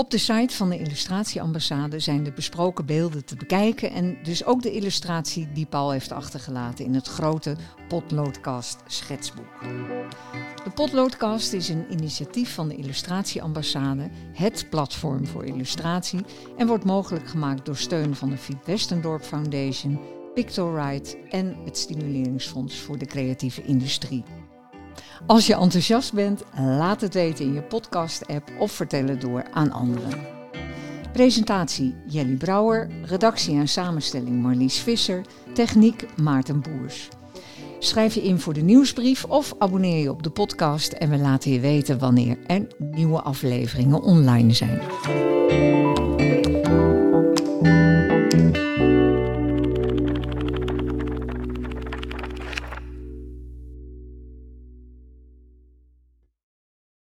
Op 0.00 0.10
de 0.10 0.18
site 0.18 0.54
van 0.54 0.68
de 0.68 0.78
Illustratieambassade 0.78 1.98
zijn 1.98 2.24
de 2.24 2.32
besproken 2.32 2.86
beelden 2.86 3.24
te 3.24 3.36
bekijken 3.36 3.90
en 3.90 4.18
dus 4.22 4.44
ook 4.44 4.62
de 4.62 4.72
illustratie 4.72 5.52
die 5.52 5.66
Paul 5.66 5.90
heeft 5.90 6.12
achtergelaten 6.12 6.84
in 6.84 6.94
het 6.94 7.06
grote 7.06 7.56
Potloodkast 7.88 8.78
schetsboek. 8.86 9.60
De 10.64 10.70
Potloodkast 10.74 11.52
is 11.52 11.68
een 11.68 11.92
initiatief 11.92 12.54
van 12.54 12.68
de 12.68 12.76
Illustratieambassade, 12.76 14.10
het 14.32 14.66
platform 14.70 15.26
voor 15.26 15.44
illustratie, 15.44 16.20
en 16.56 16.66
wordt 16.66 16.84
mogelijk 16.84 17.28
gemaakt 17.28 17.66
door 17.66 17.76
steun 17.76 18.14
van 18.14 18.30
de 18.30 18.38
Fiep 18.38 18.64
Westendorp 18.64 19.22
Foundation, 19.22 20.00
Pictorite 20.34 21.18
en 21.28 21.56
het 21.64 21.78
Stimuleringsfonds 21.78 22.78
voor 22.78 22.98
de 22.98 23.06
Creatieve 23.06 23.62
Industrie. 23.62 24.24
Als 25.26 25.46
je 25.46 25.54
enthousiast 25.54 26.12
bent, 26.12 26.44
laat 26.56 27.00
het 27.00 27.14
weten 27.14 27.44
in 27.44 27.52
je 27.52 27.62
podcast-app 27.62 28.50
of 28.58 28.72
vertel 28.72 29.06
het 29.06 29.20
door 29.20 29.44
aan 29.52 29.72
anderen. 29.72 30.26
Presentatie 31.12 31.94
Jelly 32.06 32.36
Brouwer, 32.36 32.88
redactie 33.04 33.54
en 33.54 33.68
samenstelling 33.68 34.42
Marlies 34.42 34.78
Visser, 34.78 35.24
techniek 35.54 36.06
Maarten 36.16 36.60
Boers. 36.60 37.08
Schrijf 37.78 38.14
je 38.14 38.22
in 38.22 38.38
voor 38.38 38.54
de 38.54 38.60
nieuwsbrief 38.60 39.24
of 39.24 39.54
abonneer 39.58 40.02
je 40.02 40.10
op 40.10 40.22
de 40.22 40.30
podcast 40.30 40.92
en 40.92 41.10
we 41.10 41.16
laten 41.16 41.50
je 41.50 41.60
weten 41.60 41.98
wanneer 41.98 42.38
er 42.46 42.66
nieuwe 42.78 43.20
afleveringen 43.22 44.02
online 44.02 44.52
zijn. 44.52 44.80